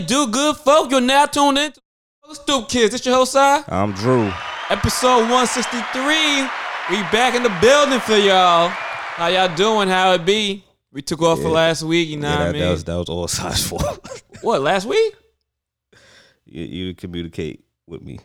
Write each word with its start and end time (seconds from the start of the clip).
do, 0.00 0.26
good 0.28 0.56
folk. 0.56 0.90
You're 0.90 1.00
now 1.00 1.26
tuned 1.26 1.58
in 1.58 1.72
to 1.72 2.34
Stoop 2.34 2.68
Kids. 2.68 2.94
It's 2.94 3.04
your 3.04 3.14
host, 3.14 3.32
side. 3.32 3.64
I'm 3.68 3.92
Drew. 3.92 4.32
Episode 4.70 5.28
163. 5.28 6.42
We 6.90 7.02
back 7.10 7.34
in 7.34 7.42
the 7.42 7.56
building 7.60 8.00
for 8.00 8.16
y'all. 8.16 8.68
How 8.68 9.26
y'all 9.28 9.54
doing? 9.54 9.88
How 9.88 10.12
it 10.12 10.24
be? 10.24 10.64
We 10.92 11.02
took 11.02 11.22
off 11.22 11.40
for 11.40 11.50
last 11.50 11.82
week, 11.82 12.08
you 12.08 12.16
know 12.16 12.28
yeah, 12.28 12.38
what 12.38 12.42
I 12.42 12.46
that, 12.46 12.52
mean? 12.52 12.62
that 12.62 12.70
was 12.70 12.84
that 12.84 12.96
was 12.96 13.08
all 13.08 13.28
size 13.28 13.66
for. 13.66 13.78
what, 14.42 14.60
last 14.60 14.86
week? 14.86 15.14
you, 16.44 16.64
you 16.64 16.94
communicate 16.94 17.64
with 17.86 18.02
me. 18.02 18.18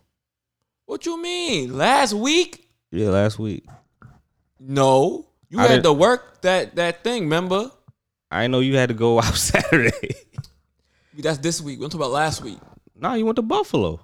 What 0.85 1.05
you 1.05 1.21
mean? 1.21 1.77
Last 1.77 2.13
week? 2.13 2.69
Yeah, 2.91 3.09
last 3.09 3.37
week. 3.37 3.65
No. 4.59 5.27
You 5.49 5.59
I 5.59 5.67
had 5.67 5.83
to 5.83 5.93
work 5.93 6.41
that 6.41 6.75
that 6.75 7.03
thing, 7.03 7.23
remember? 7.23 7.71
I 8.31 8.47
know 8.47 8.59
you 8.59 8.77
had 8.77 8.89
to 8.89 8.95
go 8.95 9.19
out 9.21 9.35
Saturday. 9.35 10.15
That's 11.17 11.37
this 11.39 11.61
week. 11.61 11.79
We're 11.79 11.85
talking 11.87 12.01
about 12.01 12.11
last 12.11 12.41
week. 12.43 12.57
nah, 12.95 13.13
you 13.13 13.25
went 13.25 13.35
to 13.37 13.41
Buffalo. 13.41 13.99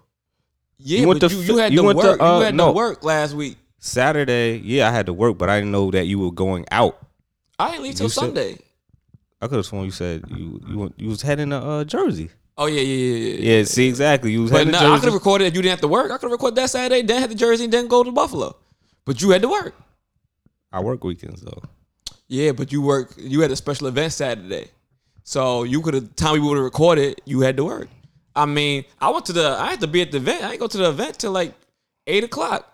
Yeah, 0.77 1.01
You 1.01 1.07
went 1.07 1.19
but 1.21 1.29
to 1.29 1.35
you, 1.35 1.41
you 1.41 1.57
had 1.57 1.71
you 1.73 1.79
to 1.79 1.83
went 1.85 1.99
to, 2.01 2.07
work. 2.07 2.21
uh, 2.21 2.37
you 2.39 2.45
had 2.45 2.55
no. 2.55 2.67
to 2.67 2.71
work 2.73 3.03
last 3.03 3.33
week. 3.33 3.57
Saturday, 3.79 4.57
yeah, 4.63 4.87
I 4.87 4.91
had 4.91 5.05
to 5.07 5.13
work, 5.13 5.37
but 5.37 5.49
I 5.49 5.59
didn't 5.59 5.71
know 5.71 5.91
that 5.91 6.05
you 6.07 6.19
were 6.19 6.31
going 6.31 6.65
out. 6.71 6.97
I 7.59 7.71
didn't 7.71 7.83
leave 7.83 7.95
till 7.95 8.05
You 8.05 8.09
said- 8.09 8.21
Sunday. 8.21 8.57
I 9.43 9.47
could 9.47 9.55
have 9.57 9.65
sworn 9.65 9.85
you 9.85 9.91
said 9.91 10.23
you 10.29 10.61
you 10.69 10.77
went, 10.77 10.93
you 10.97 11.09
was 11.09 11.23
heading 11.23 11.49
to 11.49 11.57
uh, 11.57 11.83
Jersey. 11.83 12.29
Oh 12.59 12.67
yeah, 12.67 12.81
yeah, 12.81 13.05
yeah, 13.05 13.27
yeah. 13.39 13.57
Yeah, 13.57 13.63
see 13.63 13.87
exactly. 13.87 14.31
You 14.31 14.43
was 14.43 14.51
But 14.51 14.57
heading 14.59 14.73
no, 14.73 14.79
to 14.81 14.85
I 14.85 14.95
could 14.99 15.05
have 15.05 15.13
recorded 15.15 15.45
if 15.45 15.55
you 15.55 15.63
didn't 15.63 15.71
have 15.71 15.81
to 15.81 15.87
work. 15.87 16.11
I 16.11 16.17
could 16.17 16.27
have 16.27 16.31
recorded 16.31 16.57
that 16.57 16.69
Saturday, 16.69 17.01
then 17.01 17.19
had 17.21 17.31
the 17.31 17.35
jersey, 17.35 17.63
and 17.63 17.73
then 17.73 17.87
go 17.87 18.03
to 18.03 18.11
Buffalo. 18.11 18.55
But 19.03 19.19
you 19.19 19.31
had 19.31 19.41
to 19.41 19.49
work. 19.49 19.73
I 20.71 20.79
work 20.81 21.03
weekends 21.03 21.41
though. 21.41 21.59
Yeah, 22.27 22.51
but 22.51 22.71
you 22.71 22.83
work. 22.83 23.13
You 23.17 23.41
had 23.41 23.49
a 23.49 23.55
special 23.55 23.87
event 23.87 24.13
Saturday, 24.13 24.67
so 25.31 25.63
you 25.63 25.81
could 25.81 25.93
have. 25.93 26.13
Time 26.17 26.33
we 26.33 26.39
would 26.41 26.57
have 26.57 26.65
recorded, 26.65 27.21
you 27.23 27.39
had 27.39 27.55
to 27.55 27.63
work. 27.63 27.87
I 28.35 28.45
mean, 28.45 28.83
I 28.99 29.09
went 29.11 29.25
to 29.27 29.33
the. 29.33 29.47
I 29.47 29.69
had 29.69 29.79
to 29.79 29.87
be 29.87 30.01
at 30.01 30.11
the 30.11 30.17
event. 30.17 30.43
I 30.43 30.49
didn't 30.49 30.59
go 30.59 30.67
to 30.67 30.77
the 30.77 30.89
event 30.89 31.19
till 31.19 31.31
like 31.31 31.53
eight 32.05 32.25
o'clock. 32.25 32.69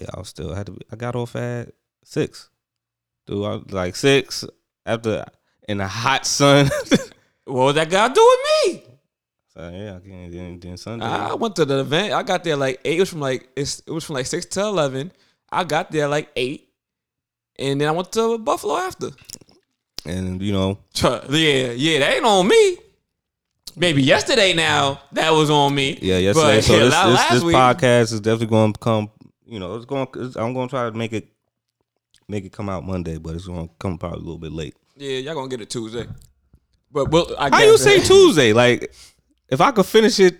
Yeah, 0.00 0.08
I 0.12 0.18
was 0.18 0.28
still 0.28 0.52
had 0.52 0.66
to. 0.66 0.76
I 0.90 0.96
got 0.96 1.14
off 1.14 1.36
at 1.36 1.70
six. 2.02 2.50
Dude, 3.28 3.44
I 3.44 3.50
was 3.50 3.70
like 3.70 3.94
six 3.94 4.44
after 4.84 5.24
in 5.68 5.78
the 5.78 5.86
hot 5.86 6.26
sun. 6.26 6.68
What 7.44 7.64
was 7.64 7.74
that 7.74 7.90
guy 7.90 8.06
do 8.08 8.36
with 8.64 8.74
me? 8.74 8.84
so 9.52 9.68
yeah, 9.68 9.96
I 9.96 10.08
can't. 10.08 10.32
Then, 10.32 10.60
then 10.60 10.76
Sunday. 10.76 11.04
I 11.04 11.34
went 11.34 11.56
to 11.56 11.64
the 11.64 11.80
event. 11.80 12.12
I 12.12 12.22
got 12.22 12.44
there 12.44 12.56
like 12.56 12.80
eight. 12.84 12.98
It 12.98 13.00
was 13.00 13.10
from 13.10 13.20
like 13.20 13.48
it's, 13.56 13.80
it 13.80 13.90
was 13.90 14.04
from 14.04 14.14
like 14.14 14.26
six 14.26 14.46
to 14.46 14.60
eleven. 14.60 15.12
I 15.50 15.64
got 15.64 15.90
there 15.90 16.06
like 16.06 16.30
eight, 16.36 16.68
and 17.58 17.80
then 17.80 17.88
I 17.88 17.92
went 17.92 18.12
to 18.12 18.38
Buffalo 18.38 18.76
after. 18.76 19.10
And 20.04 20.42
you 20.42 20.52
know, 20.52 20.78
Yeah, 21.02 21.72
yeah, 21.72 21.98
that 22.00 22.16
ain't 22.16 22.24
on 22.24 22.46
me. 22.48 22.78
Maybe 23.74 24.02
yesterday 24.02 24.52
now 24.52 25.00
that 25.12 25.30
was 25.30 25.48
on 25.48 25.74
me. 25.74 25.98
yeah, 26.02 26.18
yesterday. 26.18 26.56
But, 26.56 26.64
so 26.64 26.72
this 26.72 26.84
this, 26.84 26.92
last 26.92 27.32
this 27.32 27.42
week. 27.42 27.56
podcast 27.56 28.12
is 28.12 28.20
definitely 28.20 28.48
going 28.48 28.72
to 28.74 28.78
come. 28.78 29.10
You 29.46 29.58
know, 29.58 29.76
it's 29.76 29.86
going. 29.86 30.06
It's, 30.16 30.36
I'm 30.36 30.52
going 30.52 30.68
to 30.68 30.72
try 30.72 30.90
to 30.90 30.96
make 30.96 31.12
it 31.12 31.28
make 32.28 32.44
it 32.44 32.52
come 32.52 32.68
out 32.68 32.84
Monday, 32.84 33.18
but 33.18 33.34
it's 33.34 33.46
going 33.46 33.68
to 33.68 33.74
come 33.78 33.98
probably 33.98 34.18
a 34.18 34.22
little 34.22 34.38
bit 34.38 34.52
late. 34.52 34.74
Yeah, 34.96 35.18
y'all 35.18 35.34
gonna 35.34 35.48
get 35.48 35.60
it 35.60 35.70
Tuesday. 35.70 36.06
But 36.90 37.10
we'll, 37.10 37.34
I 37.38 37.48
How 37.48 37.62
you 37.64 37.78
say 37.78 38.00
Tuesday? 38.00 38.52
Like, 38.52 38.94
if 39.48 39.60
I 39.60 39.70
could 39.70 39.86
finish 39.86 40.20
it 40.20 40.38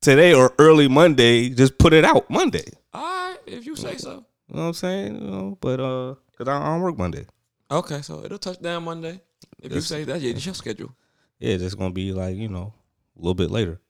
today 0.00 0.34
or 0.34 0.52
early 0.58 0.88
Monday, 0.88 1.48
just 1.48 1.78
put 1.78 1.92
it 1.92 2.04
out 2.04 2.28
Monday. 2.28 2.64
All 2.92 3.02
right, 3.02 3.38
if 3.46 3.64
you 3.64 3.74
say 3.74 3.96
so. 3.96 4.24
You 4.48 4.56
know 4.56 4.62
what 4.62 4.68
I'm 4.68 4.74
saying? 4.74 5.14
You 5.14 5.30
know, 5.30 5.58
but 5.60 5.80
uh, 5.80 6.14
cause 6.36 6.46
I, 6.46 6.58
I 6.60 6.66
don't 6.66 6.82
work 6.82 6.98
Monday. 6.98 7.26
Okay, 7.70 8.02
so 8.02 8.24
it'll 8.24 8.38
touch 8.38 8.60
down 8.60 8.84
Monday. 8.84 9.20
If 9.62 9.72
you 9.72 9.80
say 9.80 10.04
that, 10.04 10.20
yeah, 10.20 10.30
it's 10.30 10.44
your 10.46 10.54
schedule. 10.54 10.94
Yeah, 11.38 11.54
it's 11.54 11.62
just 11.62 11.78
gonna 11.78 11.92
be 11.92 12.12
like 12.12 12.36
you 12.36 12.48
know 12.48 12.72
a 13.16 13.20
little 13.20 13.34
bit 13.34 13.50
later. 13.50 13.80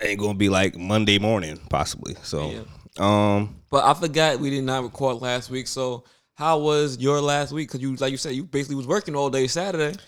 Ain't 0.00 0.20
gonna 0.20 0.34
be 0.34 0.48
like 0.48 0.76
Monday 0.76 1.18
morning 1.18 1.58
possibly. 1.70 2.16
So, 2.22 2.64
um, 2.98 3.56
But 3.70 3.84
I 3.84 3.94
forgot 3.94 4.38
we 4.40 4.50
did 4.50 4.64
not 4.64 4.82
record 4.82 5.20
last 5.20 5.50
week. 5.50 5.66
So 5.66 6.04
how 6.34 6.58
was 6.58 6.98
your 6.98 7.20
last 7.20 7.52
week? 7.52 7.68
Because 7.68 7.80
you, 7.80 7.94
like 7.96 8.10
you 8.12 8.16
said, 8.16 8.34
you 8.34 8.44
basically 8.44 8.76
was 8.76 8.86
working 8.86 9.16
all 9.16 9.30
day 9.30 9.46
Saturday. 9.46 9.98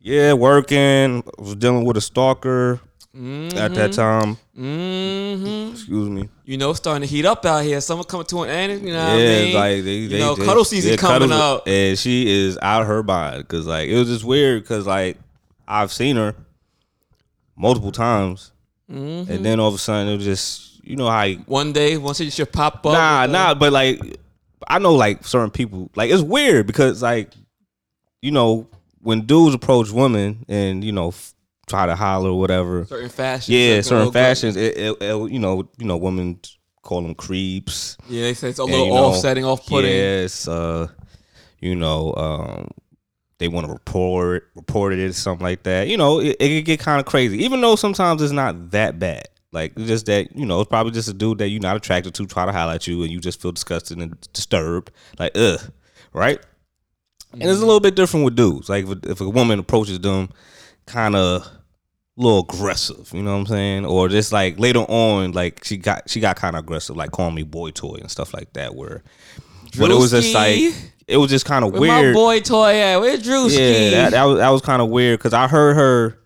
yeah, 0.00 0.32
working. 0.32 1.22
I 1.38 1.42
was 1.42 1.56
dealing 1.56 1.84
with 1.84 1.96
a 1.96 2.00
stalker 2.00 2.80
at 3.14 3.74
that 3.74 3.92
time. 3.92 4.36
Mm-hmm. 4.58 5.72
Excuse 5.72 6.08
me. 6.08 6.28
You 6.44 6.56
know, 6.58 6.72
starting 6.72 7.02
to 7.02 7.06
heat 7.06 7.24
up 7.24 7.44
out 7.46 7.62
here. 7.64 7.80
Summer 7.80 8.04
coming 8.04 8.26
to 8.26 8.42
an 8.42 8.50
end. 8.50 8.86
You 8.86 8.92
know 8.92 9.04
what 9.12 9.18
yeah, 9.20 9.26
I 9.38 9.42
mean? 9.44 9.54
like 9.54 9.84
they, 9.84 9.94
you 9.94 10.08
they, 10.08 10.18
know, 10.18 10.34
they- 10.34 10.44
cuddle 10.44 10.64
season 10.64 10.92
yeah, 10.92 10.96
coming 10.96 11.28
cuddles- 11.28 11.60
up. 11.60 11.68
and 11.68 11.98
she 11.98 12.28
is 12.46 12.58
out 12.60 12.82
of 12.82 12.88
her 12.88 13.02
mind 13.02 13.42
because 13.42 13.66
like 13.66 13.88
it 13.88 13.96
was 13.96 14.08
just 14.08 14.24
weird 14.24 14.62
because 14.62 14.86
like 14.86 15.18
I've 15.68 15.92
seen 15.92 16.16
her 16.16 16.34
multiple 17.56 17.92
times, 17.92 18.50
Mm-hmm. 18.90 19.32
and 19.32 19.44
then 19.46 19.60
all 19.60 19.68
of 19.68 19.74
a 19.74 19.78
sudden 19.78 20.12
it 20.12 20.16
was 20.16 20.24
just 20.26 20.84
you 20.84 20.94
know 20.96 21.08
how 21.08 21.22
you, 21.22 21.38
One 21.46 21.72
day, 21.72 21.96
once 21.96 22.20
it 22.20 22.30
should 22.34 22.52
pop 22.52 22.84
up. 22.84 22.92
nah 22.92 23.24
nah, 23.26 23.54
but 23.54 23.72
like 23.72 23.98
I 24.68 24.78
know 24.78 24.94
like 24.94 25.24
certain 25.26 25.50
people 25.50 25.90
like 25.96 26.10
it's 26.10 26.20
weird 26.22 26.66
because 26.66 27.00
like 27.02 27.30
you 28.20 28.30
know 28.30 28.68
when 29.00 29.22
dudes 29.22 29.54
approach 29.54 29.90
women 29.90 30.44
and 30.48 30.84
you 30.84 30.92
know 30.92 31.14
try 31.66 31.86
to 31.86 31.96
holler 31.96 32.30
or 32.30 32.38
whatever, 32.38 32.84
certain 32.86 33.08
fashions. 33.08 33.48
yeah, 33.48 33.80
certain 33.80 34.12
fashions, 34.12 34.56
it, 34.56 34.76
it, 34.76 34.96
it- 35.02 35.30
you 35.32 35.38
know 35.38 35.68
you 35.78 35.86
know 35.86 35.96
women 35.96 36.38
call 36.82 37.00
them 37.02 37.14
creeps. 37.14 37.96
Yeah, 38.08 38.22
they 38.22 38.34
say 38.34 38.50
it's 38.50 38.58
a 38.58 38.62
And, 38.62 38.70
little 38.72 38.86
you 38.86 38.92
know, 38.94 39.04
offsetting, 39.06 39.44
off 39.44 39.66
putting. 39.66 39.90
Yes, 39.90 40.46
uh, 40.46 40.88
you 41.60 41.74
know, 41.74 42.12
um, 42.16 42.68
they 43.38 43.48
want 43.48 43.66
to 43.66 43.72
report 43.72 44.48
report 44.54 44.92
it 44.92 45.02
or 45.02 45.12
something 45.14 45.42
like 45.44 45.62
that. 45.62 45.88
You 45.88 45.96
know, 45.96 46.20
it, 46.20 46.36
it 46.38 46.48
can 46.48 46.64
get 46.64 46.80
kind 46.80 47.00
of 47.00 47.06
crazy, 47.06 47.42
even 47.44 47.60
though 47.60 47.74
sometimes 47.76 48.20
it's 48.22 48.32
not 48.32 48.70
that 48.72 48.98
bad. 48.98 49.28
Like 49.50 49.74
just 49.76 50.06
that 50.06 50.36
you 50.36 50.44
know, 50.46 50.60
it's 50.60 50.68
probably 50.68 50.92
just 50.92 51.08
a 51.08 51.14
dude 51.14 51.38
that 51.38 51.48
you're 51.48 51.60
not 51.62 51.76
attracted 51.76 52.12
to 52.16 52.26
try 52.26 52.44
to 52.44 52.52
holler 52.52 52.74
at 52.74 52.86
you, 52.86 53.02
and 53.02 53.10
you 53.12 53.18
just 53.20 53.40
feel 53.40 53.52
disgusted 53.52 53.98
and 53.98 54.20
disturbed. 54.32 54.90
Like, 55.18 55.32
ugh, 55.36 55.60
right? 56.12 56.40
And 57.32 57.42
it's 57.42 57.60
a 57.60 57.64
little 57.66 57.80
bit 57.80 57.96
different 57.96 58.24
with 58.24 58.36
dudes. 58.36 58.68
Like 58.68 58.86
if, 58.86 59.04
if 59.06 59.20
a 59.20 59.28
woman 59.28 59.58
approaches 59.58 59.98
them, 60.00 60.28
kind 60.86 61.14
of 61.16 61.42
a 61.46 61.50
little 62.16 62.40
aggressive, 62.40 63.10
you 63.12 63.22
know 63.22 63.32
what 63.32 63.38
I'm 63.40 63.46
saying? 63.46 63.84
Or 63.86 64.08
just 64.08 64.32
like 64.32 64.58
later 64.58 64.80
on, 64.80 65.32
like 65.32 65.64
she 65.64 65.76
got 65.76 66.08
she 66.08 66.20
got 66.20 66.36
kind 66.36 66.56
of 66.56 66.64
aggressive, 66.64 66.96
like 66.96 67.10
calling 67.10 67.34
me 67.34 67.42
boy 67.42 67.70
toy 67.70 67.96
and 68.00 68.10
stuff 68.10 68.32
like 68.34 68.52
that. 68.54 68.74
Where, 68.74 69.02
but 69.78 69.90
it 69.90 69.94
was 69.94 70.10
just 70.12 70.34
like 70.34 70.58
it 71.06 71.16
was 71.16 71.30
just 71.30 71.44
kind 71.46 71.64
of 71.64 71.72
weird. 71.72 72.14
my 72.14 72.20
boy 72.20 72.40
toy 72.40 72.76
at? 72.80 72.98
Where 72.98 73.16
Drewski? 73.18 73.90
Yeah, 73.90 73.90
that, 73.90 74.10
that 74.12 74.24
was 74.24 74.38
that 74.38 74.50
was 74.50 74.62
kind 74.62 74.80
of 74.80 74.88
weird 74.90 75.18
because 75.18 75.32
I 75.34 75.48
heard 75.48 75.76
her. 75.76 76.18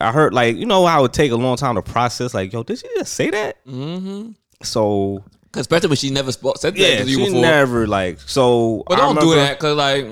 I 0.00 0.12
heard 0.12 0.32
like 0.32 0.56
you 0.56 0.66
know 0.66 0.86
how 0.86 1.00
it 1.00 1.02
would 1.02 1.12
take 1.12 1.30
a 1.32 1.36
long 1.36 1.56
time 1.56 1.74
to 1.74 1.82
process. 1.82 2.32
Like, 2.32 2.52
yo, 2.52 2.62
did 2.62 2.78
she 2.78 2.88
just 2.96 3.12
say 3.14 3.30
that? 3.30 3.64
mm-hmm. 3.66 4.32
So 4.62 5.24
especially 5.54 5.88
when 5.88 5.96
she 5.96 6.10
never 6.10 6.32
spoke, 6.32 6.58
said 6.58 6.74
that 6.74 6.80
yeah, 6.80 7.02
to 7.02 7.10
you 7.10 7.18
she 7.18 7.24
before. 7.26 7.42
never 7.42 7.86
like. 7.86 8.20
So 8.20 8.84
but 8.86 8.94
I 8.98 9.02
don't 9.02 9.14
do 9.16 9.30
remember- 9.30 9.42
that, 9.42 9.58
cause 9.58 9.76
like, 9.76 10.06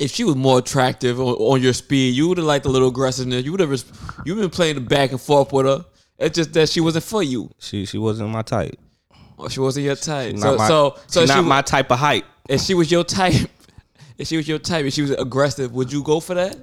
if 0.00 0.10
she 0.10 0.24
was 0.24 0.34
more 0.34 0.58
attractive 0.58 1.20
on, 1.20 1.34
on 1.34 1.62
your 1.62 1.72
speed, 1.74 2.14
you 2.14 2.28
would 2.28 2.38
have 2.38 2.46
liked 2.46 2.66
a 2.66 2.68
little 2.68 2.88
aggressiveness. 2.88 3.44
You 3.44 3.52
would 3.52 3.60
have. 3.60 3.84
You've 4.24 4.38
been 4.38 4.50
playing 4.50 4.76
the 4.76 4.80
back 4.80 5.10
and 5.12 5.20
forth 5.20 5.52
with 5.52 5.66
her. 5.66 5.84
It's 6.18 6.36
just 6.36 6.52
that 6.54 6.68
she 6.68 6.80
wasn't 6.80 7.04
for 7.04 7.22
you, 7.22 7.50
She 7.58 7.86
she 7.86 7.96
wasn't 7.98 8.30
my 8.30 8.42
type. 8.42 8.78
or 9.38 9.48
she 9.48 9.60
wasn't 9.60 9.86
your 9.86 9.96
type. 9.96 10.36
So, 10.36 10.56
my, 10.56 10.68
so, 10.68 10.98
so 11.06 11.24
not 11.24 11.36
she, 11.38 11.42
my 11.48 11.62
type 11.62 11.90
of 11.90 11.98
height. 11.98 12.24
if 12.48 12.60
she 12.60 12.74
was 12.74 12.90
your 12.90 13.04
type, 13.04 13.48
if 14.18 14.28
she 14.28 14.36
was 14.36 14.46
your 14.46 14.58
type, 14.58 14.84
if 14.84 14.92
she 14.92 15.02
was 15.02 15.12
aggressive, 15.12 15.72
would 15.72 15.90
you 15.92 16.02
go 16.02 16.20
for 16.20 16.34
that? 16.34 16.56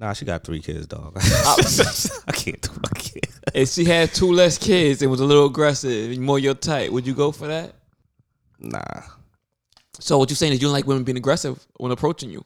Nah, 0.00 0.12
she 0.12 0.24
got 0.24 0.42
three 0.42 0.60
kids, 0.60 0.86
dog. 0.88 1.16
Uh, 1.46 1.56
I 2.26 2.32
can't 2.32 2.60
do. 2.60 2.70
my 2.82 2.88
can't. 2.98 3.26
If 3.54 3.68
she 3.68 3.84
had 3.84 4.12
two 4.12 4.32
less 4.32 4.58
kids 4.58 5.02
and 5.02 5.10
was 5.10 5.20
a 5.20 5.24
little 5.24 5.46
aggressive, 5.46 6.18
more 6.18 6.40
your 6.40 6.54
type, 6.54 6.90
would 6.90 7.06
you 7.06 7.14
go 7.14 7.30
for 7.30 7.46
that? 7.46 7.74
Nah, 8.58 8.80
So 10.04 10.18
what 10.18 10.28
you're 10.28 10.36
saying 10.36 10.52
is 10.52 10.60
you 10.60 10.66
don't 10.66 10.74
like 10.74 10.86
women 10.86 11.02
being 11.02 11.16
aggressive 11.16 11.66
when 11.78 11.90
approaching 11.90 12.28
you? 12.28 12.44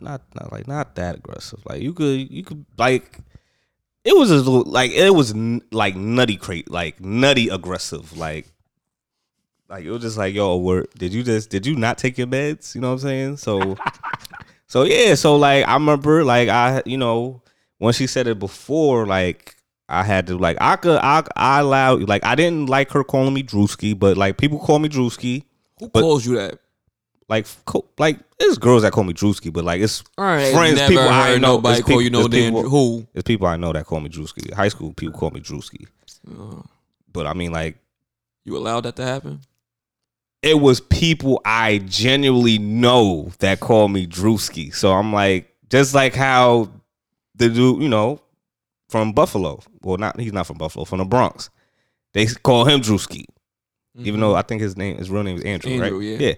not 0.00 0.22
not 0.34 0.50
like 0.50 0.66
not 0.66 0.96
that 0.96 1.14
aggressive. 1.14 1.60
Like 1.64 1.82
you 1.82 1.92
could 1.92 2.28
you 2.28 2.42
could 2.42 2.64
like 2.76 3.20
it 4.04 4.16
was 4.16 4.32
a 4.32 4.36
little 4.36 4.64
like 4.64 4.90
it 4.90 5.14
was 5.14 5.30
n- 5.32 5.62
like 5.70 5.94
nutty 5.94 6.36
crate 6.36 6.68
like 6.68 7.00
nutty 7.00 7.48
aggressive 7.48 8.16
like 8.16 8.50
like 9.68 9.84
it 9.84 9.90
was 9.90 10.02
just 10.02 10.18
like 10.18 10.34
yo 10.34 10.56
were 10.56 10.86
did 10.98 11.12
you 11.12 11.22
just 11.22 11.48
did 11.48 11.64
you 11.64 11.76
not 11.76 11.96
take 11.96 12.18
your 12.18 12.26
meds 12.26 12.74
you 12.74 12.80
know 12.80 12.88
what 12.88 12.94
I'm 12.94 12.98
saying 13.00 13.36
so 13.36 13.76
so 14.66 14.82
yeah 14.82 15.14
so 15.14 15.36
like 15.36 15.68
I 15.68 15.74
remember 15.74 16.24
like 16.24 16.48
I 16.48 16.82
you 16.86 16.98
know 16.98 17.40
when 17.78 17.92
she 17.92 18.08
said 18.08 18.26
it 18.26 18.40
before 18.40 19.06
like 19.06 19.54
I 19.88 20.02
had 20.02 20.26
to 20.26 20.38
like 20.38 20.56
I 20.60 20.74
could 20.74 20.98
I 20.98 21.22
I 21.36 21.60
allowed 21.60 22.08
like 22.08 22.24
I 22.24 22.34
didn't 22.34 22.68
like 22.68 22.90
her 22.90 23.04
calling 23.04 23.34
me 23.34 23.44
Drewski 23.44 23.96
but 23.96 24.16
like 24.16 24.38
people 24.38 24.58
call 24.58 24.80
me 24.80 24.88
Drewski 24.88 25.44
Who 25.80 25.88
But- 25.88 26.00
calls 26.02 26.24
you 26.26 26.36
that? 26.36 26.58
like 27.28 27.46
co- 27.64 27.86
like 27.96 28.18
there's 28.40 28.58
girls 28.58 28.82
that 28.82 28.92
call 28.92 29.04
me 29.04 29.12
Drewski 29.12 29.52
but 29.52 29.64
like 29.64 29.80
it's 29.80 30.02
right, 30.18 30.52
friends, 30.52 30.80
people 30.82 30.98
I 31.08 31.34
know. 31.38 31.54
nobody 31.54 31.78
It's 31.78 31.86
call 31.86 31.98
peop- 31.98 32.04
you 32.04 32.10
no 32.10 32.20
it's 32.20 32.28
damn 32.30 32.54
people- 32.54 32.68
who. 32.68 33.06
There's 33.12 33.22
people 33.22 33.46
I 33.46 33.56
know 33.56 33.72
that 33.72 33.86
call 33.86 34.00
me 34.00 34.08
Drewski. 34.08 34.52
High 34.52 34.66
school 34.68 34.92
people 34.94 35.16
call 35.18 35.30
me 35.30 35.40
Drewski. 35.40 35.86
Uh, 36.28 36.62
But 37.12 37.26
I 37.28 37.34
mean, 37.34 37.52
like, 37.52 37.78
you 38.44 38.56
allowed 38.56 38.80
that 38.82 38.96
to 38.96 39.04
happen? 39.04 39.40
it 40.42 40.58
was 40.58 40.80
people 40.80 41.40
I 41.44 41.78
genuinely 41.78 42.58
know 42.58 43.30
that 43.40 43.60
call 43.60 43.88
me 43.88 44.06
Drewski. 44.06 44.74
So 44.74 44.92
I'm 44.92 45.12
like, 45.12 45.54
Just 45.70 45.94
like 45.94 46.14
how 46.16 46.68
the 47.36 47.48
dude, 47.48 47.80
you 47.80 47.88
know, 47.88 48.20
from 48.88 49.12
Buffalo. 49.12 49.60
Well, 49.82 49.98
not 49.98 50.18
he's 50.18 50.32
not 50.32 50.48
from 50.48 50.58
Buffalo, 50.58 50.84
from 50.84 50.98
the 50.98 51.04
Bronx. 51.04 51.48
They 52.12 52.26
call 52.26 52.64
him 52.64 52.80
Drewski. 52.80 53.26
Even 54.06 54.20
though 54.20 54.34
I 54.34 54.42
think 54.42 54.62
his 54.62 54.76
name, 54.76 54.96
his 54.96 55.10
real 55.10 55.22
name 55.22 55.36
is 55.36 55.44
Andrew, 55.44 55.72
Andrew, 55.72 55.98
right? 55.98 56.04
yeah. 56.04 56.28
yeah. 56.28 56.34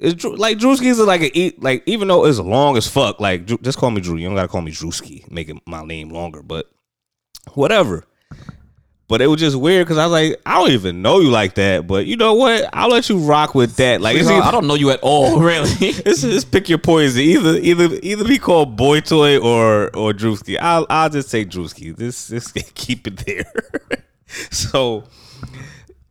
It's 0.00 0.24
like 0.24 0.58
Drewski's 0.58 0.98
is 0.98 1.06
like 1.06 1.22
a 1.22 1.38
e- 1.38 1.56
like 1.58 1.82
even 1.86 2.06
though 2.08 2.24
it's 2.24 2.38
long 2.38 2.76
as 2.76 2.86
fuck, 2.86 3.18
like 3.18 3.46
Drew, 3.46 3.58
just 3.58 3.78
call 3.78 3.90
me 3.90 4.00
Drew. 4.00 4.16
You 4.16 4.28
don't 4.28 4.36
gotta 4.36 4.48
call 4.48 4.62
me 4.62 4.70
Drewski. 4.70 5.28
Make 5.30 5.48
it 5.48 5.56
my 5.66 5.84
name 5.84 6.10
longer, 6.10 6.42
but 6.42 6.70
whatever. 7.54 8.04
But 9.08 9.22
it 9.22 9.26
was 9.26 9.40
just 9.40 9.56
weird 9.56 9.86
because 9.86 9.96
I 9.96 10.04
was 10.04 10.12
like, 10.12 10.40
I 10.44 10.58
don't 10.58 10.70
even 10.70 11.00
know 11.00 11.20
you 11.20 11.30
like 11.30 11.54
that. 11.54 11.86
But 11.86 12.04
you 12.04 12.16
know 12.16 12.34
what? 12.34 12.68
I'll 12.74 12.90
let 12.90 13.08
you 13.08 13.16
rock 13.18 13.54
with 13.54 13.76
that. 13.76 14.02
Like, 14.02 14.18
Sweetheart, 14.18 14.44
I 14.44 14.50
don't 14.50 14.66
know 14.66 14.74
you 14.74 14.90
at 14.90 15.00
all, 15.00 15.40
really. 15.40 15.70
it's 15.80 16.20
just 16.20 16.52
pick 16.52 16.68
your 16.68 16.76
poison. 16.78 17.22
Either 17.22 17.56
either 17.56 17.98
either 18.02 18.24
be 18.24 18.38
called 18.38 18.76
Boy 18.76 19.00
Toy 19.00 19.38
or 19.38 19.86
or 19.96 20.12
Drewski. 20.12 20.58
I'll 20.60 20.86
I'll 20.90 21.08
just 21.08 21.30
say 21.30 21.44
Drewski. 21.44 21.96
This 21.96 22.28
this 22.28 22.52
keep 22.74 23.06
it 23.06 23.16
there. 23.24 23.50
so 24.50 25.04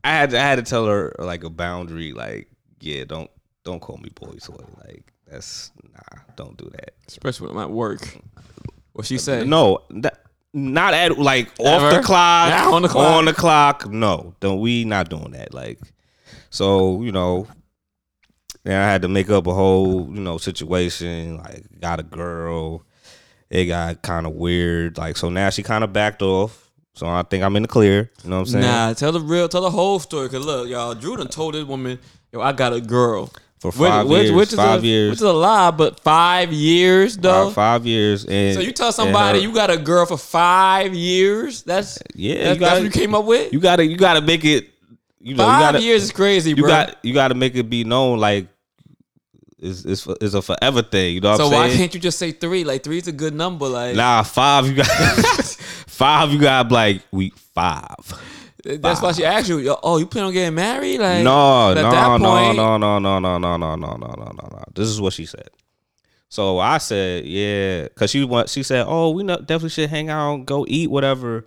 I 0.07 0.11
had 0.11 0.33
I 0.33 0.39
had 0.39 0.55
to 0.55 0.61
tell 0.61 0.85
her 0.87 1.13
like 1.19 1.43
a 1.43 1.49
boundary. 1.49 2.13
Like, 2.13 2.47
yeah, 2.79 3.03
don't 3.03 3.29
don't 3.65 3.81
call 3.81 3.97
me 3.97 4.09
Boy 4.15 4.37
Toy. 4.41 4.55
Like 4.85 5.11
that's 5.29 5.71
nah, 5.83 6.21
don't 6.37 6.55
do 6.55 6.69
that. 6.69 6.93
Especially 7.07 7.47
when 7.47 7.57
I'm 7.57 7.63
at 7.63 7.71
work. 7.71 8.17
What 8.93 9.05
she 9.05 9.17
said? 9.17 9.47
No, 9.47 9.83
that, 9.89 10.23
not 10.53 10.93
at 10.93 11.19
like 11.19 11.49
off 11.59 11.81
Ever? 11.81 11.97
the 11.97 12.03
clock. 12.03 12.49
Not 12.49 12.73
on 12.73 12.81
the 12.83 12.87
clock. 12.87 13.15
On 13.15 13.25
the 13.25 13.33
clock. 13.33 13.89
No, 13.89 14.33
don't 14.39 14.61
we 14.61 14.85
not 14.85 15.09
doing 15.09 15.31
that. 15.31 15.53
Like, 15.53 15.79
so 16.49 17.01
you 17.01 17.11
know, 17.11 17.45
and 18.63 18.75
I 18.75 18.89
had 18.89 19.01
to 19.01 19.09
make 19.09 19.29
up 19.29 19.45
a 19.45 19.53
whole 19.53 20.09
you 20.09 20.21
know 20.21 20.37
situation. 20.37 21.37
Like, 21.37 21.65
got 21.81 21.99
a 21.99 22.03
girl. 22.03 22.83
It 23.49 23.65
got 23.65 24.01
kind 24.03 24.25
of 24.25 24.33
weird. 24.33 24.97
Like, 24.97 25.17
so 25.17 25.29
now 25.29 25.49
she 25.49 25.63
kind 25.63 25.83
of 25.83 25.91
backed 25.91 26.21
off. 26.21 26.66
So 26.97 27.05
I 27.05 27.21
think 27.21 27.43
I'm 27.43 27.55
in 27.55 27.61
the 27.61 27.67
clear. 27.67 28.09
You 28.23 28.29
know 28.29 28.37
what 28.37 28.41
I'm 28.41 28.45
saying? 28.47 28.65
Nah, 28.65 28.93
tell 28.93 29.11
the 29.11 29.19
real, 29.21 29.47
tell 29.47 29.61
the 29.61 29.69
whole 29.69 29.99
story. 29.99 30.29
Cause 30.29 30.43
look, 30.43 30.67
y'all, 30.67 30.95
Drew 30.95 31.15
done 31.15 31.27
told 31.27 31.53
this 31.53 31.63
woman, 31.63 31.99
yo, 32.31 32.41
I 32.41 32.53
got 32.53 32.73
a 32.73 32.81
girl. 32.81 33.31
For 33.59 33.71
five 33.71 34.07
years. 34.07 34.31
which 34.31 34.49
is 34.49 34.55
five 34.55 34.83
a, 34.83 34.87
years. 34.87 35.09
Which 35.11 35.17
is 35.17 35.23
a 35.23 35.33
lie, 35.33 35.71
but 35.71 35.99
five 36.01 36.53
years 36.53 37.17
though. 37.17 37.45
Five, 37.45 37.53
five 37.53 37.85
years. 37.87 38.25
And 38.25 38.55
so 38.55 38.61
you 38.61 38.71
tell 38.71 38.91
somebody 38.91 39.39
her- 39.39 39.47
you 39.47 39.53
got 39.53 39.71
a 39.71 39.77
girl 39.77 40.05
for 40.05 40.17
five 40.17 40.93
years. 40.93 41.63
That's 41.63 41.99
Yeah, 42.15 42.35
That's, 42.35 42.55
you 42.55 42.59
gotta- 42.59 42.81
what 42.81 42.83
you 42.83 42.91
came 42.91 43.15
up 43.15 43.25
with. 43.25 43.51
you 43.53 43.59
gotta 43.59 43.85
you 43.85 43.97
gotta 43.97 44.21
make 44.21 44.45
it. 44.45 44.69
You 45.19 45.35
know, 45.35 45.43
you 45.43 45.49
five 45.49 45.61
gotta, 45.61 45.81
years 45.81 46.03
is 46.03 46.11
crazy, 46.11 46.51
you 46.51 46.57
bro. 46.57 46.67
got 46.67 46.97
you 47.03 47.13
got 47.13 47.29
to 47.29 47.33
make 47.33 47.55
it 47.55 47.69
be 47.69 47.83
known 47.83 48.19
like 48.19 48.47
it's 49.59 49.83
it's, 49.85 50.07
it's 50.21 50.35
a 50.35 50.41
forever 50.41 50.81
thing. 50.83 51.15
You 51.15 51.21
know 51.21 51.31
what 51.31 51.37
so 51.37 51.49
why 51.49 51.67
saying? 51.67 51.77
can't 51.79 51.93
you 51.93 51.99
just 51.99 52.19
say 52.19 52.31
three? 52.31 52.63
Like 52.63 52.83
three 52.83 52.99
is 52.99 53.07
a 53.07 53.11
good 53.11 53.33
number. 53.33 53.67
Like 53.67 53.95
nah, 53.95 54.23
five. 54.23 54.67
You 54.67 54.75
got 54.75 54.87
five. 55.97 56.31
You 56.31 56.39
got 56.39 56.71
like 56.71 57.01
week 57.11 57.35
five. 57.37 57.95
that's 58.63 59.01
why 59.01 59.11
she 59.11 59.25
asked 59.25 59.49
you. 59.49 59.75
Oh, 59.83 59.97
you 59.97 60.05
plan 60.05 60.25
on 60.25 60.33
getting 60.33 60.55
married? 60.55 60.99
Like 60.99 61.23
No, 61.23 61.73
no, 61.73 61.81
no, 61.81 62.17
no, 62.17 62.53
no, 62.53 62.77
no, 62.77 62.99
no, 62.99 63.19
no, 63.19 63.37
no, 63.37 63.57
no, 63.57 63.75
no, 63.75 63.75
no, 63.75 64.15
no, 64.15 64.47
no. 64.51 64.63
This 64.73 64.87
is 64.89 64.99
what 65.01 65.13
she 65.13 65.25
said. 65.25 65.49
So 66.29 66.59
I 66.59 66.77
said, 66.77 67.25
yeah, 67.25 67.83
because 67.83 68.11
she 68.11 68.23
want. 68.25 68.49
She 68.49 68.61
said, 68.63 68.85
oh, 68.87 69.11
we 69.11 69.23
know, 69.23 69.37
definitely 69.37 69.69
should 69.69 69.89
hang 69.89 70.09
out, 70.09 70.45
go 70.45 70.65
eat, 70.67 70.89
whatever. 70.91 71.45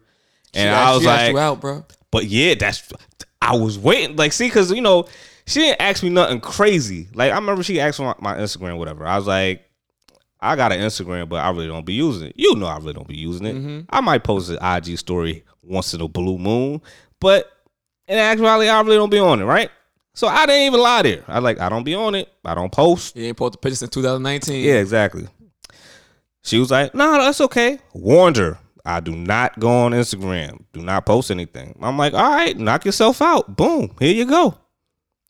She 0.55 0.61
And 0.61 0.70
asked- 0.70 0.87
I 0.88 0.93
was 0.94 1.03
she 1.03 1.06
like, 1.06 1.37
out, 1.37 1.61
bro. 1.61 1.85
But 2.11 2.25
yeah, 2.25 2.55
that's 2.55 2.91
I 3.43 3.56
was 3.56 3.79
waiting. 3.79 4.17
Like, 4.17 4.32
see, 4.32 4.49
because 4.49 4.73
you 4.73 4.81
know, 4.81 5.06
she 5.46 5.61
didn't 5.61 5.81
ask 5.82 6.03
me 6.03 6.08
nothing 6.08 6.41
crazy. 6.41 7.08
Like, 7.14 7.31
I 7.32 7.35
remember 7.37 7.62
she 7.62 7.79
asked 7.81 7.99
for 7.99 8.14
my, 8.20 8.35
my 8.35 8.41
Instagram, 8.41 8.79
whatever. 8.79 9.06
I 9.06 9.17
was 9.19 9.26
like, 9.26 9.69
I 10.42 10.56
got 10.56 10.72
an 10.72 10.81
Instagram, 10.81 11.28
but 11.28 11.44
I 11.44 11.50
really 11.50 11.66
don't 11.66 11.87
be 11.87 11.94
using 11.94 12.28
it. 12.28 12.34
You 12.37 12.54
know, 12.56 12.66
I 12.66 12.78
really 12.78 12.94
don't 12.94 13.08
be 13.08 13.16
using 13.16 13.46
it. 13.46 13.56
Mm-hmm. 13.56 13.81
I 13.90 14.00
might 14.00 14.25
post 14.25 14.50
an 14.50 14.58
IG 14.62 14.98
story 14.98 15.44
once 15.62 15.92
in 15.94 16.00
a 16.00 16.08
blue 16.08 16.38
moon, 16.38 16.81
but 17.20 17.50
in 18.08 18.19
actuality, 18.19 18.69
I 18.69 18.81
really 18.81 18.96
don't 18.96 19.10
be 19.10 19.19
on 19.19 19.40
it, 19.40 19.44
right? 19.44 19.70
So 20.14 20.26
I 20.26 20.46
didn't 20.46 20.66
even 20.66 20.81
lie 20.81 21.02
there. 21.02 21.25
I 21.28 21.38
like, 21.38 21.60
I 21.60 21.69
don't 21.69 21.84
be 21.84 21.94
on 21.94 22.14
it. 22.14 22.28
I 22.44 22.54
don't 22.54 22.72
post. 22.72 23.16
You 23.16 23.26
ain't 23.26 23.37
posted 23.37 23.60
pictures 23.60 23.78
since 23.78 23.90
2019. 23.90 24.64
Yeah, 24.64 24.75
exactly. 24.75 25.28
She 26.43 26.58
was 26.58 26.70
like, 26.70 26.94
"No, 26.94 27.12
no, 27.16 27.25
that's 27.25 27.40
okay." 27.43 27.78
Warned 27.93 28.36
her, 28.38 28.58
"I 28.84 29.00
do 29.00 29.14
not 29.14 29.58
go 29.60 29.69
on 29.69 29.93
Instagram. 29.93 30.64
Do 30.72 30.81
not 30.81 31.04
post 31.06 31.31
anything." 31.31 31.78
I'm 31.82 31.98
like, 31.98 32.14
"All 32.14 32.31
right, 32.31 32.56
knock 32.56 32.84
yourself 32.84 33.20
out. 33.20 33.56
Boom, 33.56 33.94
here 33.98 34.14
you 34.14 34.25
go." 34.25 34.56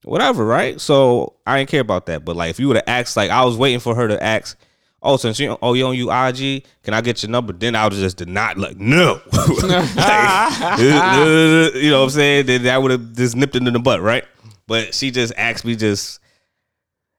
Whatever, 0.04 0.46
right? 0.46 0.80
So 0.80 1.34
I 1.46 1.58
didn't 1.58 1.70
care 1.70 1.80
about 1.80 2.06
that. 2.06 2.24
But 2.24 2.36
like, 2.36 2.50
if 2.50 2.60
you 2.60 2.68
would 2.68 2.76
have 2.76 2.84
asked, 2.86 3.16
like, 3.16 3.30
I 3.30 3.44
was 3.44 3.56
waiting 3.56 3.80
for 3.80 3.94
her 3.94 4.08
to 4.08 4.22
ask, 4.22 4.56
"Oh, 5.02 5.16
since 5.16 5.38
you, 5.38 5.56
oh, 5.62 5.74
you 5.74 5.86
on 5.86 5.94
you 5.96 6.10
IG, 6.10 6.64
can 6.82 6.94
I 6.94 7.00
get 7.00 7.22
your 7.22 7.30
number?" 7.30 7.52
Then 7.52 7.74
I 7.74 7.84
would 7.84 7.92
just 7.92 8.16
did 8.16 8.28
not 8.28 8.58
like, 8.58 8.78
no, 8.78 9.20
Like, 9.32 10.78
you 10.80 11.90
know 11.90 11.98
what 11.98 12.04
I'm 12.04 12.10
saying? 12.10 12.46
Then 12.46 12.62
that 12.64 12.82
would 12.82 12.90
have 12.90 13.12
just 13.14 13.36
nipped 13.36 13.56
it 13.56 13.66
in 13.66 13.72
the 13.72 13.78
butt, 13.78 14.00
right? 14.00 14.24
But 14.66 14.94
she 14.94 15.10
just 15.10 15.32
asked 15.36 15.64
me 15.64 15.76
just 15.76 16.20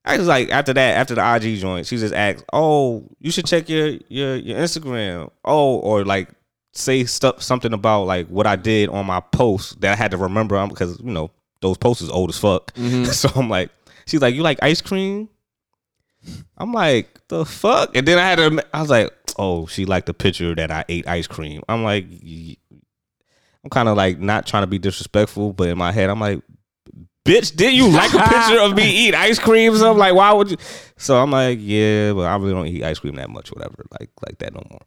I 0.04 0.18
was 0.18 0.28
like 0.28 0.50
after 0.50 0.74
that, 0.74 0.98
after 0.98 1.16
the 1.16 1.36
IG 1.36 1.60
joint, 1.60 1.86
she 1.86 1.98
just 1.98 2.14
asked, 2.14 2.44
"Oh, 2.52 3.08
you 3.20 3.32
should 3.32 3.46
check 3.46 3.70
your 3.70 3.98
your 4.08 4.36
your 4.36 4.58
Instagram." 4.58 5.30
Oh, 5.46 5.78
or 5.78 6.06
like 6.06 6.30
say 6.74 7.04
stuff 7.04 7.42
something 7.42 7.74
about 7.74 8.06
like 8.06 8.28
what 8.28 8.48
I 8.48 8.56
did 8.56 8.90
on 8.90 9.06
my 9.06 9.20
post 9.20 9.80
that 9.82 9.94
I 9.94 9.96
had 9.96 10.12
to 10.12 10.18
remember 10.18 10.66
because 10.68 11.00
you 11.00 11.12
know 11.12 11.30
those 11.62 11.78
posts 11.78 12.02
is 12.02 12.10
old 12.10 12.30
as 12.30 12.38
fuck. 12.38 12.74
Mm-hmm. 12.74 13.04
so 13.12 13.30
I'm 13.36 13.50
like, 13.50 13.70
she's 14.08 14.22
like, 14.22 14.34
"You 14.34 14.42
like 14.42 14.58
ice 14.64 14.82
cream?" 14.82 15.30
I'm 16.58 16.74
like, 16.74 17.20
"The 17.28 17.46
fuck?" 17.46 17.96
And 17.96 18.08
then 18.08 18.18
I 18.20 18.30
had 18.30 18.36
to, 18.38 18.66
I 18.74 18.82
was 18.82 18.90
like, 18.90 19.12
"Oh, 19.38 19.66
she 19.66 19.86
liked 19.86 20.08
the 20.08 20.14
picture 20.14 20.54
that 20.56 20.72
I 20.72 20.86
ate 20.90 21.08
ice 21.08 21.28
cream." 21.28 21.62
I'm 21.68 21.84
like, 21.84 22.06
I'm 23.64 23.70
kind 23.70 23.90
of 23.90 23.98
like 23.98 24.20
not 24.20 24.46
trying 24.48 24.64
to 24.64 24.68
be 24.68 24.80
disrespectful, 24.80 25.54
but 25.54 25.70
in 25.70 25.78
my 25.78 25.92
head, 25.92 26.10
I'm 26.10 26.20
like, 26.20 26.42
bitch, 27.26 27.56
did 27.56 27.74
you 27.74 27.90
like 27.90 28.14
a 28.14 28.20
picture 28.20 28.60
of 28.60 28.76
me 28.76 28.90
eat 29.08 29.16
ice 29.16 29.40
cream? 29.40 29.76
So 29.78 29.92
I'm 29.92 29.98
like, 29.98 30.14
why 30.16 30.34
would 30.34 30.52
you? 30.52 30.58
So 30.98 31.22
I'm 31.22 31.32
like, 31.32 31.60
yeah, 31.62 32.14
but 32.14 32.22
I 32.24 32.36
really 32.38 32.54
don't 32.54 32.68
eat 32.68 32.84
ice 32.84 33.00
cream 33.00 33.16
that 33.16 33.30
much, 33.30 33.52
whatever, 33.52 33.86
like 34.00 34.10
like 34.26 34.38
that 34.40 34.54
no 34.54 34.64
more. 34.70 34.82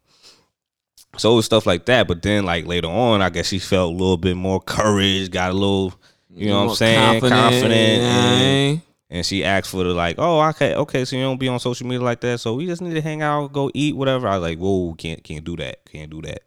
So 1.17 1.31
it 1.31 1.35
was 1.37 1.45
stuff 1.45 1.65
like 1.65 1.85
that. 1.85 2.07
But 2.07 2.21
then 2.21 2.45
like 2.45 2.65
later 2.65 2.87
on, 2.89 3.21
I 3.21 3.29
guess 3.29 3.47
she 3.47 3.59
felt 3.59 3.93
a 3.93 3.95
little 3.95 4.17
bit 4.17 4.35
more 4.35 4.59
courage, 4.59 5.31
got 5.31 5.51
a 5.51 5.53
little, 5.53 5.93
you 6.29 6.49
know 6.49 6.65
what 6.65 6.71
I'm 6.71 6.75
saying, 6.75 7.19
confident. 7.21 7.71
and, 7.71 8.77
eh? 8.77 8.81
And 9.09 9.25
she 9.25 9.43
asked 9.43 9.69
for 9.69 9.83
the 9.83 9.93
like, 9.93 10.15
oh, 10.17 10.41
okay, 10.49 10.75
okay, 10.75 11.05
so 11.05 11.15
you 11.15 11.21
don't 11.21 11.39
be 11.39 11.47
on 11.47 11.59
social 11.59 11.87
media 11.87 12.03
like 12.03 12.21
that. 12.21 12.39
So 12.39 12.55
we 12.55 12.65
just 12.65 12.81
need 12.81 12.93
to 12.95 13.01
hang 13.01 13.21
out, 13.21 13.53
go 13.53 13.69
eat, 13.73 13.95
whatever. 13.95 14.27
I 14.27 14.37
was 14.37 14.43
like, 14.49 14.57
whoa, 14.57 14.93
can't 14.95 15.23
can't 15.23 15.43
do 15.43 15.55
that, 15.57 15.85
can't 15.85 16.09
do 16.09 16.21
that. 16.23 16.43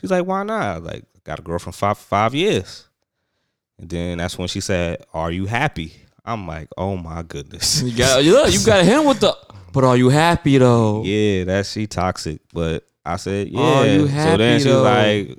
She's 0.00 0.10
like, 0.10 0.26
why 0.26 0.42
not? 0.42 0.62
I 0.62 0.78
was 0.78 0.92
like, 0.92 1.04
got 1.24 1.38
a 1.38 1.42
girlfriend 1.42 1.74
five 1.74 1.98
five 1.98 2.34
years. 2.34 2.88
And 3.78 3.90
then 3.90 4.18
that's 4.18 4.38
when 4.38 4.48
she 4.48 4.60
said, 4.60 5.04
"Are 5.12 5.30
you 5.30 5.46
happy?" 5.46 5.92
I'm 6.24 6.46
like, 6.46 6.68
"Oh 6.76 6.96
my 6.96 7.22
goodness." 7.22 7.82
You 7.82 7.96
got 7.96 8.22
you 8.24 8.32
look, 8.32 8.52
you 8.52 8.64
got 8.64 8.84
him 8.84 9.04
with 9.04 9.20
the. 9.20 9.36
But 9.72 9.84
are 9.84 9.96
you 9.96 10.08
happy 10.10 10.58
though? 10.58 11.02
yeah, 11.02 11.44
that's 11.44 11.72
she 11.72 11.86
toxic. 11.86 12.40
But 12.52 12.86
I 13.04 13.16
said, 13.16 13.48
"Yeah." 13.48 13.60
Are 13.60 13.86
you 13.86 14.08
so 14.08 14.36
then 14.36 14.60
she's 14.60 14.66
though? 14.66 14.82
like, 14.82 15.38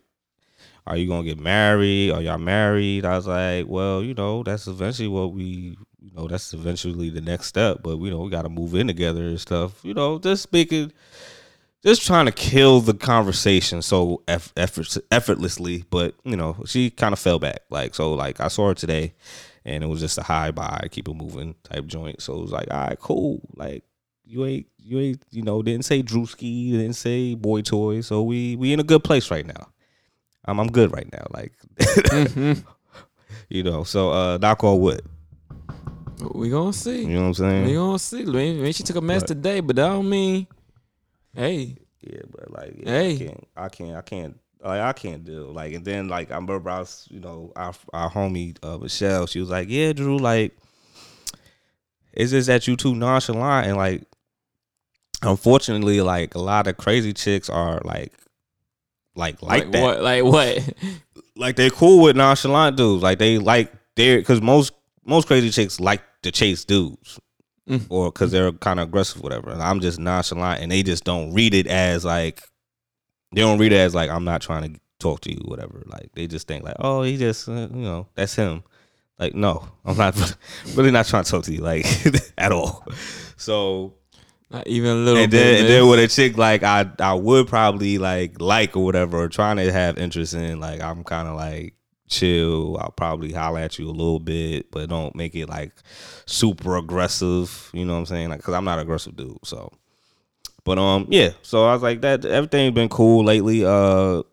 "Are 0.85 0.97
you 0.97 1.07
gonna 1.07 1.23
get 1.23 1.39
married? 1.39 2.11
Are 2.11 2.21
y'all 2.21 2.37
married?" 2.37 3.05
I 3.05 3.15
was 3.15 3.27
like, 3.27 3.67
"Well, 3.67 4.03
you 4.03 4.13
know, 4.13 4.43
that's 4.43 4.67
eventually 4.67 5.07
what 5.07 5.31
we, 5.31 5.77
you 6.05 6.11
know, 6.15 6.27
that's 6.27 6.53
eventually 6.53 7.09
the 7.09 7.21
next 7.21 7.47
step. 7.47 7.79
But 7.83 7.97
you 7.97 8.11
know, 8.11 8.19
we 8.19 8.29
got 8.29 8.43
to 8.43 8.49
move 8.49 8.75
in 8.75 8.87
together 8.87 9.23
and 9.23 9.39
stuff. 9.39 9.83
You 9.83 9.93
know, 9.93 10.19
just 10.19 10.43
speaking." 10.43 10.91
Just 11.83 12.03
trying 12.03 12.25
to 12.25 12.31
kill 12.31 12.81
the 12.81 12.95
conversation 12.95 13.83
so 13.83 14.23
effort- 14.27 14.97
effortlessly, 15.11 15.85
but 15.91 16.15
you 16.23 16.35
know 16.35 16.57
she 16.65 16.89
kind 16.89 17.13
of 17.13 17.19
fell 17.19 17.37
back. 17.37 17.59
Like 17.69 17.93
so, 17.93 18.15
like 18.15 18.41
I 18.41 18.47
saw 18.47 18.69
her 18.69 18.73
today, 18.73 19.13
and 19.65 19.83
it 19.83 19.87
was 19.87 19.99
just 19.99 20.17
a 20.17 20.23
high 20.23 20.49
bye, 20.49 20.87
keep 20.89 21.07
it 21.07 21.13
moving 21.13 21.53
type 21.63 21.85
joint. 21.85 22.23
So 22.23 22.37
it 22.37 22.41
was 22.41 22.51
like, 22.51 22.73
all 22.73 22.87
right, 22.87 22.99
cool. 22.99 23.39
Like 23.55 23.83
you 24.23 24.45
ain't 24.45 24.65
you 24.79 24.99
ain't 24.99 25.21
you 25.29 25.43
know 25.43 25.61
didn't 25.61 25.85
say 25.85 26.01
Drewski, 26.01 26.71
didn't 26.71 26.93
say 26.93 27.35
Boy 27.35 27.61
Toy. 27.61 28.01
So 28.01 28.23
we 28.23 28.55
we 28.55 28.73
in 28.73 28.79
a 28.79 28.83
good 28.83 29.03
place 29.03 29.29
right 29.29 29.45
now. 29.45 29.67
I'm 30.45 30.59
I'm 30.59 30.71
good 30.71 30.91
right 30.91 31.11
now. 31.13 31.27
Like 31.29 31.53
you 33.49 33.61
know, 33.61 33.83
so 33.83 34.11
uh 34.11 34.37
knock 34.39 34.63
on 34.63 34.79
wood. 34.79 35.01
We 36.19 36.49
gonna 36.49 36.73
see. 36.73 37.01
You 37.01 37.07
know 37.07 37.21
what 37.21 37.27
I'm 37.27 37.33
saying? 37.33 37.65
We 37.65 37.73
gonna 37.73 37.99
see. 37.99 38.23
Maybe 38.25 38.71
she 38.71 38.83
took 38.83 38.95
a 38.95 39.01
mess 39.01 39.21
But- 39.23 39.27
today, 39.29 39.59
but 39.59 39.75
that 39.75 39.87
don't 39.87 40.09
mean. 40.09 40.47
Hey, 41.33 41.77
Yeah, 42.01 42.21
but 42.31 42.51
like, 42.51 42.73
yeah, 42.77 42.91
Hey. 42.91 43.13
I 43.13 43.17
can't, 43.17 43.47
I 43.57 43.69
can't, 43.69 43.95
I 43.97 44.01
can't, 44.01 44.39
like, 44.63 44.81
I 44.81 44.93
can't 44.93 45.25
do. 45.25 45.45
Like, 45.51 45.73
and 45.73 45.83
then 45.83 46.07
like, 46.07 46.31
I 46.31 46.35
remember 46.35 46.69
I 46.69 46.79
was, 46.79 47.07
you 47.11 47.19
know, 47.19 47.51
our 47.55 47.73
our 47.93 48.09
homie 48.09 48.55
uh, 48.63 48.77
Michelle. 48.77 49.27
She 49.27 49.39
was 49.39 49.49
like, 49.49 49.67
"Yeah, 49.69 49.91
Drew, 49.91 50.17
like, 50.17 50.55
it's 52.13 52.31
just 52.31 52.47
that 52.47 52.67
you 52.67 52.75
too 52.77 52.95
nonchalant 52.95 53.67
and 53.67 53.75
like, 53.77 54.03
unfortunately, 55.21 56.01
like 56.01 56.35
a 56.35 56.39
lot 56.39 56.67
of 56.67 56.77
crazy 56.77 57.11
chicks 57.13 57.49
are 57.49 57.81
like, 57.83 58.13
like 59.15 59.41
like, 59.41 59.71
that, 59.71 59.81
what? 59.83 60.01
Like 60.01 60.23
what? 60.23 60.73
like 61.35 61.55
they 61.57 61.69
cool 61.69 62.01
with 62.03 62.15
nonchalant 62.15 62.77
dudes. 62.77 63.03
Like 63.03 63.19
they 63.19 63.37
like 63.37 63.71
they're 63.95 64.19
because 64.19 64.41
most 64.41 64.71
most 65.05 65.27
crazy 65.27 65.49
chicks 65.49 65.79
like 65.79 66.01
to 66.23 66.31
chase 66.31 66.65
dudes. 66.65 67.19
or 67.89 68.11
because 68.11 68.31
they're 68.31 68.51
kind 68.51 68.79
of 68.79 68.89
aggressive, 68.89 69.21
whatever. 69.21 69.49
And 69.51 69.61
I'm 69.61 69.79
just 69.79 69.97
nonchalant, 69.99 70.61
and 70.61 70.71
they 70.71 70.83
just 70.83 71.03
don't 71.03 71.33
read 71.33 71.53
it 71.53 71.67
as 71.67 72.05
like 72.05 72.41
they 73.31 73.41
don't 73.41 73.59
read 73.59 73.71
it 73.73 73.77
as 73.77 73.95
like 73.95 74.09
I'm 74.09 74.23
not 74.23 74.41
trying 74.41 74.73
to 74.73 74.79
talk 74.99 75.21
to 75.21 75.31
you, 75.31 75.41
whatever. 75.45 75.81
Like 75.87 76.09
they 76.13 76.27
just 76.27 76.47
think 76.47 76.63
like, 76.63 76.75
oh, 76.79 77.01
he 77.01 77.17
just 77.17 77.49
uh, 77.49 77.53
you 77.73 77.81
know 77.81 78.07
that's 78.15 78.35
him. 78.35 78.63
Like 79.17 79.33
no, 79.33 79.67
I'm 79.83 79.97
not 79.97 80.15
really 80.75 80.91
not 80.91 81.05
trying 81.07 81.23
to 81.23 81.31
talk 81.31 81.43
to 81.45 81.53
you 81.53 81.61
like 81.61 81.85
at 82.37 82.51
all. 82.51 82.85
So 83.37 83.95
Not 84.51 84.67
even 84.67 84.91
a 84.91 84.95
little 84.95 85.23
and 85.23 85.31
bit. 85.31 85.37
then 85.37 85.59
and 85.61 85.67
then 85.69 85.89
with 85.89 85.99
a 85.99 86.07
chick 86.07 86.37
like 86.37 86.61
I 86.63 86.85
I 86.99 87.13
would 87.15 87.47
probably 87.47 87.97
like 87.97 88.39
like 88.39 88.75
or 88.77 88.83
whatever 88.85 89.17
or 89.23 89.27
trying 89.29 89.57
to 89.57 89.71
have 89.71 89.97
interest 89.97 90.33
in 90.35 90.59
like 90.59 90.81
I'm 90.81 91.03
kind 91.03 91.27
of 91.27 91.35
like 91.35 91.73
chill. 92.07 92.77
I'll 92.79 92.91
probably 92.91 93.31
holler 93.31 93.59
at 93.59 93.79
you 93.79 93.87
a 93.87 93.91
little 93.91 94.19
bit, 94.19 94.71
but 94.71 94.89
don't 94.89 95.15
make 95.15 95.35
it 95.35 95.49
like 95.49 95.73
super 96.25 96.77
aggressive. 96.77 97.69
You 97.73 97.85
know 97.85 97.93
what 97.93 97.99
I'm 97.99 98.05
saying? 98.05 98.29
Like, 98.29 98.41
cause 98.41 98.53
I'm 98.53 98.65
not 98.65 98.79
aggressive 98.79 99.15
dude. 99.15 99.37
So, 99.43 99.71
but 100.63 100.77
um, 100.77 101.07
yeah. 101.09 101.31
So 101.41 101.65
I 101.65 101.73
was 101.73 101.83
like 101.83 102.01
that. 102.01 102.25
Everything's 102.25 102.75
been 102.75 102.89
cool 102.89 103.23
lately. 103.23 103.65
Uh, 103.65 104.23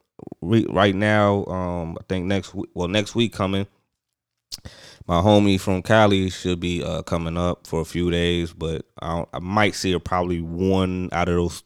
re- 0.40 0.66
right 0.68 0.94
now, 0.94 1.44
um, 1.46 1.96
I 1.98 2.04
think 2.08 2.26
next 2.26 2.54
week. 2.54 2.70
Well, 2.74 2.88
next 2.88 3.14
week 3.14 3.32
coming. 3.32 3.66
My 5.08 5.20
homie 5.20 5.58
from 5.58 5.82
Cali 5.82 6.30
should 6.30 6.60
be 6.60 6.82
uh, 6.84 7.02
coming 7.02 7.36
up 7.36 7.66
for 7.66 7.80
a 7.80 7.84
few 7.84 8.10
days, 8.10 8.52
but 8.52 8.86
I, 9.00 9.24
I 9.34 9.40
might 9.40 9.74
see 9.74 9.92
her 9.92 9.98
probably 9.98 10.40
one 10.40 11.08
out 11.10 11.28
of 11.28 11.34
those 11.34 11.64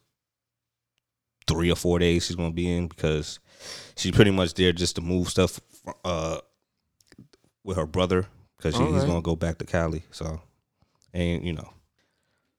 three 1.47 1.71
or 1.71 1.77
four 1.77 1.99
days 1.99 2.27
she's 2.27 2.37
gonna 2.37 2.51
be 2.51 2.71
in 2.71 2.89
because 2.89 3.39
she's 3.97 4.13
pretty 4.13 4.31
much 4.31 4.55
there 4.55 4.73
just 4.73 4.97
to 4.97 5.01
move 5.01 5.29
stuff 5.29 5.61
uh, 6.05 6.39
with 7.65 7.77
her 7.77 7.87
brother 7.87 8.27
because 8.57 8.75
he's 8.77 9.05
gonna 9.05 9.23
go 9.23 9.37
back 9.37 9.59
to 9.59 9.65
Cali. 9.67 10.03
So, 10.11 10.41
and 11.13 11.45
you 11.45 11.53
know, 11.53 11.71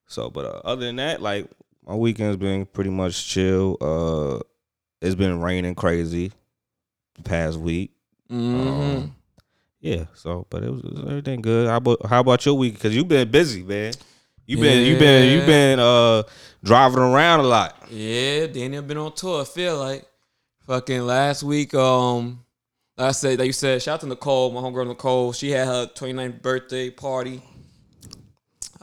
so 0.08 0.30
but 0.30 0.46
uh, 0.46 0.62
other 0.64 0.86
than 0.86 0.98
that, 0.98 1.22
like 1.22 1.50
my 1.86 1.96
weekend's 1.96 2.38
been 2.38 2.66
pretty 2.66 2.90
much 2.90 3.28
chill. 3.28 3.78
Uh, 3.82 4.40
it's 5.02 5.16
been 5.16 5.40
raining 5.42 5.76
crazy 5.76 6.32
the 7.16 7.24
past 7.24 7.58
week. 7.58 7.92
Mhm. 8.32 8.68
Um, 8.98 9.16
yeah. 9.80 10.06
So, 10.16 10.46
but 10.50 10.64
it 10.64 10.72
was, 10.72 10.82
it 10.84 10.92
was 10.92 11.02
everything 11.08 11.42
good. 11.42 11.68
How 11.70 11.78
about 11.78 12.06
how 12.06 12.20
about 12.20 12.46
your 12.46 12.56
week? 12.56 12.74
Because 12.74 12.96
you've 12.96 13.08
been 13.08 13.30
busy, 13.30 13.64
man. 13.64 13.94
You've 14.46 14.62
been 14.62 14.86
you've 14.86 15.00
been 15.00 15.32
you 15.32 15.40
Yeah. 15.40 15.46
been 15.46 15.80
uh 15.80 16.24
driving 16.64 17.00
around 17.00 17.42
a 17.42 17.44
lot. 17.44 17.76
Yeah, 17.92 18.48
Daniel 18.48 18.82
been 18.82 18.98
on 18.98 19.14
tour. 19.14 19.42
I 19.42 19.46
feel 19.46 19.78
like 19.78 20.06
fucking 20.66 21.02
last 21.02 21.44
week. 21.44 21.74
Um, 21.74 22.44
I 22.98 23.12
said, 23.12 23.38
like 23.40 23.48
you 23.48 23.54
said, 23.54 23.82
shout 23.82 23.96
out 23.96 24.00
to 24.02 24.08
Nicole, 24.08 24.52
my 24.52 24.62
homegirl 24.62 24.88
Nicole. 24.88 25.32
She 25.34 25.52
had 25.52 25.68
her 25.68 25.86
29th 25.88 26.42
birthday 26.42 26.90
party. 26.90 27.42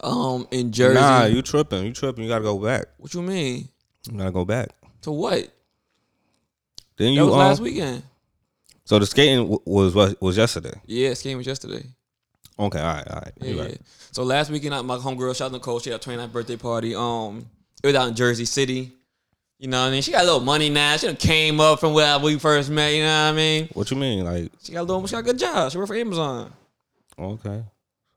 Um, 0.03 0.47
in 0.51 0.71
Jersey. 0.71 1.01
Nah, 1.01 1.25
you 1.25 1.41
tripping. 1.41 1.85
You 1.85 1.93
tripping. 1.93 2.25
You 2.25 2.29
gotta 2.31 2.45
go 2.45 2.59
back. 2.59 2.87
what 2.99 3.15
you 3.15 3.23
mean? 3.23 3.69
You 4.11 4.19
gotta 4.19 4.31
go 4.33 4.45
back. 4.45 4.69
To 5.03 5.11
what? 5.13 5.49
Then 6.97 7.13
you 7.15 7.21
That 7.21 7.25
was 7.27 7.35
um, 7.35 7.39
last 7.41 7.61
weekend. 7.61 8.03
So 8.85 8.99
the 8.99 9.07
skating 9.07 9.39
w- 9.39 9.63
was 9.65 9.95
was 9.95 10.15
was 10.21 10.37
yesterday. 10.37 10.75
Yeah, 10.87 11.15
skating 11.15 11.39
was 11.39 11.47
yesterday. 11.47 11.85
Okay, 12.59 12.79
all 12.79 12.95
right, 12.95 13.09
all 13.09 13.21
right. 13.21 13.33
Yeah, 13.41 13.63
right. 13.63 13.81
So 14.13 14.23
last 14.23 14.51
weekend, 14.51 14.87
my 14.87 14.97
homegirl, 14.97 15.35
shout 15.35 15.47
out 15.47 15.49
to 15.49 15.55
Nicole, 15.55 15.81
she 15.81 15.91
had 15.91 16.05
her 16.05 16.13
29th 16.13 16.33
birthday 16.33 16.57
party. 16.57 16.95
Um, 16.95 17.47
it 17.83 17.89
was 17.89 17.97
out 17.97 18.09
in 18.09 18.15
Jersey 18.15 18.45
City. 18.45 18.93
You 19.65 19.71
know 19.71 19.81
what 19.81 19.89
I 19.89 19.91
mean? 19.93 20.03
She 20.03 20.13
got 20.13 20.21
a 20.21 20.25
little 20.27 20.41
money 20.41 20.69
now. 20.69 20.95
She 20.99 21.07
done 21.07 21.17
came 21.17 21.59
up 21.59 21.81
from 21.81 21.95
where 21.95 22.19
we 22.19 22.39
first 22.39 22.69
met. 22.69 22.91
You 22.93 23.03
know 23.05 23.09
what 23.29 23.33
I 23.33 23.37
mean? 23.37 23.69
What 23.73 23.91
you 23.91 23.97
mean? 23.97 24.23
Like 24.23 24.53
She 24.63 24.73
got 24.75 24.81
a 24.81 24.83
little. 24.83 25.07
She 25.07 25.13
got 25.13 25.21
a 25.21 25.23
good 25.23 25.39
job. 25.39 25.73
She 25.73 25.79
worked 25.79 25.89
for 25.89 25.97
Amazon. 25.97 26.53
okay, 27.19 27.65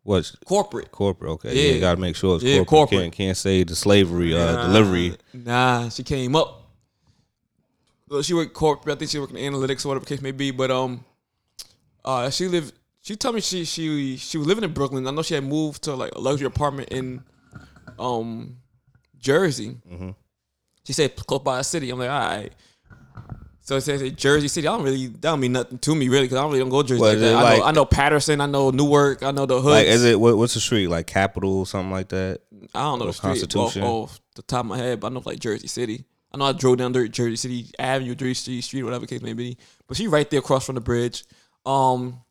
what's 0.03 0.35
Corporate. 0.45 0.91
corporate? 0.91 1.31
Okay, 1.31 1.55
Yeah. 1.55 1.61
yeah, 1.69 1.73
you 1.75 1.79
gotta 1.79 2.01
make 2.01 2.17
sure 2.17 2.35
it's 2.35 2.43
Yeah, 2.43 2.57
corporate. 2.65 2.67
corporate. 2.67 3.01
Can't, 3.03 3.13
can't 3.15 3.37
say 3.37 3.63
the 3.63 3.77
slavery 3.77 4.35
uh, 4.35 4.51
Nah, 4.55 4.67
delivery. 4.67 5.15
Nah, 5.33 5.87
she 5.87 6.03
came 6.03 6.35
up. 6.35 6.63
Well, 8.09 8.21
she 8.23 8.33
worked 8.33 8.53
corporate. 8.53 8.97
I 8.97 8.99
think 8.99 9.11
she 9.11 9.19
worked 9.19 9.33
in 9.33 9.53
analytics 9.53 9.85
or 9.85 9.87
whatever 9.87 10.03
the 10.03 10.09
case 10.09 10.21
may 10.21 10.31
be. 10.33 10.51
But 10.51 10.69
um, 10.69 11.05
uh, 12.03 12.29
she 12.29 12.49
lived. 12.49 12.73
She 12.99 13.15
told 13.15 13.35
me 13.35 13.39
she 13.41 13.63
she 13.63 14.17
she 14.17 14.37
was 14.37 14.47
living 14.47 14.65
in 14.65 14.73
Brooklyn. 14.73 15.07
I 15.07 15.11
know 15.11 15.21
she 15.21 15.35
had 15.35 15.45
moved 15.45 15.83
to 15.83 15.95
like 15.95 16.11
a 16.13 16.19
luxury 16.19 16.47
apartment 16.47 16.89
in 16.89 17.23
um 17.97 18.57
Jersey. 19.17 19.77
Mm-hmm. 19.89 20.09
She 20.87 20.93
said 20.93 21.17
close 21.17 21.41
by 21.41 21.59
a 21.59 21.63
city. 21.65 21.89
I'm 21.89 21.99
like, 21.99 22.09
all 22.09 22.17
right. 22.17 22.53
So 23.59 23.75
it 23.75 23.81
says 23.81 24.09
Jersey 24.13 24.47
City. 24.47 24.65
I 24.65 24.71
don't 24.71 24.85
really 24.85 25.07
that 25.07 25.19
don't 25.19 25.41
mean 25.41 25.51
nothing 25.51 25.77
to 25.79 25.93
me 25.93 26.07
really 26.07 26.23
because 26.23 26.37
I 26.37 26.41
don't 26.41 26.51
really 26.51 26.61
don't 26.61 26.69
go 26.69 26.81
to 26.81 26.87
Jersey 26.87 27.01
What 27.01 27.09
like 27.09 27.19
that. 27.19 27.33
it 27.33 27.35
I, 27.35 27.57
know, 27.57 27.63
I 27.65 27.71
know 27.73 27.83
Paterson. 27.85 28.39
I 28.39 28.45
know 28.45 28.69
Newark. 28.69 29.21
I 29.21 29.31
know 29.31 29.45
the 29.45 29.59
hood. 29.61 29.71
Like, 29.71 29.87
is 29.87 30.05
it 30.05 30.17
what, 30.17 30.37
what's 30.37 30.53
the 30.53 30.61
street 30.61 30.87
like? 30.87 31.05
Capital, 31.07 31.65
something 31.65 31.91
like 31.91 32.07
that. 32.07 32.39
I 32.73 32.83
don't 32.83 32.99
know 32.99 33.03
Or 33.05 33.07
the 33.07 33.13
street 33.13 33.27
Constitution? 33.31 33.83
off, 33.83 34.11
off 34.11 34.19
the 34.35 34.41
top 34.43 34.61
of 34.61 34.67
my 34.67 34.77
head, 34.77 35.01
but 35.01 35.07
I 35.07 35.13
know 35.13 35.21
like 35.25 35.39
Jersey 35.39 35.67
City. 35.67 36.05
I 36.33 36.37
know 36.37 36.45
I 36.45 36.53
drove 36.53 36.77
down 36.77 36.93
Jer- 36.93 37.09
Jersey 37.09 37.35
City 37.35 37.65
Avenue, 37.77 38.15
Jersey 38.15 38.33
City 38.35 38.61
Street, 38.61 38.83
whatever 38.83 39.01
the 39.05 39.07
case 39.07 39.21
may 39.21 39.33
be. 39.33 39.57
But 39.85 39.97
she 39.97 40.07
right 40.07 40.29
there 40.29 40.39
across 40.39 40.65
from 40.65 40.75
the 40.75 40.81
bridge. 40.81 41.25
Um, 41.65 42.21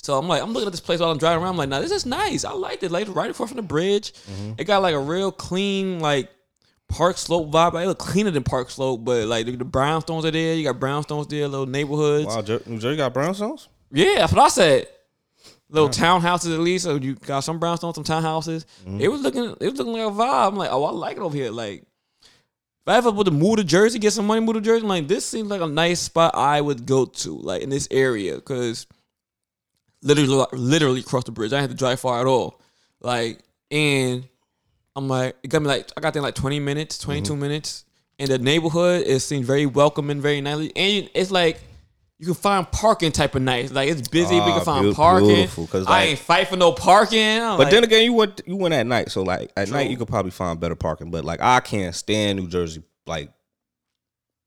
so 0.00 0.16
I'm 0.16 0.28
like, 0.28 0.42
I'm 0.42 0.52
looking 0.52 0.68
at 0.68 0.72
this 0.72 0.80
place 0.80 1.00
while 1.00 1.10
I'm 1.10 1.18
driving 1.18 1.42
around. 1.42 1.52
I'm 1.54 1.56
like, 1.56 1.68
nah, 1.70 1.80
this 1.80 1.90
is 1.90 2.06
nice. 2.06 2.44
I 2.44 2.52
liked 2.52 2.84
it. 2.84 2.92
Like 2.92 3.12
right 3.12 3.30
across 3.30 3.48
from 3.48 3.56
the 3.56 3.62
bridge. 3.62 4.12
Mm-hmm. 4.12 4.52
It 4.58 4.64
got 4.64 4.82
like 4.82 4.94
a 4.94 5.00
real 5.00 5.32
clean 5.32 5.98
like 5.98 6.30
Park 6.88 7.18
Slope 7.18 7.50
vibe. 7.50 7.72
Like, 7.72 7.84
it 7.84 7.88
look 7.88 7.98
cleaner 7.98 8.30
than 8.30 8.42
Park 8.42 8.70
Slope, 8.70 9.04
but 9.04 9.26
like 9.26 9.46
the, 9.46 9.56
the 9.56 9.64
brownstones 9.64 10.24
are 10.24 10.30
there. 10.30 10.54
You 10.54 10.64
got 10.64 10.80
brownstones 10.80 11.28
there, 11.28 11.48
little 11.48 11.66
neighborhoods. 11.66 12.26
Wow, 12.26 12.42
Jer- 12.42 12.62
New 12.66 12.78
Jersey 12.78 12.96
got 12.96 13.12
brownstones. 13.12 13.68
Yeah, 13.90 14.16
that's 14.16 14.32
what 14.32 14.42
I 14.42 14.48
said. 14.48 14.88
Little 15.68 15.88
townhouses 15.88 16.54
at 16.54 16.60
least. 16.60 16.84
So 16.84 16.94
you 16.94 17.14
got 17.16 17.40
some 17.40 17.58
brownstones, 17.58 17.96
some 17.96 18.04
townhouses. 18.04 18.64
Mm-hmm. 18.84 19.00
It 19.00 19.08
was 19.08 19.22
looking, 19.22 19.44
it 19.60 19.70
was 19.70 19.78
looking 19.78 19.94
like 19.94 20.02
a 20.02 20.14
vibe. 20.14 20.48
I'm 20.48 20.56
like, 20.56 20.70
oh, 20.70 20.84
I 20.84 20.90
like 20.92 21.16
it 21.16 21.22
over 21.22 21.36
here. 21.36 21.50
Like, 21.50 21.82
if 22.22 22.88
I 22.92 22.96
ever 22.98 23.10
would 23.10 23.24
to 23.24 23.32
move 23.32 23.56
to 23.56 23.64
Jersey, 23.64 23.98
get 23.98 24.12
some 24.12 24.28
money, 24.28 24.40
move 24.40 24.54
to 24.54 24.60
Jersey, 24.60 24.82
I'm 24.82 24.88
like, 24.88 25.08
this 25.08 25.26
seems 25.26 25.50
like 25.50 25.60
a 25.60 25.66
nice 25.66 25.98
spot 25.98 26.36
I 26.36 26.60
would 26.60 26.86
go 26.86 27.04
to, 27.04 27.36
like 27.36 27.62
in 27.62 27.68
this 27.68 27.88
area, 27.90 28.36
because 28.36 28.86
literally, 30.02 30.46
literally 30.52 31.00
across 31.00 31.24
the 31.24 31.32
bridge. 31.32 31.52
I 31.52 31.60
have 31.60 31.70
to 31.70 31.76
drive 31.76 31.98
far 31.98 32.20
at 32.20 32.26
all. 32.26 32.60
Like, 33.00 33.40
and 33.72 34.28
I'm 34.96 35.06
like, 35.08 35.36
it 35.42 35.48
got 35.48 35.62
me 35.62 35.68
like, 35.68 35.90
I 35.96 36.00
got 36.00 36.12
there 36.14 36.22
like 36.22 36.34
20 36.34 36.58
minutes, 36.58 36.98
22 36.98 37.36
minutes. 37.36 37.84
And 38.18 38.30
the 38.30 38.38
neighborhood, 38.38 39.02
it 39.06 39.20
seems 39.20 39.46
very 39.46 39.66
welcoming, 39.66 40.22
very 40.22 40.40
nicely. 40.40 40.72
And 40.74 41.10
it's 41.14 41.30
like, 41.30 41.60
you 42.18 42.24
can 42.24 42.34
find 42.34 42.70
parking 42.72 43.12
type 43.12 43.34
of 43.34 43.42
nice. 43.42 43.70
Like 43.70 43.90
it's 43.90 44.08
busy, 44.08 44.38
but 44.38 44.46
you 44.46 44.52
Ah, 44.52 44.56
can 44.56 44.64
find 44.64 44.84
beau- 44.86 44.94
parking. 44.94 45.28
beautiful, 45.28 45.66
'cause, 45.66 45.86
I 45.86 46.04
ain't 46.04 46.18
fight 46.18 46.48
for 46.48 46.56
no 46.56 46.72
parking. 46.72 47.20
I'm 47.42 47.58
But 47.58 47.64
like, 47.64 47.70
then 47.72 47.84
again, 47.84 48.04
you 48.04 48.14
went 48.14 48.40
you 48.46 48.56
went 48.56 48.72
at 48.72 48.86
night, 48.86 49.10
so 49.10 49.22
like 49.22 49.52
at 49.54 49.68
night 49.70 49.90
you 49.90 49.98
could 49.98 50.08
probably 50.08 50.30
find 50.30 50.58
better 50.58 50.74
parking. 50.74 51.10
But 51.10 51.26
like 51.26 51.42
I 51.42 51.60
can't 51.60 51.94
stand 51.94 52.38
New 52.40 52.48
Jersey 52.48 52.82
like 53.06 53.30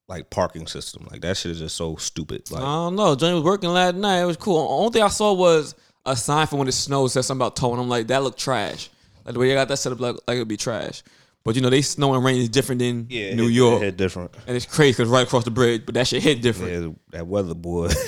like 0.07 0.31
parking 0.31 0.65
system. 0.65 1.07
Like 1.11 1.21
that 1.21 1.37
shit 1.37 1.51
is 1.51 1.59
just 1.59 1.75
so 1.77 1.95
stupid. 1.97 2.49
Like 2.49 2.63
I 2.63 2.65
don't 2.65 2.95
know. 2.95 3.13
Johnny 3.15 3.35
was 3.35 3.43
working 3.43 3.69
last 3.69 3.95
night. 3.95 4.21
It 4.21 4.25
was 4.25 4.37
cool. 4.37 4.63
The 4.63 4.73
Only 4.73 4.91
thing 4.93 5.03
I 5.03 5.07
saw 5.09 5.33
was 5.33 5.75
a 6.07 6.15
sign 6.15 6.47
for 6.47 6.55
when 6.57 6.67
it 6.67 6.71
snows 6.71 7.13
said 7.13 7.21
something 7.23 7.39
about 7.45 7.55
towing. 7.55 7.79
I'm 7.79 7.87
like, 7.87 8.07
that 8.07 8.23
looked 8.23 8.39
trash. 8.39 8.89
Like 9.29 9.33
the 9.35 9.39
way 9.39 9.49
they 9.49 9.53
got 9.53 9.67
that 9.67 9.77
set 9.77 9.91
up, 9.91 9.99
like, 9.99 10.15
like 10.27 10.35
it'd 10.37 10.47
be 10.47 10.57
trash. 10.57 11.03
But 11.43 11.55
you 11.55 11.61
know, 11.61 11.69
they 11.69 11.83
snow 11.83 12.15
and 12.15 12.25
rain 12.25 12.37
is 12.41 12.49
different 12.49 12.79
than 12.79 13.07
New 13.07 13.47
it- 13.47 13.51
York, 13.51 13.81
it 13.81 13.85
hit 13.85 13.97
different. 13.97 14.31
and 14.47 14.55
it's 14.57 14.65
crazy 14.65 14.93
because 14.93 15.07
right 15.07 15.25
across 15.25 15.43
the 15.43 15.51
bridge. 15.51 15.83
But 15.85 15.93
that 15.93 16.07
shit 16.07 16.23
hit 16.23 16.41
different. 16.41 16.71
Yeah, 16.83 16.91
that 17.11 17.27
weather 17.27 17.53
boy. 17.53 17.89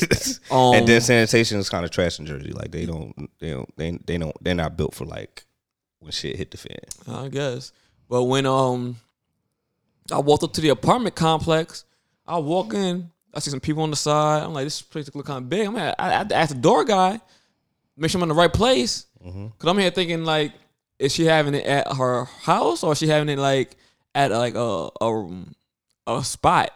Um, 0.51 0.73
and 0.75 0.87
then 0.87 0.99
sanitation 0.99 1.59
is 1.59 1.69
kind 1.69 1.85
of 1.85 1.91
trash 1.91 2.17
in 2.19 2.25
Jersey. 2.25 2.51
Like 2.51 2.71
they 2.71 2.85
don't 2.87 3.29
they 3.39 3.51
don't 3.51 3.77
they, 3.77 3.97
they 4.05 4.17
don't 4.17 4.35
they're 4.43 4.55
not 4.55 4.75
built 4.75 4.95
for 4.95 5.05
like 5.05 5.45
when 5.99 6.11
shit 6.11 6.35
hit 6.35 6.49
the 6.51 6.57
fan. 6.57 6.79
I 7.07 7.27
guess. 7.29 7.71
But 8.09 8.23
when 8.23 8.45
um 8.47 8.97
I 10.11 10.19
walked 10.19 10.43
up 10.43 10.53
to 10.53 10.61
the 10.61 10.69
apartment 10.69 11.15
complex, 11.15 11.85
I 12.27 12.37
walk 12.39 12.73
in, 12.73 13.11
I 13.33 13.39
see 13.39 13.49
some 13.51 13.61
people 13.61 13.83
on 13.83 13.91
the 13.91 13.95
side. 13.95 14.43
I'm 14.43 14.53
like, 14.53 14.65
this 14.65 14.81
place 14.81 15.09
look 15.15 15.25
kind 15.27 15.37
of 15.43 15.49
big. 15.49 15.67
I'm 15.67 15.73
like, 15.75 15.95
I, 15.97 16.07
I 16.07 16.17
had 16.17 16.29
to 16.29 16.35
ask 16.35 16.53
the 16.53 16.59
door 16.59 16.83
guy, 16.83 17.21
make 17.95 18.11
sure 18.11 18.19
I'm 18.19 18.23
in 18.23 18.29
the 18.29 18.35
right 18.35 18.51
place. 18.51 19.05
Cause 19.23 19.69
I'm 19.69 19.77
here 19.77 19.91
thinking 19.91 20.25
like, 20.25 20.51
is 21.01 21.13
she 21.13 21.25
having 21.25 21.55
it 21.55 21.65
at 21.65 21.91
her 21.93 22.25
house 22.25 22.83
or 22.83 22.91
is 22.91 22.99
she 22.99 23.07
having 23.07 23.27
it 23.29 23.39
like 23.39 23.75
at 24.13 24.31
like 24.31 24.55
a 24.55 24.89
a, 25.01 25.29
a 26.07 26.23
spot? 26.23 26.71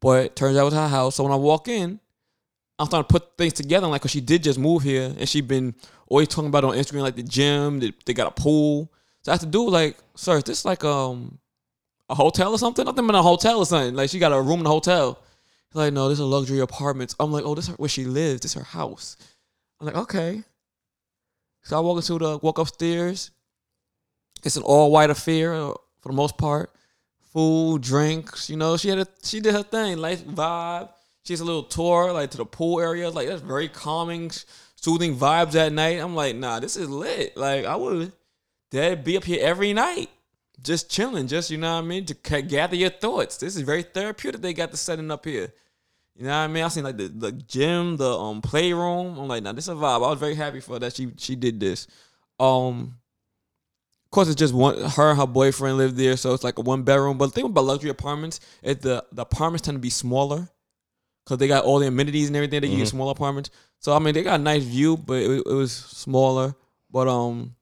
But 0.00 0.24
it 0.26 0.36
turns 0.36 0.56
out 0.56 0.62
it 0.62 0.64
was 0.64 0.74
her 0.74 0.88
house. 0.88 1.14
So 1.14 1.22
when 1.22 1.32
I 1.32 1.36
walk 1.36 1.68
in, 1.68 2.00
I'm 2.78 2.86
starting 2.86 3.06
to 3.06 3.12
put 3.12 3.36
things 3.38 3.52
together. 3.52 3.86
I'm 3.86 3.92
Like, 3.92 4.02
cause 4.02 4.10
she 4.10 4.20
did 4.20 4.42
just 4.42 4.58
move 4.58 4.82
here, 4.82 5.14
and 5.16 5.28
she 5.28 5.42
been 5.42 5.74
always 6.08 6.28
talking 6.28 6.48
about 6.48 6.64
on 6.64 6.74
Instagram, 6.74 7.02
like 7.02 7.16
the 7.16 7.22
gym. 7.22 7.78
They, 7.78 7.92
they 8.04 8.14
got 8.14 8.26
a 8.26 8.42
pool. 8.42 8.90
So 9.22 9.30
I 9.30 9.34
have 9.34 9.40
to 9.40 9.46
do 9.46 9.68
like, 9.68 9.96
sir, 10.16 10.38
is 10.38 10.44
this 10.44 10.64
like 10.64 10.82
um 10.82 11.38
a 12.08 12.14
hotel 12.14 12.50
or 12.52 12.58
something? 12.58 12.84
Nothing 12.84 13.06
but 13.06 13.14
a 13.14 13.22
hotel 13.22 13.58
or 13.58 13.66
something. 13.66 13.94
Like 13.94 14.10
she 14.10 14.18
got 14.18 14.32
a 14.32 14.40
room 14.40 14.60
in 14.60 14.66
a 14.66 14.70
hotel. 14.70 15.18
He's 15.68 15.76
like, 15.76 15.92
no, 15.92 16.08
this 16.08 16.16
is 16.16 16.20
a 16.20 16.26
luxury 16.26 16.58
apartments. 16.58 17.14
I'm 17.20 17.30
like, 17.30 17.44
oh, 17.44 17.54
this 17.54 17.68
is 17.68 17.78
where 17.78 17.88
she 17.88 18.04
lives. 18.04 18.40
This 18.40 18.52
is 18.52 18.54
her 18.54 18.64
house. 18.64 19.16
I'm 19.78 19.86
like, 19.86 19.96
okay. 19.96 20.42
So 21.62 21.76
I 21.76 21.80
walk 21.80 21.96
into 21.96 22.18
the 22.18 22.38
walk 22.38 22.58
upstairs. 22.58 23.30
It's 24.44 24.56
an 24.56 24.62
all 24.62 24.90
white 24.90 25.10
affair 25.10 25.54
uh, 25.54 25.74
for 26.00 26.08
the 26.08 26.14
most 26.14 26.38
part. 26.38 26.70
Food, 27.32 27.82
drinks, 27.82 28.50
you 28.50 28.56
know. 28.56 28.76
She 28.76 28.88
had 28.88 28.98
a 28.98 29.06
she 29.22 29.40
did 29.40 29.54
her 29.54 29.62
thing, 29.62 30.00
nice 30.00 30.22
vibe. 30.22 30.88
She 31.24 31.32
has 31.32 31.40
a 31.40 31.44
little 31.44 31.62
tour 31.62 32.12
like 32.12 32.30
to 32.32 32.38
the 32.38 32.46
pool 32.46 32.80
area. 32.80 33.10
Like 33.10 33.28
that's 33.28 33.42
very 33.42 33.68
calming, 33.68 34.30
soothing 34.74 35.16
vibes 35.16 35.54
at 35.54 35.72
night. 35.72 36.00
I'm 36.00 36.16
like, 36.16 36.34
nah, 36.34 36.58
this 36.60 36.76
is 36.76 36.88
lit. 36.88 37.36
Like 37.36 37.66
I 37.66 37.76
would 37.76 38.12
they'd 38.70 39.04
be 39.04 39.16
up 39.16 39.24
here 39.24 39.40
every 39.42 39.72
night, 39.72 40.10
just 40.62 40.90
chilling, 40.90 41.26
just 41.26 41.50
you 41.50 41.58
know 41.58 41.74
what 41.74 41.84
I 41.84 41.86
mean, 41.86 42.06
to 42.06 42.14
gather 42.42 42.76
your 42.76 42.90
thoughts. 42.90 43.36
This 43.36 43.54
is 43.56 43.62
very 43.62 43.82
therapeutic. 43.82 44.40
They 44.40 44.54
got 44.54 44.70
the 44.70 44.76
setting 44.76 45.10
up 45.10 45.24
here. 45.24 45.52
You 46.20 46.26
know 46.26 46.32
what 46.32 46.44
I 46.44 46.46
mean? 46.48 46.64
I 46.64 46.68
seen 46.68 46.84
like 46.84 46.98
the, 46.98 47.08
the 47.08 47.32
gym, 47.32 47.96
the 47.96 48.10
um 48.18 48.42
playroom. 48.42 49.18
I'm 49.18 49.26
like, 49.26 49.42
nah, 49.42 49.52
this 49.52 49.64
is 49.64 49.68
a 49.70 49.72
vibe. 49.74 50.04
I 50.04 50.10
was 50.10 50.18
very 50.18 50.34
happy 50.34 50.60
for 50.60 50.78
that 50.78 50.94
she 50.94 51.12
she 51.16 51.34
did 51.34 51.58
this. 51.58 51.86
Um, 52.38 52.96
of 54.04 54.10
course, 54.10 54.28
it's 54.28 54.36
just 54.36 54.52
one. 54.52 54.76
Her 54.78 55.10
and 55.12 55.18
her 55.18 55.26
boyfriend 55.26 55.78
live 55.78 55.96
there, 55.96 56.18
so 56.18 56.34
it's 56.34 56.44
like 56.44 56.58
a 56.58 56.60
one 56.60 56.82
bedroom. 56.82 57.16
But 57.16 57.26
the 57.28 57.32
thing 57.32 57.46
about 57.46 57.64
luxury 57.64 57.88
apartments 57.88 58.38
is 58.62 58.76
the 58.78 59.02
the 59.12 59.22
apartments 59.22 59.64
tend 59.64 59.76
to 59.76 59.80
be 59.80 59.88
smaller 59.88 60.46
because 61.24 61.38
they 61.38 61.48
got 61.48 61.64
all 61.64 61.78
the 61.78 61.86
amenities 61.86 62.26
and 62.26 62.36
everything. 62.36 62.60
They 62.60 62.68
Mm-hmm. 62.68 62.80
use 62.80 62.90
smaller 62.90 63.12
apartments. 63.12 63.48
So 63.78 63.96
I 63.96 63.98
mean, 63.98 64.12
they 64.12 64.22
got 64.22 64.40
a 64.40 64.42
nice 64.42 64.62
view, 64.64 64.98
but 64.98 65.14
it, 65.22 65.46
it 65.46 65.54
was 65.54 65.72
smaller. 65.72 66.54
But 66.90 67.08
um, 67.08 67.54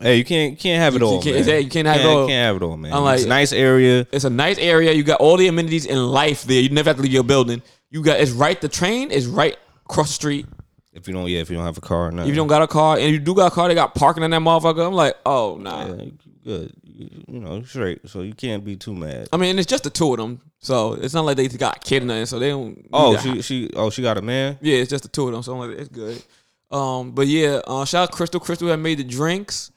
Hey, 0.00 0.16
you 0.18 0.24
can't 0.24 0.56
can't 0.56 0.80
have 0.80 0.94
it 0.94 1.00
You- 1.00 1.08
you 1.08 1.12
all. 1.14 1.22
can't- 1.22 1.44
man. 1.46 1.62
you 1.64 1.70
can't 1.70 1.88
have 1.88 2.00
it 2.00 2.06
all. 2.06 2.28
Can't 2.28 2.46
have 2.46 2.56
it 2.56 2.62
all, 2.62 2.76
man. 2.76 2.92
I'm 2.92 3.02
like- 3.02 3.16
it's 3.16 3.24
a 3.24 3.28
nice 3.28 3.52
area. 3.52 4.06
it's 4.12 4.24
a 4.24 4.30
nice 4.30 4.58
area. 4.58 4.92
You 4.92 5.02
got 5.02 5.18
all 5.20 5.36
the 5.36 5.48
amenities 5.48 5.86
in 5.86 5.98
life 5.98 6.44
there. 6.44 6.60
You 6.60 6.68
never 6.68 6.90
have 6.90 6.96
to 6.98 7.02
leave 7.02 7.12
your 7.12 7.24
building. 7.24 7.62
You 7.90 8.02
got 8.02 8.20
it's 8.20 8.32
right. 8.32 8.60
The 8.60 8.68
train 8.68 9.10
is 9.10 9.26
right 9.26 9.56
across 9.84 10.08
the 10.08 10.14
street. 10.14 10.46
If 10.92 11.06
you 11.06 11.14
don't, 11.14 11.28
yeah, 11.28 11.40
if 11.40 11.50
you 11.50 11.56
don't 11.56 11.66
have 11.66 11.76
a 11.76 11.82
car, 11.82 12.10
no. 12.10 12.22
If 12.22 12.28
you 12.28 12.34
don't 12.34 12.46
got 12.46 12.62
a 12.62 12.66
car 12.66 12.96
and 12.96 13.10
you 13.12 13.18
do 13.18 13.34
got 13.34 13.52
a 13.52 13.54
car, 13.54 13.68
they 13.68 13.74
got 13.74 13.94
parking 13.94 14.22
in 14.22 14.30
that 14.30 14.40
motherfucker. 14.40 14.86
I'm 14.86 14.94
like, 14.94 15.14
oh 15.26 15.58
nah. 15.60 15.86
yeah, 15.86 16.10
good. 16.42 16.72
You, 16.84 17.40
know, 17.40 17.62
straight. 17.62 18.08
So 18.08 18.22
you 18.22 18.32
can't 18.32 18.64
be 18.64 18.76
too 18.76 18.94
mad. 18.94 19.28
I 19.30 19.36
mean, 19.36 19.58
it's 19.58 19.66
just 19.66 19.84
the 19.84 19.90
two 19.90 20.12
of 20.12 20.18
them, 20.18 20.40
so 20.58 20.94
it's 20.94 21.12
not 21.12 21.26
like 21.26 21.36
they 21.36 21.48
got 21.48 21.76
a 21.76 21.80
kid 21.80 22.02
or 22.02 22.06
nothing. 22.06 22.24
So 22.24 22.38
they 22.38 22.48
don't. 22.48 22.88
Oh, 22.92 23.18
she 23.18 23.42
she 23.42 23.70
oh 23.76 23.90
she 23.90 24.00
got 24.00 24.16
a 24.16 24.22
man. 24.22 24.58
Yeah, 24.62 24.78
it's 24.78 24.88
just 24.88 25.02
the 25.02 25.10
two 25.10 25.26
of 25.26 25.34
them, 25.34 25.42
so 25.42 25.52
I'm 25.52 25.68
like, 25.68 25.78
it's 25.78 25.90
good. 25.90 26.22
Um, 26.70 27.12
but 27.12 27.26
yeah, 27.26 27.60
uh, 27.66 27.84
shout 27.84 28.08
out 28.08 28.14
Crystal. 28.14 28.40
Crystal 28.40 28.68
had 28.68 28.80
made 28.80 28.98
the 28.98 29.04
drinks. 29.04 29.70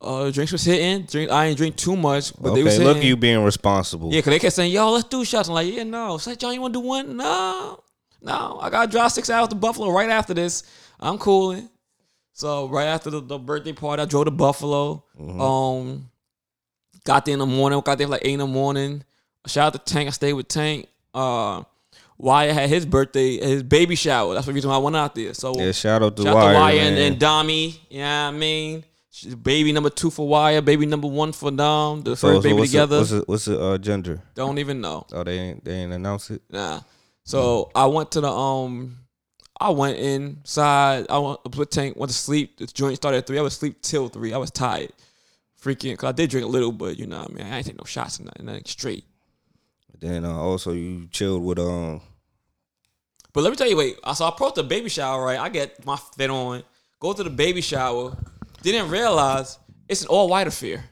Uh, 0.00 0.30
drinks 0.30 0.52
was 0.52 0.62
hitting. 0.64 1.02
Drink, 1.06 1.30
I 1.30 1.46
ain't 1.46 1.56
drink 1.56 1.76
too 1.76 1.96
much, 1.96 2.32
but 2.40 2.54
they 2.54 2.62
was 2.62 2.74
Okay, 2.74 2.82
hitting. 2.82 2.86
look 2.88 2.96
at 2.98 3.04
you 3.04 3.16
being 3.16 3.42
responsible. 3.42 4.12
Yeah, 4.12 4.20
cause 4.20 4.30
they 4.32 4.38
kept 4.38 4.54
saying, 4.54 4.70
"Yo, 4.72 4.90
let's 4.92 5.08
do 5.08 5.24
shots." 5.24 5.48
I'm 5.48 5.54
like, 5.54 5.72
"Yeah, 5.72 5.84
no." 5.84 6.18
Say, 6.18 6.36
John, 6.36 6.52
you 6.52 6.60
want 6.60 6.74
to 6.74 6.80
do 6.80 6.86
one? 6.86 7.16
No, 7.16 7.80
no. 8.20 8.58
I 8.60 8.68
got 8.70 8.84
to 8.86 8.90
drive 8.90 9.12
six 9.12 9.30
hours 9.30 9.48
to 9.48 9.54
Buffalo 9.54 9.90
right 9.90 10.10
after 10.10 10.34
this. 10.34 10.62
I'm 11.00 11.16
cooling. 11.18 11.70
So 12.34 12.68
right 12.68 12.86
after 12.86 13.10
the, 13.10 13.20
the 13.20 13.38
birthday 13.38 13.72
party, 13.72 14.02
I 14.02 14.06
drove 14.06 14.24
to 14.26 14.30
Buffalo. 14.30 15.04
Um, 15.18 16.10
got 17.04 17.24
there 17.24 17.32
in 17.34 17.38
the 17.38 17.46
morning. 17.46 17.80
Got 17.80 17.96
there 17.98 18.06
like 18.08 18.22
eight 18.24 18.32
in 18.34 18.40
the 18.40 18.46
morning. 18.46 19.04
Shout 19.46 19.74
out 19.74 19.84
to 19.86 19.92
Tank. 19.94 20.08
I 20.08 20.10
stayed 20.10 20.32
with 20.32 20.48
Tank. 20.48 20.88
Uh, 21.14 21.62
Wyatt 22.18 22.54
had 22.54 22.68
his 22.68 22.86
birthday, 22.86 23.36
his 23.38 23.62
baby 23.62 23.94
shower. 23.94 24.34
That's 24.34 24.46
the 24.46 24.52
reason 24.52 24.68
why 24.70 24.76
I 24.76 24.78
went 24.78 24.96
out 24.96 25.14
there. 25.14 25.32
So 25.34 25.54
Yeah, 25.58 25.72
shout 25.72 26.02
out 26.02 26.16
to 26.16 26.22
Shout 26.24 26.36
out 26.36 26.54
Wire, 26.54 26.72
to 26.72 26.76
man. 26.78 26.92
and, 26.94 26.98
and 27.14 27.20
Dami. 27.20 27.78
You 27.88 27.98
know 28.00 28.04
what 28.04 28.08
I 28.08 28.30
mean? 28.32 28.84
Baby 29.22 29.72
number 29.72 29.90
two 29.90 30.10
for 30.10 30.26
Wire, 30.26 30.60
baby 30.60 30.86
number 30.86 31.06
one 31.06 31.32
for 31.32 31.50
Dom. 31.50 32.02
The 32.02 32.16
so, 32.16 32.28
first 32.28 32.38
so 32.38 32.42
baby 32.42 32.58
what's 32.58 32.70
together. 32.72 32.96
The, 32.96 33.00
what's 33.00 33.10
the, 33.10 33.24
what's 33.26 33.44
the 33.44 33.60
uh, 33.60 33.78
gender? 33.78 34.20
Don't 34.34 34.58
even 34.58 34.80
know. 34.80 35.06
Oh, 35.12 35.22
they 35.22 35.38
ain't 35.38 35.64
they 35.64 35.74
ain't 35.74 35.92
announced 35.92 36.32
it. 36.32 36.42
Nah. 36.50 36.80
So 37.22 37.70
I 37.74 37.86
went 37.86 38.10
to 38.12 38.20
the 38.20 38.30
um 38.30 38.98
I 39.60 39.70
went 39.70 39.98
inside. 39.98 41.06
I 41.08 41.18
went 41.18 41.44
put 41.44 41.70
tank, 41.70 41.96
went 41.96 42.10
to 42.10 42.16
sleep. 42.16 42.58
The 42.58 42.66
joint 42.66 42.96
started 42.96 43.18
at 43.18 43.26
three. 43.26 43.38
I 43.38 43.42
was 43.42 43.54
sleep 43.54 43.80
till 43.82 44.08
three. 44.08 44.34
I 44.34 44.38
was 44.38 44.50
tired. 44.50 44.92
Freaking 45.62 45.96
cause 45.96 46.08
I 46.08 46.12
did 46.12 46.30
drink 46.30 46.44
a 46.44 46.50
little, 46.50 46.72
but 46.72 46.98
you 46.98 47.06
know 47.06 47.20
what 47.20 47.30
I 47.30 47.34
mean 47.34 47.46
I 47.46 47.56
ain't 47.58 47.66
take 47.66 47.78
no 47.78 47.84
shots 47.84 48.20
or 48.20 48.24
nothing, 48.24 48.46
nothing 48.46 48.64
straight. 48.66 49.04
Then 50.00 50.24
uh, 50.24 50.32
also 50.32 50.72
you 50.72 51.06
chilled 51.06 51.42
with 51.42 51.58
um. 51.58 52.00
But 53.32 53.42
let 53.42 53.50
me 53.50 53.56
tell 53.56 53.68
you, 53.68 53.76
wait. 53.76 53.96
So 54.14 54.24
I 54.24 54.28
approached 54.28 54.56
the 54.56 54.64
baby 54.64 54.88
shower, 54.88 55.24
right? 55.24 55.38
I 55.38 55.48
get 55.48 55.86
my 55.86 55.96
fit 55.96 56.30
on, 56.30 56.62
go 57.00 57.12
to 57.12 57.22
the 57.22 57.30
baby 57.30 57.60
shower, 57.60 58.16
didn't 58.72 58.90
realize 58.90 59.58
it's 59.88 60.02
an 60.02 60.08
all 60.08 60.28
white 60.28 60.46
affair. 60.46 60.84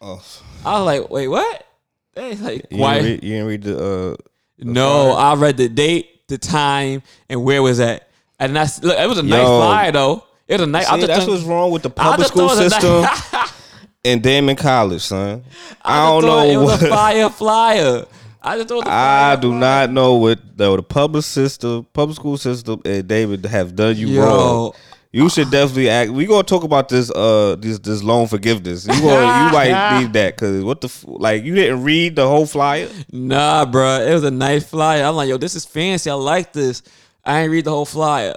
Oh, 0.00 0.22
I 0.64 0.78
was 0.78 0.86
like, 0.86 1.10
wait, 1.10 1.28
what? 1.28 1.66
They 2.14 2.34
like 2.36 2.66
you 2.70 2.78
why? 2.78 2.94
didn't 2.94 3.06
read, 3.10 3.24
you 3.24 3.30
didn't 3.32 3.46
read 3.46 3.62
the 3.62 4.12
uh. 4.12 4.16
No, 4.58 5.12
I 5.12 5.34
read 5.34 5.56
the 5.58 5.68
date, 5.68 6.26
the 6.28 6.38
time, 6.38 7.02
and 7.28 7.44
where 7.44 7.62
was 7.62 7.78
that. 7.78 8.08
And 8.38 8.54
that's 8.56 8.82
look, 8.82 8.98
it 8.98 9.08
was 9.08 9.18
a 9.18 9.22
nice 9.22 9.42
Yo. 9.42 9.60
flyer 9.60 9.92
though. 9.92 10.24
It 10.48 10.54
was 10.54 10.62
a 10.62 10.66
nice. 10.66 10.86
I 10.86 10.94
See, 10.94 10.96
just 11.02 11.06
that's 11.08 11.24
thought- 11.24 11.30
what's 11.32 11.44
wrong 11.44 11.70
with 11.70 11.82
the 11.82 11.90
I 11.96 12.02
public 12.10 12.28
school 12.28 12.48
thought 12.48 12.58
it 12.60 12.64
was 12.64 12.72
a 12.72 12.80
system 12.80 13.02
nice- 13.02 13.52
in 14.04 14.20
Damon 14.22 14.56
College, 14.56 15.02
son. 15.02 15.44
I, 15.82 16.00
I 16.02 16.06
don't 16.06 16.24
know 16.24 16.42
It 16.42 16.56
was 16.64 16.82
a 16.82 16.86
what. 16.88 16.94
fire 16.94 17.30
flyer. 17.30 18.04
I 18.42 18.56
just 18.56 18.68
thought 18.68 18.84
the 18.84 18.90
I 18.90 19.34
flyer 19.34 19.36
do 19.38 19.48
flyer. 19.50 19.60
not 19.60 19.90
know 19.92 20.14
what 20.14 20.38
the, 20.56 20.76
the 20.76 20.82
public 20.82 21.24
system, 21.24 21.86
public 21.92 22.16
school 22.16 22.36
system, 22.38 22.80
and 22.84 23.06
David 23.08 23.44
have 23.46 23.74
done 23.74 23.96
you 23.96 24.06
Yo. 24.08 24.22
wrong. 24.24 24.72
You 25.16 25.30
should 25.30 25.50
definitely 25.50 25.88
act. 25.88 26.10
We 26.10 26.26
gonna 26.26 26.42
talk 26.42 26.62
about 26.62 26.90
this 26.90 27.10
uh 27.10 27.56
this 27.58 27.78
this 27.78 28.02
loan 28.02 28.26
forgiveness. 28.26 28.86
You 28.86 29.00
gonna 29.00 29.46
you 29.46 29.52
might 29.52 29.98
need 29.98 30.12
that 30.12 30.36
because 30.36 30.62
what 30.62 30.82
the 30.82 30.88
f- 30.88 31.06
like 31.06 31.42
you 31.42 31.54
didn't 31.54 31.84
read 31.84 32.16
the 32.16 32.28
whole 32.28 32.44
flyer. 32.44 32.90
Nah, 33.10 33.64
bro. 33.64 34.02
It 34.02 34.12
was 34.12 34.24
a 34.24 34.30
nice 34.30 34.68
flyer. 34.68 35.02
I'm 35.04 35.16
like, 35.16 35.30
yo, 35.30 35.38
this 35.38 35.54
is 35.54 35.64
fancy. 35.64 36.10
I 36.10 36.14
like 36.14 36.52
this. 36.52 36.82
I 37.24 37.40
ain't 37.40 37.50
read 37.50 37.64
the 37.64 37.70
whole 37.70 37.86
flyer. 37.86 38.34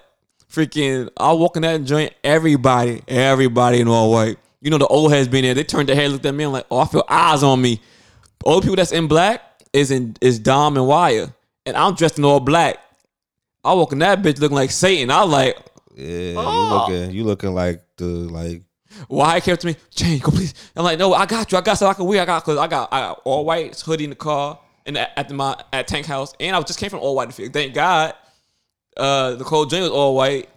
Freaking, 0.49 1.09
I 1.17 1.33
walk 1.33 1.57
in 1.57 1.63
that 1.63 1.83
joint. 1.83 2.13
Everybody, 2.23 3.03
everybody 3.09 3.81
in 3.81 3.89
all 3.89 4.09
white. 4.09 4.37
You 4.61 4.71
know 4.71 4.77
the 4.77 4.87
old 4.87 5.11
heads 5.11 5.27
been 5.27 5.43
there. 5.43 5.53
They 5.53 5.65
turned 5.65 5.89
their 5.89 5.97
head, 5.97 6.11
looked 6.11 6.25
at 6.25 6.33
me. 6.33 6.45
I'm 6.45 6.53
like, 6.53 6.65
oh, 6.71 6.79
I 6.79 6.85
feel 6.87 7.03
eyes 7.09 7.43
on 7.43 7.61
me. 7.61 7.81
All 8.45 8.61
the 8.61 8.61
people 8.61 8.77
that's 8.77 8.93
in 8.93 9.09
black 9.09 9.41
is 9.73 9.91
in 9.91 10.15
is 10.21 10.39
Dom 10.39 10.77
and 10.77 10.87
Wire, 10.87 11.33
and 11.65 11.75
I'm 11.75 11.95
dressed 11.95 12.17
in 12.19 12.23
all 12.23 12.39
black. 12.39 12.77
I 13.65 13.73
walk 13.73 13.91
in 13.91 13.99
that 13.99 14.21
bitch 14.21 14.39
looking 14.39 14.55
like 14.55 14.71
Satan. 14.71 15.11
I 15.11 15.23
like, 15.23 15.57
Yeah, 15.99 16.35
Oh. 16.37 16.87
you 16.87 16.95
looking 16.97 17.15
you 17.17 17.23
looking 17.23 17.53
like 17.53 17.83
the 17.97 18.05
like 18.05 18.61
Why 19.07 19.39
came 19.39 19.53
up 19.53 19.59
to 19.59 19.67
me, 19.67 19.75
change, 19.91 20.21
go 20.21 20.31
please. 20.31 20.53
I'm 20.75 20.83
like, 20.83 20.97
no, 20.99 21.13
I 21.13 21.25
got 21.25 21.51
you. 21.51 21.57
I 21.57 21.61
got 21.61 21.75
so 21.77 21.87
I 21.87 21.93
can 21.93 22.05
wear. 22.05 22.21
I 22.21 22.25
got 22.25 22.43
cause 22.43 22.57
I 22.57 22.67
got 22.67 22.89
I 22.91 22.99
got 23.01 23.21
all 23.25 23.45
white 23.45 23.79
hoodie 23.79 24.05
in 24.05 24.09
the 24.11 24.15
car 24.15 24.59
and 24.85 24.97
at, 24.97 25.31
my 25.31 25.55
at 25.73 25.87
Tank 25.87 26.05
House, 26.05 26.33
and 26.39 26.55
I 26.55 26.61
just 26.61 26.79
came 26.79 26.89
from 26.89 26.99
all 26.99 27.15
white. 27.15 27.33
field. 27.33 27.53
Thank 27.53 27.73
God, 27.73 28.13
uh, 28.97 29.35
the 29.35 29.43
cold 29.43 29.69
drink 29.69 29.83
was 29.83 29.91
all 29.91 30.15
white. 30.15 30.49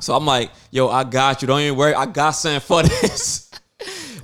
So 0.00 0.14
I'm 0.14 0.26
like, 0.26 0.50
yo, 0.72 0.88
I 0.88 1.04
got 1.04 1.40
you. 1.42 1.48
Don't 1.48 1.60
even 1.60 1.76
worry. 1.78 1.94
I 1.94 2.06
got 2.06 2.32
something 2.32 2.60
for 2.60 2.82
this. 3.00 3.50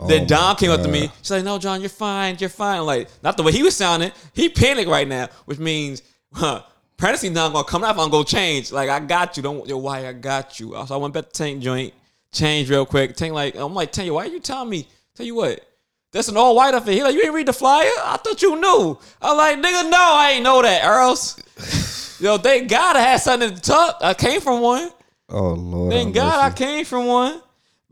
then 0.08 0.22
Oh 0.24 0.26
Don 0.26 0.48
my 0.50 0.54
came 0.56 0.70
up 0.72 0.82
to 0.82 0.88
me. 0.88 1.02
God. 1.06 1.12
She's 1.22 1.30
like, 1.30 1.44
no, 1.44 1.58
John, 1.58 1.80
you're 1.80 1.88
fine. 1.88 2.36
You're 2.40 2.50
fine. 2.50 2.84
Like, 2.84 3.08
not 3.22 3.36
the 3.36 3.44
way 3.44 3.52
he 3.52 3.62
was 3.62 3.76
sounding. 3.76 4.10
He 4.34 4.48
panicked 4.48 4.88
right 4.90 5.06
now, 5.06 5.28
which 5.44 5.58
means, 5.60 6.02
huh, 6.32 6.62
pregnancy 6.98 7.30
not 7.30 7.54
gonna 7.54 7.64
come 7.64 7.84
out 7.84 7.94
if 7.94 8.00
I'm 8.00 8.10
gonna 8.10 8.24
change. 8.24 8.70
Like, 8.70 8.90
I 8.90 9.00
got 9.00 9.36
you. 9.38 9.42
Don't 9.42 9.66
yo, 9.66 9.78
why 9.78 10.06
I 10.06 10.12
got 10.12 10.60
you. 10.60 10.74
So 10.86 10.94
I 10.94 10.98
went 10.98 11.14
back 11.14 11.26
to 11.26 11.30
Tank 11.30 11.62
joint, 11.62 11.94
changed 12.32 12.70
real 12.70 12.84
quick. 12.84 13.16
Tank 13.16 13.32
like, 13.32 13.54
I'm 13.54 13.72
like, 13.72 13.92
Tank, 13.92 14.12
why 14.12 14.24
are 14.24 14.28
you 14.28 14.40
telling 14.40 14.68
me? 14.68 14.86
Tell 15.14 15.24
you 15.24 15.36
what. 15.36 15.64
That's 16.12 16.28
an 16.28 16.36
all 16.36 16.56
white 16.56 16.74
outfit. 16.74 16.94
He 16.94 17.02
like, 17.02 17.14
you 17.14 17.22
ain't 17.22 17.34
read 17.34 17.46
the 17.46 17.52
flyer? 17.52 17.90
I 18.02 18.18
thought 18.22 18.40
you 18.42 18.58
knew. 18.60 18.98
I'm 19.20 19.36
like, 19.36 19.58
nigga, 19.58 19.90
no, 19.90 19.98
I 19.98 20.32
ain't 20.34 20.44
know 20.44 20.62
that, 20.62 20.84
Earls. 20.84 22.18
Yo, 22.20 22.38
thank 22.38 22.68
God 22.68 22.96
I 22.96 23.00
had 23.00 23.18
something 23.18 23.48
in 23.48 23.54
the 23.54 23.60
tuck. 23.60 23.98
I 24.00 24.14
came 24.14 24.40
from 24.40 24.60
one. 24.60 24.90
oh 25.28 25.52
lord. 25.52 25.92
Thank 25.92 26.14
God 26.14 26.52
I 26.52 26.54
came 26.54 26.84
from 26.84 27.06
one. 27.06 27.40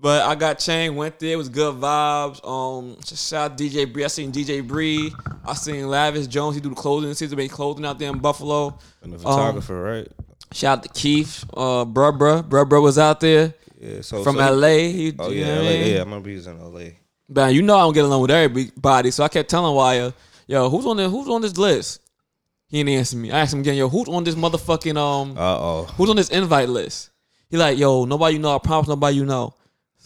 But 0.06 0.22
I 0.22 0.36
got 0.36 0.60
chain, 0.60 0.94
went 0.94 1.18
there, 1.18 1.32
it 1.32 1.36
was 1.36 1.48
good 1.48 1.74
vibes. 1.74 2.38
Um, 2.46 2.96
shout 3.02 3.50
out 3.50 3.58
DJ 3.58 3.92
Bree. 3.92 4.04
I 4.04 4.06
seen 4.06 4.30
DJ 4.30 4.64
Bree. 4.64 5.12
I 5.44 5.52
seen 5.54 5.88
Lavish 5.88 6.28
Jones. 6.28 6.54
He 6.54 6.60
do 6.60 6.68
the 6.68 6.76
clothing. 6.76 7.12
Season 7.14 7.36
made 7.36 7.50
clothing 7.50 7.84
out 7.84 7.98
there 7.98 8.10
in 8.10 8.20
Buffalo. 8.20 8.78
and 9.02 9.14
the 9.14 9.18
photographer, 9.18 9.82
right? 9.82 10.06
Shout 10.52 10.78
out 10.78 10.82
to 10.84 10.88
Keith. 10.90 11.44
Uh, 11.52 11.84
bruh, 11.84 12.16
bruh, 12.16 12.48
bruh, 12.48 12.64
bruh 12.64 12.80
was 12.80 12.98
out 12.98 13.18
there 13.18 13.52
Yeah. 13.80 14.00
So 14.02 14.22
from 14.22 14.36
so, 14.36 14.54
LA. 14.54 14.68
He, 14.68 15.12
Oh 15.18 15.30
yeah, 15.30 15.46
LA, 15.46 15.52
I 15.54 15.62
mean? 15.62 15.90
yeah. 15.90 15.96
I 15.96 15.98
remember 16.04 16.28
he 16.28 16.36
was 16.36 16.46
in 16.46 16.60
LA. 16.60 16.90
But 17.28 17.52
you 17.52 17.62
know 17.62 17.76
I 17.76 17.80
don't 17.80 17.92
get 17.92 18.04
along 18.04 18.22
with 18.22 18.30
everybody, 18.30 19.10
so 19.10 19.24
I 19.24 19.28
kept 19.28 19.50
telling 19.50 19.74
Wire, 19.74 20.14
"Yo, 20.46 20.70
who's 20.70 20.86
on 20.86 20.98
the 20.98 21.08
who's 21.10 21.26
on 21.28 21.42
this 21.42 21.58
list?" 21.58 22.00
He 22.68 22.78
didn't 22.78 22.96
answer 22.96 23.16
me. 23.16 23.32
I 23.32 23.40
asked 23.40 23.54
him 23.54 23.58
again, 23.58 23.74
"Yo, 23.74 23.88
who's 23.88 24.06
on 24.06 24.22
this 24.22 24.36
motherfucking 24.36 24.96
um 24.96 25.36
Uh 25.36 25.58
oh. 25.58 25.82
who's 25.96 26.10
on 26.10 26.14
this 26.14 26.30
invite 26.30 26.68
list?" 26.68 27.10
He 27.50 27.56
like, 27.56 27.76
"Yo, 27.76 28.04
nobody 28.04 28.36
you 28.36 28.40
know. 28.40 28.54
I 28.54 28.60
promise 28.60 28.86
nobody 28.86 29.16
you 29.16 29.26
know." 29.26 29.52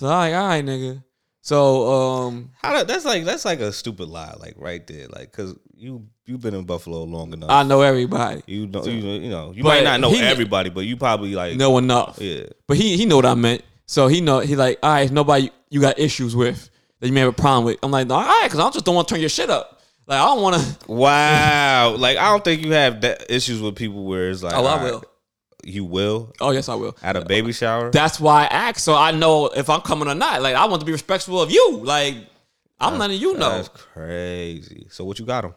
So 0.01 0.07
I 0.07 0.31
like, 0.31 0.35
all 0.35 0.49
right, 0.49 0.65
nigga. 0.65 1.05
So 1.43 1.93
um, 1.93 2.53
How 2.63 2.73
that, 2.73 2.89
that's 2.89 3.05
like 3.05 3.25
that's 3.25 3.45
like 3.45 3.61
a 3.61 3.71
stupid 3.71 4.09
lie, 4.09 4.35
like 4.41 4.55
right 4.57 4.87
there, 4.87 5.09
like 5.09 5.31
because 5.31 5.55
you 5.77 6.07
you've 6.25 6.41
been 6.41 6.55
in 6.55 6.65
Buffalo 6.65 7.05
long 7.05 7.35
enough. 7.35 7.51
I 7.51 7.65
know 7.65 7.83
everybody. 7.83 8.43
you 8.47 8.67
know, 8.67 8.83
you 8.85 9.03
know, 9.03 9.15
you 9.15 9.29
know, 9.29 9.53
you 9.55 9.63
But 9.63 9.69
might 9.69 9.85
not 9.85 10.01
know 10.01 10.11
he- 10.11 10.21
everybody, 10.21 10.71
but 10.71 10.87
you 10.87 10.97
probably 10.97 11.35
like 11.35 11.59
Know 11.59 11.77
enough. 11.77 12.19
Yeah. 12.19 12.45
But 12.67 12.79
he 12.79 12.97
he 12.97 13.05
know 13.05 13.17
what 13.17 13.27
I 13.27 13.35
meant. 13.35 13.63
So 13.85 14.07
he 14.09 14.23
know 14.23 14.39
he 14.41 14.57
like, 14.57 14.79
all 14.83 14.91
right, 14.91 15.11
nobody 15.11 15.51
you 15.69 15.83
got 15.83 15.99
issues 15.99 16.35
with 16.35 16.71
that 17.01 17.07
you 17.07 17.13
may 17.13 17.21
have 17.21 17.29
a 17.29 17.33
problem 17.33 17.67
with. 17.67 17.77
I'm 17.83 17.91
like, 17.91 18.09
all 18.09 18.23
right, 18.23 18.45
because 18.45 18.59
I 18.61 18.71
just 18.71 18.87
don't 18.87 18.95
want 18.95 19.07
to 19.09 19.15
turn 19.15 19.21
your 19.21 19.29
shit 19.29 19.51
up. 19.51 19.83
Like 20.07 20.19
I 20.19 20.25
don't 20.25 20.41
want 20.41 20.57
to. 20.63 20.91
Wow. 20.91 21.95
like 21.99 22.17
I 22.17 22.31
don't 22.31 22.43
think 22.43 22.65
you 22.65 22.73
have 22.73 23.03
that 23.03 23.31
issues 23.31 23.61
with 23.61 23.77
people 23.77 24.05
where 24.05 24.31
it's 24.31 24.43
like, 24.43 24.55
Oh, 24.55 24.65
I 24.65 24.71
all 24.71 24.77
right, 24.79 24.93
will. 24.93 25.05
You 25.63 25.85
will 25.85 26.33
Oh 26.41 26.51
yes, 26.53 26.69
I 26.69 26.75
will. 26.75 26.97
at 27.03 27.17
a 27.17 27.25
baby 27.25 27.53
shower. 27.53 27.91
That's 27.91 28.19
why 28.19 28.45
I 28.45 28.47
asked, 28.47 28.85
so 28.85 28.95
I 28.95 29.11
know 29.13 29.47
if 29.49 29.69
I'm 29.69 29.81
coming 29.83 30.09
or 30.09 30.15
not. 30.15 30.43
Like 30.43 30.55
I 30.55 30.65
want 30.67 30.81
to 30.81 30.87
be 30.87 30.93
respectful 30.93 31.41
of 31.41 31.51
you. 31.51 31.79
Like 31.85 32.15
I'm 32.79 32.99
letting 32.99 33.21
you 33.21 33.35
know. 33.37 33.51
That's 33.51 33.69
crazy. 33.69 34.87
So 34.91 35.05
what 35.05 35.19
you 35.19 35.27
got 35.27 35.45
him? 35.45 35.55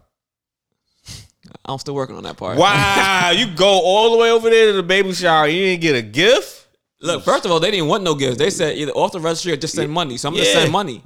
I'm 1.66 1.78
still 1.80 1.96
working 1.96 2.16
on 2.18 2.24
that 2.24 2.38
part. 2.38 2.58
Wow, 2.58 3.32
you 3.34 3.48
go 3.56 3.68
all 3.82 4.12
the 4.12 4.18
way 4.18 4.32
over 4.32 4.50
there 4.50 4.68
to 4.68 4.74
the 4.74 4.84
baby 4.84 5.13
shower. 5.13 5.48
You 5.48 5.66
didn't 5.66 5.82
get 5.82 5.96
a 5.96 6.02
gift. 6.02 6.68
Look, 7.02 7.24
first 7.24 7.46
of 7.46 7.52
all, 7.52 7.60
they 7.60 7.72
didn't 7.72 7.88
want 7.88 8.04
no 8.04 8.16
gifts. 8.16 8.38
They 8.38 8.50
said 8.50 8.78
either 8.78 8.94
off 8.94 9.12
the 9.12 9.20
registry 9.20 9.52
or 9.52 9.58
just 9.58 9.76
send 9.76 9.92
money. 9.92 10.16
So 10.18 10.30
I'm 10.30 10.36
Yeah. 10.36 10.44
send 10.46 10.72
money 10.72 11.04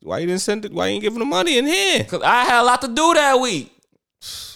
Why 0.00 0.18
you 0.20 0.26
didn't 0.26 0.40
send 0.40 0.64
it? 0.64 0.72
Why 0.72 0.86
you 0.88 0.94
ain't 0.94 1.02
giving 1.02 1.18
the 1.18 1.24
money 1.26 1.58
in 1.58 1.66
here? 1.66 1.98
because 1.98 2.22
I 2.22 2.44
had 2.44 2.62
a 2.62 2.64
lot 2.64 2.80
to 2.82 2.88
do 2.88 3.14
that 3.14 3.38
week. 3.38 3.70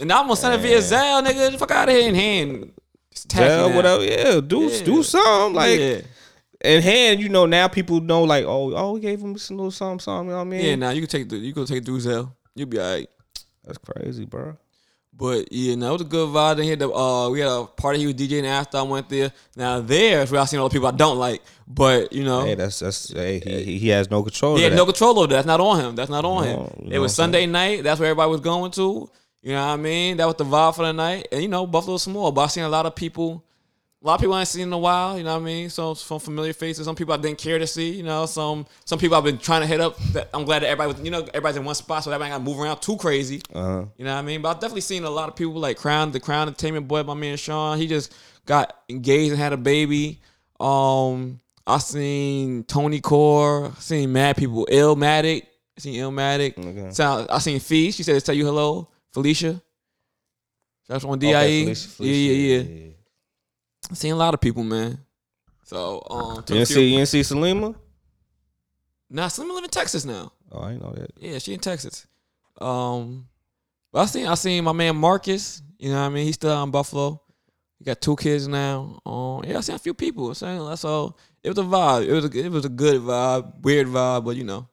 And 0.00 0.10
I'm 0.12 0.24
gonna 0.26 0.36
send 0.36 0.54
it 0.54 0.58
via 0.66 0.78
Zelle, 0.78 1.22
nigga. 1.24 1.58
Fuck 1.58 1.70
out 1.70 1.88
of 1.88 1.94
here 1.94 2.08
in 2.08 2.14
hand. 2.14 2.72
Yeah, 3.34 3.74
whatever. 3.74 4.04
Yeah, 4.04 4.40
do 4.40 4.62
Yeah. 4.64 4.82
do 4.84 5.02
something 5.02 5.54
like 5.54 5.78
yeah. 5.80 6.00
in 6.64 6.82
hand. 6.82 7.20
You 7.20 7.28
know 7.28 7.46
now 7.46 7.68
people 7.68 8.00
know 8.00 8.22
like 8.24 8.44
oh 8.44 8.74
oh 8.74 8.92
we 8.92 9.00
gave 9.00 9.20
him 9.20 9.36
some 9.38 9.56
little 9.56 9.70
something 9.70 10.00
something. 10.00 10.26
You 10.26 10.32
know 10.32 10.36
what 10.38 10.42
I 10.42 10.44
mean? 10.44 10.64
yeah, 10.64 10.74
now 10.76 10.90
you 10.90 11.00
can 11.00 11.10
take 11.10 11.28
the 11.28 11.36
you 11.36 11.52
can 11.52 11.66
take 11.66 11.84
Zelle. 11.84 12.32
You'll 12.54 12.68
be 12.68 12.78
alright. 12.78 13.08
That's 13.64 13.78
crazy, 13.78 14.24
bro. 14.26 14.56
But 15.16 15.52
yeah, 15.52 15.76
no, 15.76 15.90
it 15.90 15.92
was 15.92 16.00
a 16.02 16.04
good 16.06 16.28
vibe. 16.28 16.56
Then 16.56 16.64
here, 16.64 16.74
the 16.76 16.90
uh, 16.92 17.28
we 17.30 17.38
had 17.38 17.48
a 17.48 17.64
party 17.66 18.00
he 18.00 18.06
was 18.06 18.16
DJing 18.16 18.44
after 18.46 18.78
I 18.78 18.82
went 18.82 19.08
there. 19.08 19.30
Now 19.56 19.80
there's 19.80 20.30
where 20.32 20.40
I 20.40 20.44
seen 20.44 20.58
all 20.58 20.68
the 20.68 20.72
people 20.72 20.88
I 20.88 20.90
don't 20.90 21.18
like. 21.18 21.40
But 21.68 22.12
you 22.12 22.24
know, 22.24 22.44
Hey, 22.44 22.56
that's 22.56 22.80
that's 22.80 23.12
hey, 23.12 23.40
he, 23.44 23.78
he 23.78 23.88
has 23.90 24.10
no 24.10 24.22
control. 24.24 24.56
he 24.56 24.64
had 24.64 24.74
no 24.74 24.84
control 24.84 25.16
over 25.20 25.28
that. 25.28 25.34
That's 25.36 25.46
not 25.46 25.60
on 25.60 25.80
him. 25.80 25.94
That's 25.94 26.10
not 26.10 26.24
on 26.24 26.44
No, 26.44 26.72
him. 26.82 26.92
It 26.92 26.98
was 26.98 27.14
Sunday 27.14 27.46
night. 27.46 27.84
That's 27.84 28.00
where 28.00 28.10
everybody 28.10 28.28
was 28.30 28.40
going 28.40 28.72
to. 28.72 29.08
You 29.44 29.52
know 29.52 29.66
what 29.66 29.74
I 29.74 29.76
mean? 29.76 30.16
That 30.16 30.24
was 30.24 30.36
the 30.36 30.44
vibe 30.44 30.74
for 30.74 30.86
the 30.86 30.92
night. 30.92 31.28
And 31.30 31.42
you 31.42 31.48
know, 31.48 31.66
Buffalo's 31.66 32.02
small, 32.02 32.32
but 32.32 32.40
I 32.40 32.46
seen 32.46 32.64
a 32.64 32.68
lot 32.68 32.86
of 32.86 32.94
people. 32.96 33.44
A 34.02 34.06
lot 34.06 34.14
of 34.14 34.20
people 34.20 34.34
I 34.34 34.40
ain't 34.40 34.48
seen 34.48 34.62
in 34.62 34.72
a 34.72 34.78
while. 34.78 35.18
You 35.18 35.24
know 35.24 35.34
what 35.34 35.42
I 35.42 35.44
mean? 35.44 35.68
So 35.68 35.92
some 35.92 36.18
familiar 36.18 36.54
faces. 36.54 36.86
Some 36.86 36.96
people 36.96 37.12
I 37.12 37.18
didn't 37.18 37.38
care 37.38 37.58
to 37.58 37.66
see. 37.66 37.90
You 37.90 38.04
know, 38.04 38.24
some 38.24 38.66
some 38.86 38.98
people 38.98 39.18
I've 39.18 39.24
been 39.24 39.36
trying 39.36 39.60
to 39.60 39.66
hit 39.66 39.82
up. 39.82 39.98
That 40.12 40.30
I'm 40.32 40.44
glad 40.44 40.62
that 40.62 40.68
everybody 40.68 40.94
was. 40.94 41.04
You 41.04 41.10
know, 41.10 41.20
everybody's 41.28 41.58
in 41.58 41.64
one 41.64 41.74
spot, 41.74 42.04
so 42.04 42.10
everybody 42.10 42.30
got 42.30 42.38
to 42.38 42.42
move 42.42 42.58
around 42.58 42.80
too 42.80 42.96
crazy. 42.96 43.42
Uh-huh. 43.52 43.84
You 43.98 44.04
know 44.06 44.14
what 44.14 44.20
I 44.20 44.22
mean? 44.22 44.40
But 44.40 44.48
I've 44.48 44.60
definitely 44.60 44.80
seen 44.80 45.04
a 45.04 45.10
lot 45.10 45.28
of 45.28 45.36
people 45.36 45.54
like 45.54 45.76
Crown, 45.76 46.10
the 46.10 46.20
Crown 46.20 46.48
Entertainment 46.48 46.88
boy, 46.88 47.02
my 47.02 47.12
man 47.14 47.36
Sean. 47.36 47.76
He 47.76 47.86
just 47.86 48.14
got 48.46 48.74
engaged 48.88 49.32
and 49.32 49.40
had 49.40 49.52
a 49.52 49.58
baby. 49.58 50.20
Um, 50.58 51.40
I 51.66 51.78
seen 51.78 52.64
Tony 52.64 53.00
Core. 53.00 53.72
Seen 53.78 54.10
mad 54.10 54.38
people. 54.38 54.66
Illmatic. 54.70 55.46
Seen 55.76 56.00
Illmatic. 56.00 56.58
Okay. 56.58 56.90
Sound, 56.92 57.28
I 57.30 57.38
seen 57.38 57.60
Fee. 57.60 57.90
She 57.90 58.02
said 58.02 58.14
to 58.14 58.20
tell 58.20 58.34
you 58.34 58.46
hello, 58.46 58.88
Felicia. 59.14 59.62
That's 60.88 61.04
on 61.04 61.18
DIE. 61.18 61.34
Okay, 61.34 61.64
Felicia, 61.64 61.88
Felicia, 61.88 62.32
yeah, 62.32 62.56
yeah, 62.56 62.62
yeah. 62.62 62.92
I 63.90 63.94
seen 63.94 64.12
a 64.12 64.16
lot 64.16 64.34
of 64.34 64.40
people, 64.40 64.64
man. 64.64 64.98
So 65.64 66.02
um, 66.10 66.36
took 66.42 66.50
You 66.50 66.56
a 66.56 66.58
didn't 66.58 66.68
see 66.68 66.88
you 66.88 66.96
didn't 66.98 67.08
see 67.08 67.20
Salima? 67.20 67.74
Nah, 69.08 69.28
Slim 69.28 69.48
live 69.48 69.64
in 69.64 69.70
Texas 69.70 70.04
now. 70.04 70.32
Oh, 70.50 70.62
I 70.62 70.74
know 70.74 70.92
that. 70.96 71.10
Yeah, 71.20 71.38
she 71.38 71.54
in 71.54 71.60
Texas. 71.60 72.06
Um, 72.60 73.28
but 73.92 74.00
I 74.00 74.06
seen 74.06 74.26
I 74.26 74.34
seen 74.34 74.64
my 74.64 74.72
man 74.72 74.96
Marcus. 74.96 75.62
You 75.78 75.90
know 75.90 76.00
what 76.00 76.06
I 76.06 76.08
mean? 76.08 76.26
He's 76.26 76.34
still 76.34 76.50
out 76.50 76.64
in 76.64 76.70
Buffalo. 76.70 77.22
He 77.78 77.84
got 77.84 78.00
two 78.00 78.16
kids 78.16 78.48
now. 78.48 79.00
Um, 79.06 79.44
yeah, 79.44 79.58
I 79.58 79.60
seen 79.60 79.76
a 79.76 79.78
few 79.78 79.94
people. 79.94 80.34
So 80.34 80.68
that's 80.68 80.84
all. 80.84 81.18
It 81.42 81.48
was 81.50 81.58
a 81.58 81.62
vibe. 81.62 82.06
It 82.06 82.12
was 82.12 82.24
a, 82.24 82.46
it 82.46 82.50
was 82.50 82.64
a 82.64 82.70
good 82.70 83.00
vibe, 83.00 83.62
weird 83.62 83.86
vibe, 83.86 84.24
but 84.24 84.36
you 84.36 84.44
know. 84.44 84.68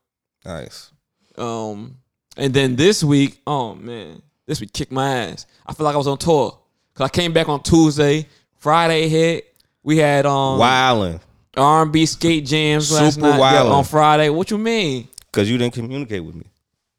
Nice. 0.46 0.92
Um, 1.38 1.98
and 2.38 2.54
then 2.54 2.76
this 2.76 3.04
week, 3.04 3.42
oh 3.46 3.76
man, 3.76 4.22
this 4.52 4.60
would 4.60 4.74
kick 4.74 4.92
my 4.92 5.16
ass. 5.28 5.46
I 5.66 5.74
feel 5.74 5.86
like 5.86 5.96
I 5.96 5.98
was 5.98 6.08
on 6.08 6.18
tour 6.18 6.58
because 6.94 7.06
I 7.06 7.10
came 7.10 7.32
back 7.32 7.48
on 7.48 7.64
Tuesday. 7.64 8.28
Friday 8.58 9.08
hit. 9.08 9.56
We 9.82 9.98
had 9.98 10.26
um 10.26 10.60
Wildin'. 10.60 11.22
R 11.56 11.84
and 11.84 11.92
B 11.92 12.06
skate 12.06 12.46
jams 12.46 12.92
last 12.92 13.16
Super 13.16 13.28
night 13.30 13.38
yeah, 13.40 13.64
wildin'. 13.64 13.72
on 13.72 13.84
Friday. 13.86 14.30
What 14.30 14.52
you 14.52 14.58
mean? 14.58 15.08
Cause 15.32 15.50
you 15.50 15.58
didn't 15.58 15.74
communicate 15.74 16.24
with 16.24 16.36
me. 16.36 16.44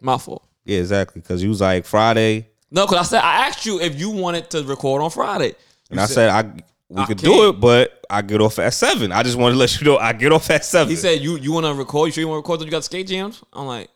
My 0.01 0.17
fault. 0.17 0.43
Yeah, 0.65 0.79
exactly. 0.79 1.21
Cause 1.21 1.43
you 1.43 1.51
was 1.51 1.61
like 1.61 1.85
Friday, 1.85 2.49
No, 2.71 2.87
because 2.87 2.99
I 3.01 3.03
said 3.11 3.21
I 3.23 3.47
asked 3.49 3.67
you 3.67 3.79
if 3.81 4.01
you 4.01 4.09
wanted 4.11 4.49
to 4.51 4.65
record 4.65 5.03
on 5.03 5.11
Friday. 5.11 5.55
and 5.91 6.01
I 6.01 6.07
said 6.07 6.31
I 6.31 6.43
we 6.88 7.03
I 7.03 7.07
could 7.07 7.19
can't. 7.19 7.33
do 7.35 7.49
it, 7.51 7.61
but 7.61 8.05
I 8.09 8.23
get 8.23 8.41
off 8.41 8.59
at 8.59 8.73
seven. 8.75 9.12
I 9.12 9.23
just 9.23 9.37
wanted 9.37 9.53
to 9.55 9.59
let 9.59 9.79
you 9.79 9.87
know 9.87 9.99
I 9.99 10.12
get 10.15 10.33
off 10.33 10.49
at 10.51 10.65
seven. 10.65 10.88
He 10.91 10.97
said 10.97 11.21
you 11.21 11.37
you 11.37 11.53
want 11.53 11.67
to 11.67 11.75
record. 11.75 12.07
You 12.09 12.12
sure 12.12 12.23
you 12.23 12.29
want 12.29 12.38
to 12.38 12.43
record? 12.43 12.61
Then 12.61 12.67
you 12.67 12.71
got 12.73 12.85
skate 12.85 13.07
jams. 13.07 13.43
I'm 13.53 13.67
like, 13.67 13.91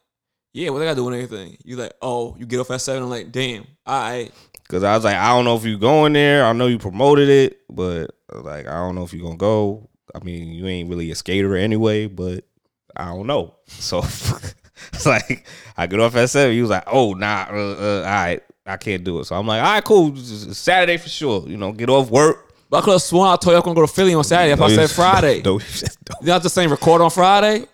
yeah. 0.56 0.70
What 0.70 0.80
I 0.82 0.86
got 0.86 0.90
to 0.92 0.96
do 0.96 1.04
with 1.04 1.14
anything? 1.14 1.56
You 1.64 1.76
like, 1.76 1.92
oh, 2.00 2.34
you 2.38 2.46
get 2.46 2.60
off 2.60 2.70
at 2.70 2.80
seven. 2.80 3.02
I'm 3.02 3.10
like, 3.10 3.30
damn. 3.30 3.66
All 3.86 4.00
right. 4.00 4.32
Cause 4.68 4.82
I 4.82 4.94
was 4.96 5.04
like, 5.04 5.16
I 5.16 5.28
don't 5.28 5.44
know 5.44 5.54
if 5.56 5.64
you 5.64 5.78
going 5.78 6.12
there. 6.14 6.44
I 6.44 6.52
know 6.52 6.66
you 6.66 6.78
promoted 6.78 7.28
it, 7.28 7.60
but 7.70 8.10
like 8.34 8.66
I 8.66 8.74
don't 8.74 8.96
know 8.96 9.04
if 9.04 9.12
you 9.12 9.22
gonna 9.22 9.36
go. 9.36 9.88
I 10.12 10.18
mean, 10.24 10.48
you 10.48 10.66
ain't 10.66 10.88
really 10.90 11.10
a 11.12 11.14
skater 11.14 11.54
anyway, 11.56 12.06
but 12.06 12.44
I 12.96 13.06
don't 13.06 13.26
know. 13.26 13.54
So 13.68 13.98
it's 14.92 15.06
like 15.06 15.46
I 15.76 15.86
get 15.86 16.00
off 16.00 16.16
at 16.16 16.30
seven. 16.30 16.54
He 16.54 16.60
was 16.60 16.70
like, 16.70 16.84
oh 16.86 17.12
nah, 17.14 17.46
uh, 17.48 17.54
uh, 17.54 17.96
all 17.98 18.02
right, 18.04 18.42
I 18.66 18.76
can't 18.76 19.04
do 19.04 19.20
it. 19.20 19.26
So 19.26 19.36
I'm 19.36 19.46
like, 19.46 19.62
all 19.62 19.72
right, 19.74 19.84
cool. 19.84 20.16
Saturday 20.16 20.96
for 20.96 21.08
sure. 21.08 21.48
You 21.48 21.56
know, 21.56 21.70
get 21.72 21.88
off 21.88 22.10
work. 22.10 22.52
But 22.68 22.78
I 22.78 22.80
could 22.82 22.92
have 22.92 23.02
sworn 23.02 23.28
I 23.28 23.36
told 23.36 23.46
you 23.46 23.52
I 23.52 23.56
was 23.58 23.64
gonna 23.64 23.74
go 23.76 23.86
to 23.86 23.92
Philly 23.92 24.14
on 24.14 24.24
Saturday. 24.24 24.52
If 24.52 24.60
I 24.60 24.74
said 24.74 24.90
Friday, 25.02 25.42
No, 25.42 25.60
you 25.60 25.64
no. 25.84 26.14
you're 26.22 26.34
not 26.34 26.42
just 26.42 26.54
saying 26.56 26.70
record 26.70 27.00
on 27.02 27.10
Friday. 27.10 27.66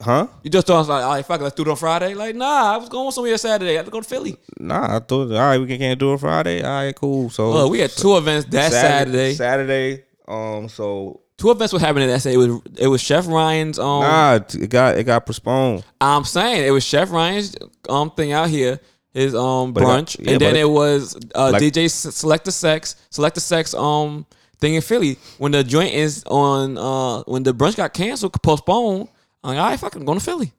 Huh? 0.00 0.28
You 0.44 0.50
just 0.50 0.66
thought 0.66 0.76
I 0.76 0.78
was 0.78 0.88
like, 0.88 1.02
all 1.04 1.10
right, 1.10 1.26
fuck, 1.26 1.40
it, 1.40 1.44
let's 1.44 1.56
do 1.56 1.62
it 1.62 1.68
on 1.68 1.76
Friday. 1.76 2.14
Like, 2.14 2.36
nah, 2.36 2.74
I 2.74 2.76
was 2.76 2.88
going 2.88 3.10
somewhere 3.10 3.36
Saturday. 3.36 3.72
I 3.72 3.76
had 3.78 3.84
to 3.86 3.90
go 3.90 4.00
to 4.00 4.08
Philly. 4.08 4.36
Nah, 4.58 4.96
I 4.96 5.00
thought, 5.00 5.32
all 5.32 5.38
right, 5.40 5.58
we 5.58 5.76
can't 5.76 5.98
do 5.98 6.12
it 6.14 6.20
Friday. 6.20 6.62
All 6.62 6.70
right, 6.70 6.94
cool. 6.94 7.30
So 7.30 7.52
Oh, 7.52 7.68
we 7.68 7.80
had 7.80 7.90
two 7.90 8.16
events 8.16 8.48
that 8.50 8.70
Saturday. 8.70 9.34
Saturday. 9.34 10.04
Um, 10.28 10.68
so 10.68 11.22
Two 11.36 11.50
events 11.50 11.72
were 11.72 11.78
happening 11.80 12.08
that 12.08 12.20
Saturday. 12.20 12.44
It 12.44 12.48
was 12.48 12.60
it 12.78 12.86
was 12.88 13.00
Chef 13.00 13.26
Ryan's 13.26 13.78
um. 13.78 14.00
nah, 14.02 14.34
it 14.34 14.70
got 14.70 14.98
it 14.98 15.04
got 15.04 15.24
postponed. 15.24 15.84
I'm 16.00 16.24
saying 16.24 16.64
it 16.66 16.70
was 16.70 16.84
Chef 16.84 17.10
Ryan's 17.10 17.54
um 17.88 18.10
thing 18.10 18.32
out 18.32 18.48
here, 18.50 18.80
his 19.12 19.34
um 19.36 19.72
But 19.72 19.82
it 19.82 19.86
got- 19.86 20.04
brunch, 20.06 20.18
yeah, 20.24 20.32
and 20.32 20.40
then 20.40 20.52
but- 20.54 20.58
it 20.60 20.68
was 20.68 21.16
uh, 21.36 21.50
Like- 21.52 21.62
DJ 21.62 21.88
Select 21.90 22.44
the 22.44 22.52
Sex, 22.52 22.96
Select 23.10 23.34
the 23.36 23.40
Sex 23.40 23.72
um 23.74 24.26
thing 24.60 24.74
in 24.74 24.82
Philly. 24.82 25.16
When 25.38 25.52
the 25.52 25.62
joint 25.64 25.94
is 25.94 26.24
on, 26.26 26.76
uh, 26.76 27.22
when 27.22 27.42
the 27.44 27.54
brunch 27.54 27.76
got 27.76 27.94
canceled, 27.94 28.40
postponed, 28.42 29.08
I'm 29.42 29.50
like, 29.50 29.58
all 29.58 29.70
right, 29.70 29.80
fucking, 29.80 30.04
going 30.04 30.18
to 30.18 30.24
Philly. 30.24 30.52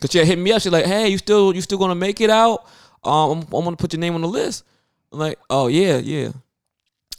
Cause 0.00 0.10
she 0.10 0.18
had 0.18 0.26
hit 0.26 0.38
me 0.38 0.50
up. 0.52 0.62
She's 0.62 0.72
like, 0.72 0.86
hey, 0.86 1.08
you 1.08 1.18
still 1.18 1.54
you 1.54 1.60
still 1.60 1.76
gonna 1.76 1.94
make 1.94 2.22
it 2.22 2.30
out? 2.30 2.64
Um, 3.04 3.30
I'm, 3.30 3.38
I'm 3.42 3.64
gonna 3.64 3.76
put 3.76 3.92
your 3.92 4.00
name 4.00 4.14
on 4.14 4.22
the 4.22 4.28
list. 4.28 4.64
I'm 5.12 5.18
like, 5.18 5.38
oh 5.50 5.66
yeah, 5.66 5.98
yeah. 5.98 6.30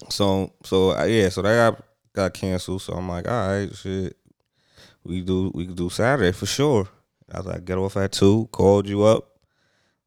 So 0.10 0.52
so 0.64 0.98
uh, 0.98 1.04
yeah, 1.04 1.30
so 1.30 1.44
that 1.44 1.56
got 1.56 1.86
got 2.14 2.34
canceled. 2.34 2.82
So 2.82 2.94
I'm 2.94 3.08
like, 3.08 3.28
all 3.28 3.48
right, 3.50 3.76
shit. 3.76 4.18
We 5.04 5.22
do 5.22 5.52
we 5.54 5.68
do 5.68 5.90
Saturday 5.92 6.32
for 6.32 6.48
sure. 6.48 6.88
I 7.32 7.38
was 7.38 7.46
like, 7.46 7.66
get 7.66 7.78
off 7.78 7.98
at 7.98 8.14
two. 8.14 8.50
Called 8.52 8.90
you 8.90 9.04
up. 9.04 9.30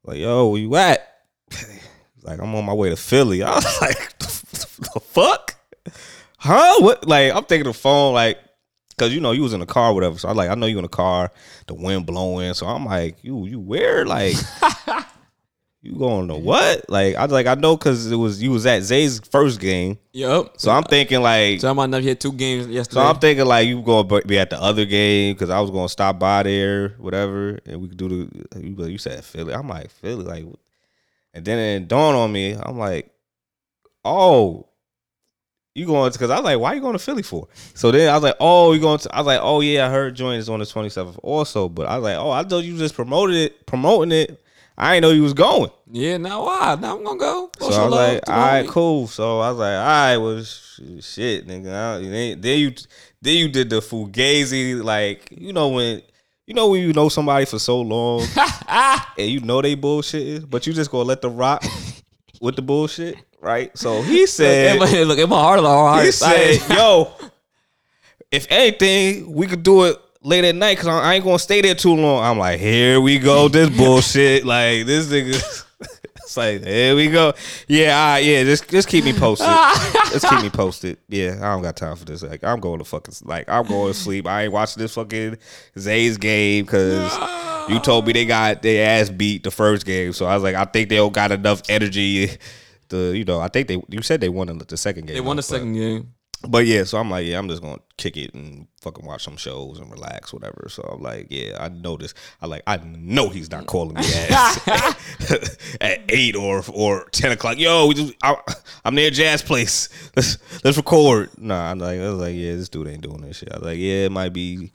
Like, 0.03 0.19
yo, 0.19 0.49
where 0.49 0.61
you 0.61 0.75
at? 0.77 1.07
Like, 2.25 2.41
I'm 2.41 2.55
on 2.55 2.65
my 2.65 2.73
way 2.73 2.89
to 2.89 2.97
Philly. 2.97 3.43
I 3.45 3.55
was 3.55 3.81
like, 3.83 4.19
the 4.19 5.01
fuck? 5.01 5.57
Huh? 6.39 6.77
What? 6.81 7.07
Like, 7.07 7.35
I'm 7.35 7.45
taking 7.45 7.67
the 7.67 7.75
phone, 7.75 8.15
like, 8.15 8.39
cause 8.99 9.13
you 9.13 9.21
know 9.21 9.33
you 9.33 9.43
was 9.43 9.53
in 9.53 9.61
the 9.61 9.67
car, 9.67 9.91
or 9.91 9.95
whatever. 9.95 10.19
So 10.19 10.29
I 10.29 10.33
like, 10.33 10.51
I 10.51 10.55
know 10.55 10.67
you 10.67 10.79
in 10.79 10.83
the 10.83 10.89
car, 10.89 11.31
the 11.67 11.75
wind 11.75 12.07
blowing. 12.07 12.55
So 12.55 12.67
I'm 12.67 12.85
like, 12.85 13.23
you, 13.23 13.47
you 13.47 13.61
where? 13.61 14.05
Like, 14.05 14.37
you 15.83 15.95
going 15.97 16.29
to 16.29 16.35
what? 16.37 16.89
Like, 16.89 17.15
I 17.15 17.23
was 17.25 17.33
like, 17.33 17.47
I 17.47 17.55
know, 17.55 17.77
cause 17.77 18.11
it 18.11 18.17
was 18.17 18.43
you 18.43 18.51
was 18.51 18.65
at 18.67 18.83
Zay's 18.83 19.21
first 19.21 19.61
game. 19.61 19.99
Yep. 20.13 20.55
So 20.57 20.71
I'm 20.71 20.85
thinking 20.85 21.21
like, 21.21 21.61
So 21.61 21.69
I 21.69 21.73
might 21.75 21.93
have 21.93 22.05
had 22.05 22.21
two 22.21 22.33
games 22.33 22.67
yesterday. 22.69 23.01
so 23.01 23.07
I'm 23.07 23.19
thinking 23.19 23.45
like 23.45 23.67
you 23.69 23.83
going 23.83 24.09
to 24.09 24.23
be 24.27 24.39
at 24.39 24.51
the 24.51 24.61
other 24.61 24.87
game 24.87 25.35
because 25.35 25.51
I 25.51 25.61
was 25.61 25.71
going 25.71 25.87
to 25.87 25.93
stop 25.93 26.19
by 26.19 26.43
there, 26.45 26.91
whatever, 26.99 27.59
and 27.67 27.83
we 27.83 27.89
could 27.89 27.99
do 27.99 28.09
the. 28.09 28.61
You, 28.61 28.87
you 28.87 28.99
said 28.99 29.25
Philly. 29.25 29.53
I'm 29.53 29.69
like 29.69 29.91
Philly, 29.91 30.25
like, 30.25 30.45
and 31.35 31.45
then 31.45 31.59
it 31.59 31.89
dawned 31.89 32.17
on 32.17 32.33
me. 32.33 32.57
I'm 32.59 32.79
like, 32.79 33.11
oh, 34.05 34.69
you 35.75 35.87
going 35.87 36.11
to? 36.11 36.19
Because 36.19 36.31
I 36.31 36.37
was 36.37 36.45
like, 36.45 36.59
why 36.59 36.73
are 36.73 36.75
you 36.77 36.81
going 36.81 36.93
to 36.95 36.99
Philly 36.99 37.23
for? 37.23 37.49
So 37.75 37.91
then 37.91 38.09
I 38.09 38.15
was 38.15 38.23
like, 38.23 38.37
oh, 38.41 38.73
you 38.73 38.81
going 38.81 38.99
to? 38.99 39.15
I 39.15 39.21
was 39.21 39.27
like, 39.27 39.41
oh 39.43 39.61
yeah, 39.61 39.87
I 39.87 39.91
heard 39.91 40.15
joint 40.15 40.39
is 40.39 40.49
on 40.49 40.61
the 40.61 40.65
27th 40.65 41.19
also, 41.23 41.69
but 41.69 41.87
I 41.87 41.97
was 41.97 42.05
like, 42.05 42.17
oh, 42.17 42.31
I 42.31 42.43
thought 42.45 42.65
you 42.65 42.79
just 42.79 42.95
promoted 42.95 43.37
it, 43.37 43.67
promoting 43.67 44.13
it. 44.13 44.41
I 44.77 44.95
didn't 44.95 45.03
know 45.03 45.11
you 45.11 45.23
was 45.23 45.35
going. 45.35 45.71
yeah, 45.93 46.17
now 46.17 46.45
why? 46.47 46.77
Now 46.81 46.97
I'm 46.97 47.05
gonna 47.05 47.19
go. 47.19 47.51
So 47.61 47.67
I 47.67 47.69
was 47.69 47.77
like, 47.77 47.91
all 47.91 47.91
right, 47.91 48.21
all 48.29 48.35
the 48.35 48.53
right, 48.53 48.67
homie. 48.67 48.69
cool. 48.69 49.07
So 49.07 49.39
I 49.41 49.51
was 49.51 49.59
like, 49.59 49.77
all 49.77 49.85
right, 49.85 50.17
well, 50.17 51.01
shit, 51.01 51.47
nigga. 51.47 51.73
I, 51.73 51.99
then 52.01 52.41
then 52.41 52.59
you 52.59 52.73
then 53.23 53.37
you 53.37 53.49
did 53.49 53.71
the 53.71 53.81
fugazi, 53.81 54.83
like 54.83 55.29
you 55.31 55.53
know 55.53 55.69
when 55.69 56.03
you 56.47 56.55
know 56.55 56.71
when 56.71 56.81
you 56.83 56.93
know 56.93 57.09
somebody 57.09 57.45
for 57.45 57.61
so 57.61 57.81
long 57.81 58.27
and 58.69 59.31
you 59.31 59.39
know 59.41 59.63
they 59.63 59.77
bullshit 59.77 60.23
is, 60.27 60.45
but 60.45 60.67
you 60.67 60.73
just 60.73 60.91
gonna 60.91 61.05
let 61.05 61.23
them 61.23 61.37
rock 61.37 61.65
with 62.41 62.57
the 62.57 62.63
bullshit, 62.63 63.15
right? 63.45 63.77
So 63.77 64.03
he 64.03 64.27
said, 64.27 64.79
Look, 64.81 64.91
look, 64.91 65.19
in 65.19 65.29
my 65.29 65.41
heart, 65.41 65.59
of 65.61 65.67
heart, 65.67 66.05
he 66.05 66.11
said, 66.11 66.59
yo, 66.69 67.13
if 68.31 68.47
anything, 68.51 69.33
we 69.33 69.47
could 69.47 69.63
do 69.63 69.85
it 69.85 69.97
late 70.23 70.45
at 70.45 70.55
night 70.55 70.79
because 70.79 70.89
I 70.89 71.15
ain't 71.15 71.25
gonna 71.25 71.39
stay 71.39 71.61
there 71.61 71.75
too 71.75 71.95
long. 71.95 72.25
I'm 72.25 72.39
like, 72.39 72.59
here 72.59 73.01
we 73.01 73.19
go, 73.19 73.49
this 73.49 73.71
bullshit. 73.77 74.45
like 74.45 74.87
this 74.87 75.07
nigga. 75.07 75.61
It's 76.25 76.39
like, 76.39 76.65
here 76.65 76.97
we 76.97 77.09
go. 77.11 77.35
Yeah, 77.69 77.97
all 77.97 78.07
right, 78.15 78.25
yeah, 78.25 78.45
just 78.45 78.71
just 78.71 78.89
keep 78.89 79.05
me 79.05 79.13
posted. 79.13 79.47
just 80.11 80.27
keep 80.27 80.41
me 80.41 80.49
posted. 80.49 80.97
Yeah, 81.07 81.37
I 81.37 81.53
don't 81.53 81.61
got 81.61 81.77
time 81.77 81.97
for 81.97 82.07
this. 82.07 82.23
Like, 82.23 82.43
I'm 82.43 82.61
going 82.61 82.79
to 82.79 82.85
fucking 82.85 83.15
like 83.25 83.47
I'm 83.47 83.67
going 83.67 83.93
to 83.93 83.99
sleep. 83.99 84.27
I 84.27 84.45
ain't 84.45 84.53
watching 84.53 84.83
this 84.83 84.95
fucking 84.95 85.37
Zay's 85.79 86.17
game 86.17 86.65
because 86.65 87.13
you 87.69 87.79
told 87.79 88.07
me 88.07 88.15
they 88.15 88.25
got 88.25 88.63
their 88.63 89.03
ass 89.03 89.11
beat 89.11 89.45
the 89.45 89.51
first 89.51 89.85
game. 89.85 90.15
So 90.15 90.25
I 90.25 90.33
was 90.33 90.43
like, 90.43 90.55
I 90.55 90.65
think 90.65 90.89
they 90.89 90.97
don't 90.97 91.13
got 91.13 91.31
enough 91.31 91.61
energy 91.69 92.31
to, 92.91 93.13
you 93.13 93.25
know, 93.25 93.41
I 93.41 93.49
think 93.49 93.69
they 93.69 93.83
you 93.89 94.03
said 94.03 94.21
they 94.21 94.29
won 94.29 94.47
the 94.49 94.55
the 94.65 94.77
second 94.77 95.07
game. 95.07 95.15
They 95.15 95.21
won 95.21 95.37
the 95.37 95.43
second 95.43 95.73
game. 95.75 96.15
but 96.47 96.67
yeah, 96.67 96.85
so 96.85 96.99
I'm 96.99 97.11
like, 97.11 97.27
yeah, 97.27 97.39
I'm 97.39 97.49
just 97.49 97.63
gonna 97.63 97.79
kick 97.97 98.17
it 98.17 98.35
and 98.35 98.67
fucking 98.83 99.07
watch 99.07 99.25
some 99.25 99.37
shows 99.37 99.79
and 99.79 99.91
relax, 99.91 100.33
whatever. 100.33 100.67
So 100.69 100.83
I'm 100.83 101.03
like, 101.03 101.29
yeah, 101.31 101.57
I 101.59 101.69
know 101.69 101.97
this. 101.97 102.13
I 102.43 102.47
like, 102.47 102.63
I 102.67 102.77
know 102.79 103.31
he's 103.31 103.51
not 103.51 103.67
calling 103.67 103.95
me 103.95 104.03
at, 104.31 104.99
at 105.81 106.01
eight 106.11 106.37
or 106.37 106.63
or 106.73 107.07
ten 107.13 107.33
o'clock. 107.33 107.59
Yo, 107.59 107.87
we 107.87 107.95
just, 107.95 108.13
I, 108.23 108.37
I'm 108.85 108.95
near 108.95 109.11
Jazz 109.11 109.43
Place. 109.43 109.89
Let's 110.17 110.39
let's 110.63 110.77
record. 110.77 111.31
Nah, 111.39 111.71
I'm 111.71 111.79
like, 111.79 111.99
I 111.99 112.11
was 112.11 112.21
like, 112.21 112.35
yeah, 112.35 112.55
this 112.57 112.69
dude 112.69 112.89
ain't 112.89 113.01
doing 113.03 113.23
this 113.23 113.39
shit. 113.39 113.51
I 113.53 113.57
was 113.59 113.65
like, 113.67 113.79
yeah, 113.79 114.05
it 114.05 114.13
might 114.13 114.33
be, 114.35 114.71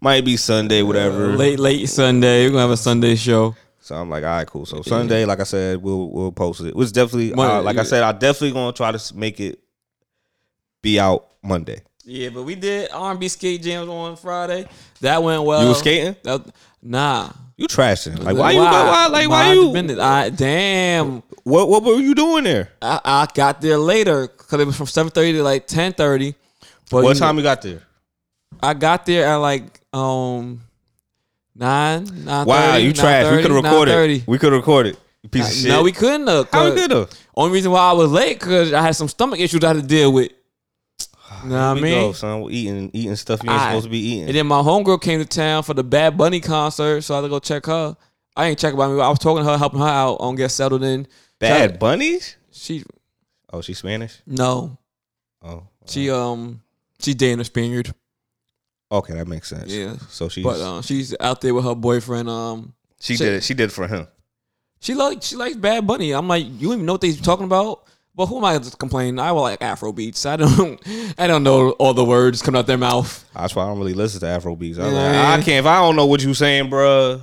might 0.00 0.24
be 0.24 0.36
Sunday, 0.36 0.82
whatever. 0.82 1.28
late 1.36 1.58
late 1.58 1.88
Sunday. 1.88 2.44
We're 2.44 2.50
gonna 2.50 2.62
have 2.62 2.70
a 2.70 2.76
Sunday 2.76 3.14
show. 3.16 3.56
So 3.84 3.94
I'm 3.94 4.08
like, 4.08 4.24
all 4.24 4.30
right, 4.30 4.46
cool. 4.46 4.64
So 4.64 4.80
Sunday, 4.80 5.26
like 5.26 5.40
I 5.40 5.42
said, 5.44 5.82
we'll 5.82 6.10
we'll 6.10 6.32
post 6.32 6.62
it. 6.62 6.68
It 6.68 6.74
was 6.74 6.90
definitely, 6.90 7.34
uh, 7.34 7.60
like 7.60 7.76
I 7.76 7.82
said, 7.82 8.02
I 8.02 8.12
definitely 8.12 8.52
gonna 8.52 8.72
try 8.72 8.90
to 8.90 9.14
make 9.14 9.40
it 9.40 9.60
be 10.80 10.98
out 10.98 11.26
Monday. 11.42 11.82
Yeah, 12.02 12.30
but 12.30 12.44
we 12.44 12.54
did 12.54 12.90
R&B 12.90 13.28
skate 13.28 13.62
jams 13.62 13.90
on 13.90 14.16
Friday. 14.16 14.66
That 15.02 15.22
went 15.22 15.42
well. 15.42 15.60
You 15.60 15.68
was 15.68 15.80
skating? 15.80 16.16
That- 16.22 16.46
nah. 16.82 17.28
You 17.58 17.68
trashing? 17.68 18.22
Like 18.22 18.38
why, 18.38 18.52
you? 18.52 18.60
Why, 18.60 19.06
like 19.08 19.28
why 19.28 19.52
you? 19.52 20.00
I, 20.00 20.30
damn. 20.30 21.22
What 21.42 21.68
what 21.68 21.84
were 21.84 22.00
you 22.00 22.14
doing 22.14 22.44
there? 22.44 22.70
I, 22.80 23.00
I 23.04 23.28
got 23.34 23.60
there 23.60 23.76
later 23.76 24.28
because 24.28 24.60
it 24.60 24.66
was 24.66 24.78
from 24.78 24.86
seven 24.86 25.10
thirty 25.12 25.34
to 25.34 25.42
like 25.42 25.66
ten 25.66 25.92
thirty. 25.92 26.34
But 26.90 27.04
What 27.04 27.16
you 27.16 27.20
time 27.20 27.36
you 27.36 27.42
got 27.42 27.60
there? 27.60 27.82
I 28.62 28.72
got 28.72 29.04
there 29.04 29.26
at 29.26 29.36
like 29.36 29.80
um 29.92 30.62
nine 31.54 32.24
nine. 32.24 32.46
Wow, 32.46 32.76
you 32.76 32.92
trash. 32.92 33.30
We 33.34 33.42
could 33.42 33.50
have 33.50 33.64
recorded. 33.64 34.26
We 34.26 34.38
could 34.38 34.52
have 34.52 34.60
recorded. 34.60 34.96
Piece 35.30 35.48
of 35.50 35.56
shit. 35.56 35.68
No, 35.70 35.82
we 35.82 35.90
couldn't. 35.92 36.26
have, 36.26 36.50
How 36.50 36.68
we 36.70 36.76
could 36.78 36.90
have? 36.90 37.10
Only 37.34 37.54
reason 37.54 37.72
why 37.72 37.80
I 37.80 37.92
was 37.92 38.10
late 38.12 38.38
because 38.38 38.72
I 38.74 38.82
had 38.82 38.94
some 38.94 39.08
stomach 39.08 39.40
issues 39.40 39.64
I 39.64 39.68
had 39.68 39.76
to 39.76 39.82
deal 39.82 40.12
with. 40.12 40.30
You 41.44 41.50
know 41.50 41.56
what 41.72 41.78
I 41.78 41.80
mean? 41.80 42.00
go, 42.00 42.12
son. 42.12 42.42
We're 42.42 42.50
eating 42.50 42.90
eating 42.92 43.16
stuff 43.16 43.42
you 43.42 43.50
ain't 43.50 43.58
Aight. 43.60 43.66
supposed 43.68 43.84
to 43.84 43.90
be 43.90 43.98
eating. 43.98 44.26
And 44.28 44.36
then 44.36 44.46
my 44.46 44.60
homegirl 44.60 45.00
came 45.00 45.20
to 45.20 45.26
town 45.26 45.62
for 45.62 45.74
the 45.74 45.82
Bad 45.84 46.16
Bunny 46.18 46.40
concert, 46.40 47.00
so 47.02 47.14
I 47.14 47.18
had 47.18 47.22
to 47.22 47.28
go 47.28 47.38
check 47.38 47.66
her. 47.66 47.96
I 48.36 48.46
ain't 48.46 48.58
check 48.58 48.74
about 48.74 48.92
me. 48.92 49.00
I 49.00 49.08
was 49.08 49.18
talking 49.18 49.44
to 49.44 49.50
her, 49.50 49.56
helping 49.58 49.80
her 49.80 49.86
out 49.86 50.16
on 50.20 50.34
get 50.36 50.50
settled 50.50 50.82
in. 50.84 51.06
Bad 51.38 51.70
Try- 51.70 51.76
bunnies? 51.78 52.36
She 52.52 52.84
Oh, 53.52 53.60
she's 53.60 53.78
Spanish. 53.78 54.20
no, 54.26 54.78
Oh, 55.42 55.64
she 55.86 56.10
um 56.10 56.60
she's 56.98 57.14
Danish 57.14 57.46
Spaniard, 57.48 57.94
okay, 58.98 59.14
that 59.14 59.26
makes 59.28 59.48
sense. 59.48 59.72
Yeah. 59.72 59.96
So 60.08 60.28
she's 60.28 60.44
but 60.44 60.60
um 60.60 60.82
she's 60.82 61.14
out 61.20 61.40
there 61.40 61.54
with 61.54 61.64
her 61.64 61.74
boyfriend. 61.74 62.28
Um, 62.28 62.74
she 63.00 63.16
she- 63.16 63.24
did 63.24 63.32
it. 63.34 63.44
She 63.44 63.54
did 63.54 63.64
it 63.64 63.72
for 63.72 63.86
him. 63.86 64.06
she 64.80 64.94
like 64.94 65.22
she 65.22 65.36
likes 65.36 65.56
Bad 65.56 65.86
Bunny. 65.86 66.12
I'm 66.12 66.28
like, 66.28 66.44
you 66.44 66.68
don't 66.68 66.74
even 66.74 66.86
know 66.86 66.92
what 66.92 67.00
they 67.00 67.12
talking 67.12 67.44
about. 67.44 67.84
But 68.16 68.26
who 68.26 68.36
am 68.36 68.44
I 68.44 68.60
complaining? 68.78 69.18
I 69.18 69.32
will 69.32 69.42
like 69.42 69.60
Afro 69.60 69.92
beats. 69.92 70.24
I 70.24 70.36
don't 70.36 70.80
I 71.18 71.26
don't 71.26 71.42
know 71.42 71.70
all 71.72 71.94
the 71.94 72.04
words 72.04 72.42
coming 72.42 72.58
out 72.58 72.66
their 72.66 72.78
mouth. 72.78 73.28
That's 73.34 73.56
why 73.56 73.64
I 73.64 73.66
don't 73.66 73.78
really 73.78 73.94
listen 73.94 74.20
to 74.20 74.26
Afro 74.26 74.54
beats. 74.54 74.78
I, 74.78 74.84
like, 74.84 75.16
I 75.16 75.36
can't 75.42 75.64
if 75.64 75.66
I 75.66 75.80
don't 75.80 75.96
know 75.96 76.06
what 76.06 76.22
you 76.22 76.32
saying, 76.34 76.70
bruh. 76.70 77.20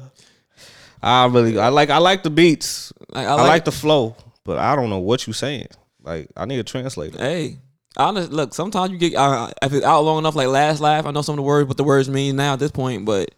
I 1.01 1.25
really 1.27 1.57
I 1.57 1.69
like 1.69 1.89
I 1.89 1.97
like 1.97 2.23
the 2.23 2.29
beats. 2.29 2.91
Like, 3.09 3.27
I 3.27 3.35
like, 3.35 3.65
the 3.65 3.71
flow, 3.71 4.15
but 4.43 4.57
I 4.57 4.75
don't 4.75 4.89
know 4.89 4.99
what 4.99 5.27
you 5.27 5.33
saying. 5.33 5.67
Like 6.03 6.29
I 6.35 6.45
need 6.45 6.59
a 6.59 6.63
translator. 6.63 7.17
Hey, 7.17 7.57
honest, 7.97 8.31
look. 8.31 8.53
Sometimes 8.53 8.91
you 8.91 8.97
get 8.97 9.15
uh, 9.15 9.51
if 9.61 9.73
it's 9.73 9.85
out 9.85 10.03
long 10.03 10.19
enough, 10.19 10.35
like 10.35 10.47
last 10.47 10.79
laugh. 10.79 11.05
I 11.05 11.11
know 11.11 11.21
some 11.21 11.33
of 11.33 11.37
the 11.37 11.43
words, 11.43 11.67
what 11.67 11.77
the 11.77 11.83
words 11.83 12.09
mean 12.09 12.35
now 12.35 12.53
at 12.53 12.59
this 12.59 12.71
point. 12.71 13.05
But 13.05 13.33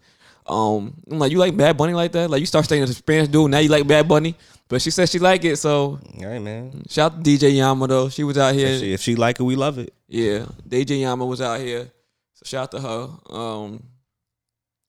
um, 0.46 0.94
I'm 1.10 1.18
like 1.18 1.32
you 1.32 1.38
like 1.38 1.56
Bad 1.56 1.76
Bunny 1.76 1.94
like 1.94 2.12
that. 2.12 2.30
Like 2.30 2.40
you 2.40 2.46
start 2.46 2.66
saying 2.66 2.84
the 2.84 2.92
Spanish 2.92 3.28
dude, 3.28 3.50
now 3.50 3.58
you 3.58 3.68
like 3.68 3.86
Bad 3.86 4.08
Bunny. 4.08 4.34
But 4.68 4.80
she 4.80 4.90
said 4.90 5.08
she 5.08 5.18
like 5.18 5.44
it, 5.44 5.56
so 5.56 5.98
Hey 6.16 6.38
man, 6.38 6.84
shout 6.88 7.12
out 7.12 7.24
to 7.24 7.30
DJ 7.30 7.56
Yama 7.56 7.86
though. 7.86 8.08
She 8.08 8.24
was 8.24 8.38
out 8.38 8.54
here. 8.54 8.68
if 8.68 8.80
she, 8.80 8.92
if 8.94 9.00
she 9.00 9.16
like 9.16 9.38
it, 9.38 9.42
we 9.42 9.56
love 9.56 9.78
it. 9.78 9.92
Yeah, 10.08 10.46
DJ 10.66 11.00
Yama 11.00 11.26
was 11.26 11.40
out 11.40 11.60
here. 11.60 11.90
So 12.34 12.44
shout 12.44 12.62
out 12.62 12.70
to 12.70 12.80
her. 12.80 13.36
Um, 13.36 13.82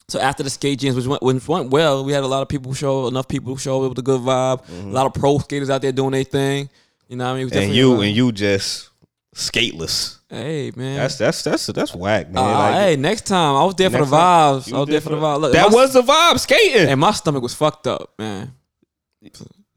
so 0.07 0.19
after 0.19 0.43
the 0.43 0.49
skate 0.49 0.79
jams, 0.79 0.95
which 0.95 1.07
went, 1.07 1.21
which 1.23 1.47
went 1.47 1.71
well, 1.71 2.05
we 2.05 2.13
had 2.13 2.23
a 2.23 2.27
lot 2.27 2.41
of 2.41 2.47
people 2.47 2.73
show, 2.73 3.07
enough 3.07 3.27
people 3.27 3.57
show. 3.57 3.83
It 3.85 3.89
was 3.89 3.97
a 3.97 4.03
good 4.03 4.21
vibe. 4.21 4.67
A 4.69 4.87
lot 4.87 5.07
of 5.07 5.13
pro 5.13 5.39
skaters 5.39 5.69
out 5.69 5.81
there 5.81 5.91
doing 5.91 6.11
their 6.11 6.23
thing. 6.23 6.69
You 7.07 7.17
know 7.17 7.25
what 7.25 7.35
I 7.35 7.37
mean? 7.37 7.49
Mm-hmm. 7.49 7.57
And 7.57 7.73
you 7.73 8.01
and 8.01 8.15
you 8.15 8.31
just 8.31 8.89
skateless. 9.35 10.19
Hey 10.29 10.71
man, 10.75 10.95
That's 10.97 11.17
that's 11.17 11.43
that's 11.43 11.67
that's 11.67 11.93
whack, 11.93 12.31
man. 12.31 12.43
Uh, 12.43 12.47
Like, 12.57 12.73
hey, 12.75 12.95
next 12.95 13.25
time 13.27 13.55
I 13.55 13.63
was 13.63 13.75
there 13.75 13.89
for 13.89 13.99
the 13.99 14.05
vibes. 14.05 14.73
I 14.73 14.79
was 14.79 14.89
there 14.89 15.01
for 15.01 15.09
the 15.09 15.17
vibes. 15.17 15.39
Look, 15.41 15.53
that 15.53 15.71
was 15.71 15.93
the 15.93 16.01
vibe. 16.01 16.39
Skating. 16.39 16.87
and 16.89 16.99
my 16.99 17.11
stomach 17.11 17.43
was 17.43 17.53
fucked 17.53 17.85
up, 17.87 18.13
man. 18.17 18.53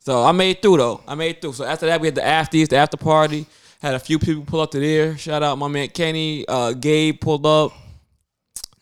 So 0.01 0.25
I 0.25 0.33
made 0.33 0.51
it 0.57 0.63
through 0.63 0.79
though. 0.79 1.03
I 1.07 1.15
made 1.15 1.37
it 1.37 1.43
through. 1.43 1.53
So 1.53 1.65
after 1.65 1.87
that, 1.87 2.01
we 2.01 2.07
had 2.07 2.15
the 2.15 2.23
afties, 2.23 2.69
the 2.69 2.77
after 2.77 2.97
party. 2.97 3.47
Had 3.81 3.95
a 3.95 3.99
few 4.01 4.19
people 4.19 4.43
pull 4.45 4.61
up 4.61 4.71
to 4.73 4.81
there. 4.81 5.17
Shout 5.19 5.43
out 5.43 5.57
my 5.59 5.69
man 5.69 5.89
Kenny. 5.89 6.47
Uh, 6.49 6.73
Gabe 6.73 7.21
pulled 7.21 7.47
up. 7.47 7.73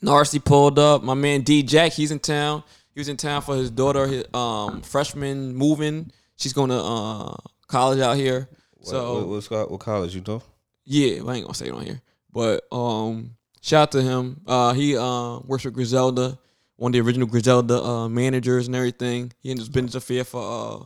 Narcy 0.02 0.42
pulled 0.42 0.78
up. 0.78 1.02
My 1.02 1.14
man 1.14 1.40
D 1.42 1.62
Jack, 1.62 1.92
he's 1.92 2.10
in 2.10 2.18
town. 2.20 2.62
He 2.94 3.00
was 3.00 3.08
in 3.08 3.16
town 3.16 3.42
for 3.42 3.56
his 3.56 3.70
daughter, 3.70 4.06
his 4.06 4.24
um 4.32 4.82
freshman 4.82 5.54
moving. 5.54 6.10
She's 6.36 6.52
going 6.52 6.70
to 6.70 6.76
uh 6.80 7.34
college 7.66 7.98
out 8.00 8.16
here. 8.16 8.48
So 8.82 9.26
what, 9.26 9.70
what 9.70 9.80
college 9.80 10.14
you 10.14 10.22
know? 10.26 10.42
Yeah, 10.86 11.22
I 11.26 11.34
ain't 11.34 11.44
gonna 11.44 11.54
say 11.54 11.66
it 11.66 11.74
on 11.74 11.84
here. 11.84 12.00
But 12.32 12.64
um 12.72 13.36
shout 13.60 13.82
out 13.88 13.92
to 13.92 14.02
him. 14.02 14.40
Uh 14.46 14.72
he 14.72 14.96
uh 14.96 15.40
works 15.40 15.64
with 15.64 15.74
Griselda, 15.74 16.38
one 16.76 16.90
of 16.90 16.92
the 16.94 17.00
original 17.00 17.26
Griselda 17.26 17.82
uh 17.82 18.08
managers 18.08 18.68
and 18.68 18.76
everything. 18.76 19.32
He 19.40 19.50
in 19.50 19.58
this 19.58 19.68
business 19.68 19.96
affair 19.96 20.24
for 20.24 20.42
uh 20.42 20.84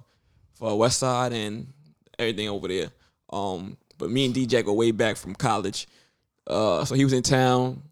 for 0.54 0.76
West 0.78 0.98
Side 0.98 1.32
and 1.32 1.72
everything 2.18 2.48
over 2.48 2.66
there. 2.66 2.88
Um 3.30 3.76
but 3.98 4.10
me 4.10 4.24
and 4.24 4.34
DJ 4.34 4.64
go 4.64 4.72
way 4.72 4.90
back 4.90 5.16
from 5.16 5.34
college. 5.34 5.86
Uh 6.46 6.84
so 6.84 6.94
he 6.94 7.04
was 7.04 7.12
in 7.12 7.22
town, 7.22 7.82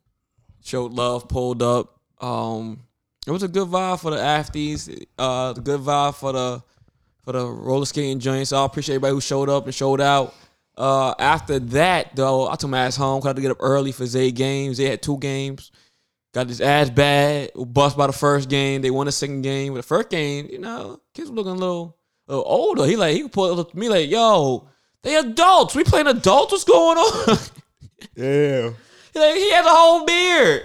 showed 0.65 0.93
love, 0.93 1.29
pulled 1.29 1.63
up. 1.63 2.01
Um 2.21 2.81
it 3.27 3.31
was 3.31 3.43
a 3.43 3.49
good 3.49 3.69
vibe 3.69 4.01
for 4.01 4.11
the 4.11 4.17
afties, 4.17 5.05
uh 5.19 5.53
the 5.53 5.61
good 5.61 5.81
vibe 5.81 6.15
for 6.15 6.33
the 6.33 6.63
for 7.23 7.33
the 7.33 7.47
roller 7.47 7.85
skating 7.85 8.19
joint. 8.19 8.49
So 8.49 8.63
I 8.63 8.65
appreciate 8.65 8.95
everybody 8.95 9.13
who 9.13 9.21
showed 9.21 9.51
up 9.51 9.67
and 9.67 9.75
showed 9.75 10.01
out. 10.01 10.35
Uh, 10.79 11.13
after 11.19 11.59
that, 11.59 12.15
though, 12.15 12.49
I 12.49 12.55
took 12.55 12.71
my 12.71 12.79
ass 12.87 12.97
home. 12.97 13.21
'cause 13.21 13.27
I 13.27 13.31
had 13.31 13.37
to 13.37 13.43
get 13.43 13.51
up 13.51 13.57
early 13.61 13.91
for 13.93 14.07
Zay 14.07 14.31
games. 14.31 14.79
They 14.79 14.85
had 14.85 15.03
two 15.03 15.19
games. 15.19 15.73
Got 16.33 16.49
his 16.49 16.61
ass 16.61 16.89
bad. 16.89 17.51
Bust 17.57 17.97
by 17.97 18.07
the 18.07 18.13
first 18.13 18.49
game. 18.49 18.81
They 18.83 18.91
won 18.91 19.07
the 19.07 19.13
second 19.13 19.43
game. 19.43 19.73
But 19.73 19.79
the 19.79 19.83
first 19.89 20.09
game, 20.09 20.47
you 20.51 20.59
know, 20.59 21.01
kids 21.15 21.31
were 21.31 21.37
looking 21.37 21.53
a 21.53 21.57
little, 21.57 21.97
a 22.29 22.33
little 22.37 22.45
older. 22.51 22.87
He 22.87 22.97
like 22.97 23.17
he 23.17 23.27
pulled 23.29 23.59
up 23.59 23.73
to 23.73 23.79
me 23.79 23.89
like, 23.89 24.09
"Yo, 24.09 24.69
they 25.03 25.17
adults. 25.17 25.75
We 25.75 25.83
playing 25.85 26.07
adults. 26.07 26.53
What's 26.53 26.65
going 26.65 26.97
on?" 26.99 27.39
Yeah. 28.15 28.71
he, 29.13 29.19
like, 29.19 29.35
he 29.35 29.51
has 29.53 29.67
a 29.67 29.71
whole 29.71 30.05
beard. 30.07 30.63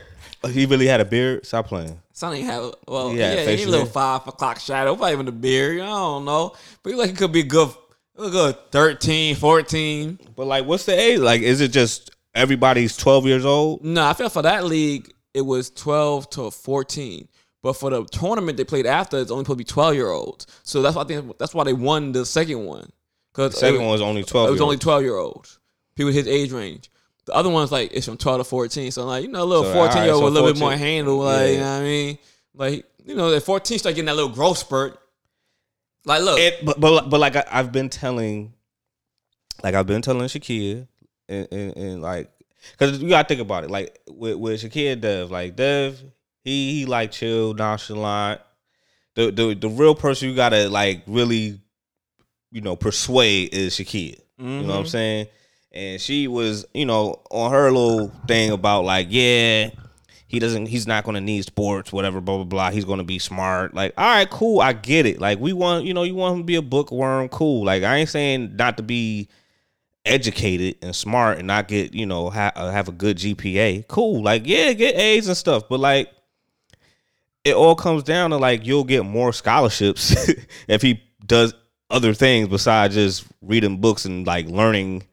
He 0.51 0.65
really 0.67 0.85
had 0.85 0.99
a 1.01 1.05
beard. 1.05 1.45
Stop 1.45 1.67
playing. 1.67 1.99
Son 2.11 2.33
ain't 2.33 2.45
have 2.45 2.75
well, 2.87 3.09
He 3.09 3.17
yeah, 3.17 3.29
had 3.29 3.39
he 3.39 3.45
facial 3.45 3.69
a 3.69 3.71
little 3.71 3.85
five 3.87 4.27
o'clock 4.27 4.59
shadow, 4.59 4.95
probably 4.95 5.13
even 5.13 5.25
the 5.25 5.31
beard. 5.31 5.79
I 5.81 5.85
don't 5.87 6.25
know, 6.25 6.53
but 6.83 6.91
he 6.91 6.95
like 6.95 7.09
he 7.09 7.15
could 7.15 7.31
be 7.31 7.41
good, 7.43 7.69
a 8.17 8.29
good 8.29 8.71
13, 8.71 9.35
14. 9.35 10.19
But 10.35 10.45
like, 10.47 10.65
what's 10.65 10.85
the 10.85 10.99
age? 10.99 11.19
Like, 11.19 11.41
is 11.41 11.61
it 11.61 11.69
just 11.69 12.11
everybody's 12.35 12.95
twelve 12.97 13.25
years 13.25 13.45
old? 13.45 13.83
No, 13.83 14.05
I 14.05 14.13
feel 14.13 14.29
for 14.29 14.41
that 14.41 14.65
league 14.65 15.13
it 15.33 15.41
was 15.41 15.69
twelve 15.69 16.29
to 16.31 16.51
fourteen, 16.51 17.27
but 17.61 17.73
for 17.73 17.89
the 17.89 18.03
tournament 18.05 18.57
they 18.57 18.63
played 18.63 18.85
after, 18.85 19.17
it's 19.17 19.31
only 19.31 19.43
supposed 19.43 19.59
to 19.59 19.65
be 19.65 19.71
twelve 19.71 19.95
year 19.95 20.09
olds. 20.09 20.47
So 20.63 20.81
that's 20.81 20.95
why 20.95 21.01
I 21.03 21.05
think 21.05 21.37
that's 21.37 21.53
why 21.53 21.63
they 21.63 21.73
won 21.73 22.11
the 22.11 22.25
second 22.25 22.65
one. 22.65 22.89
Because 23.33 23.53
The 23.53 23.59
second 23.61 23.81
one 23.81 23.89
was 23.89 24.01
only 24.01 24.23
twelve. 24.23 24.49
it 24.49 24.51
was 24.51 24.61
only 24.61 24.77
twelve 24.77 25.01
year 25.03 25.17
olds, 25.17 25.59
people 25.95 26.11
his 26.11 26.27
age 26.27 26.51
range. 26.51 26.89
The 27.25 27.33
other 27.33 27.49
one's 27.49 27.71
like 27.71 27.91
it's 27.93 28.05
from 28.05 28.17
twelve 28.17 28.39
to 28.39 28.43
fourteen. 28.43 28.91
So 28.91 29.05
like 29.05 29.23
you 29.23 29.29
know, 29.29 29.43
a 29.43 29.45
little 29.45 29.63
So, 29.63 29.73
fourteen 29.73 30.03
year 30.03 30.13
old 30.13 30.23
with 30.25 30.33
a 30.33 30.35
little 30.35 30.53
bit 30.53 30.59
more 30.59 30.75
handle. 30.75 31.17
Like 31.17 31.53
you 31.53 31.57
know 31.57 31.63
what 31.63 31.81
I 31.81 31.83
mean? 31.83 32.17
Like 32.53 32.85
you 33.05 33.15
know, 33.15 33.33
at 33.33 33.41
fourteen 33.43 33.79
start 33.79 33.95
getting 33.95 34.05
that 34.05 34.15
little 34.15 34.29
growth 34.31 34.57
spurt. 34.59 34.99
Like 36.05 36.21
look, 36.21 36.39
It, 36.39 36.65
but 36.65 36.79
but 36.79 37.09
but 37.09 37.19
like 37.19 37.35
I, 37.35 37.45
I've 37.51 37.71
been 37.71 37.89
telling, 37.89 38.53
like 39.63 39.73
I've 39.75 39.87
been 39.87 40.01
telling 40.01 40.27
Shakia, 40.27 40.87
and, 41.29 41.47
and, 41.51 41.77
and 41.77 42.01
like, 42.01 42.29
cause 42.77 42.99
you 42.99 43.09
gotta 43.09 43.27
think 43.27 43.41
about 43.41 43.63
it. 43.63 43.71
Like 43.71 43.99
with 44.09 44.35
with 44.35 44.61
Shakia 44.61 44.99
Dev, 44.99 45.31
like 45.31 45.55
Dev, 45.55 46.01
he 46.43 46.79
he 46.79 46.85
like 46.85 47.11
chill, 47.11 47.53
nonchalant. 47.53 48.41
The 49.15 49.31
the 49.31 49.53
the 49.53 49.69
real 49.69 49.95
person 49.95 50.29
you 50.29 50.35
gotta 50.35 50.69
like 50.69 51.03
really, 51.07 51.61
you 52.51 52.61
know, 52.61 52.75
persuade 52.75 53.53
is 53.53 53.75
Shakia. 53.75 54.19
You 54.39 54.61
know 54.61 54.67
what 54.73 54.73
I'm 54.79 54.83
Mhm. 54.83 54.87
saying? 54.89 55.27
And 55.71 56.01
she 56.01 56.27
was, 56.27 56.65
you 56.73 56.85
know, 56.85 57.21
on 57.31 57.51
her 57.51 57.71
little 57.71 58.09
thing 58.27 58.51
about 58.51 58.83
like, 58.85 59.07
yeah, 59.09 59.69
he 60.33 60.39
doesn't, 60.39 60.65
he's 60.65 60.87
not 60.87 61.03
gonna 61.03 61.21
need 61.21 61.45
sports, 61.45 61.93
whatever, 61.93 62.19
blah 62.19 62.37
blah 62.37 62.43
blah. 62.43 62.71
He's 62.71 62.85
gonna 62.85 63.03
be 63.03 63.19
smart. 63.19 63.75
Like, 63.75 63.93
all 63.99 64.15
right, 64.15 64.27
cool, 64.27 64.61
I 64.61 64.73
get 64.73 65.05
it. 65.05 65.21
Like, 65.21 65.37
we 65.37 65.53
want, 65.53 65.85
you 65.85 65.93
know, 65.93 66.01
you 66.01 66.15
want 66.15 66.33
him 66.33 66.39
to 66.39 66.43
be 66.43 66.55
a 66.55 66.61
bookworm, 66.63 67.29
cool. 67.29 67.63
Like, 67.63 67.83
I 67.83 67.97
ain't 67.97 68.09
saying 68.09 68.55
not 68.55 68.77
to 68.77 68.83
be 68.83 69.29
educated 70.05 70.77
and 70.81 70.95
smart 70.95 71.37
and 71.37 71.45
not 71.45 71.67
get, 71.67 71.93
you 71.93 72.07
know, 72.07 72.31
ha- 72.31 72.51
uh, 72.55 72.71
have 72.71 72.87
a 72.87 72.91
good 72.91 73.17
GPA. 73.17 73.87
Cool. 73.87 74.23
Like, 74.23 74.47
yeah, 74.47 74.73
get 74.73 74.95
A's 74.95 75.27
and 75.27 75.37
stuff, 75.37 75.69
but 75.69 75.79
like. 75.79 76.09
It 77.45 77.55
all 77.55 77.75
comes 77.75 78.03
down 78.03 78.29
to 78.29 78.37
like 78.37 78.65
you'll 78.65 78.85
get 78.85 79.03
more 79.03 79.33
scholarships 79.33 80.15
if 80.69 80.81
he 80.81 81.03
does 81.25 81.53
other 81.89 82.13
things 82.13 82.47
besides 82.47 82.95
just 82.95 83.25
reading 83.41 83.81
books 83.81 84.05
and 84.05 84.25
like 84.25 84.47
learning 84.47 85.03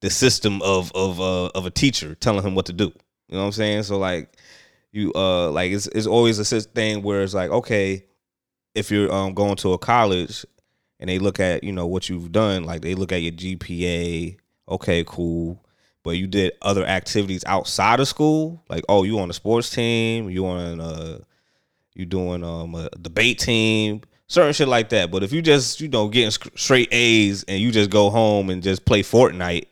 the 0.00 0.08
system 0.08 0.62
of 0.62 0.90
of 0.94 1.20
uh, 1.20 1.48
of 1.48 1.66
a 1.66 1.70
teacher 1.70 2.14
telling 2.14 2.42
him 2.42 2.54
what 2.54 2.64
to 2.64 2.72
do. 2.72 2.90
You 3.32 3.38
know 3.38 3.44
what 3.44 3.46
I'm 3.46 3.52
saying? 3.52 3.84
So 3.84 3.98
like 3.98 4.36
you 4.92 5.10
uh 5.14 5.50
like 5.50 5.72
it's 5.72 5.86
it's 5.86 6.06
always 6.06 6.38
a 6.38 6.60
thing 6.60 7.02
where 7.02 7.22
it's 7.22 7.32
like 7.32 7.50
okay, 7.50 8.04
if 8.74 8.90
you're 8.90 9.10
um 9.10 9.32
going 9.32 9.56
to 9.56 9.72
a 9.72 9.78
college 9.78 10.44
and 11.00 11.08
they 11.08 11.18
look 11.18 11.40
at 11.40 11.64
you 11.64 11.72
know 11.72 11.86
what 11.86 12.10
you've 12.10 12.30
done, 12.30 12.64
like 12.64 12.82
they 12.82 12.94
look 12.94 13.10
at 13.10 13.22
your 13.22 13.32
GPA. 13.32 14.36
Okay, 14.68 15.02
cool. 15.06 15.64
But 16.02 16.18
you 16.18 16.26
did 16.26 16.52
other 16.60 16.84
activities 16.84 17.42
outside 17.46 18.00
of 18.00 18.08
school, 18.08 18.62
like 18.68 18.84
oh, 18.86 19.04
you 19.04 19.18
on 19.18 19.30
a 19.30 19.32
sports 19.32 19.70
team, 19.70 20.28
you 20.28 20.44
on 20.46 20.82
uh, 20.82 21.20
you 21.94 22.04
doing 22.04 22.44
um 22.44 22.74
a 22.74 22.90
debate 23.00 23.38
team, 23.38 24.02
certain 24.26 24.52
shit 24.52 24.68
like 24.68 24.90
that. 24.90 25.10
But 25.10 25.22
if 25.22 25.32
you 25.32 25.40
just 25.40 25.80
you 25.80 25.88
know 25.88 26.08
getting 26.08 26.32
straight 26.54 26.88
A's 26.92 27.44
and 27.44 27.58
you 27.58 27.72
just 27.72 27.88
go 27.88 28.10
home 28.10 28.50
and 28.50 28.62
just 28.62 28.84
play 28.84 29.02
Fortnite, 29.02 29.68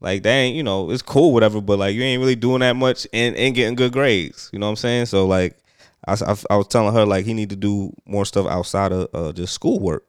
like 0.00 0.22
that 0.22 0.30
ain't 0.32 0.56
you 0.56 0.62
know 0.62 0.90
it's 0.90 1.02
cool 1.02 1.32
whatever. 1.32 1.60
But 1.60 1.78
like 1.78 1.94
you 1.94 2.02
ain't 2.02 2.20
really 2.20 2.36
doing 2.36 2.60
that 2.60 2.76
much 2.76 3.06
and 3.12 3.36
and 3.36 3.54
getting 3.54 3.74
good 3.74 3.92
grades. 3.92 4.50
You 4.52 4.58
know 4.58 4.66
what 4.66 4.70
I'm 4.70 4.76
saying? 4.76 5.06
So 5.06 5.26
like 5.26 5.58
I, 6.06 6.12
was- 6.12 6.22
I, 6.22 6.36
I 6.54 6.56
was 6.56 6.68
telling 6.68 6.94
her 6.94 7.04
like 7.04 7.24
he 7.26 7.34
need 7.34 7.50
to 7.50 7.56
do 7.56 7.92
more 8.06 8.24
stuff 8.24 8.46
outside 8.46 8.92
of 8.92 9.08
uh, 9.14 9.32
just 9.32 9.52
schoolwork 9.52 10.06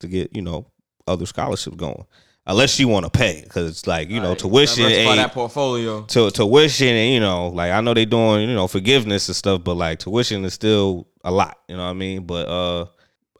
to 0.00 0.08
get 0.08 0.34
you 0.36 0.42
know 0.42 0.66
other 1.06 1.26
scholarships 1.26 1.76
going. 1.76 2.04
Unless 2.46 2.70
she 2.70 2.84
want 2.86 3.04
to 3.04 3.10
pay, 3.10 3.42
because 3.42 3.70
it's 3.70 3.86
like 3.86 4.08
you 4.08 4.20
know 4.20 4.34
tuition 4.34 4.84
ain't 4.96 5.08
that 5.18 5.32
portfolio. 5.34 6.02
to 6.06 6.30
tuition 6.30 6.88
and 6.88 7.12
you 7.14 7.20
know 7.20 7.48
like 7.48 7.70
I 7.70 7.80
know 7.80 7.94
they 7.94 8.06
doing 8.06 8.48
you 8.48 8.54
know 8.54 8.66
forgiveness 8.66 9.28
and 9.28 9.36
stuff, 9.36 9.62
but 9.62 9.74
like 9.74 9.98
tuition 10.00 10.44
is 10.44 10.54
still 10.54 11.06
a 11.22 11.30
lot. 11.30 11.58
You 11.68 11.76
know 11.76 11.84
what 11.84 11.90
I 11.90 11.94
mean? 11.94 12.24
But 12.24 12.48
uh, 12.48 12.86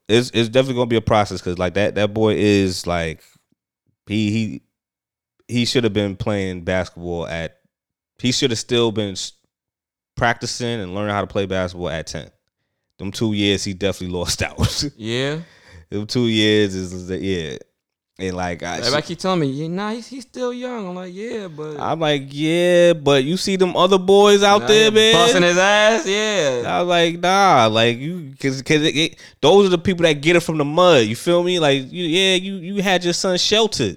it's 0.09 0.31
it's 0.35 0.49
definitely 0.51 0.75
gonna 0.75 0.87
be 0.87 0.97
a 0.97 1.01
process 1.01 1.41
because 1.41 1.59
like 1.59 1.75
that 1.75 1.95
that 1.97 2.13
boy 2.15 2.35
is 2.37 2.87
like 2.87 3.23
he 4.07 4.31
he 4.31 4.63
he 5.51 5.65
should 5.65 5.85
have 5.85 5.93
been 5.93 6.17
playing 6.17 6.63
basketball 6.65 7.27
at 7.27 7.59
he 8.19 8.33
should 8.33 8.51
have 8.51 8.59
still 8.59 8.93
been 8.93 9.17
practicing 10.17 10.81
and 10.81 10.95
learning 10.95 11.15
how 11.15 11.21
to 11.21 11.27
play 11.27 11.47
basketball 11.47 11.89
at 11.91 12.07
ten. 12.07 12.31
Them 12.99 13.11
two 13.13 13.33
years 13.33 13.65
he 13.65 13.73
definitely 13.75 14.17
lost 14.19 14.43
out. 14.43 14.85
Yeah. 14.97 15.41
Them 15.91 16.07
two 16.07 16.27
years 16.29 16.75
is 16.75 16.93
is- 17.11 17.23
yeah. 17.23 17.57
And 18.19 18.37
like 18.37 18.63
I, 18.63 19.01
keep 19.01 19.19
telling 19.19 19.41
me, 19.41 19.47
yeah, 19.47 19.69
nah, 19.69 19.93
he's, 19.93 20.07
he's 20.07 20.25
still 20.25 20.53
young. 20.53 20.87
I'm 20.89 20.95
like, 20.95 21.15
yeah, 21.15 21.49
but 21.49 21.81
I'm 21.81 21.99
like, 22.01 22.25
yeah, 22.29 22.93
but 22.93 23.25
you 23.25 23.39
see 23.39 23.57
them 23.57 23.75
other 23.75 23.99
boys 23.99 24.43
out 24.43 24.61
Nah, 24.61 24.67
there, 24.67 24.91
he 24.91 24.95
man. 24.95 25.15
busting 25.15 25.43
his 25.43 25.57
ass. 25.57 26.07
Yeah. 26.07 26.65
I 26.67 26.83
was 26.83 26.89
like, 26.91 27.19
nah, 27.19 27.67
like 27.73 27.97
you, 27.97 28.35
cause, 28.39 28.61
cause 28.61 28.83
it, 28.83 28.95
it- 28.95 29.17
those 29.41 29.65
are 29.65 29.71
the 29.71 29.79
people 29.79 30.03
that 30.03 30.21
get 30.21 30.37
it 30.37 30.41
from 30.41 30.59
the 30.59 30.67
mud. 30.67 31.07
You 31.07 31.17
feel 31.17 31.43
me? 31.43 31.59
Like, 31.59 31.91
you, 31.91 32.05
yeah, 32.05 32.35
you, 32.35 32.57
you 32.57 32.83
had 32.83 33.03
your 33.05 33.15
son 33.15 33.39
sheltered. 33.39 33.97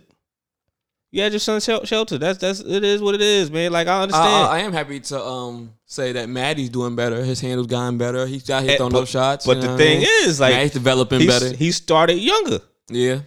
You 1.13 1.21
had 1.21 1.31
your 1.31 1.39
son 1.39 1.61
shel- 1.61 1.85
sheltered. 1.85 2.21
That's 2.21 2.39
that's 2.39 2.59
it 2.59 2.83
is 2.83 2.99
what 2.99 3.13
it 3.13 3.21
is, 3.21 3.51
man. 3.51 3.71
Like 3.71 3.87
I 3.87 3.99
I, 3.99 4.01
understand. 4.01 4.27
I, 4.47 4.55
I 4.55 4.59
am 4.61 4.73
happy 4.73 4.99
to 4.99 5.23
um 5.23 5.71
say 5.85 6.11
that 6.13 6.27
Maddie's 6.27 6.69
doing 6.69 6.95
better. 6.95 7.23
His 7.23 7.39
handle's 7.39 7.67
gotten 7.67 7.99
better. 7.99 8.25
He's 8.25 8.49
Eh, 8.49 8.77
throwing 8.77 8.91
but- 8.91 8.99
those 9.01 9.09
shots. 9.09 9.45
but 9.45 9.57
you 9.57 9.61
the 9.61 9.67
know 9.67 9.77
thing 9.77 9.97
I 9.97 10.01
mean? 10.01 10.07
is, 10.27 10.39
like, 10.39 10.53
Maddie's 10.55 10.71
developing 10.71 11.19
he's- 11.21 11.39
better. 11.39 11.55
he 11.55 11.71
started 11.71 12.15
younger. 12.15 12.59
yeah. 12.89 13.19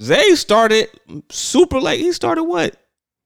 Zay 0.00 0.34
started 0.36 0.88
super 1.30 1.80
late. 1.80 1.98
He 2.00 2.12
started 2.12 2.44
what? 2.44 2.76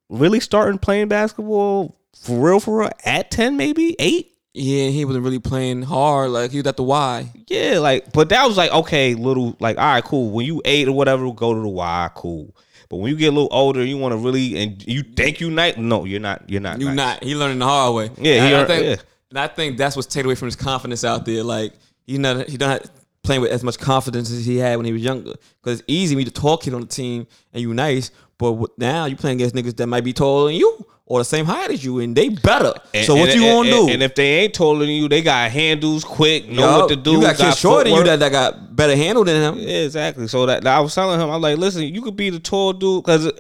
Really 0.09 0.41
starting 0.41 0.79
playing 0.79 1.09
basketball 1.09 1.99
for 2.17 2.39
real, 2.49 2.61
for 2.61 2.79
real 2.81 2.91
at 3.05 3.31
ten, 3.31 3.57
maybe 3.59 3.97
eight. 3.99 4.33
Yeah, 4.55 4.89
he 4.89 5.05
wasn't 5.05 5.25
really 5.25 5.39
playing 5.41 5.83
hard. 5.83 6.31
Like 6.31 6.53
he 6.53 6.59
was 6.59 6.67
at 6.67 6.77
the 6.77 6.83
Y. 6.85 7.31
Yeah, 7.49 7.81
like, 7.81 8.13
but 8.13 8.31
that 8.31 8.47
was 8.47 8.57
like, 8.57 8.71
okay, 8.73 9.15
little, 9.15 9.57
like, 9.61 9.77
all 9.79 9.85
right, 9.85 10.03
cool. 10.05 10.31
When 10.31 10.47
you 10.47 10.63
eight 10.65 10.89
or 10.89 10.93
whatever, 10.93 11.31
go 11.33 11.53
to 11.55 11.61
the 11.61 11.69
Y, 11.69 12.11
cool. 12.15 12.55
But 12.91 12.97
when 12.97 13.11
you 13.13 13.17
get 13.17 13.29
a 13.29 13.33
little 13.33 13.49
older, 13.53 13.83
you 13.85 13.97
want 13.97 14.13
to 14.13 14.19
really, 14.19 14.63
and 14.63 14.87
you 14.87 15.03
think 15.03 15.41
you 15.41 15.49
nice. 15.51 15.77
No, 15.79 16.05
you're 16.05 16.21
not. 16.21 16.51
You're 16.51 16.61
not. 16.61 16.81
You 16.81 16.87
nice. 16.89 16.97
not. 16.97 17.25
He 17.25 17.35
learning 17.37 17.61
the 17.61 17.65
hard 17.65 17.95
way. 17.95 18.11
Yeah, 18.19 18.45
And 18.45 18.45
I, 18.47 18.51
learned- 18.59 18.69
think, 18.69 18.85
yeah. 18.85 18.97
and 19.31 19.39
I 19.39 19.47
think 19.47 19.79
that's 19.79 19.95
what's 19.97 20.09
taken 20.09 20.27
away 20.27 20.35
from 20.35 20.47
his 20.47 20.57
confidence 20.57 21.05
out 21.05 21.25
there. 21.25 21.43
Like 21.45 21.73
he's 22.07 22.19
not. 22.19 22.49
He 22.49 22.57
not 22.59 22.91
playing 23.23 23.43
with 23.43 23.53
as 23.53 23.63
much 23.63 23.79
confidence 23.79 24.31
as 24.33 24.45
he 24.45 24.57
had 24.57 24.77
when 24.77 24.87
he 24.87 24.93
was 24.93 25.03
younger. 25.03 25.35
Because 25.63 25.81
it's 25.81 25.85
easy 25.87 26.17
me 26.17 26.25
to 26.25 26.31
talk 26.31 26.63
kid 26.65 26.75
on 26.75 26.81
the 26.81 26.87
team 26.87 27.27
and 27.53 27.63
you 27.63 27.73
nice, 27.75 28.11
but 28.41 28.77
now 28.79 29.05
you 29.05 29.15
playing 29.15 29.37
against 29.37 29.55
niggas 29.55 29.77
that 29.77 29.87
might 29.87 30.03
be 30.03 30.13
taller 30.13 30.49
than 30.49 30.57
you 30.57 30.85
or 31.07 31.19
the 31.21 31.25
same 31.25 31.45
height 31.45 31.71
as 31.71 31.85
you, 31.85 31.99
and 32.01 32.17
they 32.17 32.29
better. 32.31 32.73
And- 32.95 33.05
so 33.07 33.15
what 33.17 33.29
and- 33.31 33.41
you 33.41 33.47
and- 33.47 33.69
gonna 33.69 33.71
do? 33.87 33.93
And 33.93 34.03
if 34.03 34.15
they 34.15 34.41
ain't 34.41 34.55
taller 34.55 34.81
than 34.81 34.89
you, 34.95 35.09
they 35.09 35.23
got 35.23 35.51
handles, 35.51 36.05
quick, 36.05 36.49
know 36.49 36.79
what 36.81 36.89
to 36.89 36.97
do. 36.97 37.13
You 37.13 37.21
got 37.21 37.37
kids 37.37 37.59
shorter 37.59 37.91
than 37.91 37.99
you 37.99 38.05
that, 38.05 38.19
that 38.21 38.33
got 38.33 38.75
better 38.77 38.97
handle 38.97 39.25
than 39.25 39.43
him. 39.55 39.59
Yeah, 39.61 39.79
exactly. 39.83 40.27
So 40.29 40.47
that, 40.47 40.63
that 40.65 40.77
I 40.77 40.81
was 40.81 40.95
telling 40.95 41.21
him, 41.21 41.29
I'm 41.31 41.41
like, 41.41 41.59
listen, 41.59 41.83
you 41.83 42.01
could 42.03 42.17
be 42.17 42.31
the 42.31 42.39
tall 42.41 42.73
dude 42.73 43.05
because 43.05 43.31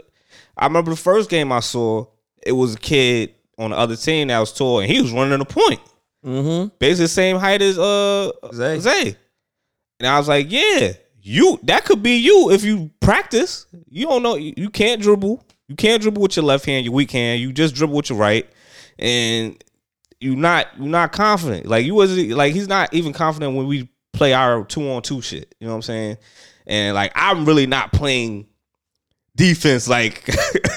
I 0.56 0.66
remember 0.66 0.90
the 0.90 0.96
first 0.96 1.30
game 1.30 1.50
I 1.52 1.60
saw, 1.60 2.06
it 2.44 2.52
was 2.52 2.74
a 2.74 2.78
kid 2.78 3.34
on 3.56 3.70
the 3.70 3.76
other 3.78 3.94
team 3.96 4.28
that 4.28 4.38
was 4.40 4.52
tall, 4.52 4.80
and 4.80 4.90
he 4.90 5.00
was 5.00 5.12
running 5.12 5.40
a 5.40 5.44
point, 5.44 5.80
Mm-hmm. 6.26 6.74
basically 6.78 7.04
the 7.04 7.08
same 7.08 7.36
height 7.38 7.62
as 7.62 7.78
uh 7.78 8.30
Zay. 8.52 8.78
Zay. 8.80 9.16
And 10.00 10.06
I 10.08 10.18
was 10.18 10.28
like, 10.28 10.50
yeah, 10.50 10.92
you 11.30 11.60
that 11.62 11.84
could 11.84 12.02
be 12.02 12.16
you 12.16 12.50
if 12.50 12.64
you 12.64 12.90
practice. 12.98 13.66
You 13.88 14.06
don't 14.06 14.22
know 14.22 14.34
you, 14.34 14.52
you 14.56 14.68
can't 14.68 15.00
dribble. 15.00 15.44
You 15.68 15.76
can't 15.76 16.02
dribble 16.02 16.20
with 16.20 16.34
your 16.34 16.44
left 16.44 16.66
hand, 16.66 16.84
your 16.84 16.92
weak 16.92 17.12
hand. 17.12 17.40
You 17.40 17.52
just 17.52 17.76
dribble 17.76 17.94
with 17.94 18.10
your 18.10 18.18
right, 18.18 18.48
and 18.98 19.62
you're 20.18 20.36
not 20.36 20.66
you're 20.76 20.88
not 20.88 21.12
confident. 21.12 21.66
Like 21.66 21.86
you 21.86 21.94
was 21.94 22.16
like 22.18 22.52
he's 22.52 22.66
not 22.66 22.92
even 22.92 23.12
confident 23.12 23.54
when 23.54 23.68
we 23.68 23.88
play 24.12 24.32
our 24.32 24.64
two 24.64 24.90
on 24.90 25.02
two 25.02 25.22
shit. 25.22 25.54
You 25.60 25.68
know 25.68 25.72
what 25.74 25.76
I'm 25.76 25.82
saying? 25.82 26.16
And 26.66 26.96
like 26.96 27.12
I'm 27.14 27.44
really 27.44 27.66
not 27.66 27.92
playing 27.92 28.48
defense 29.36 29.88
like 29.88 30.28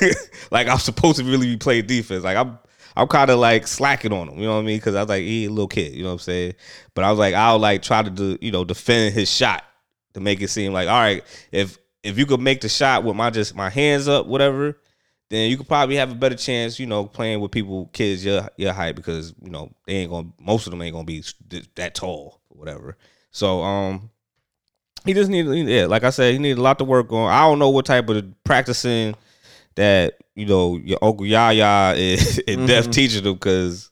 like 0.52 0.68
I'm 0.68 0.78
supposed 0.78 1.18
to 1.18 1.24
really 1.24 1.48
be 1.48 1.58
playing 1.58 1.88
defense. 1.88 2.24
Like 2.24 2.38
I'm 2.38 2.60
I'm 2.96 3.08
kind 3.08 3.32
of 3.32 3.40
like 3.40 3.66
slacking 3.66 4.14
on 4.14 4.30
him, 4.30 4.38
you 4.38 4.46
know 4.46 4.54
what 4.54 4.60
I 4.60 4.66
mean? 4.66 4.78
Because 4.78 4.94
I 4.94 5.02
was 5.02 5.10
like, 5.10 5.24
he 5.24 5.46
a 5.46 5.50
little 5.50 5.68
kid, 5.68 5.94
you 5.94 6.04
know 6.04 6.10
what 6.10 6.14
I'm 6.14 6.20
saying? 6.20 6.54
But 6.94 7.06
I 7.06 7.10
was 7.10 7.18
like, 7.18 7.34
I'll 7.34 7.58
like 7.58 7.82
try 7.82 8.04
to 8.04 8.10
do, 8.12 8.38
you 8.40 8.52
know, 8.52 8.64
defend 8.64 9.16
his 9.16 9.32
shot 9.32 9.64
to 10.14 10.20
make 10.20 10.42
it 10.42 10.50
seem 10.50 10.74
like, 10.74 10.88
all 10.88 11.00
right, 11.00 11.24
if 11.52 11.78
if 12.04 12.18
you 12.18 12.26
could 12.26 12.42
make 12.42 12.62
the 12.62 12.70
shot 12.70 13.04
with 13.04 13.16
my 13.16 13.30
just 13.30 13.56
my 13.56 13.70
hands 13.70 14.08
up, 14.08 14.26
whatever, 14.28 14.78
then 15.30 15.50
you 15.50 15.58
could 15.58 15.68
probably 15.68 15.96
have 15.96 16.12
a 16.12 16.16
better 16.16 16.36
chance, 16.36 16.80
you 16.80 16.86
know, 16.86 17.06
playing 17.06 17.40
with 17.40 17.52
people, 17.52 17.88
kids 17.94 18.24
your 18.24 18.48
your 18.58 18.74
height, 18.74 18.96
because 18.96 19.34
you 19.42 19.50
know 19.50 19.72
they 19.88 19.96
ain't 19.96 20.12
gonna, 20.12 20.30
most 20.40 20.68
of 20.68 20.72
them 20.72 20.82
ain't 20.82 20.94
gonna 20.94 21.06
be 21.06 21.24
that 21.76 21.96
tall, 21.96 22.42
or 22.50 22.58
whatever. 22.58 22.98
So 23.32 23.64
um, 23.64 24.12
he 25.06 25.14
just 25.14 25.30
need, 25.30 25.46
yeah, 25.68 25.86
like 25.86 26.04
I 26.04 26.12
said, 26.12 26.34
he 26.34 26.40
need 26.40 26.58
a 26.58 26.62
lot 26.62 26.78
to 26.80 26.86
work 26.86 27.12
on. 27.12 27.32
I 27.32 27.42
don't 27.42 27.60
know 27.60 27.70
what 27.70 27.86
type 27.86 28.08
of 28.10 28.44
practicing 28.44 29.16
that 29.76 30.20
you 30.36 30.46
know 30.46 30.78
your 30.78 31.00
uncle 31.02 31.26
Yaya 31.26 31.96
is 31.96 32.38
in 32.40 32.66
depth 32.66 32.92
teaching 32.92 33.26
him 33.26 33.34
because 33.34 33.92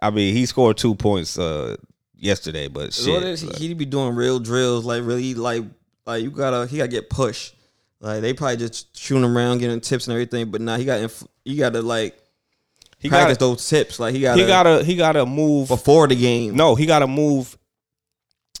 I 0.00 0.10
mean 0.10 0.34
he 0.34 0.46
scored 0.46 0.76
two 0.76 0.94
points 0.94 1.38
uh 1.38 1.76
yesterday, 2.22 2.68
but 2.68 2.92
So 2.94 3.04
shit, 3.20 3.22
is 3.24 3.40
he, 3.42 3.68
he 3.68 3.74
be 3.74 3.84
doing 3.84 4.14
real 4.14 4.38
drills, 4.38 4.84
like 4.84 5.02
really, 5.04 5.34
like 5.34 5.64
like 6.06 6.22
you 6.22 6.30
gotta 6.30 6.66
he 6.66 6.78
gotta 6.78 6.88
get 6.88 7.10
pushed. 7.10 7.54
Like 8.00 8.20
they 8.20 8.32
probably 8.32 8.56
just 8.56 8.96
shooting 8.96 9.24
around, 9.24 9.58
getting 9.58 9.80
tips 9.80 10.06
and 10.06 10.12
everything, 10.12 10.50
but 10.50 10.60
now 10.60 10.76
he 10.76 10.84
got 10.84 11.00
inf- 11.00 11.26
he 11.44 11.56
got 11.56 11.72
to 11.74 11.82
like 11.82 12.18
he 12.98 13.08
practice 13.08 13.38
got 13.38 13.44
those 13.46 13.68
tips. 13.68 14.00
Like 14.00 14.14
he 14.14 14.20
got 14.20 14.38
he 14.38 14.46
gotta 14.46 14.82
he 14.84 14.96
gotta 14.96 15.26
move. 15.26 15.68
before 15.68 16.08
the 16.08 16.16
game. 16.16 16.56
No, 16.56 16.74
he 16.74 16.86
gotta 16.86 17.06
move 17.06 17.56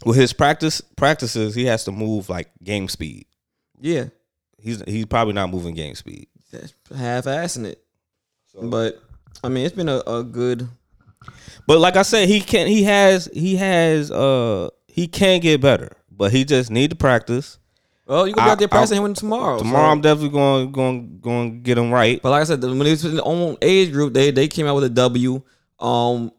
with 0.04 0.16
his 0.16 0.32
practice 0.32 0.80
practices. 0.96 1.54
He 1.54 1.64
has 1.66 1.84
to 1.84 1.92
move 1.92 2.28
like 2.28 2.50
game 2.62 2.88
speed. 2.88 3.26
Yeah, 3.80 4.06
He's 4.58 4.80
he's 4.86 5.06
probably 5.06 5.34
not 5.34 5.50
moving 5.50 5.74
game 5.74 5.96
speed. 5.96 6.28
that's 6.52 6.72
half 6.96 7.24
assing 7.24 7.64
it. 7.64 7.82
But 8.60 9.02
I 9.42 9.48
mean, 9.48 9.66
it's 9.66 9.74
been 9.74 9.88
a, 9.88 9.98
a 10.06 10.22
good. 10.22 10.68
But 11.66 11.78
like 11.80 11.96
I 11.96 12.02
said, 12.02 12.28
he 12.28 12.40
can 12.40 12.66
he 12.66 12.82
has 12.84 13.28
he 13.32 13.56
has 13.56 14.10
uh 14.10 14.68
he 14.88 15.06
can 15.06 15.40
get 15.40 15.60
better, 15.60 15.92
but 16.10 16.32
he 16.32 16.44
just 16.44 16.70
need 16.70 16.90
to 16.90 16.96
practice. 16.96 17.58
Well, 18.06 18.26
you 18.26 18.34
gonna 18.34 18.46
be 18.46 18.48
I- 18.48 18.52
out 18.52 18.58
there 18.58 18.68
practicing 18.68 19.02
him 19.04 19.14
tomorrow. 19.14 19.58
Tomorrow, 19.58 19.86
so- 19.86 19.90
I'm 19.92 20.00
definitely 20.00 20.30
going 20.30 20.72
going 20.72 21.18
going 21.20 21.52
to 21.52 21.58
get 21.60 21.78
him 21.78 21.90
right. 21.92 22.20
But 22.20 22.30
like 22.30 22.40
I 22.42 22.44
said, 22.44 22.62
when 22.62 22.80
it 22.82 22.90
was 22.90 23.04
in 23.04 23.14
the 23.16 23.22
own 23.22 23.56
age 23.62 23.92
group, 23.92 24.12
they 24.12 24.30
they 24.30 24.48
came 24.48 24.66
out 24.66 24.74
with 24.74 24.84
a 24.84 24.88
W. 24.90 25.40
Um, 25.78 26.32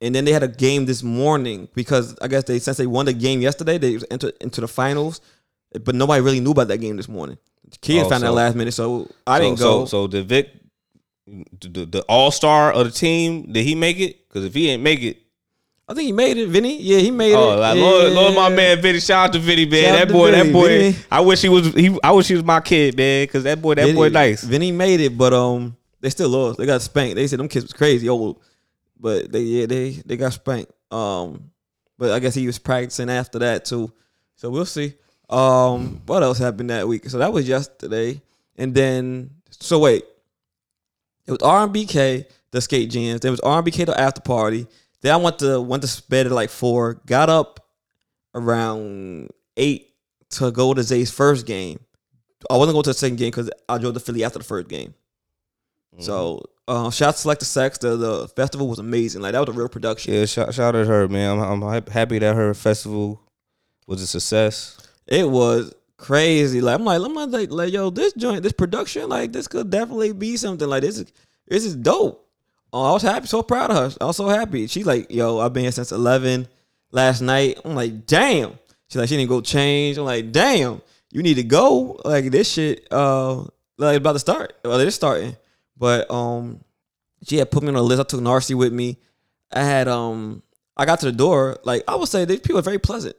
and 0.00 0.14
then 0.14 0.24
they 0.24 0.32
had 0.32 0.42
a 0.42 0.48
game 0.48 0.86
this 0.86 1.02
morning 1.02 1.68
because 1.74 2.16
I 2.20 2.28
guess 2.28 2.44
they 2.44 2.58
since 2.58 2.76
they 2.78 2.86
won 2.86 3.06
the 3.06 3.12
game 3.12 3.40
yesterday, 3.42 3.78
they 3.78 3.98
entered 4.10 4.34
into 4.40 4.60
the 4.60 4.68
finals. 4.68 5.20
But 5.84 5.94
nobody 5.94 6.22
really 6.22 6.40
knew 6.40 6.52
about 6.52 6.68
that 6.68 6.78
game 6.78 6.96
this 6.96 7.08
morning. 7.08 7.36
The 7.70 7.78
kids 7.78 8.06
Oh, 8.06 8.10
found 8.10 8.24
out 8.24 8.28
so- 8.28 8.34
last 8.34 8.56
minute, 8.56 8.72
so 8.74 9.08
I 9.26 9.38
so, 9.38 9.44
didn't 9.44 9.58
go. 9.58 9.84
So, 9.84 9.86
so 9.86 10.06
did 10.06 10.26
Vic, 10.26 10.50
the, 11.26 11.68
the, 11.68 11.86
the 11.86 12.02
all 12.02 12.30
star 12.30 12.72
of 12.72 12.84
the 12.84 12.90
team, 12.92 13.52
did 13.52 13.64
he 13.64 13.74
make 13.74 13.98
it? 13.98 14.28
Because 14.28 14.44
if 14.44 14.54
he 14.54 14.66
didn't 14.66 14.82
make 14.82 15.02
it, 15.02 15.18
I 15.86 15.92
think 15.92 16.06
he 16.06 16.12
made 16.12 16.38
it, 16.38 16.48
Vinny. 16.48 16.80
Yeah, 16.80 16.98
he 16.98 17.10
made 17.10 17.34
oh, 17.34 17.52
it. 17.52 17.56
like, 17.56 17.76
yeah. 17.76 17.82
Lord, 17.82 18.12
Lord, 18.12 18.34
my 18.34 18.48
man 18.48 18.80
Vinny, 18.80 19.00
shout 19.00 19.28
out 19.28 19.32
to 19.34 19.38
Vinny, 19.38 19.66
man. 19.66 19.84
Shout 19.84 20.08
that 20.08 20.12
boy, 20.12 20.30
Vinny, 20.30 20.44
that 20.44 20.52
boy. 20.52 20.68
Vinny. 20.68 20.96
I 21.10 21.20
wish 21.20 21.42
he 21.42 21.48
was. 21.50 21.74
He, 21.74 21.98
I 22.02 22.12
wish 22.12 22.28
he 22.28 22.34
was 22.34 22.44
my 22.44 22.60
kid, 22.60 22.96
man. 22.96 23.24
Because 23.24 23.44
that 23.44 23.60
boy, 23.60 23.74
that 23.74 23.82
Vinny, 23.82 23.94
boy, 23.94 24.08
nice. 24.08 24.42
Vinny 24.42 24.72
made 24.72 25.00
it, 25.00 25.16
but 25.16 25.34
um, 25.34 25.76
they 26.00 26.08
still 26.08 26.30
lost. 26.30 26.58
They 26.58 26.64
got 26.64 26.80
spanked. 26.80 27.16
They 27.16 27.26
said 27.26 27.38
them 27.38 27.48
kids 27.48 27.66
was 27.66 27.74
crazy 27.74 28.08
old, 28.08 28.40
but 28.98 29.30
they 29.30 29.40
yeah 29.40 29.66
they 29.66 29.90
they 29.90 30.16
got 30.16 30.32
spanked. 30.32 30.72
Um, 30.90 31.50
but 31.98 32.12
I 32.12 32.18
guess 32.18 32.34
he 32.34 32.46
was 32.46 32.58
practicing 32.58 33.10
after 33.10 33.38
that 33.40 33.66
too. 33.66 33.92
So 34.36 34.48
we'll 34.48 34.64
see. 34.64 34.94
Um, 35.28 36.00
what 36.06 36.22
else 36.22 36.38
happened 36.38 36.70
that 36.70 36.88
week? 36.88 37.08
So 37.10 37.18
that 37.18 37.32
was 37.32 37.46
yesterday. 37.46 38.22
and 38.56 38.74
then 38.74 39.30
so 39.50 39.78
wait, 39.78 40.04
it 41.26 41.30
was 41.30 41.40
RMBK 41.40 42.26
the 42.50 42.60
skate 42.60 42.90
jams. 42.90 43.20
There 43.20 43.30
was 43.30 43.40
RMBK 43.40 43.86
the 43.86 44.00
after 44.00 44.20
party. 44.20 44.66
Then 45.00 45.12
I 45.12 45.16
went 45.16 45.38
to 45.40 45.60
went 45.60 45.82
to 45.82 46.02
bed 46.08 46.26
at 46.26 46.32
like 46.32 46.50
four. 46.50 46.94
Got 47.06 47.28
up 47.28 47.60
around 48.34 49.30
eight 49.56 49.94
to 50.30 50.50
go 50.50 50.72
to 50.74 50.82
Zay's 50.82 51.10
first 51.10 51.46
game. 51.46 51.80
I 52.50 52.56
wasn't 52.56 52.74
going 52.74 52.84
to 52.84 52.90
the 52.90 52.94
second 52.94 53.16
game 53.16 53.30
because 53.30 53.50
I 53.68 53.78
drove 53.78 53.94
to 53.94 54.00
Philly 54.00 54.24
after 54.24 54.38
the 54.38 54.44
first 54.44 54.68
game. 54.68 54.94
So 55.98 56.42
uh, 56.66 56.90
shout 56.90 57.10
out 57.10 57.14
to 57.14 57.20
Select 57.20 57.40
the 57.40 57.46
Sex. 57.46 57.78
The, 57.78 57.96
the 57.96 58.28
festival 58.28 58.68
was 58.68 58.78
amazing. 58.78 59.22
Like 59.22 59.32
that 59.32 59.46
was 59.46 59.54
a 59.54 59.58
real 59.58 59.68
production. 59.68 60.14
Yeah, 60.14 60.24
shout, 60.24 60.52
shout 60.54 60.74
out 60.74 60.86
her, 60.86 61.08
man. 61.08 61.38
I'm, 61.38 61.62
I'm 61.62 61.86
happy 61.86 62.18
that 62.18 62.34
her 62.34 62.52
festival 62.54 63.22
was 63.86 64.02
a 64.02 64.06
success. 64.06 64.78
It 65.06 65.28
was 65.28 65.72
crazy. 66.04 66.60
Like 66.60 66.78
I'm 66.78 66.84
like 66.84 67.00
I'm 67.00 67.14
like, 67.14 67.50
like 67.50 67.72
yo, 67.72 67.90
this 67.90 68.12
joint, 68.12 68.42
this 68.42 68.52
production, 68.52 69.08
like 69.08 69.32
this 69.32 69.48
could 69.48 69.70
definitely 69.70 70.12
be 70.12 70.36
something. 70.36 70.68
Like 70.68 70.82
this 70.82 70.98
is 70.98 71.12
this 71.48 71.64
is 71.64 71.74
dope. 71.74 72.20
Oh, 72.72 72.90
I 72.90 72.92
was 72.92 73.02
happy, 73.02 73.26
so 73.26 73.42
proud 73.42 73.70
of 73.70 73.76
her. 73.76 73.98
I 74.00 74.04
was 74.06 74.16
so 74.16 74.28
happy. 74.28 74.66
She's 74.66 74.86
like, 74.86 75.10
yo, 75.10 75.38
I've 75.38 75.52
been 75.52 75.62
here 75.62 75.72
since 75.72 75.92
eleven 75.92 76.46
last 76.90 77.22
night. 77.22 77.58
I'm 77.64 77.74
like, 77.74 78.06
damn. 78.06 78.58
She's 78.88 78.96
like, 78.96 79.08
she 79.08 79.16
didn't 79.16 79.30
go 79.30 79.40
change. 79.40 79.96
I'm 79.96 80.04
like, 80.04 80.30
damn, 80.30 80.82
you 81.10 81.22
need 81.22 81.34
to 81.34 81.42
go. 81.42 82.00
Like 82.04 82.30
this 82.30 82.52
shit, 82.52 82.86
uh, 82.90 83.44
like 83.78 83.96
about 83.96 84.12
to 84.12 84.18
start. 84.18 84.54
Well, 84.64 84.78
it 84.80 84.86
is 84.86 84.94
starting. 84.94 85.36
But 85.76 86.10
um, 86.10 86.62
she 87.26 87.38
had 87.38 87.50
put 87.50 87.62
me 87.62 87.70
on 87.70 87.76
a 87.76 87.82
list. 87.82 88.00
I 88.00 88.04
took 88.04 88.20
Narcy 88.20 88.54
with 88.54 88.72
me. 88.72 88.98
I 89.52 89.62
had 89.62 89.88
um, 89.88 90.42
I 90.76 90.84
got 90.84 91.00
to 91.00 91.06
the 91.06 91.12
door. 91.12 91.58
Like 91.64 91.82
I 91.88 91.94
would 91.94 92.08
say, 92.08 92.24
these 92.24 92.40
people 92.40 92.58
are 92.58 92.62
very 92.62 92.78
pleasant. 92.78 93.16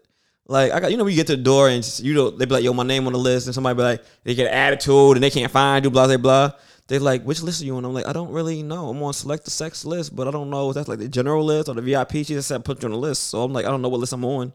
Like 0.47 0.71
I 0.71 0.79
got, 0.79 0.91
you 0.91 0.97
know, 0.97 1.03
when 1.03 1.11
you 1.11 1.17
get 1.17 1.27
to 1.27 1.35
the 1.35 1.41
door 1.41 1.69
and 1.69 1.83
just, 1.83 2.03
you 2.03 2.13
know 2.13 2.29
they 2.29 2.45
be 2.45 2.53
like, 2.53 2.63
"Yo, 2.63 2.71
my 2.73 2.83
name 2.83 3.07
on 3.07 3.13
the 3.13 3.19
list," 3.19 3.47
and 3.47 3.55
somebody 3.55 3.75
be 3.75 3.81
like, 3.83 4.03
they 4.23 4.35
get 4.35 4.47
an 4.47 4.53
attitude 4.53 5.17
and 5.17 5.23
they 5.23 5.31
can't 5.31 5.51
find 5.51 5.83
you, 5.83 5.89
blah 5.89 6.05
blah 6.05 6.17
blah. 6.17 6.51
They're 6.87 6.99
like, 6.99 7.23
"Which 7.23 7.41
list 7.41 7.63
are 7.63 7.65
you 7.65 7.75
on?" 7.77 7.85
I'm 7.85 7.93
like, 7.93 8.05
"I 8.05 8.13
don't 8.13 8.31
really 8.31 8.61
know. 8.61 8.89
I'm 8.89 9.01
on 9.01 9.13
select 9.13 9.45
the 9.45 9.51
sex 9.51 9.85
list, 9.85 10.15
but 10.15 10.27
I 10.27 10.31
don't 10.31 10.51
know 10.51 10.69
if 10.69 10.75
that's 10.75 10.87
like 10.87 10.99
the 10.99 11.07
general 11.07 11.43
list 11.43 11.67
or 11.67 11.73
the 11.73 11.81
VIP." 11.81 12.11
She 12.11 12.25
just 12.25 12.47
said 12.47 12.63
put 12.63 12.83
you 12.83 12.87
on 12.87 12.91
the 12.91 12.97
list, 12.99 13.23
so 13.23 13.41
I'm 13.41 13.53
like, 13.53 13.65
I 13.65 13.69
don't 13.69 13.81
know 13.81 13.89
what 13.89 13.99
list 13.99 14.13
I'm 14.13 14.23
on. 14.23 14.53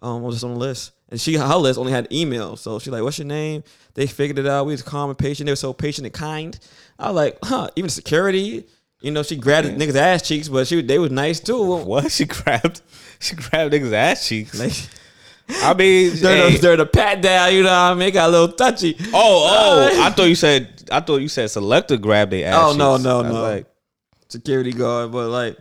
Um, 0.00 0.24
I'm 0.24 0.30
just 0.30 0.44
on 0.44 0.54
the 0.54 0.58
list, 0.60 0.92
and 1.10 1.20
she 1.20 1.34
her 1.34 1.56
list 1.56 1.78
only 1.78 1.92
had 1.92 2.12
email, 2.12 2.56
so 2.56 2.78
she's 2.78 2.92
like, 2.92 3.02
"What's 3.02 3.18
your 3.18 3.26
name?" 3.26 3.64
They 3.94 4.06
figured 4.06 4.38
it 4.38 4.46
out. 4.46 4.66
We 4.66 4.72
was 4.72 4.82
calm 4.82 5.10
and 5.10 5.18
patient. 5.18 5.46
They 5.46 5.52
were 5.52 5.56
so 5.56 5.72
patient 5.72 6.06
and 6.06 6.14
kind. 6.14 6.58
I 7.00 7.08
was 7.08 7.16
like, 7.16 7.38
"Huh?" 7.42 7.68
Even 7.74 7.90
security. 7.90 8.64
You 9.00 9.10
know, 9.10 9.24
she 9.24 9.34
grabbed 9.34 9.66
niggas' 9.66 9.96
ass 9.96 10.22
cheeks, 10.22 10.48
but 10.48 10.68
she 10.68 10.82
they 10.82 11.00
was 11.00 11.10
nice 11.10 11.40
too. 11.40 11.60
What? 11.84 12.12
She 12.12 12.26
grabbed 12.26 12.80
she 13.18 13.34
grabbed 13.34 13.74
niggas' 13.74 13.92
ass 13.92 14.28
cheeks. 14.28 14.56
Like, 14.58 14.72
I 15.62 15.74
mean, 15.74 16.16
during, 16.16 16.52
hey. 16.52 16.56
the, 16.58 16.76
the 16.76 16.86
pat 16.86 17.20
down, 17.22 17.54
you 17.54 17.62
know 17.62 17.68
what 17.68 17.74
I 17.74 17.94
mean? 17.94 18.08
it 18.08 18.12
Got 18.12 18.28
a 18.28 18.32
little 18.32 18.52
touchy. 18.52 18.96
oh, 19.12 19.92
oh, 19.94 20.02
I 20.02 20.10
thought 20.10 20.24
you 20.24 20.34
said 20.34 20.84
I 20.90 21.00
thought 21.00 21.18
you 21.18 21.28
said 21.28 21.50
selector 21.50 21.96
grabbed 21.96 22.32
their 22.32 22.48
ass. 22.48 22.56
Oh, 22.58 22.76
no, 22.76 22.96
no, 22.96 23.22
no. 23.22 23.42
Like, 23.42 23.66
security 24.28 24.72
guard, 24.72 25.12
but 25.12 25.28
like 25.28 25.56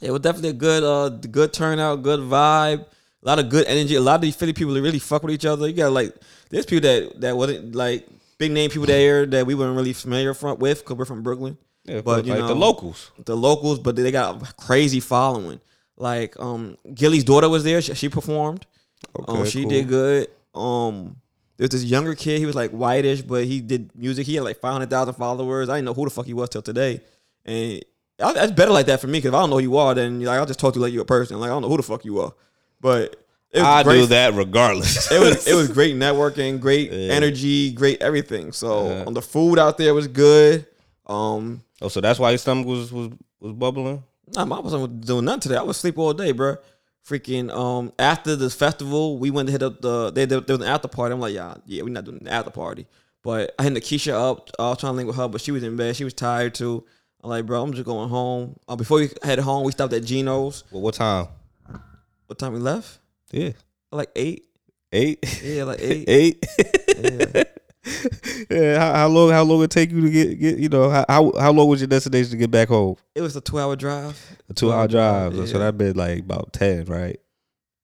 it 0.00 0.10
was 0.10 0.20
definitely 0.20 0.50
a 0.50 0.54
good 0.54 0.82
uh 0.82 1.08
good 1.10 1.52
turnout, 1.52 2.02
good 2.02 2.20
vibe, 2.20 2.80
a 2.80 3.26
lot 3.26 3.38
of 3.38 3.48
good 3.48 3.66
energy. 3.66 3.94
A 3.94 4.00
lot 4.00 4.16
of 4.16 4.20
these 4.22 4.34
Philly 4.34 4.52
people 4.52 4.74
that 4.74 4.82
really 4.82 4.98
fuck 4.98 5.22
with 5.22 5.34
each 5.34 5.44
other. 5.44 5.68
You 5.68 5.74
got 5.74 5.92
like 5.92 6.14
there's 6.50 6.66
people 6.66 6.88
that 6.88 7.20
that 7.20 7.36
wasn't 7.36 7.74
like 7.74 8.08
big 8.38 8.52
name 8.52 8.70
people 8.70 8.86
there 8.86 9.26
that 9.26 9.46
we 9.46 9.54
weren't 9.54 9.76
really 9.76 9.92
familiar 9.92 10.34
from 10.34 10.58
with 10.58 10.80
because 10.80 10.96
we're 10.96 11.04
from 11.04 11.22
Brooklyn. 11.22 11.58
yeah, 11.84 12.00
But, 12.00 12.24
you 12.24 12.34
like 12.34 12.46
the 12.46 12.54
locals. 12.54 13.10
The 13.24 13.36
locals, 13.36 13.80
but 13.80 13.96
they 13.96 14.10
got 14.10 14.42
a 14.42 14.54
crazy 14.54 15.00
following. 15.00 15.60
Like 15.96 16.38
um 16.40 16.78
Gilly's 16.94 17.24
daughter 17.24 17.48
was 17.48 17.64
there. 17.64 17.82
She, 17.82 17.94
she 17.94 18.08
performed. 18.08 18.66
Um, 19.28 19.44
she 19.46 19.62
cool. 19.62 19.70
did 19.70 19.88
good. 19.88 20.28
Um, 20.54 21.16
there's 21.56 21.70
this 21.70 21.84
younger 21.84 22.14
kid. 22.14 22.38
He 22.38 22.46
was 22.46 22.54
like 22.54 22.70
whitish, 22.70 23.22
but 23.22 23.44
he 23.44 23.60
did 23.60 23.90
music. 23.96 24.26
He 24.26 24.34
had 24.36 24.44
like 24.44 24.60
five 24.60 24.72
hundred 24.72 24.90
thousand 24.90 25.14
followers. 25.14 25.68
I 25.68 25.76
didn't 25.76 25.86
know 25.86 25.94
who 25.94 26.04
the 26.04 26.10
fuck 26.10 26.26
he 26.26 26.34
was 26.34 26.48
till 26.48 26.62
today. 26.62 27.00
And 27.44 27.82
I, 28.22 28.32
that's 28.32 28.52
better 28.52 28.70
like 28.72 28.86
that 28.86 29.00
for 29.00 29.06
me 29.06 29.18
because 29.18 29.28
if 29.30 29.34
I 29.34 29.40
don't 29.40 29.50
know 29.50 29.56
who 29.56 29.62
you 29.62 29.76
are, 29.76 29.94
then 29.94 30.20
like 30.20 30.38
I'll 30.38 30.46
just 30.46 30.60
talk 30.60 30.74
to 30.74 30.78
you 30.78 30.84
like 30.84 30.92
you're 30.92 31.02
a 31.02 31.06
person. 31.06 31.38
Like 31.40 31.48
I 31.50 31.52
don't 31.54 31.62
know 31.62 31.68
who 31.68 31.76
the 31.76 31.82
fuck 31.82 32.04
you 32.04 32.20
are, 32.20 32.32
but 32.80 33.16
it 33.50 33.58
was 33.60 33.66
I 33.66 33.82
great. 33.82 34.00
do 34.00 34.06
that 34.06 34.34
regardless. 34.34 35.10
It 35.12 35.18
was 35.20 35.46
it 35.48 35.54
was 35.54 35.68
great 35.78 35.96
networking, 35.96 36.60
great 36.60 36.92
Yeah. 36.92 37.12
energy, 37.14 37.72
great 37.72 38.00
everything. 38.02 38.52
So 38.52 38.86
Yeah. 38.88 39.04
um, 39.06 39.14
the 39.14 39.22
food 39.22 39.58
out 39.58 39.78
there 39.78 39.94
was 39.94 40.06
good. 40.08 40.66
Um, 41.06 41.62
oh, 41.80 41.88
so 41.88 42.00
that's 42.00 42.18
why 42.18 42.30
your 42.30 42.38
stomach 42.38 42.66
was 42.66 42.92
was 42.92 43.10
was 43.40 43.52
bubbling. 43.52 44.02
Nah, 44.34 44.42
I 44.42 44.60
wasn't 44.60 45.04
doing 45.06 45.24
nothing 45.24 45.40
today. 45.40 45.56
I 45.56 45.62
was 45.62 45.76
sleep 45.78 45.96
all 45.98 46.12
day, 46.12 46.32
bro. 46.32 46.56
Freaking 47.08 47.50
um 47.50 47.92
after 47.98 48.36
the 48.36 48.50
festival, 48.50 49.18
we 49.18 49.30
went 49.30 49.46
to 49.48 49.52
hit 49.52 49.62
up 49.62 49.80
the 49.80 50.10
they 50.10 50.26
there 50.26 50.40
was 50.40 50.60
an 50.60 50.64
after 50.64 50.88
party. 50.88 51.14
I'm 51.14 51.20
like, 51.20 51.34
yeah, 51.34 51.54
yeah, 51.66 51.82
we're 51.82 51.88
not 51.88 52.04
doing 52.04 52.18
the 52.22 52.30
after 52.30 52.50
party. 52.50 52.86
But 53.22 53.54
I 53.58 53.62
hit 53.64 53.72
Nakisha 53.72 54.12
up. 54.12 54.50
I 54.58 54.68
was 54.68 54.78
trying 54.78 54.92
to 54.92 54.96
link 54.96 55.06
with 55.06 55.16
her, 55.16 55.26
but 55.28 55.40
she 55.40 55.50
was 55.50 55.62
in 55.62 55.76
bed. 55.76 55.96
She 55.96 56.04
was 56.04 56.12
tired 56.14 56.54
too. 56.54 56.84
I'm 57.24 57.30
like, 57.30 57.46
bro, 57.46 57.62
I'm 57.62 57.72
just 57.72 57.84
going 57.86 58.08
home. 58.10 58.58
Uh, 58.68 58.76
before 58.76 58.98
we 58.98 59.10
head 59.22 59.38
home, 59.38 59.64
we 59.64 59.72
stopped 59.72 59.92
at 59.94 60.04
Geno's. 60.04 60.64
Well, 60.70 60.82
what 60.82 60.94
time? 60.94 61.28
What 62.26 62.38
time 62.38 62.52
we 62.52 62.58
left? 62.60 62.98
Yeah, 63.32 63.50
Like 63.90 64.10
eight. 64.14 64.44
eight. 64.92 65.18
Yeah, 65.42 65.64
like 65.64 65.78
eight. 65.82 66.04
Eight. 66.08 66.46
Yeah. 66.98 67.44
yeah. 68.50 68.78
How, 68.78 68.94
how 68.94 69.08
long? 69.08 69.30
How 69.30 69.42
long 69.42 69.62
it 69.62 69.70
take 69.70 69.90
you 69.90 70.00
to 70.02 70.10
get 70.10 70.38
get? 70.38 70.58
You 70.58 70.68
know, 70.68 70.90
how 70.90 71.04
how, 71.08 71.32
how 71.38 71.52
long 71.52 71.68
was 71.68 71.80
your 71.80 71.88
destination 71.88 72.30
to 72.32 72.36
get 72.36 72.50
back 72.50 72.68
home? 72.68 72.96
It 73.14 73.20
was 73.22 73.34
a 73.36 73.40
two 73.40 73.58
hour 73.58 73.76
drive. 73.76 74.20
A 74.48 74.54
two 74.54 74.72
hour 74.72 74.88
drive. 74.88 75.34
Yeah. 75.34 75.46
So 75.46 75.58
that 75.58 75.76
been 75.78 75.96
like 75.96 76.20
about 76.20 76.52
ten, 76.52 76.84
right? 76.86 77.18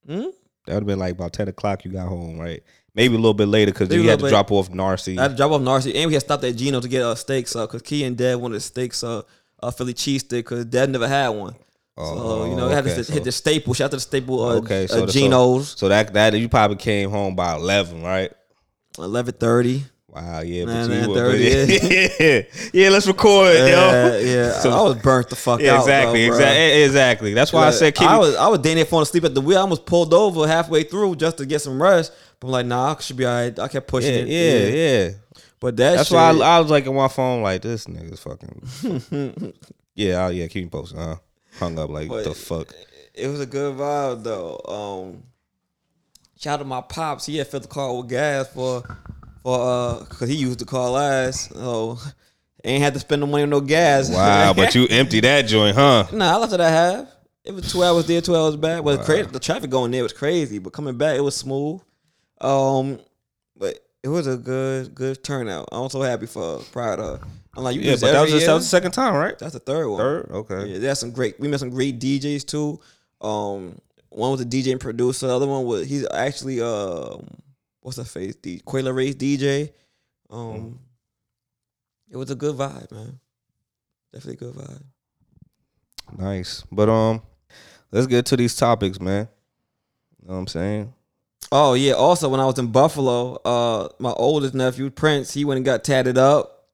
Hmm? 0.06 0.20
That 0.66 0.74
would 0.74 0.82
have 0.82 0.86
been 0.86 0.98
like 0.98 1.12
about 1.12 1.32
ten 1.32 1.48
o'clock. 1.48 1.84
You 1.84 1.92
got 1.92 2.08
home, 2.08 2.38
right? 2.38 2.62
Maybe 2.94 3.14
a 3.14 3.18
little 3.18 3.34
bit 3.34 3.48
later 3.48 3.72
because 3.72 3.92
you 3.92 4.02
had 4.08 4.18
to 4.20 4.24
little 4.26 4.30
drop 4.30 4.52
off 4.52 4.70
Narcy. 4.70 5.18
I 5.18 5.22
had 5.22 5.32
to 5.32 5.36
drop 5.36 5.50
off 5.50 5.60
Narcy, 5.60 5.94
and 5.96 6.06
we 6.06 6.14
had 6.14 6.22
stopped 6.22 6.44
at 6.44 6.54
Geno 6.56 6.80
to 6.80 6.88
get 6.88 7.02
uh, 7.02 7.14
steaks 7.16 7.54
because 7.54 7.82
Key 7.82 8.04
and 8.04 8.16
Dad 8.16 8.36
wanted 8.36 8.60
steaks, 8.60 9.02
uh, 9.02 9.22
uh, 9.62 9.70
Philly 9.72 9.94
cheesesteak 9.94 10.28
because 10.30 10.64
Dad 10.66 10.90
never 10.90 11.08
had 11.08 11.30
one. 11.30 11.56
so 11.98 12.44
you 12.46 12.54
know, 12.56 12.68
we 12.68 12.72
had 12.74 12.84
to 12.84 12.90
Oh, 12.90 13.00
okay, 13.00 13.12
hit 13.12 13.24
the 13.24 13.32
staple. 13.32 13.74
Shout 13.74 13.86
out 13.86 13.90
to 13.90 13.96
the 13.96 14.00
staple. 14.00 14.40
Uh, 14.42 14.54
Okay, 14.58 14.86
so 14.86 15.02
uh, 15.02 15.06
the- 15.06 15.12
so- 15.12 15.18
Geno's. 15.18 15.74
So 15.76 15.88
that 15.88 16.12
that 16.14 16.34
you 16.34 16.48
probably 16.48 16.76
came 16.76 17.10
home 17.10 17.34
by 17.34 17.54
eleven, 17.56 18.02
right? 18.02 18.32
Eleven 18.96 19.34
thirty. 19.34 19.84
Wow, 20.14 20.40
yeah, 20.42 20.64
nah, 20.64 20.84
you 20.84 21.08
were, 21.08 21.14
30, 21.16 21.38
yeah. 21.42 21.64
yeah, 22.20 22.42
yeah. 22.72 22.88
Let's 22.90 23.06
record, 23.08 23.52
Yeah, 23.54 23.66
yo. 23.66 24.18
yeah. 24.20 24.52
So- 24.60 24.70
I 24.70 24.82
was 24.82 24.94
burnt 25.02 25.28
the 25.28 25.34
fuck 25.36 25.60
Yeah, 25.60 25.74
out. 25.74 25.80
exactly, 25.80 26.24
exactly, 26.24 26.82
exactly. 26.84 27.34
That's 27.34 27.52
why 27.52 27.66
I 27.66 27.70
said 27.72 27.96
keep. 27.96 28.06
I 28.08 28.16
was 28.16 28.36
I 28.36 28.46
was 28.46 28.60
damn 28.60 28.76
near 28.76 28.84
falling 28.84 29.02
asleep 29.02 29.24
at 29.24 29.34
the 29.34 29.40
wheel. 29.40 29.58
I 29.58 29.62
almost 29.62 29.86
pulled 29.86 30.14
over 30.14 30.46
halfway 30.46 30.84
through 30.84 31.16
just 31.16 31.38
to 31.38 31.46
get 31.46 31.62
some 31.62 31.82
rest. 31.82 32.12
But 32.38 32.46
I'm 32.46 32.52
like, 32.52 32.66
nah, 32.66 32.94
I 32.96 33.00
should 33.00 33.16
be 33.16 33.26
alright. 33.26 33.58
I 33.58 33.66
kept 33.66 33.88
pushing 33.88 34.12
yeah, 34.28 34.38
it. 34.38 34.74
yeah, 34.74 35.04
yeah. 35.06 35.10
But 35.58 35.76
that 35.78 35.96
That's 35.96 36.08
shit, 36.10 36.14
why 36.16 36.30
I, 36.30 36.56
I 36.56 36.60
was 36.60 36.70
like 36.70 36.86
on 36.86 36.94
my 36.94 37.08
phone, 37.08 37.42
like 37.42 37.62
this 37.62 37.86
nigga's 37.86 38.20
fucking. 38.20 39.52
yeah, 39.96 40.26
oh, 40.26 40.28
yeah. 40.28 40.46
Keep 40.46 40.64
me 40.64 40.70
posted. 40.70 40.98
Uh, 40.98 41.16
hung 41.58 41.76
up 41.78 41.90
like 41.90 42.08
But- 42.08 42.22
the 42.24 42.34
fuck. 42.34 42.72
it 43.14 43.26
was 43.26 43.40
a 43.40 43.46
good 43.46 43.74
vibe 43.76 44.22
though. 44.22 44.60
Um, 44.68 45.22
shout 46.38 46.54
out 46.54 46.62
to 46.62 46.64
my 46.66 46.82
pops. 46.82 47.26
He 47.26 47.38
had 47.38 47.48
filled 47.48 47.64
the 47.64 47.68
car 47.68 47.96
with 47.96 48.10
gas 48.10 48.46
for 48.48 48.82
for 49.44 49.60
uh 49.60 50.00
because 50.00 50.28
he 50.28 50.34
used 50.34 50.58
the 50.58 50.64
car 50.64 50.90
last. 50.90 51.54
So 51.54 51.98
ain't 52.64 52.82
had 52.82 52.94
to 52.94 53.00
spend 53.00 53.20
no 53.20 53.26
money 53.26 53.44
on 53.44 53.50
no 53.50 53.60
gas. 53.60 54.10
Wow, 54.10 54.52
but 54.52 54.74
you 54.74 54.88
empty 54.90 55.20
that 55.20 55.42
joint, 55.42 55.76
huh? 55.76 56.06
Nah, 56.12 56.34
I 56.34 56.36
left 56.38 56.52
it 56.52 56.60
at 56.60 56.70
half. 56.70 57.08
It 57.44 57.54
was 57.54 57.70
two 57.70 57.84
hours 57.84 58.06
there, 58.06 58.22
two 58.22 58.34
hours 58.34 58.56
back. 58.56 58.82
Well, 58.82 58.98
cra- 58.98 59.26
the 59.26 59.38
traffic 59.38 59.70
going 59.70 59.90
there 59.90 60.02
was 60.02 60.14
crazy, 60.14 60.58
but 60.58 60.72
coming 60.72 60.96
back 60.96 61.16
it 61.16 61.20
was 61.20 61.36
smooth. 61.36 61.80
Um, 62.40 62.98
but 63.56 63.78
it 64.02 64.08
was 64.08 64.26
a 64.26 64.36
good 64.36 64.94
good 64.94 65.22
turnout. 65.22 65.68
I'm 65.70 65.88
so 65.90 66.00
happy 66.00 66.26
for 66.26 66.58
proud 66.72 66.98
of. 66.98 67.22
I'm 67.56 67.62
like, 67.62 67.76
you 67.76 67.82
Yeah, 67.82 67.96
but 68.00 68.12
that 68.12 68.22
was, 68.22 68.30
just, 68.32 68.46
that 68.46 68.54
was 68.54 68.64
the 68.64 68.68
second 68.68 68.92
time, 68.92 69.14
right? 69.14 69.38
That's 69.38 69.52
the 69.52 69.60
third 69.60 69.88
one. 69.88 69.98
Third, 69.98 70.30
okay. 70.30 70.66
Yeah, 70.66 70.78
there's 70.78 70.98
some 70.98 71.12
great. 71.12 71.38
We 71.38 71.46
met 71.46 71.60
some 71.60 71.70
great 71.70 72.00
DJs 72.00 72.46
too. 72.46 72.80
Um, 73.20 73.78
one 74.08 74.32
was 74.32 74.40
a 74.40 74.44
DJ 74.44 74.72
and 74.72 74.80
producer. 74.80 75.26
The 75.26 75.36
other 75.36 75.46
one 75.46 75.64
was 75.64 75.86
he's 75.88 76.06
actually 76.12 76.60
um, 76.60 77.26
what's 77.84 77.98
that 77.98 78.06
face? 78.06 78.34
The 78.42 78.60
Quayla 78.60 78.94
Race 78.94 79.14
DJ. 79.14 79.70
Um, 80.30 80.80
it 82.10 82.16
was 82.16 82.30
a 82.30 82.34
good 82.34 82.56
vibe, 82.56 82.90
man. 82.90 83.20
Definitely 84.12 84.46
a 84.48 84.52
good 84.52 84.64
vibe. 84.64 84.82
Nice, 86.18 86.64
but 86.72 86.88
um, 86.88 87.22
let's 87.92 88.06
get 88.06 88.26
to 88.26 88.36
these 88.36 88.56
topics, 88.56 89.00
man. 89.00 89.28
You 90.20 90.28
know 90.28 90.34
what 90.34 90.40
I'm 90.40 90.46
saying? 90.46 90.94
Oh 91.52 91.74
yeah. 91.74 91.92
Also, 91.92 92.28
when 92.28 92.40
I 92.40 92.46
was 92.46 92.58
in 92.58 92.68
Buffalo, 92.68 93.34
uh, 93.44 93.88
my 93.98 94.12
oldest 94.12 94.54
nephew 94.54 94.88
Prince, 94.90 95.34
he 95.34 95.44
went 95.44 95.58
and 95.58 95.64
got 95.64 95.84
tatted 95.84 96.16
up. 96.16 96.68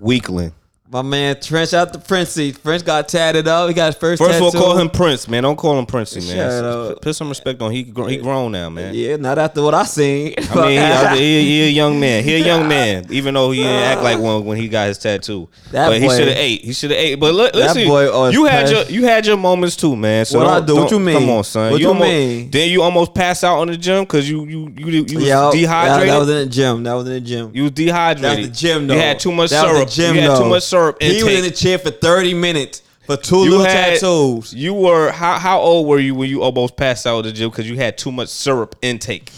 Weakling. 0.00 0.54
My 0.90 1.00
man 1.00 1.40
Trench 1.40 1.72
out 1.72 1.94
the 1.94 1.98
Princey. 1.98 2.52
French 2.52 2.84
got 2.84 3.08
tatted 3.08 3.48
up. 3.48 3.68
He 3.68 3.74
got 3.74 3.86
his 3.86 3.94
first. 3.96 4.22
First 4.22 4.36
of 4.36 4.42
all, 4.42 4.52
call 4.52 4.76
him 4.76 4.90
Prince, 4.90 5.26
man. 5.28 5.42
Don't 5.42 5.56
call 5.56 5.78
him 5.78 5.86
Princey, 5.86 6.20
man. 6.20 6.94
Put 7.00 7.16
some 7.16 7.30
respect 7.30 7.62
on. 7.62 7.72
He 7.72 7.84
gr- 7.84 8.06
he 8.06 8.18
grown 8.18 8.52
now, 8.52 8.68
man. 8.68 8.92
Yeah, 8.94 9.16
not 9.16 9.38
after 9.38 9.62
what 9.62 9.72
I 9.72 9.84
seen. 9.84 10.34
I 10.36 10.54
mean, 10.66 11.16
he, 11.16 11.40
he, 11.40 11.46
he 11.48 11.62
a 11.68 11.70
young 11.70 11.98
man. 11.98 12.22
He 12.22 12.34
a 12.34 12.38
young 12.44 12.68
man, 12.68 13.06
even 13.08 13.32
though 13.32 13.50
he 13.50 13.62
didn't 13.62 13.80
act 13.82 14.02
like 14.02 14.18
one 14.18 14.44
when 14.44 14.58
he 14.58 14.68
got 14.68 14.88
his 14.88 14.98
tattoo. 14.98 15.48
That 15.70 15.88
but 15.88 16.02
he 16.02 16.08
should 16.10 16.28
have 16.28 16.36
ate. 16.36 16.60
He 16.60 16.72
should 16.74 16.90
have 16.90 17.00
ate. 17.00 17.14
But 17.18 17.32
That 17.32 17.54
listen, 17.54 17.88
boy 17.88 18.28
you 18.28 18.44
had 18.44 18.68
your 18.68 18.82
you 18.84 19.04
had 19.04 19.26
your 19.26 19.38
moments 19.38 19.76
too, 19.76 19.96
man. 19.96 20.26
So 20.26 20.38
What 20.38 20.48
I 20.48 20.60
don't- 20.60 20.82
What 20.82 20.90
you 20.90 20.98
mean? 21.00 21.18
Come 21.18 21.30
on, 21.30 21.44
son. 21.44 21.72
What 21.72 21.80
you 21.80 21.88
almost, 21.88 22.10
mean? 22.10 22.50
Then 22.50 22.70
you 22.70 22.82
almost 22.82 23.14
passed 23.14 23.42
out 23.42 23.58
on 23.58 23.68
the 23.68 23.76
gym 23.78 24.04
because 24.04 24.28
you 24.28 24.44
you 24.44 24.70
you 24.76 24.86
you 25.08 25.16
was 25.18 25.26
Yo, 25.28 25.50
dehydrated. 25.50 26.10
That, 26.10 26.18
was 26.18 26.28
in 26.28 26.36
the 26.36 26.46
gym. 26.46 26.82
That 26.82 26.92
was 26.92 27.06
in 27.06 27.12
the 27.14 27.20
gym. 27.22 27.50
you 27.54 27.62
was 27.62 27.72
dehydrated. 27.72 28.22
That 28.22 28.38
was 28.38 28.48
the 28.48 28.54
gym 28.54 28.86
though. 28.86 28.94
You 28.94 29.00
had 29.00 29.18
too 29.18 29.32
much 29.32 29.48
syrup. 29.48 29.88
The 29.88 29.94
gym, 29.94 30.14
you 30.16 30.20
had 30.20 30.30
though. 30.32 30.42
too 30.42 30.48
much 30.50 30.62
syrup 30.62 30.73
intake. 31.00 31.12
He 31.16 31.22
was 31.24 31.34
in 31.34 31.42
the 31.42 31.50
chair 31.50 31.78
for 31.78 31.90
thirty 31.90 32.34
minutes 32.34 32.82
for 33.06 33.16
two 33.16 33.44
You 33.44 33.50
little 33.50 33.66
had- 33.66 34.00
tattoos. 34.00 34.52
You 34.54 34.74
were 34.74 35.10
how 35.12 35.38
how 35.38 35.60
old 35.60 35.86
were 35.86 35.98
you 35.98 36.14
when 36.14 36.28
you 36.30 36.42
almost 36.42 36.76
passed 36.76 37.06
out 37.06 37.18
at 37.18 37.24
the 37.24 37.32
gym 37.32 37.50
because 37.50 37.68
you 37.68 37.76
had 37.76 37.96
too 37.98 38.12
much 38.12 38.28
syrup 38.28 38.76
intake? 38.82 39.30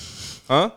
Huh? 0.48 0.70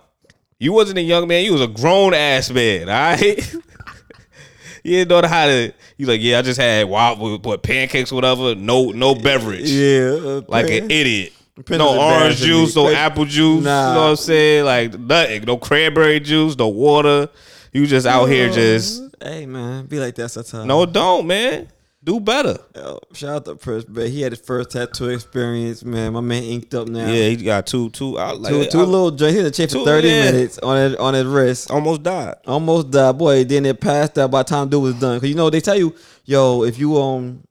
You 0.60 0.74
wasn't 0.74 0.98
a 0.98 1.02
young 1.02 1.28
man. 1.28 1.46
You 1.46 1.54
was 1.54 1.62
a 1.62 1.68
grown 1.68 2.14
ass 2.14 2.50
man. 2.52 2.90
All 2.90 2.96
right. 2.96 3.54
you 4.84 4.92
didn't 5.06 5.10
know 5.10 5.28
how 5.28 5.46
to. 5.46 5.74
You 5.98 6.06
like 6.06 6.22
yeah. 6.22 6.40
I 6.40 6.42
just 6.42 6.60
had 6.60 6.88
wild 6.88 7.46
what 7.46 7.64
pancakes, 7.64 8.12
whatever. 8.12 8.56
No 8.56 8.92
no 8.92 9.16
beverage. 9.16 9.70
Yeah, 9.70 10.18
uh, 10.22 10.42
Like 10.48 10.68
man. 10.68 10.84
an 10.84 10.92
idiot. 10.92 11.34
Prince 11.66 11.80
no 11.80 12.00
orange 12.00 12.38
juice, 12.38 12.74
no 12.74 12.88
apple 12.90 13.26
juice. 13.26 13.64
Nah. 13.66 13.90
You 13.90 13.94
know 13.96 14.02
what 14.04 14.10
I'm 14.12 14.16
saying? 14.16 14.64
Like 14.66 14.98
nothing. 14.98 15.44
No 15.44 15.58
cranberry 15.58 16.20
juice, 16.22 16.58
no 16.58 16.70
water. 16.70 17.28
You 17.72 17.86
just 17.86 18.08
out 18.08 18.26
here 18.26 18.50
just 18.50 19.04
Hey 19.22 19.46
man, 19.46 19.86
be 19.86 20.00
like 20.00 20.16
that 20.16 20.30
sometimes. 20.30 20.66
no. 20.66 20.86
Don't 20.86 21.28
man. 21.28 21.68
Do 22.02 22.22
better. 22.22 22.58
Yo, 22.76 22.98
shout 23.14 23.30
out 23.30 23.46
to 23.46 23.56
Prince, 23.56 23.84
but 23.84 24.08
he 24.08 24.22
had 24.22 24.32
his 24.32 24.40
first 24.40 24.72
tattoo 24.72 25.10
experience. 25.10 25.84
Man, 25.84 26.14
my 26.14 26.22
man 26.22 26.44
inked 26.44 26.74
up 26.74 26.88
now. 26.88 27.06
Yeah, 27.12 27.28
he 27.28 27.36
got 27.36 27.68
two 27.68 27.90
two. 27.90 28.18
I 28.18 28.32
like 28.32 28.54
two, 28.54 28.66
two 28.68 28.80
I 28.80 28.84
little 28.84 29.12
joints. 29.12 29.34
He 29.34 29.40
in 29.40 29.44
the 29.44 29.52
chair 29.52 29.68
for 29.68 29.84
thirty 29.84 30.08
yeah. 30.08 30.32
minutes 30.32 30.60
on 30.60 30.78
his 30.78 30.96
on 30.96 31.14
his 31.14 31.26
wrist. 31.26 31.70
almost 31.70 32.04
died. 32.04 32.36
Almost 32.48 32.92
died, 32.92 33.18
boy. 33.18 33.44
Then 33.44 33.66
it 33.66 33.82
passed 33.82 34.18
out 34.18 34.32
by 34.32 34.44
the 34.44 34.50
time 34.50 34.70
dude 34.70 34.82
was 34.82 34.98
done. 34.98 35.20
Cause 35.20 35.28
you 35.28 35.36
know 35.36 35.50
they 35.50 35.60
tell 35.60 35.78
you, 35.78 35.94
yo, 36.24 36.64
if 36.64 36.80
you 36.80 36.98
um 36.98 37.44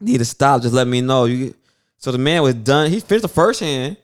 need 0.00 0.18
to 0.18 0.24
stop, 0.24 0.62
just 0.62 0.74
let 0.74 0.88
me 0.88 1.00
know. 1.00 1.26
You 1.26 1.54
so 1.98 2.10
the 2.10 2.18
man 2.18 2.42
was 2.42 2.54
done. 2.54 2.90
He 2.90 2.98
finished 2.98 3.22
the 3.22 3.28
first 3.28 3.60
hand, 3.60 3.96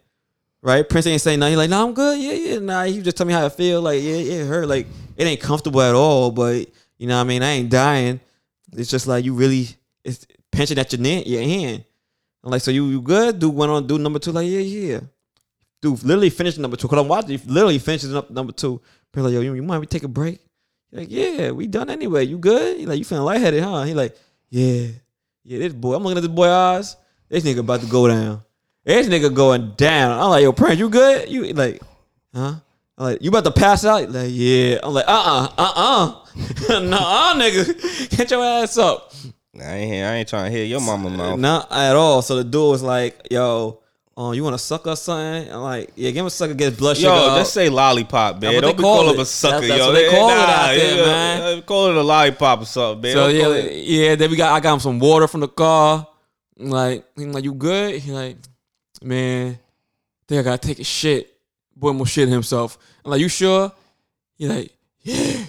right? 0.66 0.86
Prince 0.86 1.06
ain't 1.06 1.20
saying 1.20 1.38
nothing. 1.38 1.52
He 1.52 1.56
like, 1.56 1.70
no, 1.70 1.86
I'm 1.86 1.94
good. 1.94 2.18
Yeah, 2.20 2.32
yeah. 2.32 2.58
Nah, 2.58 2.84
he 2.84 3.00
just 3.00 3.16
tell 3.16 3.26
me 3.26 3.32
how 3.32 3.46
I 3.46 3.48
feel. 3.48 3.80
Like, 3.80 4.02
yeah, 4.02 4.16
yeah, 4.16 4.44
hurt. 4.44 4.66
Like, 4.66 4.88
it 5.16 5.24
ain't 5.24 5.40
comfortable 5.40 5.80
at 5.80 5.94
all. 5.94 6.32
But 6.32 6.68
you 6.98 7.06
know, 7.06 7.16
what 7.16 7.22
I 7.22 7.24
mean, 7.24 7.42
I 7.42 7.50
ain't 7.52 7.70
dying. 7.70 8.20
It's 8.72 8.90
just 8.90 9.06
like 9.06 9.24
you 9.24 9.32
really, 9.32 9.68
it's 10.04 10.26
pinching 10.50 10.76
at 10.78 10.92
your 10.92 11.00
neck, 11.00 11.26
your 11.26 11.42
hand. 11.42 11.84
I'm 12.42 12.50
like, 12.50 12.62
so 12.62 12.72
you 12.72 12.86
you 12.86 13.00
good? 13.00 13.38
Dude 13.38 13.54
went 13.54 13.70
on 13.70 13.86
do 13.86 13.96
number 13.96 14.18
two. 14.18 14.32
Like, 14.32 14.48
yeah, 14.48 14.58
yeah. 14.58 15.00
Dude, 15.80 16.02
literally 16.02 16.30
finished 16.30 16.58
number 16.58 16.76
two. 16.76 16.88
Cause 16.88 16.98
I'm 16.98 17.08
watching. 17.08 17.40
Literally 17.46 17.78
finishes 17.78 18.12
up 18.12 18.28
number 18.30 18.52
two. 18.52 18.82
People 19.12 19.30
like, 19.30 19.34
yo, 19.34 19.40
you, 19.42 19.54
you 19.54 19.62
mind 19.62 19.80
we 19.80 19.86
take 19.86 20.02
a 20.02 20.08
break? 20.08 20.40
He 20.90 20.96
like, 20.96 21.08
yeah, 21.10 21.52
we 21.52 21.68
done 21.68 21.90
anyway. 21.90 22.26
You 22.26 22.38
good? 22.38 22.84
Like, 22.88 22.98
you 22.98 23.04
feeling 23.04 23.24
lightheaded, 23.24 23.62
huh? 23.62 23.84
He 23.84 23.94
like, 23.94 24.16
yeah, 24.50 24.88
yeah. 25.44 25.58
This 25.58 25.72
boy, 25.72 25.94
I'm 25.94 26.02
looking 26.02 26.18
at 26.18 26.22
this 26.22 26.32
boy 26.32 26.48
eyes. 26.48 26.96
This 27.28 27.44
nigga 27.44 27.60
about 27.60 27.80
to 27.82 27.86
go 27.86 28.08
down. 28.08 28.42
This 28.86 29.08
nigga 29.08 29.34
going 29.34 29.72
down. 29.76 30.18
I'm 30.18 30.30
like, 30.30 30.42
yo, 30.44 30.52
Prince, 30.52 30.78
you 30.78 30.88
good? 30.88 31.28
You 31.28 31.52
like, 31.52 31.82
huh? 32.32 32.54
I'm 32.96 33.04
like, 33.04 33.20
you 33.20 33.28
about 33.30 33.44
to 33.44 33.50
pass 33.50 33.84
out? 33.84 34.08
Like, 34.10 34.28
yeah. 34.30 34.78
I'm 34.82 34.94
like, 34.94 35.04
uh, 35.08 35.10
uh-uh, 35.10 35.52
uh, 35.58 36.72
uh, 36.76 36.78
no, 36.80 36.96
uh, 36.96 37.34
nigga, 37.34 38.10
get 38.16 38.30
your 38.30 38.44
ass 38.44 38.78
up. 38.78 39.12
I 39.58 39.62
ain't 39.74 39.92
I 40.06 40.14
ain't 40.16 40.28
trying 40.28 40.50
to 40.52 40.56
hear 40.56 40.64
your 40.66 40.80
mama 40.80 41.10
mouth. 41.10 41.38
Not 41.38 41.72
at 41.72 41.96
all. 41.96 42.22
So 42.22 42.36
the 42.36 42.44
dude 42.44 42.70
was 42.70 42.82
like, 42.82 43.26
yo, 43.30 43.80
oh, 44.16 44.32
you 44.32 44.44
want 44.44 44.54
to 44.54 44.58
suck 44.58 44.86
or 44.86 44.94
something? 44.96 45.50
I'm 45.52 45.62
like, 45.62 45.90
yeah, 45.96 46.10
give 46.10 46.20
him 46.20 46.26
a 46.26 46.30
sucker, 46.30 46.54
get 46.54 46.70
his 46.70 46.78
blood 46.78 46.96
sugar. 46.96 47.08
Yo, 47.08 47.36
just 47.38 47.54
say 47.54 47.68
lollipop, 47.68 48.40
man. 48.40 48.62
Don't 48.62 48.76
be 48.76 48.82
call 48.84 48.96
calling 48.98 49.10
it. 49.10 49.14
him 49.14 49.20
a 49.20 49.24
sucker, 49.24 49.66
That's- 49.66 49.68
that's 49.68 49.80
yo. 49.80 49.86
what 49.88 49.92
they 49.94 50.10
call 50.10 50.30
it 50.30 50.34
Nah, 50.34 50.42
out 50.42 50.66
there, 50.76 50.96
yeah, 50.96 51.04
man. 51.54 51.62
Call 51.62 51.86
it 51.88 51.96
a 51.96 52.02
lollipop 52.02 52.60
or 52.62 52.66
something, 52.66 53.00
man. 53.02 53.12
So 53.14 53.28
yeah, 53.28 53.48
it- 53.54 53.84
yeah. 53.86 54.14
Then 54.14 54.30
we 54.30 54.36
got 54.36 54.52
I 54.52 54.60
got 54.60 54.74
him 54.74 54.80
some 54.80 54.98
water 55.00 55.26
from 55.26 55.40
the 55.40 55.48
car. 55.48 56.06
I'm 56.60 56.70
like 56.70 57.04
he 57.16 57.24
like 57.26 57.42
you 57.44 57.54
good? 57.54 57.98
He 58.00 58.12
like, 58.12 58.36
man, 59.02 59.58
think 60.28 60.40
I 60.40 60.42
gotta 60.42 60.66
take 60.66 60.78
a 60.78 60.84
shit. 60.84 61.32
Boy 61.74 61.88
almost 61.88 62.12
shit 62.12 62.28
himself. 62.28 62.78
I'm 63.04 63.10
like, 63.10 63.20
you 63.20 63.28
sure? 63.28 63.72
He 64.36 64.48
like, 64.48 64.72
yeah. 65.02 65.44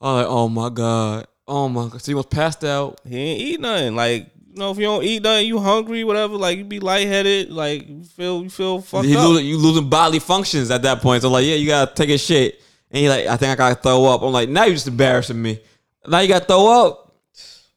I'm 0.00 0.14
like, 0.14 0.26
oh 0.26 0.48
my 0.48 0.68
god, 0.70 1.26
oh 1.46 1.68
my 1.68 1.88
god. 1.88 2.00
So 2.00 2.10
he 2.10 2.14
was 2.14 2.26
passed 2.26 2.64
out. 2.64 3.00
he 3.06 3.16
ain't 3.16 3.40
eat 3.40 3.60
nothing. 3.60 3.94
Like, 3.94 4.30
you 4.48 4.56
know, 4.56 4.70
if 4.70 4.78
you 4.78 4.84
don't 4.84 5.04
eat 5.04 5.22
nothing, 5.22 5.46
you 5.46 5.58
hungry, 5.58 6.02
whatever. 6.04 6.36
Like, 6.36 6.58
you 6.58 6.64
be 6.64 6.80
lightheaded. 6.80 7.50
Like, 7.50 7.88
you 7.88 8.02
feel, 8.04 8.42
you 8.42 8.50
feel 8.50 8.80
fucked 8.80 9.06
He 9.06 9.16
up. 9.16 9.28
losing, 9.28 9.46
you 9.46 9.58
losing 9.58 9.88
bodily 9.88 10.18
functions 10.18 10.70
at 10.70 10.82
that 10.82 11.00
point. 11.02 11.22
So 11.22 11.28
I'm 11.28 11.32
like, 11.32 11.44
yeah, 11.44 11.54
you 11.54 11.66
gotta 11.68 11.94
take 11.94 12.10
a 12.10 12.18
shit. 12.18 12.60
And 12.90 13.00
he 13.00 13.08
like, 13.08 13.26
I 13.26 13.36
think 13.36 13.52
I 13.52 13.54
gotta 13.54 13.76
throw 13.76 14.06
up. 14.06 14.22
I'm 14.22 14.32
like, 14.32 14.48
now 14.48 14.64
you 14.64 14.72
just 14.72 14.88
embarrassing 14.88 15.40
me. 15.40 15.60
Now 16.06 16.20
you 16.20 16.28
gotta 16.28 16.46
throw 16.46 16.86
up. 16.86 17.14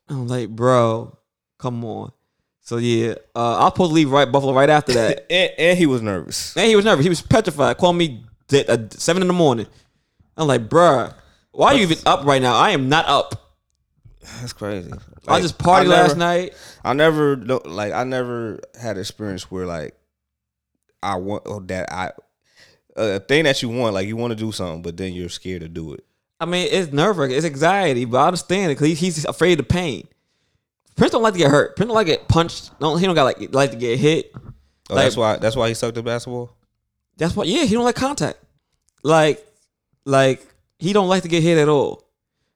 I'm 0.09 0.27
like, 0.27 0.49
bro, 0.49 1.15
come 1.59 1.83
on. 1.85 2.11
So 2.63 2.77
yeah, 2.77 3.15
uh, 3.35 3.57
I 3.57 3.63
was 3.65 3.73
supposed 3.73 3.91
to 3.91 3.95
leave 3.95 4.09
right 4.09 4.29
Buffalo 4.31 4.53
right 4.53 4.69
after 4.69 4.93
that. 4.93 5.27
and, 5.31 5.51
and 5.57 5.77
he 5.77 5.85
was 5.85 6.01
nervous. 6.01 6.55
And 6.55 6.65
he 6.65 6.75
was 6.75 6.85
nervous. 6.85 7.03
He 7.03 7.09
was 7.09 7.21
petrified. 7.21 7.77
Called 7.77 7.97
me 7.97 8.23
at 8.53 8.69
uh, 8.69 8.89
seven 8.91 9.21
in 9.21 9.27
the 9.27 9.33
morning. 9.33 9.67
I'm 10.37 10.47
like, 10.47 10.69
bruh, 10.69 11.13
why 11.51 11.73
are 11.73 11.75
you 11.75 11.81
even 11.81 11.97
up 12.05 12.25
right 12.25 12.41
now? 12.41 12.55
I 12.55 12.71
am 12.71 12.87
not 12.87 13.05
up. 13.05 13.35
That's 14.39 14.53
crazy. 14.53 14.91
I 15.27 15.41
just 15.41 15.57
partied 15.57 15.85
I 15.85 15.87
last 15.87 16.17
night. 16.17 16.53
I 16.85 16.93
never 16.93 17.35
like 17.35 17.91
I 17.91 18.05
never 18.05 18.59
had 18.79 18.97
experience 18.97 19.51
where 19.51 19.65
like 19.65 19.95
I 21.01 21.15
want 21.15 21.43
or 21.45 21.59
that 21.63 21.91
I 21.91 22.11
a 22.95 23.19
thing 23.19 23.43
that 23.43 23.61
you 23.61 23.69
want 23.69 23.93
like 23.93 24.07
you 24.07 24.15
want 24.15 24.31
to 24.31 24.35
do 24.35 24.51
something 24.51 24.81
but 24.81 24.95
then 24.95 25.11
you're 25.11 25.27
scared 25.27 25.61
to 25.61 25.67
do 25.67 25.93
it. 25.93 26.05
I 26.39 26.45
mean, 26.45 26.67
it's 26.71 26.91
nerve 26.93 27.17
wracking. 27.17 27.35
It's 27.35 27.45
anxiety, 27.45 28.05
but 28.05 28.17
I 28.19 28.27
understand 28.27 28.71
it 28.71 28.75
because 28.75 28.97
he's 28.99 29.25
afraid 29.25 29.59
of 29.59 29.67
pain. 29.67 30.07
Prince 30.95 31.11
don't 31.11 31.23
like 31.23 31.33
to 31.33 31.39
get 31.39 31.49
hurt. 31.51 31.75
Prince 31.75 31.87
don't 31.87 31.95
like 31.95 32.07
to 32.07 32.13
get 32.13 32.27
punched. 32.27 32.77
Don't 32.79 32.99
he 32.99 33.05
don't 33.05 33.15
got 33.15 33.23
like 33.23 33.53
like 33.53 33.71
to 33.71 33.77
get 33.77 33.97
hit. 33.99 34.31
Oh, 34.35 34.95
Like- 34.95 35.05
that's 35.05 35.17
why 35.17 35.37
that's 35.37 35.55
why 35.55 35.67
he 35.67 35.73
sucked 35.73 35.97
at 35.97 36.03
basketball. 36.05 36.55
That's 37.17 37.35
why. 37.35 37.45
Yeah, 37.45 37.63
he 37.65 37.73
don't 37.75 37.83
like 37.85 37.95
contact. 37.95 38.39
Like, 39.03 39.45
like 40.05 40.45
he 40.79 40.93
don't 40.93 41.07
like 41.09 41.23
to 41.23 41.29
get 41.29 41.43
hit 41.43 41.57
at 41.57 41.69
all. 41.69 42.03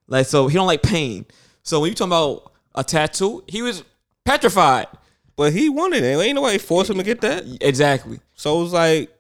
Like 0.08 0.26
so, 0.26 0.48
he 0.48 0.56
don't 0.56 0.68
like 0.68 0.82
pain. 0.82 1.26
So 1.64 1.80
when 1.80 1.90
you 1.90 1.96
talking 1.96 2.10
about 2.12 2.52
a 2.76 2.84
tattoo, 2.84 3.44
he 3.48 3.62
was 3.62 3.84
petrified. 4.26 4.88
But 5.36 5.54
he 5.54 5.70
wanted 5.70 6.04
it. 6.04 6.18
Ain't 6.20 6.34
nobody 6.36 6.58
forced 6.58 6.90
him 6.90 6.98
to 6.98 7.04
get 7.04 7.22
that. 7.22 7.44
Exactly. 7.62 8.20
So 8.34 8.60
it 8.60 8.64
was 8.64 8.74
like 8.74 9.12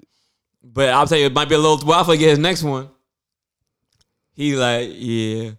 But 0.63 0.89
I'll 0.89 1.05
tell 1.05 1.17
you, 1.19 1.25
it 1.27 1.33
might 1.33 1.49
be 1.49 1.55
a 1.55 1.59
little 1.59 1.77
while 1.85 2.03
for 2.03 2.15
get 2.17 2.29
his 2.29 2.39
next 2.39 2.63
one. 2.63 2.89
He 4.33 4.55
like, 4.55 4.89
yeah, 4.93 5.51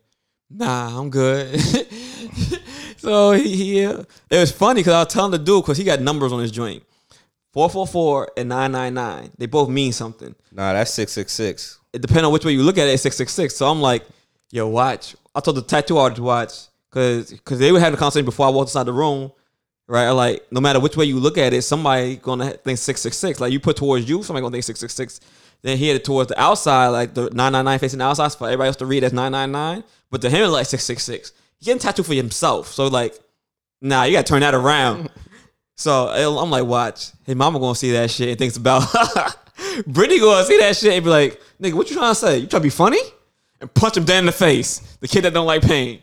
nah, 0.51 0.99
I'm 0.99 1.11
good. 1.11 1.55
so 2.99 3.33
he, 3.33 3.57
he 3.57 3.85
uh, 3.87 4.03
it 4.31 4.39
was 4.39 4.53
funny 4.53 4.81
because 4.81 4.93
I 4.93 5.05
was 5.05 5.13
telling 5.13 5.31
the 5.31 5.39
dude 5.39 5.63
because 5.63 5.79
he 5.79 5.85
got 5.85 6.01
numbers 6.01 6.33
on 6.33 6.41
his 6.41 6.51
joint, 6.51 6.83
four 7.53 7.71
four 7.71 7.87
four 7.87 8.31
and 8.37 8.49
nine 8.49 8.73
nine 8.73 8.95
nine. 8.95 9.31
They 9.39 9.47
both 9.47 9.69
mean 9.69 9.93
something. 9.93 10.35
nah, 10.53 10.73
that's 10.73 10.93
six 10.93 11.13
six 11.13 11.33
six. 11.33 11.79
It 11.93 12.03
depends 12.03 12.25
on 12.25 12.33
which 12.33 12.45
way 12.45 12.53
you 12.53 12.63
look 12.63 12.79
at 12.79 12.87
it. 12.89 12.93
It's 12.93 13.03
six 13.03 13.17
six 13.17 13.33
six. 13.33 13.57
So 13.57 13.67
I'm 13.67 13.81
like, 13.81 14.05
yo, 14.51 14.69
watch. 14.69 15.17
I 15.35 15.41
told 15.41 15.57
the 15.57 15.63
tattoo 15.63 15.99
artist 15.99 16.21
watch 16.21 16.53
because 16.91 17.31
because 17.31 17.59
they 17.59 17.73
were 17.73 17.81
having 17.81 17.95
a 17.95 17.99
conversation 17.99 18.25
before 18.25 18.47
I 18.47 18.51
walked 18.51 18.71
inside 18.71 18.85
the 18.85 18.93
room. 18.93 19.33
Right, 19.91 20.11
like 20.11 20.47
no 20.53 20.61
matter 20.61 20.81
which 20.81 20.99
way 20.99 21.07
you 21.07 21.19
look 21.19 21.39
at 21.39 21.55
it, 21.55 21.63
somebody 21.63 22.17
gonna 22.17 22.51
think 22.51 22.77
six 22.79 23.01
six 23.01 23.17
six. 23.17 23.41
Like 23.41 23.53
you 23.53 23.59
put 23.59 23.79
towards 23.79 24.07
you, 24.07 24.23
somebody 24.23 24.43
gonna 24.43 24.53
think 24.53 24.65
six 24.65 24.81
six 24.81 24.93
six. 24.93 25.21
Then 25.63 25.79
he 25.79 25.89
had 25.89 25.97
it 25.97 26.05
towards 26.05 26.29
the 26.29 26.39
outside, 26.39 26.89
like 26.89 27.15
the 27.15 27.31
nine 27.31 27.53
nine 27.53 27.65
nine 27.65 27.79
facing 27.79 27.99
the 27.99 28.05
outside 28.05 28.33
for 28.35 28.47
everybody 28.47 28.67
else 28.67 28.77
to 28.77 28.87
read 28.87 29.03
as 29.03 29.15
nine 29.15 29.33
nine 29.33 29.51
nine. 29.51 29.83
But 30.11 30.21
to 30.23 30.31
him, 30.31 30.43
it's 30.45 30.53
like 30.53 30.67
six 30.67 30.85
six 30.85 31.03
six. 31.03 31.33
He 31.59 31.67
getting 31.67 31.81
tattooed 31.81 32.07
for 32.07 32.15
himself, 32.15 32.69
so 32.69 32.87
like, 32.87 33.19
nah, 33.81 34.05
you 34.05 34.13
gotta 34.13 34.27
turn 34.27 34.41
that 34.41 34.55
around. 34.55 35.11
so 35.77 36.09
I'm 36.09 36.51
like, 36.51 36.65
watch, 36.65 37.11
his 37.25 37.37
mama 37.37 37.59
gonna 37.59 37.75
see 37.75 37.93
that 37.93 38.11
shit 38.11 38.29
and 38.29 38.39
thinks 38.39 38.57
about. 38.57 38.83
Brittany 39.87 40.21
gonna 40.21 40.45
see 40.45 40.59
that 40.59 40.77
shit 40.77 40.93
and 40.93 41.05
be 41.05 41.11
like, 41.11 41.41
nigga, 41.61 41.75
what 41.75 41.91
you 41.91 41.97
trying 41.97 42.13
to 42.13 42.15
say? 42.15 42.39
You 42.39 42.47
trying 42.47 42.63
to 42.63 42.67
be 42.67 42.71
funny? 42.71 43.01
And 43.61 43.73
punch 43.75 43.97
him 43.97 44.05
down 44.05 44.21
in 44.21 44.27
the 44.27 44.33
face. 44.33 44.79
The 45.01 45.09
kid 45.09 45.23
that 45.23 45.35
don't 45.35 45.47
like 45.47 45.63
pain. 45.63 46.01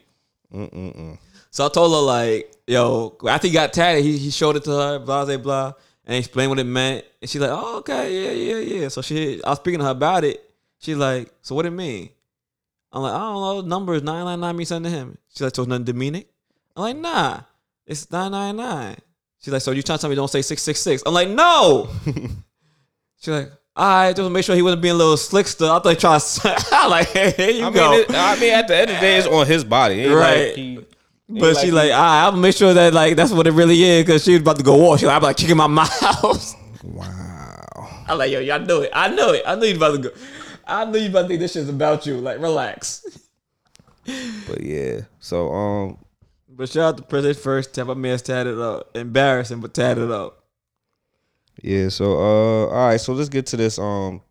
So 1.51 1.66
I 1.66 1.70
told 1.70 1.93
her 1.93 2.01
like, 2.01 2.53
yo, 2.68 3.16
after 3.28 3.47
he 3.47 3.53
got 3.53 3.72
tatted, 3.72 4.03
he, 4.03 4.18
he 4.18 4.30
showed 4.30 4.58
it 4.58 4.66
to 4.66 4.72
her, 4.72 4.99
blah 4.99 5.24
blah 5.24 5.38
blah, 5.38 5.74
and 6.06 6.18
explained 6.18 6.49
what 6.49 6.60
it 6.60 6.66
meant. 6.66 7.06
And 7.22 7.30
she's 7.30 7.39
like, 7.39 7.51
oh 7.51 7.78
okay, 7.78 8.14
yeah 8.14 8.32
yeah 8.32 8.80
yeah. 8.82 8.88
So 8.89 9.01
she, 9.01 9.41
I 9.43 9.51
was 9.51 9.60
speaking 9.60 9.80
to 9.80 9.86
her 9.86 9.91
about 9.91 10.26
it. 10.26 10.43
She's 10.80 10.97
like, 10.97 11.32
so 11.41 11.56
what 11.56 11.66
it 11.66 11.72
mean? 11.72 12.10
I'm 12.96 13.02
like, 13.02 13.14
I 13.14 13.18
don't 13.20 13.41
know. 13.41 13.62
Numbers 13.62 14.02
nine 14.04 14.24
nine 14.24 14.39
nine 14.39 14.56
means 14.56 14.70
something 14.70 14.89
to 14.91 14.98
him. 14.98 15.18
She's 15.30 15.41
like, 15.41 15.54
so 15.54 15.64
it's 15.64 15.70
nothing 15.70 15.84
demonic. 15.84 16.30
I'm 16.78 16.82
like, 16.84 16.96
nah, 16.98 17.41
it's 17.86 18.10
nine 18.10 18.32
nine 18.32 18.56
nine. 18.56 18.96
She's 19.41 19.52
like, 19.54 19.62
so 19.62 19.72
you 19.72 19.84
trying 19.84 19.98
to 19.98 20.02
tell 20.02 20.10
me 20.10 20.16
don't 20.16 20.30
say 20.30 20.41
six 20.41 20.62
six 20.62 20.80
six? 20.80 21.04
I'm 21.06 21.14
like, 21.14 21.30
no. 21.30 21.89
She's 23.20 23.28
like, 23.28 23.52
all 23.76 23.86
right, 23.86 24.16
just 24.16 24.32
make 24.32 24.46
sure 24.46 24.56
he 24.56 24.62
wasn't 24.62 24.82
being 24.82 24.93
a 24.96 24.98
little 24.98 25.16
slickster. 25.18 25.70
I 25.70 25.80
thought 25.80 25.89
he 25.89 25.96
trying 25.98 26.20
to. 26.22 26.66
I'm 26.72 26.89
like, 26.89 27.08
hey, 27.10 27.32
here 27.32 27.50
you 27.50 27.66
I 27.66 27.70
go. 27.72 27.91
mean, 27.91 28.00
it, 28.02 28.12
I 28.12 28.39
mean, 28.39 28.54
at 28.54 28.68
the 28.70 28.76
end 28.78 28.89
of 28.91 28.96
the 28.96 29.02
day, 29.02 29.18
it's 29.18 29.28
on 29.28 29.46
his 29.46 29.64
body. 29.66 30.02
Ain't 30.02 30.16
Right. 30.16 30.48
Like 30.48 30.56
he, 30.56 30.80
But 31.28 31.58
she 31.58 31.72
like, 31.72 31.91
I, 31.91 32.24
I'll 32.24 32.32
make 32.32 32.56
sure 32.56 32.74
that 32.74 32.93
like 32.93 33.18
that's 33.18 33.32
what 33.34 33.46
it 33.46 33.52
really 33.52 33.82
is 33.84 34.06
because 34.06 34.24
she 34.24 34.32
was 34.32 34.41
about 34.41 34.58
to 34.58 34.64
go 34.64 34.76
off. 34.89 35.02
She 35.02 35.06
like, 35.06 35.18
I'm 35.18 35.22
like 35.24 35.36
kicking 35.36 35.58
my 35.58 35.68
mouth. 35.82 36.56
wow. 36.84 38.04
I'm 38.08 38.18
like, 38.18 38.32
yo, 38.32 38.39
y'all 38.39 38.60
knew 38.60 38.82
it. 38.82 38.91
I 38.93 39.10
know 39.10 39.34
it. 39.34 39.43
I 39.46 39.56
know 39.56 39.64
you 39.64 39.76
about 39.76 39.91
to 39.91 39.98
go. 39.98 40.10
I 40.68 40.86
knew 40.86 40.99
you 40.99 41.09
about 41.09 41.24
to 41.24 41.28
think 41.30 41.39
this 41.39 41.53
shit's 41.53 41.70
about 41.70 42.05
you. 42.05 42.18
Like, 42.18 42.39
relax. 42.39 43.05
But 44.47 44.61
yeah, 44.61 45.01
so 45.20 45.51
um, 45.51 45.97
But 46.47 46.70
shout 46.70 46.84
out 46.84 46.97
to 46.97 47.03
President 47.03 47.39
First. 47.39 47.74
Tap 47.74 47.88
my 47.88 47.95
man's 47.95 48.22
tatted 48.22 48.59
up. 48.59 48.95
Embarrassing, 48.95 49.61
but 49.61 49.74
tatted 49.74 50.11
up. 50.11 50.43
yeah, 51.61 51.89
so 51.89 52.13
uh, 52.13 52.68
all 52.68 52.88
right, 52.88 53.01
so 53.01 53.13
let's 53.13 53.30
get 53.30 53.47
to 53.47 53.57
this 53.57 53.80
um. 53.80 54.22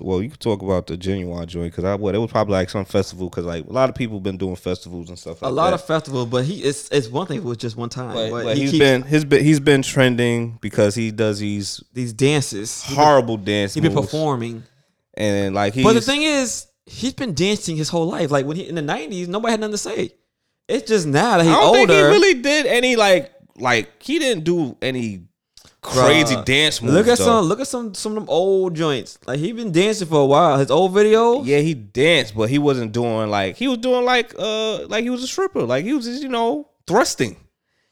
Well, 0.00 0.22
you 0.22 0.28
can 0.28 0.38
talk 0.38 0.62
about 0.62 0.86
the 0.86 0.96
Ginuwine 0.96 1.46
joint 1.46 1.72
because 1.72 1.82
I 1.82 1.96
what 1.96 2.14
it 2.14 2.18
was 2.18 2.30
probably 2.30 2.52
like 2.52 2.70
some 2.70 2.84
festival 2.84 3.28
because 3.28 3.44
like 3.44 3.66
a 3.66 3.72
lot 3.72 3.88
of 3.88 3.96
people 3.96 4.20
been 4.20 4.36
doing 4.36 4.54
festivals 4.54 5.08
and 5.08 5.18
stuff. 5.18 5.42
A 5.42 5.48
lot 5.48 5.70
that. 5.70 5.74
of 5.74 5.84
festivals, 5.84 6.26
but 6.26 6.44
he 6.44 6.62
it's 6.62 6.88
it's 6.90 7.08
one 7.08 7.26
thing 7.26 7.38
it 7.38 7.42
was 7.44 7.56
just 7.56 7.76
one 7.76 7.88
time. 7.88 8.14
But, 8.14 8.30
but 8.30 8.44
but 8.44 8.56
he 8.56 8.62
he's 8.62 8.70
keeps 8.72 8.84
been 8.84 9.02
he's 9.02 9.24
been 9.24 9.44
he's 9.44 9.58
been 9.60 9.82
trending 9.82 10.58
because 10.60 10.94
he 10.94 11.10
does 11.10 11.40
these 11.40 11.82
these 11.92 12.12
dances. 12.12 12.84
He 12.84 12.94
been, 12.94 13.04
horrible 13.04 13.36
dance 13.38 13.74
he 13.74 13.80
been 13.80 13.94
performing. 13.94 14.62
And 15.18 15.54
like 15.54 15.74
he's 15.74 15.84
But 15.84 15.92
the 15.94 16.00
thing 16.00 16.22
is, 16.22 16.66
he's 16.86 17.12
been 17.12 17.34
dancing 17.34 17.76
his 17.76 17.88
whole 17.90 18.06
life. 18.06 18.30
Like 18.30 18.46
when 18.46 18.56
he 18.56 18.68
in 18.68 18.74
the 18.76 18.82
nineties, 18.82 19.28
nobody 19.28 19.50
had 19.50 19.60
nothing 19.60 19.72
to 19.72 19.78
say. 19.78 20.12
It's 20.68 20.88
just 20.88 21.06
now 21.06 21.38
that 21.38 21.44
he's 21.44 21.52
I 21.52 21.56
don't 21.56 21.76
older. 21.76 21.92
think 21.92 21.98
he 21.98 22.02
really 22.02 22.42
did 22.42 22.66
any 22.66 22.96
like 22.96 23.32
like 23.56 24.02
he 24.02 24.18
didn't 24.18 24.44
do 24.44 24.76
any 24.80 25.24
crazy 25.80 26.36
Bruh, 26.36 26.44
dance 26.44 26.82
moves. 26.82 26.94
Look 26.94 27.08
at 27.08 27.18
though. 27.18 27.24
some 27.24 27.44
look 27.46 27.60
at 27.60 27.66
some 27.66 27.94
some 27.94 28.12
of 28.12 28.16
them 28.16 28.28
old 28.28 28.74
joints. 28.74 29.18
Like 29.26 29.38
he 29.38 29.52
been 29.52 29.72
dancing 29.72 30.08
for 30.08 30.20
a 30.20 30.26
while. 30.26 30.58
His 30.58 30.70
old 30.70 30.92
video. 30.92 31.42
Yeah, 31.42 31.58
he 31.58 31.74
danced, 31.74 32.36
but 32.36 32.50
he 32.50 32.58
wasn't 32.58 32.92
doing 32.92 33.28
like 33.30 33.56
he 33.56 33.68
was 33.68 33.78
doing 33.78 34.04
like 34.04 34.34
uh 34.38 34.86
like 34.86 35.04
he 35.04 35.10
was 35.10 35.22
a 35.22 35.26
stripper. 35.26 35.62
Like 35.62 35.84
he 35.84 35.94
was 35.94 36.04
just, 36.04 36.22
you 36.22 36.28
know, 36.28 36.68
thrusting. 36.86 37.36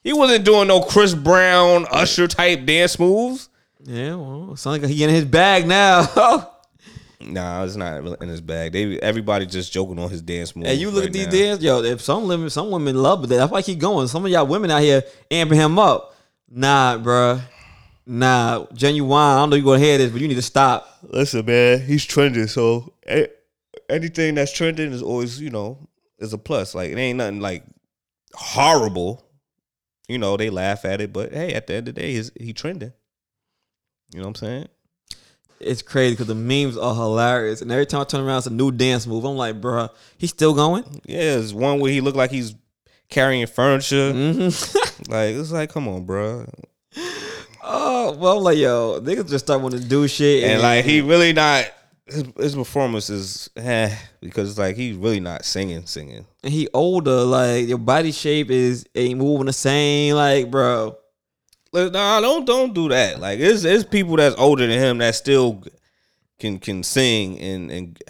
He 0.02 0.12
wasn't 0.12 0.44
doing 0.44 0.68
no 0.68 0.82
Chris 0.82 1.14
Brown, 1.14 1.86
Usher 1.90 2.28
type 2.28 2.64
dance 2.66 2.98
moves. 2.98 3.48
Yeah, 3.82 4.14
well, 4.14 4.54
sounds 4.56 4.82
like 4.82 4.90
he 4.90 5.02
in 5.02 5.10
his 5.10 5.24
bag 5.24 5.66
now. 5.66 6.52
Nah, 7.26 7.64
it's 7.64 7.76
not 7.76 8.02
really 8.02 8.16
in 8.20 8.28
his 8.28 8.40
bag. 8.40 8.72
They 8.72 8.98
everybody 9.00 9.46
just 9.46 9.72
joking 9.72 9.98
on 9.98 10.10
his 10.10 10.22
dance 10.22 10.54
moves. 10.54 10.68
and 10.68 10.78
you 10.78 10.90
look 10.90 11.02
right 11.02 11.06
at 11.08 11.12
these 11.12 11.26
now. 11.26 11.32
dance, 11.32 11.62
yo. 11.62 11.82
If 11.82 12.00
some 12.00 12.28
women, 12.28 12.48
some 12.50 12.70
women 12.70 13.02
love 13.02 13.24
it. 13.24 13.26
That's 13.28 13.50
why 13.50 13.58
I 13.58 13.62
keep 13.62 13.78
going. 13.78 14.06
Some 14.08 14.24
of 14.24 14.30
y'all 14.30 14.46
women 14.46 14.70
out 14.70 14.82
here 14.82 15.02
amping 15.30 15.54
him 15.54 15.78
up. 15.78 16.14
Nah, 16.48 16.98
bruh. 16.98 17.40
Nah, 18.06 18.66
Ginuwine. 18.66 19.34
I 19.34 19.36
don't 19.38 19.50
know 19.50 19.56
you 19.56 19.64
gonna 19.64 19.80
hear 19.80 19.98
this, 19.98 20.12
but 20.12 20.20
you 20.20 20.28
need 20.28 20.34
to 20.34 20.42
stop. 20.42 20.88
Listen, 21.02 21.44
man, 21.44 21.80
he's 21.80 22.04
trending. 22.04 22.46
So 22.46 22.92
anything 23.88 24.36
that's 24.36 24.52
trending 24.52 24.92
is 24.92 25.02
always, 25.02 25.40
you 25.40 25.50
know, 25.50 25.88
is 26.18 26.32
a 26.32 26.38
plus. 26.38 26.74
Like 26.74 26.90
it 26.90 26.98
ain't 26.98 27.18
nothing 27.18 27.40
like 27.40 27.64
horrible. 28.34 29.24
You 30.08 30.18
know, 30.18 30.36
they 30.36 30.50
laugh 30.50 30.84
at 30.84 31.00
it, 31.00 31.12
but 31.12 31.32
hey, 31.32 31.54
at 31.54 31.66
the 31.66 31.74
end 31.74 31.88
of 31.88 31.96
the 31.96 32.00
day, 32.00 32.12
he's 32.12 32.30
he 32.38 32.52
trending. 32.52 32.92
You 34.14 34.20
know 34.20 34.28
what 34.28 34.40
I'm 34.40 34.46
saying? 34.46 34.68
It's 35.60 35.82
crazy 35.82 36.12
because 36.14 36.26
the 36.26 36.34
memes 36.34 36.76
are 36.76 36.94
hilarious, 36.94 37.62
and 37.62 37.72
every 37.72 37.86
time 37.86 38.02
I 38.02 38.04
turn 38.04 38.20
around, 38.20 38.38
it's 38.38 38.46
a 38.46 38.50
new 38.50 38.70
dance 38.70 39.06
move. 39.06 39.24
I'm 39.24 39.36
like, 39.36 39.60
bruh, 39.60 39.88
he's 40.18 40.30
still 40.30 40.54
going. 40.54 40.84
Yeah, 41.06 41.38
it's 41.38 41.52
one 41.52 41.80
where 41.80 41.90
he 41.90 42.00
looked 42.00 42.16
like 42.16 42.30
he's 42.30 42.54
carrying 43.08 43.46
furniture. 43.46 44.12
Mm-hmm. 44.12 44.82
Like 45.12 45.34
it's 45.36 45.52
like, 45.52 45.70
come 45.70 45.86
on, 45.88 46.04
bro. 46.04 46.46
oh, 47.62 48.16
well, 48.18 48.38
I'm 48.38 48.42
like, 48.44 48.58
yo, 48.58 49.00
niggas 49.00 49.28
just 49.30 49.44
start 49.44 49.60
wanting 49.60 49.80
to 49.80 49.86
do 49.86 50.08
shit, 50.08 50.44
And 50.44 50.62
like 50.62 50.84
he 50.84 51.00
really 51.00 51.32
not 51.32 51.66
his, 52.06 52.24
his 52.36 52.54
performance 52.54 53.10
is 53.10 53.50
eh, 53.56 53.94
because 54.20 54.58
like 54.58 54.76
he's 54.76 54.96
really 54.96 55.20
not 55.20 55.44
singing, 55.44 55.86
singing. 55.86 56.26
and 56.42 56.52
he 56.52 56.68
older. 56.72 57.22
Like 57.24 57.68
your 57.68 57.78
body 57.78 58.12
shape 58.12 58.50
is 58.50 58.86
ain't 58.94 59.18
moving 59.18 59.46
the 59.46 59.52
same. 59.52 60.14
Like, 60.16 60.50
bro, 60.50 60.96
nah, 61.92 62.20
don't 62.20 62.44
don't 62.44 62.74
do 62.74 62.88
that. 62.88 63.20
Like 63.20 63.38
it's 63.40 63.64
it's 63.64 63.84
people 63.84 64.16
that's 64.16 64.36
older 64.36 64.66
than 64.66 64.78
him 64.78 64.98
that 64.98 65.14
still 65.14 65.62
can 66.38 66.58
can 66.58 66.82
sing 66.82 67.38
and 67.40 67.70
and 67.70 68.02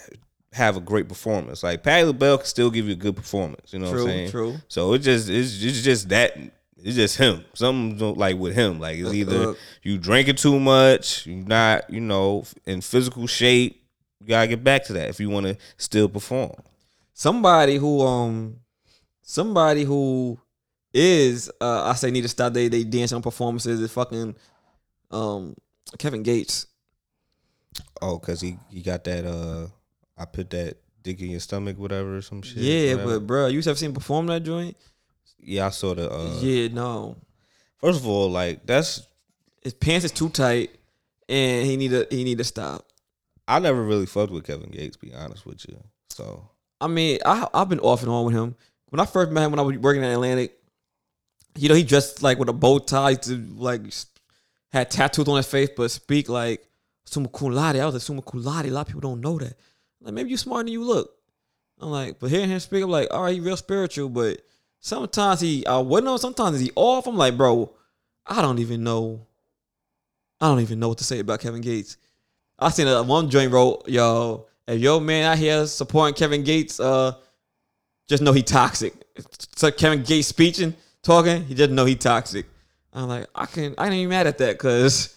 have 0.53 0.77
a 0.77 0.81
great 0.81 1.09
performance. 1.09 1.63
Like 1.63 1.83
Patti 1.83 2.05
LaBelle 2.05 2.39
can 2.39 2.47
still 2.47 2.71
give 2.71 2.87
you 2.87 2.93
a 2.93 2.97
good 2.97 3.17
performance. 3.17 3.73
You 3.73 3.79
know 3.81 3.87
what 3.87 3.93
True, 3.93 4.03
I'm 4.03 4.09
saying? 4.09 4.31
true. 4.31 4.57
So 4.69 4.93
it 4.95 5.01
just 5.01 5.29
it's, 5.29 5.63
it's 5.63 5.83
just 5.83 6.09
that 6.09 6.37
it's 6.83 6.97
just 6.97 7.17
him. 7.19 7.45
Something 7.55 7.99
don't- 7.99 8.17
like 8.19 8.37
with 8.39 8.55
him. 8.55 8.79
Like 8.81 8.97
it's 8.99 9.13
either 9.13 9.55
you 9.83 9.99
drinking 9.99 10.37
too 10.37 10.59
much, 10.61 11.27
you 11.27 11.37
not 11.37 11.91
you 11.91 12.01
know 12.01 12.45
in 12.67 12.81
physical 12.81 13.27
shape. 13.27 13.83
You 14.21 14.29
gotta 14.29 14.49
get 14.49 14.65
back 14.65 14.85
to 14.85 14.93
that 14.95 15.09
if 15.11 15.21
you 15.21 15.29
want 15.31 15.47
to 15.47 15.57
still 15.77 16.09
perform. 16.09 16.53
somebody 17.13 17.77
who 17.77 18.01
um 18.03 18.57
somebody 19.23 19.85
who 19.85 20.39
is 20.97 21.51
uh 21.61 21.83
I 21.85 21.95
say 21.95 22.11
need 22.11 22.23
to 22.23 22.29
stop 22.29 22.55
they 22.55 22.69
they 22.69 22.83
dancing 22.83 23.17
on 23.17 23.23
performances 23.23 23.81
is 23.81 23.93
fucking 23.93 24.35
um 25.11 25.55
Kevin 25.99 26.23
Gates. 26.23 26.67
Oh, 28.01 28.19
cause 28.19 28.41
he 28.41 28.59
he 28.71 28.81
got 28.83 29.05
that. 29.05 29.27
uh 29.27 29.69
I 30.19 30.25
put 30.25 30.49
that 30.51 30.79
dick 31.03 31.21
in 31.21 31.31
your 31.31 31.41
stomach, 31.41 31.79
whatever, 31.79 32.17
or 32.17 32.23
some 32.23 32.41
shit. 32.41 32.57
yeah, 32.59 32.95
whatever. 32.95 33.21
but 33.21 33.27
bro, 33.27 33.47
you 33.49 33.61
have 33.63 33.79
seen 33.79 33.93
perform 33.93 34.27
that 34.29 34.43
joint? 34.43 34.77
yeah, 35.39 35.67
I 35.67 35.71
saw 35.71 35.95
the. 35.95 36.11
uh 36.11 36.39
yeah, 36.41 36.69
no. 36.69 37.17
First 37.79 38.01
of 38.01 38.07
all, 38.07 38.31
like 38.31 38.65
that's 38.65 39.07
His 39.63 39.75
pants 39.75 40.07
is 40.07 40.13
too 40.13 40.31
tight 40.31 40.71
and 41.29 41.67
he 41.67 41.77
need 41.77 41.91
to 41.91 42.07
he 42.11 42.25
need 42.25 42.39
to 42.39 42.45
stop. 42.45 42.87
I 43.47 43.59
never 43.59 43.83
really 43.83 44.07
fucked 44.07 44.33
with 44.33 44.47
Kevin 44.47 44.71
Gates. 44.71 44.97
Be 44.97 45.13
honest 45.13 45.45
with 45.45 45.69
you. 45.69 45.77
So 46.09 46.49
I 46.81 46.87
mean, 46.87 47.19
I 47.27 47.47
I've 47.53 47.69
been 47.69 47.81
off 47.81 48.03
and 48.03 48.11
on 48.11 48.25
with 48.25 48.35
him. 48.35 48.55
When 48.89 49.01
I 49.01 49.05
first 49.05 49.31
met 49.31 49.45
him 49.45 49.51
when 49.51 49.59
I 49.59 49.63
was 49.63 49.77
working 49.77 50.03
at 50.03 50.13
Atlantic, 50.13 50.56
you 51.57 51.69
know, 51.69 51.75
he 51.75 51.83
dressed 51.83 52.23
like 52.23 52.39
with 52.39 52.49
a 52.49 52.53
bow 52.53 52.79
tie, 52.79 53.15
to 53.15 53.37
like 53.57 53.83
had 54.73 54.91
tattoos 54.91 55.29
on 55.29 55.37
his 55.37 55.47
face, 55.47 55.71
but 55.77 55.91
speak 55.91 56.29
like 56.29 56.67
summa 57.05 57.29
cum 57.29 57.51
laude. 57.53 57.77
I 57.77 57.85
was 57.85 57.95
like 57.95 58.03
summa 58.03 58.23
cum 58.23 58.43
laude. 58.43 58.67
A 58.67 58.71
lot 58.71 58.83
of 58.83 58.87
people 58.89 59.01
don't 59.01 59.21
know 59.21 59.39
that. 59.39 59.57
Like 60.01 60.15
maybe 60.15 60.31
you're 60.31 60.39
smarter 60.39 60.65
than 60.65 60.73
you 60.73 60.85
look. 60.85 61.13
I'm 61.81 61.91
like, 61.91 62.19
but 62.19 62.31
hearing 62.31 62.49
him 62.49 62.61
speak, 62.61 62.83
I'm 62.83 62.91
like, 62.91 63.09
all 63.13 63.25
right, 63.25 63.35
he 63.35 63.41
real 63.41 63.57
spiritual, 63.57 64.09
but 64.09 64.41
sometimes 64.81 65.41
he 65.41 65.67
I 65.67 65.79
wouldn't 65.79 66.07
know. 66.07 66.17
Sometimes 66.17 66.61
he 66.61 66.73
off. 66.75 67.07
I'm 67.07 67.17
like, 67.17 67.37
bro, 67.37 67.73
I 68.27 68.43
don't 68.43 68.59
even 68.59 68.83
know. 68.83 69.27
I 70.41 70.49
don't 70.49 70.61
even 70.61 70.79
know 70.79 70.89
what 70.89 70.99
to 70.99 71.05
say 71.05 71.21
about 71.21 71.41
Kevin 71.41 71.63
Gates. 71.63 71.97
I 72.59 72.71
seen 72.71 72.89
a 72.89 73.03
one 73.03 73.29
joint 73.31 73.53
wrote, 73.53 73.89
yo, 73.89 74.47
if 74.67 74.81
your 74.81 75.01
man 75.01 75.25
out 75.25 75.39
here 75.39 75.67
supporting 75.67 76.15
Kevin 76.15 76.43
Gates, 76.43 76.81
uh, 76.81 77.15
just 78.09 78.23
know 78.23 78.33
he 78.33 78.43
toxic. 78.43 78.95
So 79.57 79.71
Kevin 79.71 80.03
Gates 80.03 80.29
speaking, 80.29 80.75
talking, 81.07 81.45
he 81.45 81.55
just 81.55 81.71
know 81.71 81.85
he 81.85 81.95
toxic. 81.97 82.47
I'm 82.93 83.09
like, 83.09 83.27
I 83.35 83.47
can 83.47 83.75
I 83.79 83.87
ain't 83.87 83.95
even 83.95 84.09
mad 84.11 84.27
at 84.27 84.39
that 84.39 84.55
because 84.55 85.15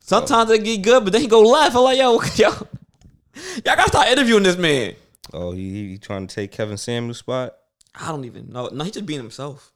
sometimes 0.00 0.50
it 0.50 0.64
get 0.64 0.82
good, 0.82 1.04
but 1.04 1.12
then 1.12 1.22
he 1.22 1.28
go 1.28 1.40
left. 1.42 1.74
I'm 1.74 1.82
like, 1.82 1.98
yo, 1.98 2.20
yo, 2.36 2.50
y'all 2.50 3.76
gotta 3.76 3.88
start 3.88 4.08
interviewing 4.08 4.42
this 4.42 4.56
man. 4.56 4.94
oh, 5.32 5.52
he, 5.52 5.90
he 5.90 5.98
trying 5.98 6.26
to 6.26 6.34
take 6.34 6.52
Kevin 6.52 6.76
Samuels' 6.76 7.18
spot. 7.18 7.54
I 7.94 8.08
don't 8.08 8.24
even 8.24 8.50
know. 8.50 8.68
No, 8.68 8.84
he 8.84 8.90
just 8.90 9.06
being 9.06 9.20
himself. 9.20 9.72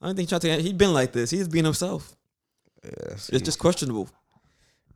I 0.00 0.06
don't 0.06 0.16
think 0.16 0.28
he 0.28 0.38
trying 0.38 0.56
to. 0.58 0.62
He's 0.62 0.72
been 0.72 0.94
like 0.94 1.12
this. 1.12 1.30
He's 1.30 1.48
being 1.48 1.64
himself. 1.64 2.14
Yeah. 2.84 3.12
It's 3.12 3.40
just 3.40 3.58
questionable. 3.58 4.08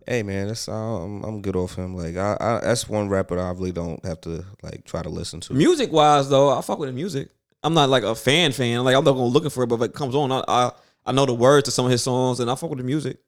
hey 0.07 0.23
man, 0.23 0.49
that's 0.49 0.69
I'm 0.69 1.25
I'm 1.25 1.43
good 1.43 1.57
off 1.57 1.75
him. 1.75 1.97
Like 1.97 2.17
I, 2.17 2.37
I 2.41 2.61
that's 2.63 2.89
one 2.89 3.09
rapper 3.09 3.39
I 3.39 3.51
really 3.51 3.73
don't 3.73 4.05
have 4.05 4.21
to 4.23 4.45
like 4.63 4.85
try 4.85 5.03
to 5.03 5.09
listen 5.09 5.41
to. 5.41 5.55
Music 5.55 5.91
wise 5.91 6.29
though, 6.29 6.57
I 6.57 6.61
fuck 6.61 6.79
with 6.79 6.89
the 6.89 6.95
music. 6.95 7.31
I'm 7.63 7.75
not 7.75 7.91
like 7.91 8.03
a 8.03 8.15
fan 8.15 8.53
fan. 8.53 8.79
I'm 8.79 8.85
like 8.85 8.97
I'm 8.97 9.05
not 9.05 9.13
gonna 9.13 9.25
looking 9.27 9.51
for 9.51 9.65
it, 9.65 9.67
but 9.67 9.77
if 9.77 9.91
it 9.91 9.95
comes 9.95 10.15
on, 10.15 10.33
I, 10.33 10.43
I 10.47 10.71
I 11.07 11.13
know 11.13 11.27
the 11.27 11.35
words 11.35 11.65
to 11.65 11.71
some 11.71 11.87
of 11.87 11.91
his 11.91 12.03
songs, 12.03 12.41
and 12.41 12.51
I 12.51 12.55
fuck 12.55 12.71
with 12.71 12.79
the 12.79 12.85
music. 12.85 13.19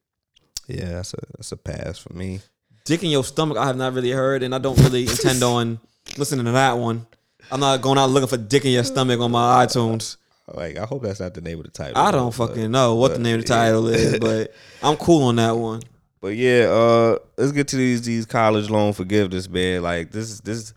Yeah, 0.69 0.93
that's 0.93 1.15
a 1.15 1.19
that's 1.37 1.53
a 1.53 1.57
pass 1.57 1.99
for 1.99 2.13
me. 2.13 2.41
Dick 2.85 3.03
in 3.03 3.11
your 3.11 3.25
stomach, 3.25 3.57
I 3.59 3.67
have 3.67 3.77
not 3.77 3.93
really 3.93 4.11
heard, 4.11 4.43
and 4.43 4.55
I 4.55 4.59
don't 4.59 4.79
really 4.81 5.03
intend 5.09 5.43
on 5.43 5.81
listening 6.17 6.47
to 6.47 6.53
that 6.53 6.79
one. 6.79 7.07
I'm 7.51 7.61
not 7.61 7.83
going 7.83 7.99
out 7.99 8.11
looking 8.11 8.29
for 8.29 8.37
dick 8.37 8.65
in 8.65 8.73
your 8.73 8.85
stomach 8.85 9.21
on 9.21 9.31
my 9.31 9.67
iTunes. 9.67 10.17
Like 10.49 10.77
I 10.79 10.85
hope 10.85 11.03
that's 11.03 11.21
not 11.21 11.35
the 11.35 11.41
name 11.41 11.59
of 11.59 11.65
the 11.65 11.71
title. 11.71 11.99
I 11.99 12.11
don't 12.11 12.37
but- 12.37 12.49
fucking 12.49 12.71
know 12.71 12.95
what 12.97 13.13
the 13.13 13.19
name 13.19 13.39
of 13.41 13.47
the 13.47 13.53
yeah. 13.53 13.63
title 13.63 13.89
is, 13.89 14.19
but 14.21 14.55
I'm 14.83 14.97
cool 14.97 15.25
on 15.25 15.37
that 15.37 15.53
one. 15.57 15.83
But 16.21 16.37
yeah, 16.37 16.67
uh, 16.71 17.19
let's 17.37 17.53
get 17.53 17.69
to 17.69 17.77
these 17.77 18.03
these 18.03 18.27
college 18.27 18.71
loan 18.71 18.93
forgiveness, 18.93 19.49
man. 19.49 19.83
Like 19.83 20.13
this 20.13 20.31
is 20.31 20.41
this 20.41 20.73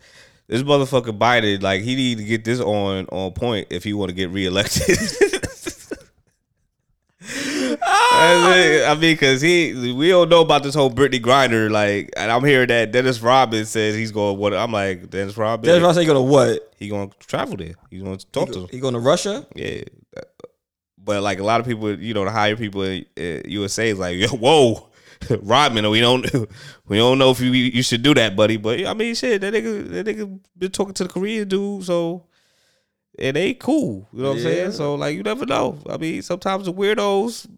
this 0.48 0.62
motherfucker 0.62 1.16
Biden, 1.16 1.62
like 1.62 1.82
he 1.82 1.94
need 1.94 2.18
to 2.18 2.24
get 2.24 2.44
this 2.44 2.60
on 2.60 3.06
on 3.06 3.32
point 3.32 3.68
if 3.70 3.84
he 3.84 3.92
want 3.92 4.10
to 4.10 4.14
get 4.14 4.30
reelected. 4.30 4.98
I 8.18 8.96
mean, 8.98 9.16
cause 9.16 9.40
he 9.40 9.92
we 9.92 10.08
don't 10.08 10.28
know 10.28 10.40
about 10.40 10.62
this 10.62 10.74
whole 10.74 10.90
Brittney 10.90 11.20
Griner, 11.20 11.70
like, 11.70 12.10
and 12.16 12.30
I'm 12.30 12.44
hearing 12.44 12.68
that 12.68 12.92
Dennis 12.92 13.20
Rodman 13.20 13.66
says 13.66 13.94
he's 13.94 14.12
going. 14.12 14.38
What 14.38 14.54
I'm 14.54 14.72
like, 14.72 15.10
Dennis 15.10 15.36
Rodman, 15.36 15.68
That's 15.68 15.82
why 15.82 15.90
I 15.90 15.92
say 15.92 16.00
you 16.02 16.06
go 16.06 16.14
to 16.14 16.22
what? 16.22 16.66
he 16.76 16.88
going 16.88 17.10
to 17.10 17.18
travel 17.26 17.56
there. 17.56 17.74
He's 17.90 18.02
going 18.02 18.18
to 18.18 18.26
talk 18.26 18.52
to 18.52 18.60
him. 18.60 18.68
He 18.70 18.80
going 18.80 18.94
to 18.94 19.00
Russia? 19.00 19.46
Yeah. 19.54 19.82
But 20.98 21.22
like 21.22 21.38
a 21.38 21.44
lot 21.44 21.60
of 21.60 21.66
people, 21.66 21.98
you 21.98 22.14
know, 22.14 22.24
the 22.24 22.30
higher 22.30 22.56
people 22.56 22.82
in 22.82 23.06
uh, 23.18 23.42
USA 23.46 23.90
is 23.90 23.98
like, 23.98 24.16
Yo, 24.16 24.28
whoa, 24.36 24.85
Rodman, 25.42 25.88
we 25.90 26.00
don't, 26.00 26.26
we 26.88 26.98
don't 26.98 27.18
know 27.18 27.30
if 27.30 27.40
you 27.40 27.50
you 27.50 27.82
should 27.82 28.02
do 28.02 28.14
that, 28.14 28.36
buddy. 28.36 28.56
But 28.56 28.86
I 28.86 28.94
mean, 28.94 29.14
shit, 29.14 29.40
that 29.40 29.52
nigga, 29.52 29.88
that 29.90 30.06
nigga 30.06 30.40
been 30.56 30.70
talking 30.70 30.94
to 30.94 31.04
the 31.04 31.10
Korean 31.10 31.48
dude, 31.48 31.84
so 31.84 32.26
and 33.18 33.36
they 33.36 33.54
cool. 33.54 34.08
You 34.12 34.22
know 34.22 34.28
what 34.30 34.36
I'm 34.38 34.42
saying? 34.42 34.72
So 34.72 34.94
like 34.94 35.16
you 35.16 35.22
never 35.22 35.46
know. 35.46 35.78
I 35.88 35.96
mean, 35.96 36.22
sometimes 36.22 36.66
the 36.66 36.72
weirdos 36.72 37.48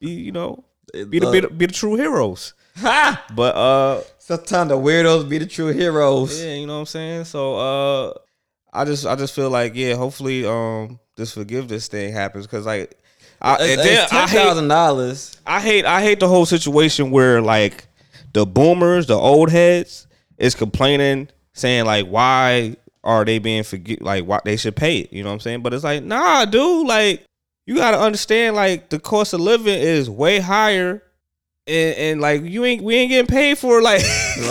be 0.00 0.10
you 0.10 0.32
know 0.32 0.64
be 0.92 1.18
the, 1.18 1.30
be 1.30 1.40
the, 1.40 1.48
be 1.48 1.66
the 1.66 1.72
true 1.72 1.96
heroes. 1.96 2.54
Ha! 2.76 3.24
But 3.34 3.54
uh 3.54 4.02
Sometimes 4.18 4.70
the 4.70 4.78
weirdos 4.78 5.28
be 5.28 5.38
the 5.38 5.46
true 5.46 5.68
heroes. 5.68 6.42
yeah, 6.42 6.54
you 6.54 6.66
know 6.66 6.74
what 6.74 6.80
I'm 6.80 6.86
saying? 6.86 7.24
So 7.24 7.56
uh 7.56 8.12
I 8.72 8.84
just 8.84 9.06
I 9.06 9.14
just 9.16 9.34
feel 9.34 9.50
like 9.50 9.74
yeah, 9.74 9.94
hopefully 9.94 10.46
um 10.46 10.98
this 11.16 11.32
forgiveness 11.32 11.88
thing 11.88 12.12
happens 12.12 12.46
cuz 12.46 12.66
like 12.66 12.98
I, 13.44 13.56
and 13.56 13.80
then 13.80 14.04
It's 14.04 14.12
I 14.12 14.26
hate 14.26 14.38
thousand 14.38 14.68
dollars. 14.68 15.38
I 15.46 15.60
hate 15.60 15.84
I 15.84 16.00
hate 16.00 16.18
the 16.18 16.28
whole 16.28 16.46
situation 16.46 17.10
where 17.10 17.42
like 17.42 17.86
the 18.32 18.46
boomers, 18.46 19.06
the 19.06 19.14
old 19.14 19.50
heads, 19.50 20.06
is 20.38 20.54
complaining, 20.54 21.28
saying 21.52 21.84
like 21.84 22.06
why 22.06 22.76
are 23.04 23.24
they 23.24 23.38
being 23.38 23.62
forget 23.62 24.00
like 24.00 24.24
why 24.24 24.40
they 24.44 24.56
should 24.56 24.74
pay 24.74 25.00
it. 25.00 25.12
You 25.12 25.22
know 25.22 25.28
what 25.28 25.34
I'm 25.34 25.40
saying? 25.40 25.62
But 25.62 25.74
it's 25.74 25.84
like, 25.84 26.02
nah, 26.02 26.46
dude, 26.46 26.86
like 26.86 27.22
you 27.66 27.76
gotta 27.76 28.00
understand 28.00 28.56
like 28.56 28.88
the 28.88 28.98
cost 28.98 29.34
of 29.34 29.40
living 29.40 29.78
is 29.78 30.08
way 30.08 30.40
higher. 30.40 31.02
And, 31.66 31.96
and 31.96 32.20
like 32.20 32.42
you 32.42 32.64
ain't 32.66 32.82
we 32.82 32.94
ain't 32.94 33.08
getting 33.10 33.26
paid 33.26 33.56
for 33.56 33.80
like 33.80 34.02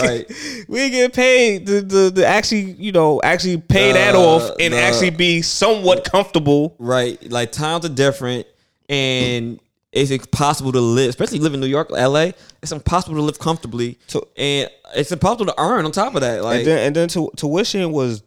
Right. 0.02 0.26
we 0.68 0.80
ain't 0.80 0.91
getting 0.91 1.12
paid 1.12 1.68
to, 1.68 1.88
to, 1.88 2.12
to 2.12 2.26
actually 2.26 2.72
you 2.72 2.91
know 2.91 3.22
actually 3.24 3.58
pay 3.58 3.91
that 3.91 4.16
off 4.16 4.52
and 4.60 4.74
actually 4.74 5.12
be 5.12 5.44
somewhat 5.44 6.06
comfortable 6.06 6.76
Right. 6.80 7.32
Like 7.32 7.52
times 7.52 7.86
are 7.86 7.89
different 7.89 8.48
and 8.90 9.60
it's 9.92 10.10
impossible 10.12 10.72
to 10.72 10.82
live, 10.82 11.10
especially 11.10 11.40
live 11.40 11.54
in 11.54 11.60
New 11.60 11.68
York, 11.68 11.92
LA. 11.92 12.32
It's 12.62 12.72
impossible 12.72 13.16
to 13.16 13.22
live 13.22 13.38
comfortably. 13.40 14.00
So- 14.08 14.28
and 14.36 14.70
it's 14.96 15.12
impossible 15.12 15.46
to 15.48 15.56
earn 15.60 15.86
on 15.86 15.92
top 15.92 16.16
of 16.16 16.22
that. 16.22 16.44
Like 16.44 16.60
and 16.60 16.68
then 16.68 16.78
and 16.88 16.96
then 16.96 17.08
tu- 17.10 17.32
tuition 17.36 17.92
was 17.92 18.24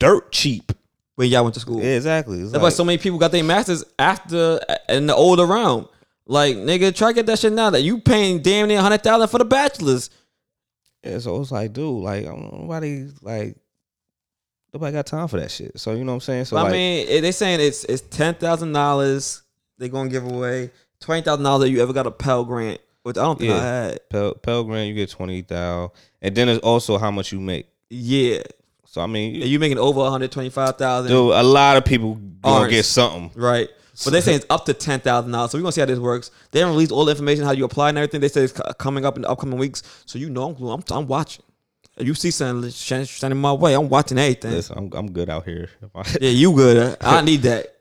dirt 0.00 0.32
cheap 0.32 0.72
when 1.14 1.28
y'all 1.30 1.44
went 1.44 1.54
to 1.54 1.60
school. 1.60 1.80
Yeah, 1.80 1.94
exactly. 1.96 2.40
It's 2.40 2.50
That's 2.52 2.62
why 2.62 2.70
so 2.70 2.84
many 2.84 2.98
people 2.98 3.18
got 3.18 3.30
their 3.32 3.44
masters 3.44 3.84
after 3.98 4.58
uh, 4.68 4.76
in 4.88 5.06
the 5.06 5.14
older 5.14 5.46
round. 5.46 5.86
Like 6.26 6.56
nigga, 6.56 6.94
try 6.94 7.10
to 7.10 7.14
get 7.14 7.26
that 7.26 7.38
shit 7.38 7.52
now 7.52 7.70
that 7.70 7.82
you 7.82 8.00
paying 8.00 8.40
damn 8.40 8.66
near 8.68 8.80
hundred 8.80 9.02
thousand 9.02 9.28
for 9.28 9.38
the 9.38 9.44
bachelors. 9.44 10.10
yeah, 11.04 11.18
so 11.18 11.40
it's 11.40 11.52
like, 11.52 11.72
dude, 11.74 12.02
like, 12.02 12.24
nobody, 12.24 13.08
like, 13.20 13.56
nobody 14.72 14.92
got 14.92 15.06
time 15.06 15.28
for 15.28 15.38
that 15.38 15.50
shit. 15.50 15.78
So 15.78 15.92
you 15.92 16.02
know 16.02 16.12
what 16.12 16.14
I'm 16.14 16.20
saying? 16.22 16.46
So 16.46 16.56
I 16.56 16.62
like, 16.62 16.72
mean, 16.72 17.22
they 17.22 17.30
saying 17.30 17.60
it's 17.60 17.84
it's 17.84 18.00
ten 18.02 18.34
thousand 18.34 18.72
dollars. 18.72 19.42
They 19.78 19.88
gonna 19.88 20.08
give 20.10 20.24
away 20.24 20.70
twenty 21.00 21.22
thousand 21.22 21.44
dollars 21.44 21.62
that 21.66 21.70
you 21.70 21.82
ever 21.82 21.92
got 21.92 22.06
a 22.06 22.10
Pell 22.10 22.44
Grant, 22.44 22.80
which 23.02 23.16
I 23.18 23.22
don't 23.22 23.38
think 23.38 23.52
I 23.52 23.62
had. 23.62 24.08
Pell, 24.10 24.34
Pell 24.34 24.64
Grant, 24.64 24.88
you 24.88 24.94
get 24.94 25.10
twenty 25.10 25.42
thousand, 25.42 25.90
and 26.22 26.34
then 26.34 26.48
it's 26.48 26.60
also 26.60 26.98
how 26.98 27.10
much 27.10 27.32
you 27.32 27.40
make. 27.40 27.66
Yeah, 27.90 28.42
So 28.86 29.00
I 29.00 29.06
mean, 29.06 29.34
and 29.36 29.44
you 29.44 29.58
making 29.58 29.78
over 29.78 30.00
one 30.00 30.10
hundred 30.10 30.32
twenty 30.32 30.50
five 30.50 30.76
thousand. 30.76 31.10
dude, 31.10 31.32
a 31.34 31.42
lot 31.42 31.76
of 31.76 31.84
people 31.84 32.14
gonna 32.42 32.68
get 32.70 32.84
something. 32.84 33.30
Right. 33.34 33.68
But 34.04 34.10
they 34.12 34.20
say 34.20 34.34
it's 34.34 34.46
up 34.50 34.64
to 34.64 34.74
ten 34.74 34.98
thousand 35.00 35.30
dollars. 35.30 35.52
So 35.52 35.58
we're 35.58 35.62
gonna 35.62 35.72
see 35.72 35.80
how 35.80 35.86
this 35.86 35.98
works. 36.00 36.30
They 36.50 36.58
haven't 36.60 36.74
released 36.74 36.90
all 36.90 37.04
the 37.04 37.12
information 37.12 37.44
how 37.44 37.52
you 37.52 37.64
apply 37.64 37.90
and 37.90 37.98
everything. 37.98 38.20
They 38.20 38.28
say 38.28 38.42
it's 38.42 38.52
coming 38.78 39.04
up 39.04 39.14
in 39.16 39.22
the 39.22 39.28
upcoming 39.28 39.58
weeks. 39.58 39.82
So 40.06 40.18
you 40.18 40.30
know 40.30 40.50
I'm 40.58 40.64
I'm, 40.66 40.82
I'm 40.90 41.06
watching. 41.06 41.44
You 41.96 42.12
see 42.14 42.32
something 42.32 42.70
shining 42.72 43.38
my 43.38 43.52
way, 43.52 43.74
I'm 43.74 43.88
watching 43.88 44.18
everything. 44.18 44.50
Listen, 44.50 44.76
I'm, 44.76 44.90
I'm 44.94 45.12
good 45.12 45.30
out 45.30 45.44
here. 45.44 45.68
Yeah, 46.20 46.30
you 46.30 46.52
good. 46.52 46.96
I 47.00 47.20
need 47.20 47.42
that. 47.42 47.73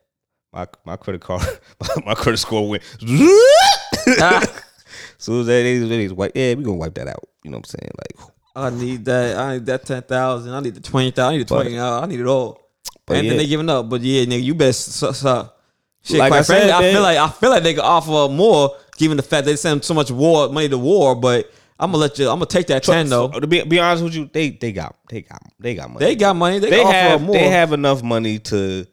My 0.53 0.67
my 0.85 0.95
credit 0.95 1.21
card, 1.21 1.41
my 2.05 2.13
credit 2.13 2.37
score 2.37 2.69
went. 2.69 2.83
Ah, 4.19 4.41
they, 5.25 5.43
they, 5.43 5.79
they 5.79 6.07
wipe, 6.09 6.33
yeah, 6.35 6.53
we 6.53 6.63
gonna 6.63 6.77
wipe 6.77 6.93
that 6.95 7.07
out. 7.07 7.27
You 7.43 7.51
know 7.51 7.57
what 7.57 7.73
I'm 7.73 7.79
saying? 7.79 7.91
Like, 7.97 8.29
I 8.55 8.69
need 8.69 9.05
that. 9.05 9.37
I 9.37 9.53
need 9.53 9.65
that 9.65 9.85
ten 9.85 10.01
thousand. 10.01 10.53
I 10.53 10.59
need 10.59 10.75
the 10.75 10.81
twenty 10.81 11.11
thousand. 11.11 11.33
I 11.33 11.37
need 11.37 11.47
the 11.47 11.55
twenty. 11.55 11.79
I 11.79 12.05
need 12.05 12.19
it 12.19 12.27
all. 12.27 12.59
And 13.07 13.23
yeah. 13.23 13.29
then 13.31 13.37
they 13.37 13.47
giving 13.47 13.69
up. 13.69 13.89
But 13.89 14.01
yeah, 14.01 14.25
nigga, 14.25 14.43
you 14.43 14.55
best. 14.55 14.93
So, 14.93 15.11
so. 15.11 15.49
Shit, 16.05 16.19
Like 16.19 16.31
quite 16.31 16.39
I 16.39 16.41
said, 16.41 16.69
I 16.69 16.91
feel 16.91 17.01
like 17.01 17.17
I 17.17 17.29
feel 17.29 17.49
like 17.49 17.63
they 17.63 17.73
could 17.73 17.83
offer 17.83 18.31
more, 18.31 18.75
given 18.97 19.15
the 19.15 19.23
fact 19.23 19.45
they 19.45 19.55
send 19.55 19.85
so 19.85 19.93
much 19.93 20.11
war 20.11 20.49
money 20.49 20.67
to 20.67 20.77
war. 20.77 21.15
But 21.15 21.49
I'm 21.79 21.91
gonna 21.91 22.01
let 22.01 22.19
you. 22.19 22.27
I'm 22.29 22.35
gonna 22.35 22.45
take 22.45 22.67
that 22.67 22.83
ten 22.83 23.07
though. 23.07 23.29
to 23.29 23.47
be, 23.47 23.63
be 23.63 23.79
honest 23.79 24.03
with 24.03 24.13
you, 24.13 24.29
they 24.31 24.49
they 24.49 24.73
got 24.73 24.97
they 25.09 25.21
got 25.21 25.41
they 25.59 25.75
got 25.75 25.89
money. 25.89 26.05
They 26.05 26.15
got 26.15 26.35
money. 26.35 26.59
They, 26.59 26.71
they 26.71 26.83
offer 26.83 26.91
have 26.91 27.21
more. 27.21 27.33
they 27.33 27.47
have 27.47 27.71
enough 27.71 28.03
money 28.03 28.39
to 28.39 28.85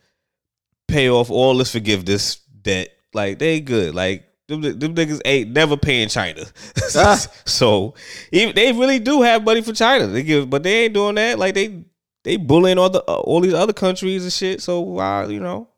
pay 0.90 1.10
off 1.10 1.30
all 1.30 1.56
this 1.56 1.72
forgiveness 1.72 2.36
debt. 2.62 2.90
Like 3.14 3.38
they 3.38 3.60
good. 3.60 3.94
Like 3.94 4.24
them, 4.48 4.60
them 4.62 4.94
niggas 4.94 5.20
ain't 5.24 5.50
never 5.50 5.76
paying 5.76 6.08
China. 6.08 6.44
Ah. 6.96 7.24
so 7.44 7.94
even, 8.32 8.52
they 8.56 8.72
really 8.72 8.98
do 8.98 9.22
have 9.22 9.44
money 9.44 9.62
for 9.62 9.72
China. 9.72 10.08
They 10.08 10.24
give, 10.24 10.50
but 10.50 10.64
they 10.64 10.84
ain't 10.84 10.94
doing 10.94 11.14
that. 11.14 11.38
Like 11.38 11.54
they 11.54 11.84
they 12.24 12.36
bullying 12.36 12.78
all 12.78 12.90
the 12.90 13.00
uh, 13.08 13.20
all 13.20 13.40
these 13.40 13.54
other 13.54 13.72
countries 13.72 14.24
and 14.24 14.32
shit. 14.32 14.60
So 14.60 14.80
why 14.80 15.26
you 15.26 15.38
know? 15.38 15.68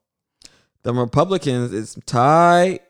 the 0.83 0.93
Republicans 0.93 1.73
is 1.73 1.99
tied. 2.07 2.81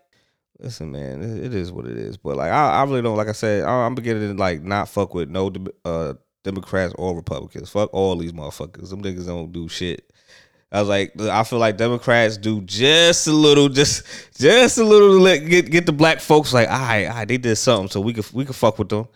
Listen, 0.59 0.93
man, 0.93 1.23
it, 1.23 1.47
it 1.47 1.55
is 1.55 1.73
what 1.73 1.87
it 1.87 1.97
is. 1.97 2.16
But 2.16 2.37
like, 2.37 2.51
I, 2.51 2.81
I 2.81 2.85
really 2.85 3.03
don't. 3.03 3.16
Like 3.16 3.29
I 3.29 3.33
said, 3.33 3.64
I, 3.64 3.85
I'm 3.85 3.95
beginning 3.95 4.35
to 4.35 4.41
like 4.41 4.62
not 4.62 4.89
fuck 4.89 5.14
with 5.14 5.29
no 5.29 5.53
uh, 5.85 6.14
Democrats 6.45 6.95
or 6.97 7.16
Republicans. 7.16 7.70
Fuck 7.70 7.91
all 7.93 8.16
these 8.16 8.33
motherfuckers. 8.33 8.91
Them 8.91 9.03
niggas 9.03 9.27
don't 9.27 9.53
do 9.53 9.68
shit. 9.68 10.12
I 10.73 10.81
was 10.81 10.89
like, 10.89 11.20
I 11.20 11.45
feel 11.45 11.59
like 11.59 11.77
Democrats 11.77 12.39
do 12.39 12.62
just 12.62 13.27
a 13.27 13.33
little, 13.33 13.68
just 13.68 14.05
just 14.39 14.79
a 14.79 14.85
little 14.85 15.11
to 15.18 15.20
let 15.23 15.39
get 15.41 15.70
get 15.70 15.85
the 15.85 15.93
black 15.93 16.18
folks 16.18 16.55
like, 16.55 16.68
all 16.70 16.79
right, 16.79 17.05
all 17.07 17.14
right, 17.14 17.29
they 17.29 17.37
did 17.37 17.57
something, 17.57 17.91
so 17.91 18.01
we 18.01 18.14
could 18.14 18.33
we 18.33 18.47
could 18.47 18.57
fuck 18.57 18.79
with 18.79 18.89
them. 18.89 19.07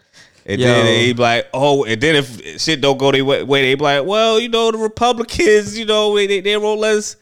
And 0.45 0.61
Yo. 0.61 0.67
then 0.67 0.85
they 0.85 1.13
be 1.15 1.23
like, 1.23 1.47
oh, 1.55 1.85
and 1.85 2.01
then 2.01 2.17
if 2.17 2.61
shit 2.61 2.83
don't 2.83 2.99
go 2.99 3.11
their 3.11 3.25
way, 3.25 3.63
they 3.63 3.75
be 3.75 3.83
like, 3.83 4.05
well, 4.05 4.39
you 4.39 4.51
know, 4.51 4.71
the 4.71 4.79
Republicans, 4.79 5.79
you 5.79 5.87
know, 5.87 6.15
they 6.15 6.41
they, 6.41 6.57
let 6.57 6.97
us. 6.99 7.17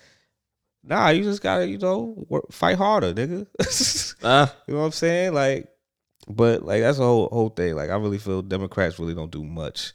Nah, 0.83 1.09
you 1.11 1.23
just 1.23 1.41
gotta, 1.41 1.67
you 1.67 1.79
know, 1.79 2.27
work, 2.29 2.51
fight 2.51 2.77
harder, 2.77 3.15
nigga. 3.15 3.47
Uh, 4.25 4.47
You 4.67 4.75
know 4.75 4.81
what 4.81 4.87
I'm 4.87 4.93
saying? 4.93 5.33
Like, 5.33 5.69
but 6.29 6.63
like 6.63 6.83
that's 6.83 6.99
the 6.99 7.05
whole 7.05 7.29
whole 7.29 7.51
thing. 7.51 7.77
Like, 7.77 7.91
I 7.91 7.97
really 7.97 8.19
feel 8.19 8.43
Democrats 8.43 8.99
really 8.99 9.15
don't 9.15 9.31
do 9.31 9.45
much 9.45 9.93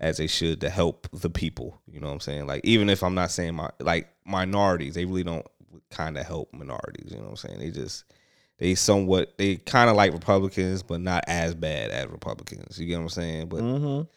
as 0.00 0.16
they 0.16 0.26
should 0.26 0.62
to 0.62 0.70
help 0.70 1.06
the 1.12 1.30
people. 1.30 1.80
You 1.86 2.00
know 2.00 2.08
what 2.08 2.14
I'm 2.14 2.20
saying? 2.20 2.46
Like, 2.46 2.62
even 2.64 2.88
if 2.88 3.04
I'm 3.04 3.14
not 3.14 3.30
saying 3.30 3.54
my 3.54 3.70
like 3.78 4.08
minorities, 4.24 4.94
they 4.94 5.04
really 5.04 5.22
don't 5.22 5.46
kind 5.90 6.16
of 6.16 6.26
help 6.26 6.52
minorities. 6.52 7.12
You 7.12 7.18
know 7.18 7.24
what 7.24 7.30
I'm 7.30 7.36
saying? 7.36 7.58
They 7.60 7.70
just 7.70 8.04
they 8.58 8.74
somewhat 8.74 9.36
they 9.38 9.56
kind 9.56 9.90
of 9.90 9.96
like 9.96 10.12
Republicans, 10.12 10.82
but 10.82 11.00
not 11.00 11.24
as 11.28 11.54
bad 11.54 11.90
as 11.90 12.06
Republicans. 12.08 12.78
You 12.78 12.86
get 12.86 12.96
what 12.96 13.02
I'm 13.02 13.08
saying? 13.10 13.48
But 13.48 13.60
mm-hmm. 13.60 14.08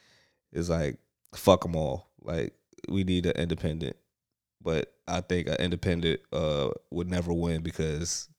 it's 0.58 0.70
like 0.70 0.98
fuck 1.36 1.64
them 1.64 1.76
all. 1.76 2.10
Like, 2.22 2.54
we 2.88 3.04
need 3.04 3.26
an 3.26 3.34
independent. 3.34 3.98
But 4.62 4.94
I 5.08 5.20
think 5.20 5.48
an 5.48 5.56
independent 5.56 6.22
uh 6.32 6.70
would 6.92 7.10
never 7.10 7.34
win 7.34 7.62
because 7.62 8.30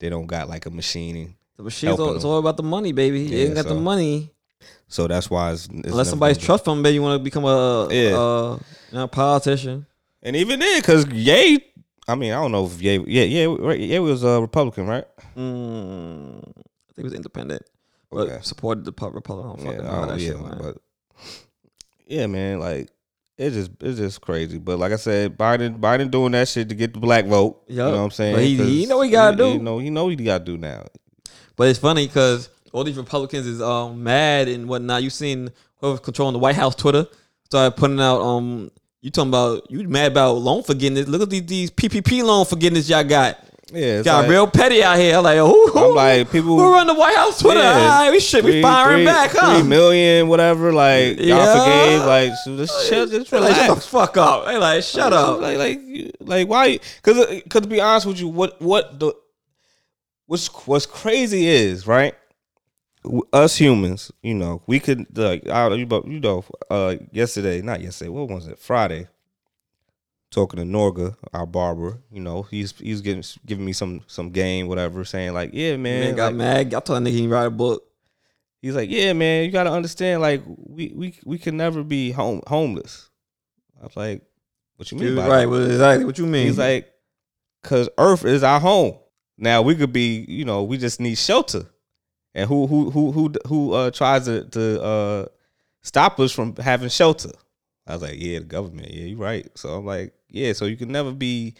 they 0.00 0.08
don't 0.08 0.26
got 0.26 0.48
like 0.48 0.66
a 0.66 0.70
machine 0.70 1.36
The 1.56 1.62
machine's 1.62 2.00
all, 2.00 2.16
it's 2.16 2.24
all 2.24 2.38
about 2.38 2.56
the 2.56 2.64
money, 2.64 2.90
baby. 2.90 3.20
you 3.20 3.38
Yeah, 3.38 3.44
ain't 3.44 3.54
got 3.54 3.66
the 3.66 3.74
money. 3.76 4.32
So 4.90 5.06
that's 5.06 5.30
why 5.30 5.52
it's, 5.52 5.66
it's 5.72 5.88
Unless 5.88 6.10
somebody's 6.10 6.36
trust 6.36 6.64
fund, 6.66 6.82
baby, 6.82 6.94
you 6.96 7.02
want 7.02 7.18
to 7.18 7.24
become 7.24 7.44
a, 7.44 7.88
Yeah. 7.90 8.18
uh, 8.18 8.58
you 8.90 8.98
know, 8.98 9.06
politician. 9.06 9.86
And 10.22 10.34
even 10.36 10.58
then, 10.60 10.80
because 10.80 11.06
Ye, 11.06 11.64
I 12.08 12.14
mean, 12.16 12.32
I 12.32 12.42
don't 12.42 12.52
know 12.52 12.66
if 12.66 12.82
Ye, 12.82 12.98
yeah, 13.06 13.22
yeah, 13.22 13.56
right, 13.58 13.78
Ye 13.80 13.98
was 14.00 14.22
a 14.24 14.40
Republican, 14.40 14.86
right? 14.88 15.04
Mm, 15.36 16.38
I 16.40 16.92
think 16.92 16.98
it 16.98 17.04
was 17.04 17.14
independent, 17.14 17.62
but 18.10 18.18
Okay. 18.28 18.38
supported 18.42 18.84
the 18.84 18.90
Republican. 18.92 19.38
I 19.38 19.48
don't 19.48 19.60
fucking 19.60 19.84
Yeah, 19.84 19.90
know 19.90 20.10
I 20.10 20.16
yeah, 20.16 20.28
shit, 20.28 20.40
man. 20.42 20.58
but 20.60 20.76
yeah, 22.06 22.26
man, 22.26 22.58
like 22.58 22.90
it's 23.38 23.54
just 23.54 23.70
it's 23.80 23.98
just 23.98 24.20
crazy. 24.20 24.58
But 24.58 24.78
like 24.80 24.92
I 24.92 24.96
said, 24.96 25.38
Biden 25.38 25.78
Biden 25.78 26.10
doing 26.10 26.32
that 26.32 26.48
shit 26.48 26.68
to 26.68 26.74
get 26.74 26.92
the 26.94 27.00
black 27.00 27.26
vote. 27.26 27.62
You 27.68 27.76
know 27.76 27.90
what 27.92 27.96
I'm 27.98 28.10
saying? 28.10 28.34
But 28.34 28.42
he- 28.42 28.80
he 28.80 28.86
know 28.86 29.00
he 29.02 29.10
gotta 29.10 29.36
do. 29.36 29.52
He 29.52 29.58
know 29.58 29.78
he 29.78 29.88
know 29.90 30.08
he 30.08 30.16
got 30.16 30.38
to 30.38 30.44
do 30.44 30.58
now. 30.58 30.84
But 31.56 31.68
it's 31.68 31.78
funny 31.78 32.06
because 32.06 32.48
all 32.72 32.84
these 32.84 32.96
Republicans 32.96 33.46
is 33.46 33.60
um 33.60 34.02
mad 34.02 34.48
and 34.48 34.68
whatnot. 34.68 35.02
You 35.02 35.10
seen 35.10 35.50
whoever's 35.76 36.00
controlling 36.00 36.32
the 36.34 36.38
White 36.38 36.56
House 36.56 36.74
Twitter 36.74 37.06
started 37.44 37.76
putting 37.76 38.00
out 38.00 38.20
um 38.20 38.70
you 39.00 39.10
talking 39.10 39.30
about 39.30 39.70
you 39.70 39.86
mad 39.88 40.12
about 40.12 40.32
loan 40.34 40.62
forgiveness. 40.62 41.08
Look 41.08 41.22
at 41.22 41.30
these, 41.30 41.46
these 41.46 41.70
PPP 41.70 42.22
loan 42.22 42.44
forgiveness 42.44 42.88
y'all 42.88 43.04
got. 43.04 43.38
Yeah, 43.72 44.02
got 44.02 44.22
like- 44.22 44.30
real 44.30 44.48
petty 44.48 44.82
out 44.82 44.98
here. 44.98 45.16
I'm 45.16 45.22
like, 45.22 45.38
who, 45.38 45.68
who, 45.68 45.90
I'm 45.90 45.94
like 45.94 46.32
people 46.32 46.58
who 46.58 46.72
run 46.72 46.88
the 46.88 46.94
White 46.94 47.14
House 47.14 47.38
Twitter? 47.38 47.60
Yeah. 47.60 47.68
All 47.70 47.88
right, 47.88 48.10
we 48.10 48.18
should 48.18 48.44
be 48.44 48.60
firing 48.60 48.98
three- 48.98 49.04
back, 49.06 49.30
huh? 49.32 49.60
Three 49.60 49.68
million, 49.68 50.26
whatever. 50.26 50.72
Like 50.72 51.20
y'all 51.20 51.56
forgave. 51.64 52.04
Like 52.04 52.32
so 52.44 52.56
just, 52.56 52.88
shut, 52.88 53.10
just 53.10 53.30
They 53.30 53.38
like, 53.38 53.54
shut 53.54 53.76
the 53.76 53.80
fuck 53.80 54.16
up. 54.16 54.46
They 54.46 54.56
like, 54.58 54.82
shut 54.82 55.12
up. 55.12 55.40
Like, 55.40 55.56
like, 55.56 55.80
like, 56.18 56.48
why? 56.48 56.80
Because, 56.96 57.26
because 57.44 57.62
to 57.62 57.68
be 57.68 57.80
honest 57.80 58.06
with 58.06 58.18
you, 58.18 58.26
what, 58.26 58.60
what 58.60 58.98
the, 58.98 59.14
what's, 60.26 60.48
what's 60.66 60.86
crazy 60.86 61.46
is 61.46 61.86
right. 61.86 62.14
Us 63.32 63.56
humans, 63.56 64.12
you 64.22 64.34
know, 64.34 64.62
we 64.66 64.78
could 64.78 65.06
like, 65.16 65.48
I, 65.48 65.68
you 65.74 65.86
know, 65.86 66.04
you 66.06 66.20
know, 66.20 66.44
uh, 66.70 66.96
yesterday, 67.12 67.62
not 67.62 67.80
yesterday, 67.80 68.10
what 68.10 68.28
was 68.28 68.46
it? 68.46 68.58
Friday. 68.58 69.08
Talking 70.30 70.58
to 70.60 70.64
Norga, 70.64 71.16
our 71.32 71.44
barber, 71.46 71.98
you 72.12 72.20
know, 72.20 72.42
he's 72.42 72.72
he's 72.78 73.00
giving 73.00 73.24
giving 73.46 73.64
me 73.64 73.72
some 73.72 74.02
some 74.06 74.30
game, 74.30 74.68
whatever, 74.68 75.04
saying 75.04 75.32
like, 75.32 75.50
yeah, 75.52 75.76
man, 75.76 76.00
Man 76.04 76.14
got 76.14 76.26
like- 76.26 76.34
mad. 76.36 76.74
I 76.74 76.80
told 76.80 77.04
that 77.04 77.10
nigga 77.10 77.14
he 77.14 77.26
write 77.26 77.46
a 77.46 77.50
book. 77.50 77.82
He's 78.62 78.76
like, 78.76 78.90
yeah, 78.90 79.12
man, 79.12 79.44
you 79.44 79.50
gotta 79.50 79.72
understand, 79.72 80.20
like, 80.20 80.42
we 80.46 80.92
we 80.94 81.18
we 81.24 81.36
can 81.38 81.56
never 81.56 81.82
be 81.82 82.12
home 82.12 82.42
homeless. 82.46 83.10
I 83.80 83.84
was 83.86 83.96
like, 83.96 84.22
What 84.76 84.92
you 84.92 84.98
mean 84.98 85.16
by 85.16 85.26
right, 85.26 85.46
well, 85.46 85.64
exactly 85.64 86.04
what 86.04 86.18
you 86.18 86.26
mean. 86.26 86.46
He's 86.46 86.58
like, 86.58 86.88
cause 87.64 87.88
Earth 87.98 88.24
is 88.24 88.44
our 88.44 88.60
home. 88.60 88.98
Now 89.36 89.62
we 89.62 89.74
could 89.74 89.92
be, 89.92 90.24
you 90.28 90.44
know, 90.44 90.62
we 90.62 90.76
just 90.78 91.00
need 91.00 91.16
shelter. 91.16 91.64
And 92.34 92.48
who 92.48 92.66
who 92.66 92.90
who 92.90 93.12
who 93.12 93.32
who 93.46 93.72
uh 93.72 93.90
tries 93.90 94.26
to 94.26 94.44
to 94.44 94.82
uh 94.82 95.26
stop 95.82 96.18
us 96.20 96.32
from 96.32 96.54
having 96.56 96.88
shelter? 96.88 97.32
I 97.86 97.94
was 97.94 98.02
like, 98.02 98.16
yeah, 98.18 98.38
the 98.38 98.44
government. 98.44 98.90
Yeah, 98.90 99.06
you're 99.06 99.18
right. 99.18 99.48
So 99.56 99.70
I'm 99.70 99.86
like, 99.86 100.14
yeah, 100.28 100.52
so 100.52 100.66
you 100.66 100.76
can 100.76 100.92
never 100.92 101.12
be 101.12 101.54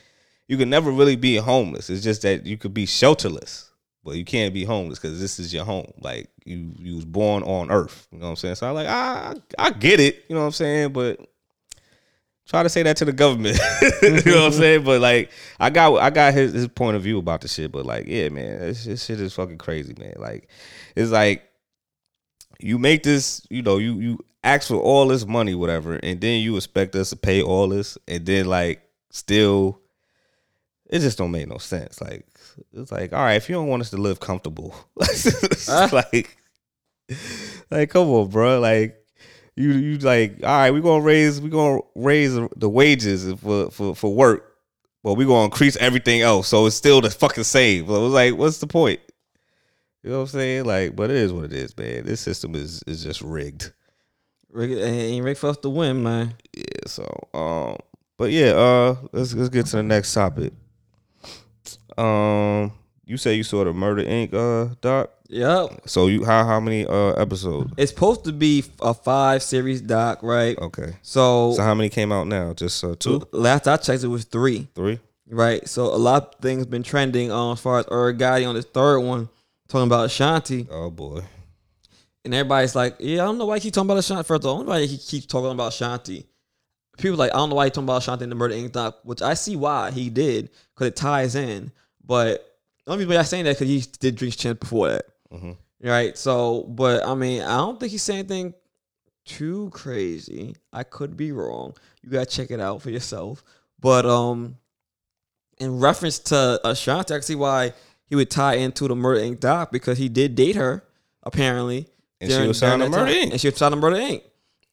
you 0.48 0.56
can 0.56 0.70
never 0.70 0.90
really 0.90 1.16
be 1.16 1.36
homeless. 1.36 1.90
It's 1.90 2.02
just 2.02 2.22
that 2.22 2.46
you 2.46 2.56
could 2.56 2.74
be 2.74 2.86
shelterless. 2.86 3.66
But 4.02 4.16
you 4.16 4.24
can't 4.24 4.54
be 4.54 4.64
homeless 4.64 4.98
because 4.98 5.20
this 5.20 5.38
is 5.38 5.52
your 5.52 5.64
home. 5.64 5.92
Like 6.00 6.30
you 6.44 6.72
you 6.78 6.96
was 6.96 7.04
born 7.04 7.42
on 7.42 7.70
earth. 7.70 8.08
You 8.10 8.18
know 8.18 8.26
what 8.26 8.30
I'm 8.30 8.36
saying? 8.36 8.54
So 8.54 8.68
I'm 8.68 8.74
like, 8.74 8.86
I 8.86 9.34
I 9.58 9.70
get 9.70 10.00
it, 10.00 10.24
you 10.28 10.34
know 10.34 10.40
what 10.40 10.46
I'm 10.46 10.52
saying? 10.52 10.92
But 10.92 11.20
try 12.50 12.64
to 12.64 12.68
say 12.68 12.82
that 12.82 12.96
to 12.96 13.04
the 13.04 13.12
government. 13.12 13.56
you 14.02 14.10
know 14.10 14.16
what 14.16 14.26
I'm 14.26 14.32
mm-hmm. 14.32 14.58
saying? 14.58 14.84
But 14.84 15.00
like, 15.00 15.30
I 15.60 15.70
got 15.70 15.96
I 15.96 16.10
got 16.10 16.34
his, 16.34 16.52
his 16.52 16.68
point 16.68 16.96
of 16.96 17.02
view 17.02 17.18
about 17.18 17.40
the 17.40 17.48
shit. 17.48 17.70
But 17.70 17.86
like, 17.86 18.06
yeah, 18.06 18.28
man, 18.28 18.58
this, 18.60 18.84
this 18.84 19.04
shit 19.04 19.20
is 19.20 19.32
fucking 19.32 19.58
crazy, 19.58 19.94
man. 19.98 20.14
Like, 20.18 20.48
it's 20.96 21.12
like 21.12 21.48
you 22.58 22.78
make 22.78 23.04
this, 23.04 23.46
you 23.48 23.62
know, 23.62 23.78
you 23.78 23.94
you 24.00 24.18
ask 24.42 24.68
for 24.68 24.76
all 24.76 25.06
this 25.06 25.24
money, 25.26 25.54
whatever, 25.54 25.94
and 25.94 26.20
then 26.20 26.42
you 26.42 26.56
expect 26.56 26.94
us 26.96 27.10
to 27.10 27.16
pay 27.16 27.40
all 27.40 27.68
this, 27.68 27.96
and 28.08 28.26
then 28.26 28.46
like 28.46 28.82
still, 29.10 29.80
it 30.88 30.98
just 30.98 31.18
don't 31.18 31.30
make 31.30 31.48
no 31.48 31.58
sense. 31.58 32.00
Like, 32.00 32.26
it's 32.72 32.90
like, 32.90 33.12
all 33.12 33.20
right, 33.20 33.34
if 33.34 33.48
you 33.48 33.54
don't 33.54 33.68
want 33.68 33.82
us 33.82 33.90
to 33.90 33.96
live 33.96 34.18
comfortable, 34.18 34.74
uh. 35.68 35.88
like, 35.92 36.36
like, 37.70 37.90
come 37.90 38.08
on, 38.08 38.28
bro, 38.28 38.58
like 38.58 38.99
you 39.56 39.72
you 39.72 39.98
like 39.98 40.38
all 40.42 40.48
right 40.48 40.70
we're 40.70 40.80
gonna 40.80 41.02
raise 41.02 41.40
we're 41.40 41.48
gonna 41.48 41.80
raise 41.94 42.34
the 42.56 42.68
wages 42.68 43.32
for 43.40 43.70
for 43.70 43.94
for 43.94 44.14
work 44.14 44.56
but 45.02 45.14
we're 45.14 45.26
gonna 45.26 45.44
increase 45.44 45.76
everything 45.76 46.20
else 46.22 46.48
so 46.48 46.66
it's 46.66 46.76
still 46.76 47.00
the 47.00 47.10
fucking 47.10 47.44
same 47.44 47.86
but 47.86 47.94
it 47.94 48.00
was 48.00 48.12
like 48.12 48.36
what's 48.36 48.58
the 48.58 48.66
point? 48.66 49.00
You 50.02 50.10
know 50.10 50.16
what 50.16 50.22
i'm 50.22 50.28
saying? 50.28 50.64
Like 50.64 50.96
but 50.96 51.10
it 51.10 51.16
is 51.16 51.32
what 51.32 51.44
it 51.44 51.52
is 51.52 51.76
man. 51.76 52.04
This 52.04 52.20
system 52.20 52.54
is 52.54 52.82
is 52.86 53.02
just 53.02 53.20
rigged. 53.22 53.72
Rick, 54.52 54.70
ain't 54.72 55.24
Rick 55.24 55.38
for 55.38 55.50
us 55.50 55.58
to 55.58 55.70
win, 55.70 56.02
man. 56.02 56.34
yeah 56.54 56.64
so 56.86 57.28
um 57.34 57.76
but 58.16 58.30
yeah 58.30 58.50
uh 58.52 58.96
let's 59.12 59.34
let's 59.34 59.48
get 59.48 59.66
to 59.66 59.76
the 59.76 59.82
next 59.82 60.12
topic. 60.14 60.52
Um 61.98 62.72
you 63.10 63.16
say 63.16 63.34
you 63.34 63.42
saw 63.42 63.64
the 63.64 63.72
murder 63.72 64.04
inc 64.04 64.32
uh 64.32 64.74
doc 64.80 65.10
Yep. 65.32 65.82
so 65.86 66.06
you 66.08 66.24
how 66.24 66.44
how 66.44 66.58
many 66.60 66.86
uh 66.86 67.12
episodes 67.12 67.72
It's 67.76 67.92
supposed 67.92 68.24
to 68.24 68.32
be 68.32 68.64
a 68.82 68.92
five 68.94 69.42
series 69.42 69.80
doc, 69.80 70.22
right? 70.22 70.58
okay 70.58 70.94
So, 71.02 71.52
so 71.52 71.62
how 71.62 71.74
many 71.74 71.88
came 71.88 72.10
out 72.12 72.26
now 72.26 72.52
just 72.54 72.82
uh 72.82 72.96
two 72.98 73.22
last 73.32 73.68
I 73.68 73.76
checked, 73.76 74.02
it 74.02 74.08
was 74.08 74.24
three, 74.24 74.66
three 74.74 74.98
right? 75.28 75.66
So 75.68 75.86
a 75.94 76.00
lot 76.08 76.34
of 76.34 76.40
things 76.40 76.66
been 76.66 76.82
trending 76.82 77.30
um, 77.30 77.52
as 77.52 77.60
far 77.60 77.78
as 77.78 77.86
Irv 77.90 78.16
Gotti 78.16 78.48
on 78.48 78.54
this 78.56 78.64
third 78.64 78.98
one, 79.00 79.28
talking 79.68 79.86
about 79.86 80.06
Ashanti, 80.06 80.66
oh 80.70 80.90
boy 80.90 81.22
and 82.24 82.34
everybody's 82.34 82.74
like, 82.74 82.96
"Yeah, 82.98 83.22
I 83.22 83.26
don't 83.26 83.38
know 83.38 83.46
why 83.46 83.56
he 83.58 83.62
keep 83.62 83.74
talking 83.74 83.86
about 83.88 83.98
Ashanti." 83.98 84.24
First 84.24 84.44
of 84.44 84.46
all, 84.46 84.54
I 84.54 84.58
don't 84.58 84.66
know 84.66 84.72
why 84.72 84.86
he 84.86 84.98
keeps 84.98 85.26
talking 85.26 85.50
about 85.52 85.68
Ashanti. 85.72 86.26
People 86.98 87.16
like, 87.16 87.32
I 87.32 87.36
don't 87.36 87.48
know 87.48 87.54
why 87.56 87.64
he 87.66 87.70
talking 87.70 87.84
about 87.84 88.02
Ashanti 88.02 88.24
in 88.24 88.30
the 88.30 88.36
Murder 88.36 88.54
Inc. 88.54 88.72
doc, 88.72 88.98
which 89.04 89.22
I 89.22 89.34
see 89.34 89.56
why 89.56 89.90
he 89.90 90.10
did 90.10 90.50
because 90.74 90.88
it 90.88 90.96
ties 90.96 91.34
in. 91.34 91.72
But 92.04 92.44
the 92.90 92.94
only 92.94 93.04
reason 93.04 93.14
why 93.14 93.20
I'm 93.20 93.24
saying 93.26 93.44
that 93.44 93.58
because 93.58 93.68
he 93.68 93.84
did 94.00 94.16
drink 94.16 94.36
Champ 94.36 94.58
before 94.58 94.88
that. 94.88 95.04
Mhm. 95.32 95.56
Right. 95.80 96.18
So, 96.18 96.64
but 96.64 97.06
I 97.06 97.14
mean, 97.14 97.42
I 97.42 97.56
don't 97.58 97.78
think 97.78 97.92
he's 97.92 98.02
saying 98.02 98.20
anything 98.20 98.54
too 99.24 99.70
crazy. 99.72 100.56
I 100.72 100.82
could 100.82 101.16
be 101.16 101.30
wrong. 101.30 101.74
You 102.02 102.10
gotta 102.10 102.26
check 102.26 102.50
it 102.50 102.58
out 102.60 102.82
for 102.82 102.90
yourself. 102.90 103.44
But 103.78 104.06
um, 104.06 104.56
in 105.58 105.78
reference 105.78 106.18
to 106.18 106.60
Ashanti, 106.64 107.14
I 107.14 107.18
can 107.18 107.22
see 107.22 107.36
why 107.36 107.74
he 108.06 108.16
would 108.16 108.28
tie 108.28 108.54
into 108.54 108.88
the 108.88 108.96
Murder 108.96 109.20
Inc. 109.20 109.38
doc 109.38 109.70
because 109.70 109.96
he 109.98 110.08
did 110.08 110.34
date 110.34 110.56
her 110.56 110.82
apparently. 111.22 111.86
And 112.20 112.30
she 112.30 112.46
was 112.46 112.58
signed 112.58 112.82
to 112.82 112.88
Murder. 112.88 113.12
Inc. 113.12 113.30
And 113.30 113.40
she 113.40 113.48
was 113.48 113.56
signed 113.56 113.72
to 113.72 113.80
Murder 113.80 113.96
Inc. 113.96 114.22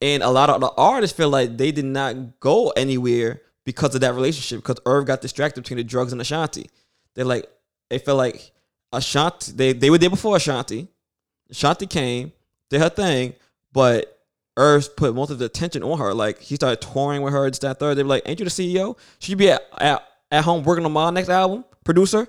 And 0.01 0.23
a 0.23 0.29
lot 0.29 0.49
of 0.49 0.59
the 0.59 0.71
artists 0.71 1.15
feel 1.15 1.29
like 1.29 1.55
they 1.55 1.71
did 1.71 1.85
not 1.85 2.39
go 2.39 2.69
anywhere 2.71 3.41
because 3.63 3.93
of 3.93 4.01
that 4.01 4.15
relationship 4.15 4.63
because 4.63 4.79
Irv 4.87 5.05
got 5.05 5.21
distracted 5.21 5.61
between 5.61 5.77
the 5.77 5.83
drugs 5.83 6.11
and 6.11 6.19
Ashanti. 6.19 6.69
They're 7.13 7.25
like, 7.25 7.47
they 7.89 7.99
felt 7.99 8.17
like 8.17 8.51
Ashanti, 8.93 9.51
they, 9.53 9.73
they 9.73 9.89
were 9.89 9.97
there 9.97 10.09
before 10.09 10.35
Ashanti. 10.37 10.87
Ashanti 11.49 11.87
came, 11.87 12.31
did 12.69 12.81
her 12.81 12.89
thing, 12.89 13.33
but 13.71 14.13
Irv 14.57 14.95
put 14.95 15.13
most 15.15 15.29
of 15.29 15.39
the 15.39 15.45
attention 15.45 15.83
on 15.83 15.97
her. 15.99 16.13
Like 16.13 16.39
he 16.41 16.55
started 16.55 16.81
touring 16.81 17.21
with 17.21 17.33
her, 17.33 17.49
this, 17.49 17.59
that, 17.59 17.79
third. 17.79 17.95
They 17.95 18.03
were 18.03 18.09
like, 18.09 18.23
ain't 18.25 18.39
you 18.39 18.45
the 18.45 18.51
CEO? 18.51 18.97
Should 19.19 19.29
you 19.29 19.35
be 19.35 19.51
at, 19.51 19.61
at, 19.77 20.03
at 20.31 20.43
home 20.43 20.63
working 20.63 20.85
on 20.85 20.91
my 20.91 21.09
next 21.11 21.29
album, 21.29 21.63
producer? 21.83 22.27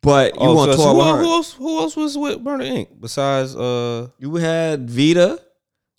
But 0.00 0.34
you 0.34 0.40
Oh, 0.42 0.54
want 0.54 0.70
to 0.72 0.76
so- 0.78 0.84
tour 0.84 0.92
so 0.92 0.96
with 0.98 1.06
who, 1.06 1.12
her. 1.14 1.18
who 1.22 1.32
else? 1.32 1.52
Who 1.54 1.78
else 1.80 1.96
was 1.96 2.16
with 2.18 2.40
Murder 2.40 2.64
Inc. 2.64 3.00
besides? 3.00 3.56
uh 3.56 4.08
You 4.18 4.36
had 4.36 4.88
Vita. 4.88 5.40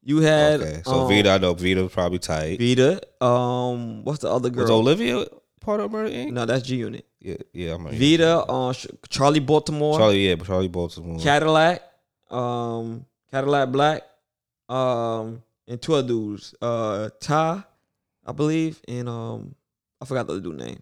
You 0.01 0.21
had 0.21 0.61
Okay, 0.61 0.81
so 0.85 1.01
um, 1.01 1.09
Vita, 1.09 1.31
I 1.31 1.37
know 1.39 1.53
Vita 1.53 1.83
was 1.83 1.91
probably 1.91 2.19
tight. 2.19 2.57
Vita. 2.59 3.01
Um, 3.23 4.05
what's 4.05 4.19
the 4.19 4.31
other 4.31 4.49
girl? 4.49 4.61
Was 4.63 4.71
Olivia 4.71 5.25
part 5.59 5.81
of 5.81 5.91
Murder 5.91 6.09
Inc? 6.09 6.31
no, 6.31 6.45
that's 6.45 6.63
G 6.65 6.77
Unit. 6.77 7.05
Yeah, 7.21 7.35
yeah, 7.53 7.73
I'm 7.75 7.85
Vita. 7.87 8.37
Uh, 8.47 8.71
Sh- 8.73 8.87
Charlie 9.09 9.39
Baltimore. 9.41 9.97
Charlie, 9.97 10.29
yeah, 10.29 10.35
Charlie 10.35 10.67
Baltimore. 10.69 11.19
Cadillac. 11.19 11.81
Um, 12.29 13.05
Cadillac 13.29 13.71
Black. 13.71 14.03
Um, 14.69 15.43
and 15.67 15.81
two 15.81 15.93
other 15.95 16.07
dudes. 16.07 16.55
Uh, 16.61 17.09
Ty, 17.19 17.63
I 18.25 18.31
believe, 18.31 18.81
and 18.87 19.09
um, 19.09 19.55
I 20.01 20.05
forgot 20.05 20.27
the 20.27 20.33
other 20.33 20.41
dude 20.41 20.57
name. 20.57 20.79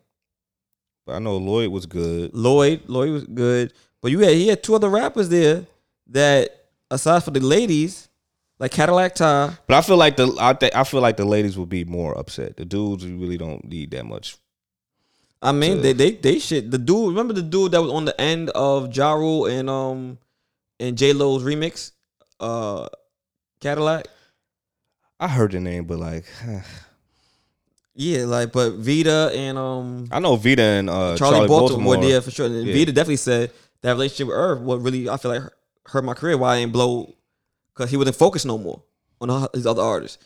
But 1.06 1.16
I 1.16 1.20
know 1.20 1.38
Lloyd 1.38 1.72
was 1.72 1.86
good. 1.86 2.34
Lloyd. 2.36 2.82
Lloyd 2.88 3.12
was 3.12 3.24
good, 3.24 3.74
but 4.02 4.12
you 4.12 4.20
had 4.20 4.34
he 4.34 4.50
had 4.50 4.62
two 4.62 4.76
other 4.76 4.90
rappers 4.90 5.30
there 5.30 5.66
that 6.08 6.50
aside 6.92 7.24
for 7.24 7.32
the 7.32 7.40
ladies, 7.40 8.10
like 8.60 8.72
Cadillac 8.72 9.16
Ty. 9.16 9.54
But 9.68 9.78
I 9.78 9.82
feel 9.82 9.98
like 9.98 10.18
the 10.18 10.36
I 10.40 10.54
think 10.54 10.76
I 10.76 10.84
feel 10.84 11.02
like 11.02 11.18
the 11.18 11.26
ladies 11.26 11.58
would 11.58 11.70
be 11.70 11.86
more 11.86 12.18
upset. 12.18 12.58
The 12.58 12.66
dudes 12.66 13.06
really 13.06 13.38
don't 13.38 13.64
need 13.66 13.92
that 13.92 14.06
much. 14.06 14.38
I 15.42 15.52
mean, 15.52 15.82
they 15.82 15.94
they 15.94 16.12
they 16.12 16.40
shit. 16.40 16.72
The 16.72 16.78
dude, 16.78 17.10
remember 17.10 17.34
the 17.34 17.44
dude 17.44 17.72
that 17.74 17.82
was 17.82 17.92
on 17.92 18.06
the 18.06 18.20
end 18.20 18.50
of 18.52 18.96
Ja 18.96 19.14
Rule 19.14 19.46
and 19.46 19.70
um 19.70 20.18
and 20.80 20.98
J 20.98 21.14
Lo's 21.14 21.44
remix, 21.44 21.92
uh, 22.40 22.88
Cadillac. 23.60 24.08
I 25.20 25.28
heard 25.28 25.52
the 25.52 25.60
name, 25.60 25.86
but 25.86 26.00
like 26.00 26.26
Yeah, 27.96 28.26
like 28.26 28.52
but 28.52 28.74
Vita 28.74 29.32
and 29.34 29.58
um 29.58 30.08
I 30.12 30.20
know 30.20 30.36
Vita 30.36 30.62
and 30.62 30.90
uh, 30.90 31.18
Charlie, 31.18 31.34
Charlie, 31.38 31.48
Baltimore, 31.48 31.96
Baltimore. 31.96 32.10
yeah, 32.12 32.20
for 32.20 32.32
sure. 32.32 32.46
And 32.46 32.68
Yeah. 32.68 32.74
Vita 32.74 32.92
definitely 32.92 33.16
said 33.18 33.52
that 33.82 33.92
relationship 33.94 34.28
with 34.28 34.36
Irv 34.38 34.62
what 34.62 34.82
really 34.82 35.10
I 35.10 35.18
feel 35.18 35.32
like 35.32 35.42
hurt 35.88 36.04
my 36.04 36.14
career. 36.14 36.38
Why 36.38 36.56
I 36.56 36.60
didn't 36.60 36.74
blow 36.74 37.16
because 37.74 37.90
he 37.90 37.98
wasn't 37.98 38.16
focused 38.16 38.46
no 38.46 38.58
more 38.60 38.84
on 39.20 39.30
all 39.32 39.50
his 39.54 39.66
other 39.66 39.82
artists. 39.82 40.20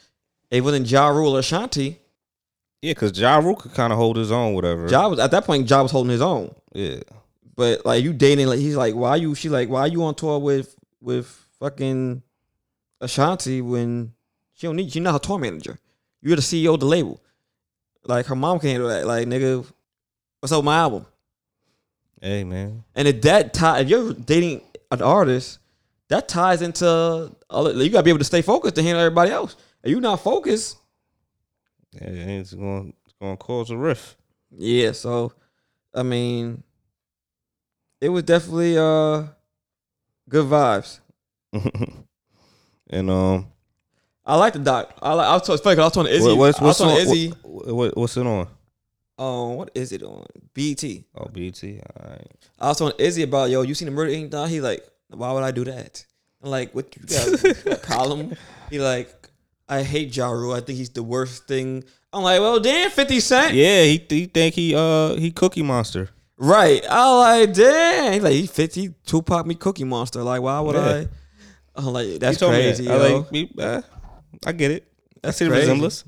It 0.49 0.61
wasn't 0.65 0.89
Ja 0.91 1.07
Rule 1.07 1.37
or 1.37 1.39
Ashanti. 1.39 1.99
Yeah, 2.81 2.91
because 2.93 3.17
Ja 3.19 3.37
Rule 3.37 3.55
could 3.55 3.73
kind 3.73 3.93
of 3.93 3.99
hold 3.99 4.17
his 4.17 4.31
own, 4.31 4.53
whatever. 4.53 4.87
Ja 4.89 5.07
was 5.07 5.19
at 5.19 5.31
that 5.31 5.45
point. 5.45 5.69
Ja 5.69 5.81
was 5.83 5.91
holding 5.91 6.11
his 6.11 6.21
own. 6.21 6.53
yeah, 6.73 7.01
But 7.55 7.85
like 7.85 8.03
you 8.03 8.11
dating, 8.13 8.47
like 8.47 8.59
he's 8.59 8.75
like, 8.75 8.95
why 8.95 9.17
you? 9.17 9.35
She 9.35 9.49
like, 9.49 9.69
why 9.69 9.85
you 9.85 10.03
on 10.03 10.15
tour 10.15 10.39
with 10.39 10.75
with 10.99 11.27
fucking 11.59 12.23
Ashanti 12.99 13.61
when 13.61 14.13
she 14.53 14.67
don't 14.67 14.75
need? 14.75 14.91
She 14.91 14.99
not 14.99 15.13
her 15.13 15.19
tour 15.19 15.37
manager. 15.39 15.77
You're 16.21 16.35
the 16.35 16.41
CEO 16.41 16.73
of 16.73 16.79
the 16.79 16.85
label. 16.87 17.21
Like 18.05 18.25
her 18.27 18.35
mom 18.35 18.59
can't 18.59 18.79
do 18.79 18.87
that. 18.87 19.05
Like 19.05 19.27
nigga, 19.27 19.65
what's 20.39 20.51
up 20.51 20.59
with 20.59 20.65
my 20.65 20.77
album? 20.77 21.05
hey 22.19 22.43
man, 22.43 22.83
And 22.95 23.07
if 23.07 23.21
that 23.23 23.51
tie, 23.53 23.79
if 23.79 23.89
you're 23.89 24.13
dating 24.13 24.61
an 24.91 25.01
artist, 25.01 25.57
that 26.09 26.27
ties 26.27 26.61
into 26.61 27.31
other, 27.49 27.71
you 27.73 27.89
gotta 27.89 28.03
be 28.03 28.11
able 28.11 28.19
to 28.19 28.25
stay 28.25 28.41
focused 28.43 28.75
to 28.75 28.83
handle 28.83 29.01
everybody 29.03 29.31
else. 29.31 29.55
If 29.83 29.89
you 29.89 29.99
not 29.99 30.19
focused, 30.21 30.77
it's 31.93 32.53
going 32.53 32.93
it's 33.05 33.13
going 33.19 33.37
to 33.37 33.43
cause 33.43 33.69
a 33.71 33.77
rift. 33.77 34.15
yeah. 34.57 34.91
So, 34.93 35.33
I 35.93 36.03
mean, 36.03 36.63
it 37.99 38.09
was 38.09 38.23
definitely 38.23 38.77
uh 38.77 39.23
good 40.29 40.45
vibes. 40.47 40.99
and 42.89 43.09
um, 43.09 43.47
I 44.25 44.35
like 44.37 44.53
the 44.53 44.59
doc. 44.59 44.93
I 45.01 45.13
like. 45.13 45.27
I 45.27 45.33
was, 45.33 45.49
it's 45.49 45.61
funny 45.61 45.79
I 45.79 45.83
was 45.83 45.93
talking 45.93 46.11
to 46.11 46.15
Izzy. 46.17 46.27
what, 46.27 46.37
what's 46.37 46.59
I 46.59 46.63
was 46.63 46.67
what's 46.67 46.77
talking 46.79 46.91
on, 46.93 47.05
to 47.05 47.11
Izzy. 47.11 47.33
what, 47.43 47.75
what- 47.75 47.97
what's 47.97 48.17
it 48.17 48.25
on? 48.25 48.47
Um, 49.17 49.55
what 49.55 49.69
is 49.75 49.91
it 49.91 50.01
on? 50.01 50.25
BT. 50.55 51.05
Oh, 51.15 51.25
BT. 51.25 51.79
All 51.79 52.09
right. 52.11 52.27
I 52.59 52.67
was 52.69 52.77
talking 52.79 52.97
to 52.97 53.03
Izzy 53.03 53.23
about 53.23 53.49
yo. 53.51 53.61
You 53.61 53.75
seen 53.75 53.85
the 53.87 53.91
Murder 53.91 54.11
Inc. 54.11 54.31
doc? 54.31 54.49
He 54.49 54.61
like, 54.61 54.83
why 55.09 55.31
would 55.31 55.43
I 55.43 55.51
do 55.51 55.63
that? 55.65 56.03
I'm 56.41 56.49
like, 56.49 56.73
what 56.73 56.95
you 56.95 57.03
got 57.05 57.27
you 57.43 57.53
got 57.53 57.73
a 57.73 57.75
problem? 57.85 58.35
He 58.71 58.79
like, 58.79 59.20
I 59.71 59.83
hate 59.83 60.15
Ja 60.15 60.29
Rule. 60.29 60.53
I 60.53 60.59
think 60.59 60.77
he's 60.77 60.89
the 60.89 61.01
worst 61.01 61.47
thing. 61.47 61.85
I'm 62.11 62.23
like, 62.23 62.41
well, 62.41 62.59
damn, 62.59 62.91
Fifty 62.91 63.21
Cent. 63.21 63.53
Yeah, 63.53 63.83
he 63.83 64.05
he 64.09 64.25
think 64.25 64.53
he 64.53 64.75
uh 64.75 65.15
he 65.15 65.31
Cookie 65.31 65.63
Monster. 65.63 66.09
Right. 66.37 66.83
I 66.89 67.17
like, 67.17 67.53
damn. 67.53 68.13
He 68.13 68.19
like, 68.19 68.33
he 68.33 68.47
fifty 68.47 68.93
Tupac 69.05 69.45
me 69.45 69.55
Cookie 69.55 69.85
Monster. 69.85 70.23
Like, 70.23 70.41
why 70.41 70.59
would 70.59 70.75
Yeah. 70.75 71.05
I? 71.05 71.07
I'm 71.73 71.85
like, 71.85 72.19
that's 72.19 72.35
He 72.35 72.39
told 72.39 72.51
me 72.53 72.63
crazy, 72.63 72.83
that. 72.85 72.99
I 73.01 73.13
like, 73.13 73.31
me, 73.31 73.49
uh, 73.57 73.81
I 74.45 74.51
get 74.51 74.71
it. 74.71 74.91
I 75.23 75.27
That's 75.27 75.37
see 75.37 75.45
the 75.45 75.51
resemblance. 75.51 76.03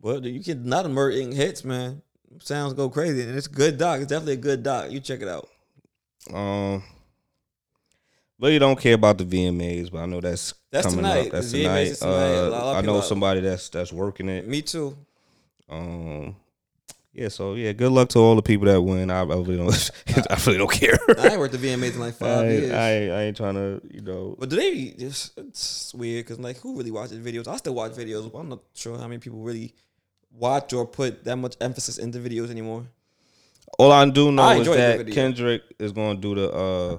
Well, 0.00 0.24
you 0.24 0.40
get 0.42 0.64
not 0.64 0.86
emerging 0.86 1.32
hits, 1.32 1.64
man. 1.64 2.00
Sounds 2.40 2.72
go 2.72 2.88
crazy, 2.88 3.20
and 3.20 3.36
it's 3.36 3.46
a 3.46 3.50
good 3.50 3.76
doc. 3.76 4.00
It's 4.00 4.08
definitely 4.08 4.34
a 4.34 4.36
good 4.36 4.62
doc. 4.62 4.90
You 4.90 5.00
check 5.00 5.20
it 5.20 5.28
out. 5.28 5.48
Um, 6.32 6.82
really 8.40 8.58
don't 8.58 8.78
care 8.78 8.94
about 8.94 9.18
the 9.18 9.24
VMAs, 9.24 9.90
but 9.92 9.98
I 9.98 10.06
know 10.06 10.20
that's 10.20 10.54
That's 10.70 10.86
coming 10.86 11.04
tonight. 11.04 11.26
up. 11.26 11.32
That's 11.32 11.52
The 11.52 11.62
tonight. 11.64 11.86
is 11.88 11.98
tonight. 12.00 12.14
Uh, 12.14 12.72
I 12.72 12.80
know 12.80 12.94
people- 12.94 13.02
somebody 13.02 13.40
that's 13.40 13.68
that's 13.68 13.92
working 13.92 14.28
it. 14.28 14.46
Me 14.48 14.62
too. 14.62 14.96
Um, 15.68 16.36
yeah. 17.12 17.28
So 17.28 17.54
yeah, 17.54 17.72
good 17.72 17.92
luck 17.92 18.08
to 18.10 18.18
all 18.18 18.34
the 18.36 18.42
people 18.42 18.66
that 18.66 18.80
win. 18.80 19.10
I, 19.10 19.20
I 19.20 19.24
really 19.24 19.56
don't. 19.56 19.90
I 20.30 20.36
really 20.46 20.58
don't 20.58 20.70
care. 20.70 20.98
I 21.18 21.28
ain't 21.28 21.38
worked 21.38 21.52
the 21.52 21.58
VMAs 21.58 21.94
in 21.94 22.00
like 22.00 22.14
I, 22.14 22.18
five 22.18 22.46
ain't- 22.46 22.62
years. 22.62 22.72
I, 22.72 22.90
ain't- 22.92 23.12
I 23.12 23.22
ain't 23.22 23.36
trying 23.36 23.54
to, 23.54 23.80
you 23.92 24.00
know. 24.00 24.36
But 24.38 24.48
do 24.48 24.56
they 24.56 24.94
just 24.98 25.38
it's 25.38 25.94
weird 25.94 26.24
because 26.24 26.38
like 26.40 26.58
who 26.58 26.76
really 26.76 26.90
watches 26.90 27.18
videos? 27.18 27.46
I 27.48 27.56
still 27.56 27.74
watch 27.74 27.92
videos, 27.92 28.30
but 28.32 28.38
I'm 28.38 28.48
not 28.48 28.60
sure 28.74 28.96
how 28.98 29.06
many 29.06 29.18
people 29.18 29.40
really 29.40 29.74
watch 30.32 30.72
or 30.72 30.86
put 30.86 31.24
that 31.24 31.36
much 31.36 31.56
emphasis 31.60 31.98
into 31.98 32.18
videos 32.18 32.50
anymore. 32.50 32.86
All 33.78 33.92
I 33.92 34.08
do 34.08 34.32
know 34.32 34.42
I 34.42 34.56
is 34.58 34.66
that. 34.66 35.08
Kendrick 35.12 35.62
is 35.78 35.92
going 35.92 36.16
to 36.16 36.20
do 36.20 36.34
the 36.34 36.50
uh, 36.52 36.98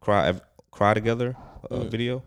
cry 0.00 0.34
cry 0.74 0.92
together 0.94 1.36
uh, 1.70 1.76
Mm. 1.76 1.88
video. 1.90 2.22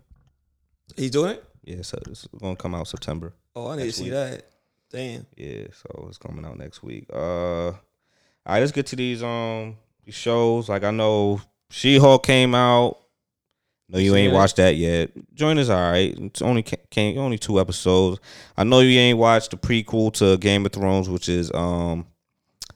He's 0.96 1.12
doing 1.12 1.32
it? 1.32 1.44
Yeah, 1.64 1.82
so 1.82 1.98
it's 2.08 2.26
going 2.40 2.56
to 2.56 2.62
come 2.62 2.74
out 2.74 2.88
September. 2.88 3.34
Oh, 3.56 3.68
I 3.70 3.76
need 3.76 3.84
to 3.84 3.92
see 3.92 4.04
week. 4.06 4.14
that. 4.14 4.44
Damn. 4.90 5.26
Yeah, 5.36 5.68
so 5.74 6.06
it's 6.08 6.18
coming 6.18 6.46
out 6.46 6.58
next 6.58 6.82
week. 6.82 7.06
Uh, 7.14 7.68
all 7.68 7.74
right, 8.48 8.60
let's 8.62 8.72
get 8.72 8.86
to 8.88 8.96
these 8.96 9.22
um 9.22 9.76
these 10.06 10.16
shows. 10.16 10.70
Like 10.70 10.84
I 10.86 10.92
know 10.92 11.42
She 11.70 11.98
Hulk 12.00 12.26
came 12.26 12.56
out. 12.56 12.98
No, 13.90 14.00
you 14.00 14.16
ain't 14.16 14.34
watched 14.34 14.56
that 14.58 14.76
yet. 14.78 15.12
Join 15.34 15.58
us, 15.58 15.70
all 15.70 15.92
right. 15.92 16.14
It's 16.18 16.42
only 16.42 16.64
ca- 16.64 16.78
came 16.90 17.18
only 17.18 17.38
two 17.38 17.60
episodes. 17.60 18.20
I 18.58 18.64
know 18.64 18.80
you 18.80 18.98
ain't 19.00 19.18
watched 19.18 19.52
the 19.52 19.58
prequel 19.58 20.14
to 20.16 20.38
Game 20.38 20.66
of 20.66 20.72
Thrones, 20.72 21.10
which 21.10 21.28
is 21.28 21.52
um 21.54 22.06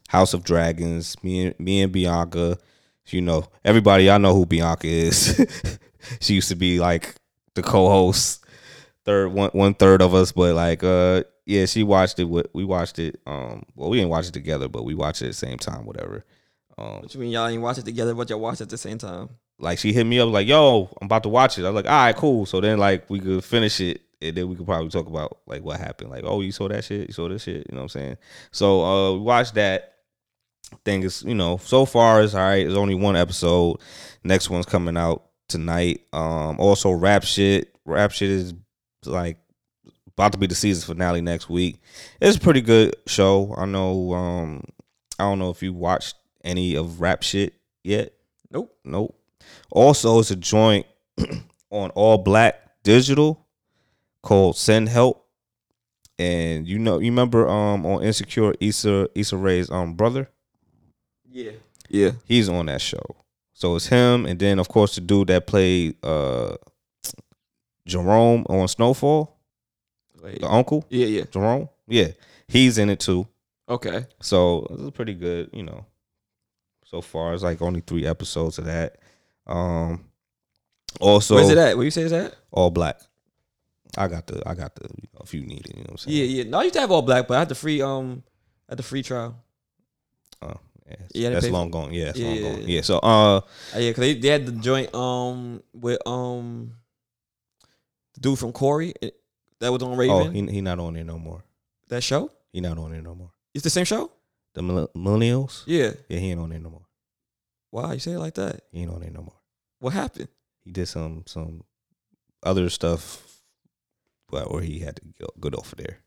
House 0.10 0.34
of 0.34 0.44
Dragons. 0.44 1.16
Me 1.24 1.46
and 1.48 1.60
me 1.60 1.82
and 1.82 1.92
Bianca. 1.94 2.58
You 3.08 3.22
know, 3.22 3.46
everybody, 3.66 4.10
I 4.10 4.18
know 4.18 4.34
who 4.34 4.46
Bianca 4.46 4.88
is. 4.88 5.80
she 6.22 6.36
used 6.36 6.50
to 6.50 6.56
be 6.56 6.80
like 6.80 7.16
the 7.56 7.62
co-host, 7.62 8.44
third 9.06 9.30
one 9.34 9.50
one 9.52 9.74
third 9.74 10.02
of 10.02 10.14
us, 10.14 10.32
but 10.32 10.56
like 10.56 10.84
uh 10.84 11.24
yeah, 11.46 11.66
she 11.66 11.84
watched 11.84 12.20
it. 12.20 12.26
With, 12.26 12.48
we 12.54 12.64
watched 12.64 13.00
it. 13.00 13.20
Um, 13.26 13.64
well, 13.76 13.90
we 13.90 13.98
didn't 13.98 14.12
watch 14.12 14.28
it 14.28 14.34
together, 14.34 14.70
but 14.70 14.86
we 14.86 14.94
watched 14.94 15.22
it 15.22 15.26
at 15.26 15.32
the 15.32 15.34
same 15.34 15.58
time. 15.58 15.86
Whatever. 15.86 16.24
Um, 16.78 17.02
What 17.02 17.14
you 17.14 17.20
mean 17.20 17.32
y'all 17.32 17.48
ain't 17.48 17.62
watch 17.62 17.78
it 17.80 17.86
together, 17.86 18.14
but 18.14 18.30
y'all 18.30 18.40
watch 18.40 18.62
it 18.62 18.64
at 18.64 18.70
the 18.70 18.78
same 18.78 18.98
time? 18.98 19.30
like 19.62 19.78
she 19.78 19.94
hit 19.94 20.06
me 20.06 20.20
up 20.20 20.30
like, 20.30 20.48
"Yo, 20.48 20.90
I'm 21.02 21.06
about 21.06 21.24
to 21.24 21.30
watch 21.30 21.58
it." 21.58 21.66
I 21.66 21.70
was 21.70 21.84
like, 21.84 21.92
"All 21.92 22.04
right, 22.04 22.16
cool." 22.16 22.46
So 22.46 22.60
then 22.62 22.80
like 22.80 23.10
we 23.10 23.20
could 23.20 23.44
finish 23.44 23.80
it, 23.80 24.02
and 24.22 24.36
then 24.36 24.50
we 24.50 24.56
could 24.56 24.66
probably 24.66 24.90
talk 24.90 25.08
about 25.08 25.40
like 25.46 25.64
what 25.64 25.80
happened. 25.80 26.10
Like, 26.10 26.24
oh, 26.26 26.42
you 26.42 26.52
saw 26.52 26.68
that 26.68 26.84
shit? 26.84 27.08
You 27.08 27.14
saw 27.14 27.30
this 27.30 27.44
shit? 27.44 27.68
You 27.70 27.76
know 27.76 27.78
what 27.78 27.84
I'm 27.84 27.90
saying? 27.90 28.18
So 28.52 28.84
uh, 28.84 29.14
we 29.14 29.20
watched 29.20 29.54
that. 29.56 29.88
Thing 30.84 31.04
is, 31.04 31.24
you 31.24 31.36
know, 31.36 31.58
so 31.58 31.86
far 31.86 32.24
it's 32.24 32.34
all 32.34 32.42
right. 32.42 32.64
There's 32.64 32.78
only 32.78 32.96
one 32.96 33.16
episode. 33.16 33.78
Next 34.24 34.50
one's 34.50 34.66
coming 34.66 34.98
out 34.98 35.24
tonight. 35.48 36.02
Um, 36.14 36.60
also 36.60 36.92
rap 36.92 37.24
shit. 37.24 37.76
Rap 37.86 38.12
shit 38.12 38.30
is 38.30 38.54
like 39.06 39.38
about 40.08 40.32
to 40.34 40.38
be 40.38 40.48
the 40.48 40.56
season 40.56 40.86
finale 40.86 41.22
next 41.22 41.50
week. 41.50 41.80
It's 42.20 42.38
a 42.38 42.40
pretty 42.40 42.62
good 42.62 42.96
show. 43.08 43.54
I 43.58 43.66
know. 43.66 44.14
Um, 44.14 44.64
I 45.20 45.24
don't 45.24 45.40
know 45.40 45.50
if 45.50 45.62
you 45.62 45.74
watched 45.74 46.16
any 46.44 46.76
of 46.76 47.02
rap 47.02 47.24
shit 47.24 47.54
yet. 47.84 48.14
Nope. 48.50 48.76
Nope. 48.84 49.18
Also, 49.72 50.20
it's 50.20 50.32
a 50.32 50.36
joint 50.36 50.86
on 51.70 51.90
all 51.92 52.18
black 52.18 52.56
digital 52.84 53.46
called 54.24 54.58
Send 54.58 54.90
Help. 54.90 55.28
And 56.20 56.68
you 56.68 56.78
know, 56.78 57.00
you 57.00 57.12
remember 57.12 57.48
um 57.48 57.86
on 57.86 58.04
Insecure 58.04 58.54
Issa 58.60 59.10
Issa 59.16 59.38
Rae's 59.38 59.72
um 59.72 59.96
brother? 59.96 60.30
Yeah. 61.32 61.52
Yeah. 61.90 62.12
He's 62.26 62.50
on 62.50 62.66
that 62.68 62.82
show. 62.82 63.04
So 63.54 63.76
it's 63.76 63.88
him, 63.88 64.26
and 64.26 64.40
then 64.40 64.60
of 64.60 64.68
course 64.70 64.96
the 64.96 65.02
dude 65.02 65.28
that 65.28 65.46
played 65.48 65.96
uh 66.04 66.56
Jerome 67.86 68.46
on 68.50 68.68
Snowfall, 68.68 69.38
Wait. 70.22 70.40
the 70.42 70.48
uncle, 70.48 70.86
Yeah, 70.90 71.06
yeah. 71.08 71.24
Jerome. 71.32 71.70
Yeah. 71.88 72.08
He's 72.48 72.78
in 72.78 72.90
it 72.90 73.00
too. 73.00 73.28
Okay. 73.68 74.06
So 74.22 74.68
it's 74.80 74.96
pretty 74.96 75.14
good, 75.14 75.50
you 75.54 75.64
know. 75.64 75.86
So 76.86 77.02
far, 77.02 77.34
it's 77.34 77.44
like 77.44 77.62
only 77.62 77.82
three 77.82 78.06
episodes 78.06 78.58
of 78.58 78.66
that. 78.66 78.98
Um, 79.48 80.06
also, 81.00 81.36
Where's 81.36 81.50
it 81.50 81.58
at? 81.58 81.76
Where 81.78 81.86
you 81.86 81.92
say 81.92 82.02
it's 82.04 82.14
at? 82.14 82.36
all 82.52 82.70
black. 82.70 83.00
I 83.98 84.08
got 84.08 84.28
the, 84.28 84.42
I 84.46 84.54
got 84.56 84.76
the. 84.76 84.84
You 84.90 85.08
know, 85.14 85.22
if 85.24 85.34
you 85.34 85.42
need 85.42 85.66
it, 85.66 85.76
you 85.76 85.84
know 85.84 85.88
what 85.90 85.92
I'm 85.92 85.98
saying. 85.98 86.18
Yeah, 86.18 86.24
yeah. 86.26 86.44
No, 86.50 86.60
I 86.60 86.64
used 86.64 86.74
to 86.76 86.82
have 86.82 86.92
all 86.92 87.02
black, 87.02 87.28
but 87.28 87.36
I 87.36 87.40
had 87.40 87.50
the 87.50 87.56
free 87.56 87.82
um 87.82 88.24
at 88.70 88.78
the 88.78 88.84
free 88.84 89.04
trial. 89.04 89.42
Oh, 90.90 90.96
yeah, 91.14 91.30
that's 91.30 91.46
pay 91.46 91.50
for- 91.50 91.54
long 91.54 91.72
gone. 91.72 91.94
Yeah, 91.94 92.12
Yeah, 92.16 92.26
long 92.28 92.36
yeah, 92.36 92.52
gone. 92.52 92.68
yeah. 92.68 92.82
So, 92.82 92.98
uh, 93.00 93.38
Uh, 93.38 93.42
yeah, 93.78 93.92
cause 93.94 94.00
they, 94.02 94.14
they 94.16 94.28
had 94.28 94.46
the 94.46 94.52
joint 94.54 94.94
um 94.94 95.64
with 95.74 96.06
um 96.08 96.74
the 98.14 98.20
dude 98.20 98.40
from 98.40 98.52
Corey 98.52 98.94
eh, 99.02 99.10
that 99.60 99.72
was 99.72 99.82
on 99.84 99.96
Raven. 99.98 100.16
oh, 100.16 100.30
he 100.30 100.46
he 100.52 100.62
not 100.62 100.80
on 100.80 100.94
there 100.94 101.04
no 101.04 101.18
more. 101.18 101.44
that 101.90 102.04
show? 102.04 102.32
He 102.52 102.60
not 102.62 102.78
on 102.78 102.92
there 102.92 103.02
no 103.02 103.16
more. 103.16 103.32
It's 103.54 103.64
the 103.64 103.70
same 103.70 103.86
show? 103.86 104.12
The 104.54 104.62
millennials. 104.62 105.64
Yeah. 105.66 105.92
Yeah, 106.10 106.20
he 106.20 106.32
ain't 106.32 106.40
on 106.42 106.50
there 106.50 106.60
no 106.60 106.70
more. 106.72 106.86
Why 107.70 107.94
you 107.94 108.00
say 108.00 108.12
it 108.14 108.20
like 108.20 108.34
that? 108.34 108.62
He 108.72 108.82
ain't 108.82 108.92
on 108.92 109.00
there 109.00 109.10
no 109.12 109.22
more. 109.22 109.40
What 109.80 109.94
happened? 109.94 110.28
He 110.66 110.72
did 110.72 110.88
some 110.88 111.24
some 111.26 111.64
other 112.44 112.70
stuff, 112.70 113.24
but 114.30 114.52
where 114.52 114.62
he 114.62 114.80
had 114.80 114.98
to 114.98 115.02
go, 115.20 115.28
go 115.40 115.58
off 115.58 115.72
of 115.72 115.78
there. 115.78 116.00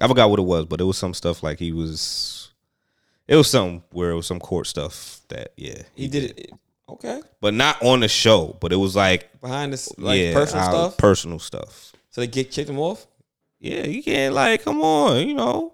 I 0.00 0.08
forgot 0.08 0.30
what 0.30 0.38
it 0.38 0.42
was, 0.44 0.64
but 0.66 0.80
it 0.80 0.84
was 0.84 0.96
some 0.96 1.12
stuff 1.14 1.42
like 1.42 1.58
he 1.58 1.72
was. 1.72 2.45
It 3.28 3.36
was 3.36 3.50
some 3.50 3.82
where 3.90 4.10
it 4.10 4.14
was 4.16 4.26
some 4.26 4.38
court 4.40 4.66
stuff 4.66 5.20
that 5.28 5.52
yeah 5.56 5.82
He, 5.94 6.08
did 6.08 6.38
it. 6.38 6.50
Okay. 6.88 7.20
but 7.40 7.52
not 7.54 7.82
on 7.82 8.00
the 8.00 8.08
show. 8.08 8.56
But 8.60 8.72
it 8.72 8.76
was 8.76 8.94
like 8.94 9.40
Behind 9.40 9.72
the 9.72 9.94
like 9.98 10.20
yeah, 10.20 10.32
personal 10.32 10.64
stuff. 10.64 10.96
personal 10.96 11.38
stuff. 11.38 11.92
so 12.10 12.20
they 12.20 12.26
get 12.28 12.50
kicked 12.50 12.70
him 12.70 12.78
off? 12.78 13.06
Yeah, 13.58 13.86
you 13.86 14.02
can't 14.02 14.34
like 14.34 14.62
come 14.64 14.80
on, 14.80 15.26
you 15.26 15.34
know. 15.34 15.72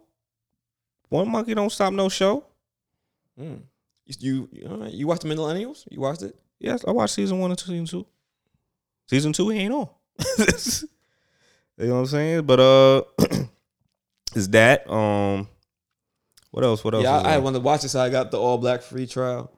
One 1.09 1.28
monkey 1.30 1.55
don't 1.55 1.70
stop 1.70 1.92
no 1.92 2.09
show. 2.09 2.44
Mm. 3.38 3.61
You 4.18 4.48
you 4.53 4.66
right. 4.68 4.92
You 4.92 5.07
watched 5.07 5.22
the 5.22 5.28
Millennials? 5.28 5.84
You 5.90 6.00
watched 6.00 6.22
it? 6.22 6.34
Yes, 6.59 6.84
I 6.86 6.90
watched 6.92 7.14
season 7.14 7.38
one 7.38 7.50
and 7.50 7.59
season 7.61 7.86
two. 7.86 8.07
Season 9.09 9.32
two 9.32 9.48
he 9.50 9.59
ain't 9.61 9.74
on. 9.74 9.88
you 10.38 11.86
know 11.86 11.94
what 11.94 12.00
I'm 12.00 12.07
saying? 12.07 12.42
But 12.46 12.61
uh, 12.61 13.03
is 14.34 14.48
that 14.50 14.88
um, 14.90 15.48
what 16.53 16.62
else? 16.64 16.84
What 16.84 16.94
else? 16.94 17.03
Yeah, 17.03 17.18
I, 17.18 17.34
I 17.34 17.38
wanted 17.38 17.59
to 17.59 17.64
watch 17.64 17.82
it, 17.84 17.88
so 17.88 18.00
I 18.00 18.09
got 18.09 18.30
the 18.30 18.38
all 18.38 18.57
black 18.59 18.82
free 18.82 19.07
trial. 19.09 19.50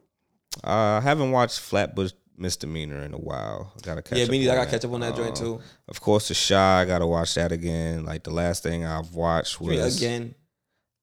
Uh, 0.65 0.99
I 0.99 1.01
haven't 1.03 1.31
watched 1.33 1.61
Flatbush 1.61 2.13
Misdemeanor 2.37 3.03
in 3.03 3.13
a 3.15 3.19
while. 3.19 3.73
I 3.77 3.81
gotta 3.83 4.03
catch. 4.03 4.19
yeah, 4.19 4.25
up 4.25 4.31
me 4.31 4.39
neither. 4.39 4.53
I 4.53 4.57
got 4.57 4.65
to 4.65 4.71
catch 4.71 4.85
up 4.85 4.93
on 4.93 5.01
that 5.01 5.15
joint 5.15 5.39
Um, 5.41 5.45
too. 5.45 5.61
Of 5.89 6.01
course, 6.01 6.29
The 6.29 6.35
Chi. 6.35 6.81
I 6.81 6.85
gotta 6.85 7.07
watch 7.07 7.35
that 7.35 7.53
again. 7.53 8.05
Like 8.05 8.23
the 8.25 8.31
last 8.33 8.63
thing 8.63 8.85
I've 8.85 9.15
watched 9.15 9.61
was 9.61 9.97
again. 10.01 10.35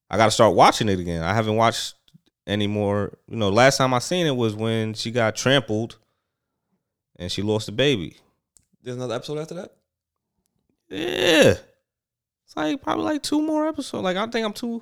I 0.10 0.18
gotta 0.18 0.32
start 0.32 0.56
watching 0.56 0.90
it 0.90 1.00
again. 1.00 1.22
I 1.24 1.34
haven't 1.34 1.56
watched 1.56 1.96
any 2.48 2.68
more. 2.68 3.18
You 3.30 3.38
know, 3.38 3.50
last 3.50 3.78
time 3.78 3.94
I 3.94 4.00
seen 4.00 4.26
it 4.26 4.36
was 4.36 4.56
when 4.56 4.94
she 4.94 5.12
got 5.12 5.36
trampled 5.36 5.98
and 7.18 7.32
she 7.32 7.42
lost 7.42 7.68
the 7.68 7.72
baby. 7.72 8.18
There's 8.84 8.98
another 8.98 9.16
episode 9.16 9.38
after 9.38 9.54
that. 9.56 9.74
Yeah, 10.90 11.56
it's 12.46 12.56
like 12.56 12.82
probably 12.82 13.06
like 13.06 13.24
two 13.24 13.42
more 13.42 13.68
episodes. 13.68 14.04
Like 14.04 14.18
I 14.18 14.26
think 14.28 14.46
I'm 14.46 14.54
two 14.54 14.82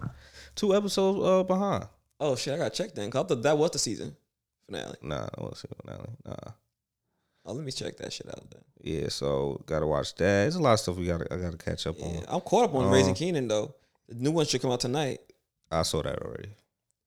two 0.59 0.75
episodes 0.75 1.19
uh 1.25 1.43
behind. 1.43 1.85
Oh 2.19 2.35
shit, 2.35 2.53
I 2.53 2.57
gotta 2.57 2.69
check 2.75 2.93
then. 2.95 3.09
'cause 3.09 3.23
I 3.23 3.27
thought 3.27 3.41
that 3.43 3.57
was 3.57 3.71
the 3.71 3.79
season 3.79 4.15
finale. 4.65 4.97
Nah, 5.01 5.27
I 5.37 5.41
was 5.41 5.65
finale. 5.83 6.09
Nah. 6.25 6.51
Oh, 7.45 7.53
let 7.53 7.63
me 7.65 7.71
check 7.71 7.97
that 7.97 8.11
shit 8.13 8.27
out 8.27 8.43
then. 8.51 8.61
Yeah, 8.81 9.07
so 9.09 9.61
gotta 9.65 9.87
watch 9.87 10.13
that. 10.15 10.19
There's 10.43 10.55
a 10.55 10.61
lot 10.61 10.73
of 10.73 10.79
stuff 10.81 10.97
we 10.97 11.05
gotta 11.07 11.33
I 11.33 11.37
gotta 11.37 11.57
catch 11.57 11.87
up 11.87 11.95
Yeah, 11.97 12.05
on. 12.05 12.25
I'm 12.27 12.41
caught 12.41 12.65
up 12.65 12.75
on 12.75 12.85
Uh, 12.85 12.91
Raising 12.91 13.15
Kanan 13.15 13.47
though. 13.47 13.73
The 14.07 14.15
new 14.15 14.31
one 14.31 14.45
should 14.45 14.61
come 14.61 14.71
out 14.71 14.79
tonight. 14.81 15.19
I 15.71 15.83
saw 15.83 16.01
that 16.03 16.21
already. 16.21 16.49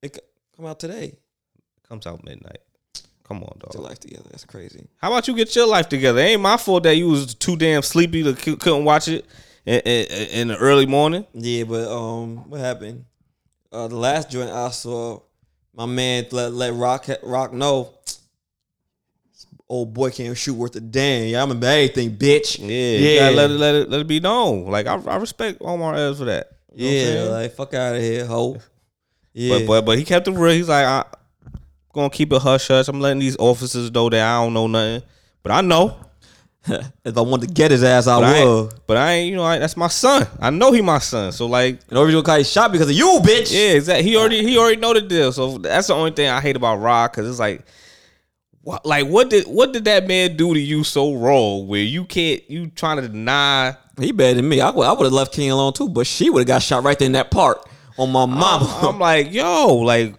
It 0.02 0.18
come 0.56 0.66
out 0.66 0.78
today. 0.80 1.18
comes 1.88 2.06
out 2.06 2.24
midnight. 2.24 2.58
Come 3.24 3.42
on, 3.44 3.52
Get 3.60 3.74
your 3.74 3.82
dog. 3.82 3.90
life 3.90 4.00
together. 4.00 4.24
That's 4.30 4.44
crazy. 4.44 4.86
How 4.98 5.08
about 5.12 5.28
you 5.28 5.34
get 5.36 5.54
your 5.54 5.66
life 5.66 5.88
together? 5.88 6.20
It 6.20 6.24
ain't 6.24 6.40
my 6.42 6.56
fault 6.56 6.82
that 6.84 6.96
you 6.96 7.08
was 7.08 7.34
too 7.34 7.56
damn 7.56 7.82
sleepy 7.82 8.22
to 8.22 8.34
c- 8.36 8.56
couldn't 8.56 8.84
watch 8.84 9.08
it 9.08 9.26
in, 9.66 9.80
in, 9.80 10.06
in 10.40 10.48
the 10.48 10.56
early 10.58 10.86
morning. 10.86 11.26
Yeah, 11.34 11.64
but 11.64 11.88
um, 11.90 12.48
what 12.50 12.60
happened? 12.60 13.04
Uh, 13.72 13.88
the 13.88 13.96
last 13.96 14.30
joint 14.30 14.50
I 14.50 14.70
saw, 14.70 15.20
my 15.74 15.86
man 15.86 16.26
let 16.30 16.52
let 16.52 16.72
Raq 16.74 17.20
Raq 17.22 17.52
know. 17.52 17.94
Old 19.68 19.94
boy 19.94 20.10
can't 20.10 20.36
shoot 20.36 20.52
worth 20.54 20.76
a 20.76 20.80
damn. 20.80 21.28
Yeah, 21.28 21.42
I'm 21.42 21.50
in 21.50 21.64
everything, 21.64 22.14
bitch. 22.14 22.58
Yeah, 22.60 23.28
Yeah. 23.28 23.30
let 23.30 23.50
it 23.50 23.54
let 23.54 23.74
it 23.74 23.88
let 23.90 24.00
it 24.02 24.06
be 24.06 24.20
known. 24.20 24.66
Like 24.66 24.86
I, 24.86 24.96
I 24.96 25.16
respect 25.16 25.58
Omar 25.62 25.94
Epps 25.94 26.18
for 26.18 26.26
that. 26.26 26.48
You 26.74 26.88
Yeah, 26.88 27.22
like 27.24 27.54
fuck 27.54 27.72
out 27.72 27.96
of 27.96 28.02
here, 28.02 28.26
ho. 28.26 28.58
Yeah, 29.34 29.60
But 29.60 29.66
but 29.66 29.84
but 29.86 29.98
he 29.98 30.04
kept 30.04 30.28
it 30.28 30.32
real. 30.32 30.52
He's 30.52 30.68
like, 30.68 30.84
I 30.84 31.04
gonna 31.94 32.10
keep 32.10 32.30
it 32.34 32.42
hush 32.42 32.68
hush. 32.68 32.88
I'm 32.88 33.00
letting 33.00 33.20
these 33.20 33.36
officers 33.38 33.90
know 33.90 34.10
that 34.10 34.20
I 34.20 34.44
don't 34.44 34.52
know 34.52 34.66
nothing, 34.66 35.02
but 35.42 35.52
I 35.52 35.62
know. 35.62 35.96
if 37.04 37.16
I 37.16 37.20
wanted 37.20 37.48
to 37.48 37.52
get 37.54 37.70
his 37.70 37.82
ass, 37.82 38.06
I 38.06 38.20
But 38.20 38.24
I, 38.24 38.44
would. 38.44 38.62
ain't, 38.64 38.86
but 38.86 38.96
I 38.96 39.12
ain't, 39.12 39.30
you 39.30 39.36
know, 39.36 39.42
I, 39.44 39.58
that's 39.58 39.76
my 39.76 39.88
son. 39.88 40.26
I 40.40 40.50
know 40.50 40.70
he 40.72 40.80
my 40.80 40.98
son. 40.98 41.32
So 41.32 41.46
like, 41.46 41.80
And 41.88 41.98
original 41.98 42.22
guy 42.22 42.42
shot 42.42 42.70
because 42.72 42.88
of 42.88 42.94
you, 42.96 43.20
bitch. 43.22 43.52
yeah, 43.52 43.72
exactly. 43.76 44.08
He 44.08 44.16
already 44.16 44.42
he 44.44 44.56
already 44.58 44.76
know 44.80 44.94
the 44.94 45.00
deal. 45.00 45.32
So 45.32 45.58
that's 45.58 45.88
the 45.88 45.94
only 45.94 46.12
thing 46.12 46.28
I 46.28 46.40
hate 46.40 46.56
about 46.56 46.76
Rod 46.76 47.10
because 47.10 47.28
it's 47.28 47.38
like, 47.40 47.64
what 48.62 48.86
like 48.86 49.08
what 49.08 49.28
did 49.28 49.46
what 49.48 49.72
did 49.72 49.86
that 49.86 50.06
man 50.06 50.36
do 50.36 50.54
to 50.54 50.60
you 50.60 50.84
so 50.84 51.14
wrong 51.14 51.66
where 51.66 51.80
you 51.82 52.04
can't 52.04 52.48
you 52.48 52.68
trying 52.68 52.98
to 53.00 53.08
deny? 53.08 53.76
He 53.98 54.12
better 54.12 54.34
than 54.34 54.48
me. 54.48 54.60
I 54.60 54.70
would, 54.70 54.86
I 54.86 54.92
would 54.92 55.04
have 55.04 55.12
left 55.12 55.32
King 55.34 55.50
alone 55.50 55.72
too, 55.72 55.88
but 55.88 56.06
she 56.06 56.30
would 56.30 56.40
have 56.40 56.46
got 56.46 56.62
shot 56.62 56.84
right 56.84 56.96
there 56.98 57.06
in 57.06 57.12
that 57.12 57.30
park 57.32 57.68
on 57.98 58.10
my 58.12 58.24
mama. 58.24 58.78
I'm 58.82 58.98
like, 59.00 59.32
yo, 59.32 59.76
like. 59.78 60.14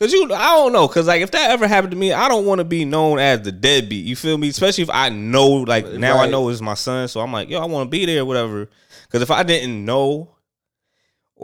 Cause 0.00 0.12
you, 0.14 0.24
I 0.32 0.56
don't 0.56 0.72
know, 0.72 0.88
cause 0.88 1.06
like 1.06 1.20
if 1.20 1.30
that 1.32 1.50
ever 1.50 1.68
happened 1.68 1.90
to 1.90 1.96
me, 1.96 2.10
I 2.12 2.28
don't 2.30 2.46
want 2.46 2.60
to 2.60 2.64
be 2.64 2.86
known 2.86 3.18
as 3.18 3.42
the 3.42 3.52
deadbeat. 3.52 4.06
You 4.06 4.16
feel 4.16 4.38
me? 4.38 4.48
Especially 4.48 4.82
if 4.82 4.88
I 4.90 5.10
know, 5.10 5.46
like 5.48 5.86
now 5.92 6.16
I 6.18 6.26
know 6.26 6.48
it's 6.48 6.62
my 6.62 6.72
son, 6.74 7.06
so 7.08 7.20
I'm 7.20 7.30
like, 7.32 7.50
yo, 7.50 7.60
I 7.60 7.66
want 7.66 7.86
to 7.86 7.90
be 7.90 8.06
there, 8.06 8.24
whatever. 8.24 8.70
Cause 9.10 9.20
if 9.20 9.30
I 9.30 9.42
didn't 9.42 9.84
know, 9.84 10.30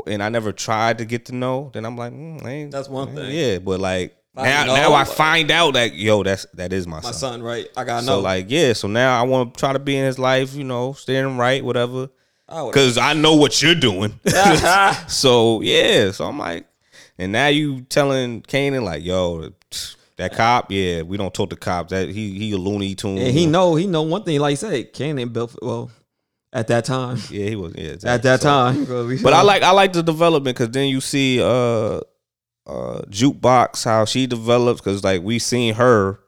and 0.07 0.23
I 0.23 0.31
never 0.31 0.53
tried 0.53 0.99
to 0.99 1.05
get 1.05 1.27
to 1.27 1.35
know, 1.35 1.71
then 1.75 1.85
I'm 1.85 1.97
like, 1.99 2.13
mm, 2.13 2.43
I 2.45 2.69
That's 2.71 2.89
one 2.89 3.15
thing. 3.15 3.31
Yeah, 3.31 3.59
but 3.59 3.79
like 3.79 4.17
I 4.37 4.45
now, 4.45 4.65
know, 4.67 4.75
now 4.75 4.93
I 4.95 5.05
find 5.05 5.51
out 5.51 5.75
that 5.75 5.95
yo, 5.95 6.23
that's 6.23 6.47
that 6.55 6.73
is 6.73 6.87
my, 6.87 6.97
my 6.97 7.01
son. 7.03 7.15
son, 7.15 7.43
right? 7.43 7.67
I 7.77 7.85
gotta 7.85 8.07
So 8.07 8.17
know. 8.17 8.21
like, 8.21 8.47
yeah, 8.49 8.73
so 8.73 8.89
now 8.89 9.19
I 9.19 9.23
want 9.25 9.53
to 9.55 9.61
try 9.61 9.75
to 9.75 9.79
be 9.79 9.97
in 9.97 10.05
his 10.07 10.19
life, 10.19 10.55
you 10.55 10.65
know, 10.65 10.95
steer 10.95 11.27
him 11.27 11.39
right, 11.39 11.63
whatever. 11.63 12.09
I 12.49 12.71
Cause 12.71 12.97
I 12.97 13.13
know 13.13 13.35
what 13.37 13.61
you're 13.61 13.75
doing. 13.75 14.19
So 15.09 15.61
yeah, 15.61 16.11
so 16.11 16.27
I'm 16.27 16.39
like, 16.39 16.67
and 17.19 17.33
now 17.33 17.49
you 17.49 17.83
telling 17.83 18.43
Kanan 18.43 18.83
like, 18.83 19.05
yo, 19.05 19.51
that 20.17 20.35
cop, 20.35 20.71
yeah, 20.71 21.03
we 21.03 21.17
don't 21.17 21.33
talk 21.35 21.51
to 21.51 21.57
cops. 21.57 21.91
That 21.91 22.09
he 22.09 22.39
he 22.39 22.53
a 22.53 22.57
Looney 22.57 22.95
Tune. 22.95 23.19
and 23.19 23.33
he 23.37 23.47
know 23.47 23.75
he 23.75 23.87
know 23.87 24.03
one 24.03 24.23
thing. 24.23 24.41
Like 24.41 24.53
you 24.53 24.57
said, 24.57 24.93
Ken 24.93 25.19
ain't 25.19 25.33
built. 25.33 25.57
Well, 25.63 25.91
at 26.53 26.69
that 26.69 26.85
time, 26.87 27.19
yeah, 27.31 27.47
he 27.49 27.57
was 27.57 27.75
yeah 27.77 27.91
exactly. 27.93 28.11
at 28.11 28.23
that 28.23 28.41
So- 28.41 28.49
time. 28.49 29.23
But 29.23 29.33
I 29.35 29.43
like 29.43 29.63
I 29.63 29.71
like 29.73 29.93
the 29.93 30.03
development 30.03 30.57
because 30.57 30.71
then 30.73 30.89
you 30.89 31.01
see 31.01 31.41
uh 31.43 32.01
uh 32.67 33.03
jukebox 33.11 33.85
how 33.85 34.05
she 34.07 34.27
develops 34.27 34.81
because 34.81 35.05
like 35.05 35.23
we 35.23 35.39
seen 35.39 35.75
her 35.75 36.19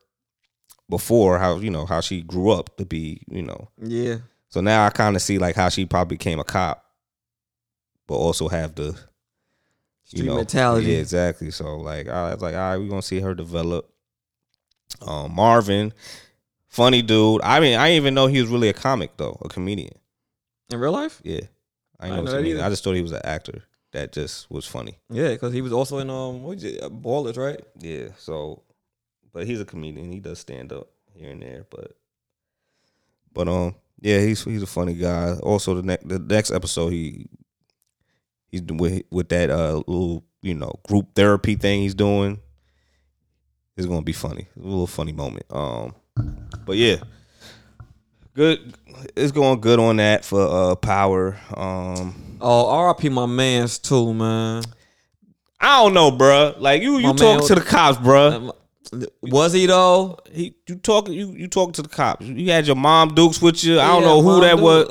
before 0.90 1.38
how 1.38 1.56
you 1.56 1.70
know 1.70 1.84
how 1.84 2.00
she 2.00 2.22
grew 2.22 2.50
up 2.50 2.76
to 2.76 2.84
be 2.86 3.20
you 3.28 3.42
know 3.42 3.68
Yeah, 3.82 4.18
so 4.48 4.60
now 4.60 4.86
I 4.86 4.90
kind 4.90 5.16
of 5.16 5.22
see 5.22 5.38
like 5.38 5.56
how 5.56 5.68
she 5.68 5.84
probably 5.84 6.16
became 6.16 6.38
a 6.40 6.44
cop, 6.44 6.84
but 8.06 8.14
also 8.14 8.48
have 8.48 8.74
the 8.74 8.98
you 10.10 10.24
know 10.24 10.36
mentality. 10.36 10.92
Yeah, 10.92 10.98
exactly. 10.98 11.50
So 11.50 11.76
like 11.78 12.08
I 12.08 12.32
was 12.32 12.42
like, 12.42 12.54
all 12.54 12.60
right, 12.60 12.76
we're 12.76 12.88
gonna 12.88 13.02
see 13.02 13.20
her 13.20 13.34
develop. 13.34 13.90
Um, 15.02 15.34
Marvin, 15.34 15.92
funny 16.66 17.02
dude. 17.02 17.42
I 17.42 17.60
mean, 17.60 17.78
I 17.78 17.88
didn't 17.88 17.96
even 17.98 18.14
know 18.14 18.26
he 18.26 18.40
was 18.40 18.50
really 18.50 18.68
a 18.68 18.72
comic 18.72 19.16
though, 19.16 19.38
a 19.42 19.48
comedian. 19.48 19.94
in 20.72 20.78
real 20.80 20.92
life. 20.92 21.20
Yeah, 21.24 21.40
I 22.00 22.06
I 22.06 22.10
didn't 22.10 22.10
know. 22.10 22.16
didn't 22.16 22.24
know 22.24 22.30
that 22.42 22.46
either. 22.48 22.62
I 22.64 22.68
just 22.70 22.84
thought 22.84 22.94
he 22.94 23.02
was 23.02 23.12
an 23.12 23.20
actor 23.24 23.64
that 23.92 24.12
just 24.12 24.50
was 24.50 24.66
funny. 24.66 24.98
Yeah, 25.10 25.28
because 25.30 25.52
he 25.52 25.60
was 25.62 25.72
also 25.72 25.98
in 25.98 26.08
um 26.10 26.42
what 26.42 26.62
it, 26.62 26.82
uh, 26.82 26.88
Ballers, 26.88 27.36
right? 27.36 27.60
Yeah. 27.78 28.08
So, 28.18 28.62
but 29.32 29.46
he's 29.46 29.60
a 29.60 29.64
comedian. 29.66 30.10
He 30.10 30.20
does 30.20 30.38
stand 30.38 30.72
up 30.72 30.88
here 31.14 31.30
and 31.30 31.42
there, 31.42 31.66
but 31.70 31.92
but 33.32 33.46
um 33.48 33.74
yeah, 34.00 34.20
he's 34.20 34.42
he's 34.44 34.62
a 34.62 34.66
funny 34.66 34.94
guy. 34.94 35.34
Also, 35.42 35.74
the 35.74 35.82
next 35.82 36.08
the 36.08 36.18
next 36.18 36.50
episode 36.50 36.90
he 36.90 37.26
he's 38.50 38.62
with 38.62 39.02
with 39.10 39.28
that 39.30 39.50
uh 39.50 39.76
little 39.86 40.24
you 40.42 40.54
know 40.54 40.72
group 40.86 41.14
therapy 41.14 41.54
thing 41.56 41.82
he's 41.82 41.94
doing. 41.94 42.40
It's 43.76 43.86
gonna 43.86 44.02
be 44.02 44.12
funny. 44.12 44.48
A 44.56 44.60
little 44.66 44.86
funny 44.86 45.12
moment. 45.12 45.46
Um, 45.50 45.94
but 46.66 46.76
yeah, 46.76 46.96
good. 48.34 48.74
It's 49.16 49.32
going 49.32 49.60
good 49.60 49.78
on 49.78 49.96
that 49.96 50.24
for 50.24 50.40
uh 50.72 50.74
power. 50.76 51.36
Um, 51.56 52.24
Oh, 52.40 52.68
R.I.P. 52.70 53.08
my 53.08 53.26
man's 53.26 53.78
too, 53.80 54.14
man. 54.14 54.62
I 55.60 55.82
don't 55.82 55.92
know, 55.94 56.12
bruh. 56.12 56.58
Like 56.60 56.82
you, 56.82 56.98
you 56.98 57.08
My 57.08 57.12
talk 57.14 57.38
man- 57.40 57.46
to 57.48 57.54
the 57.56 57.60
cops, 57.62 57.98
bruh. 57.98 58.32
Um, 58.32 58.52
Was 59.22 59.52
he 59.52 59.66
though? 59.66 60.18
he 60.32 60.54
you 60.68 60.76
talk 60.76 61.08
you 61.08 61.32
you 61.32 61.48
talk 61.48 61.72
to 61.74 61.82
the 61.82 61.88
cops. 61.88 62.24
You 62.24 62.50
had 62.50 62.66
your 62.66 62.76
mom 62.76 63.14
Dukes 63.14 63.42
with 63.42 63.62
you. 63.64 63.78
I 63.80 63.88
don't 63.88 64.02
Yeah, 64.02 64.08
know 64.08 64.22
who 64.22 64.28
Mom 64.30 64.40
that 64.42 64.58
was. 64.60 64.88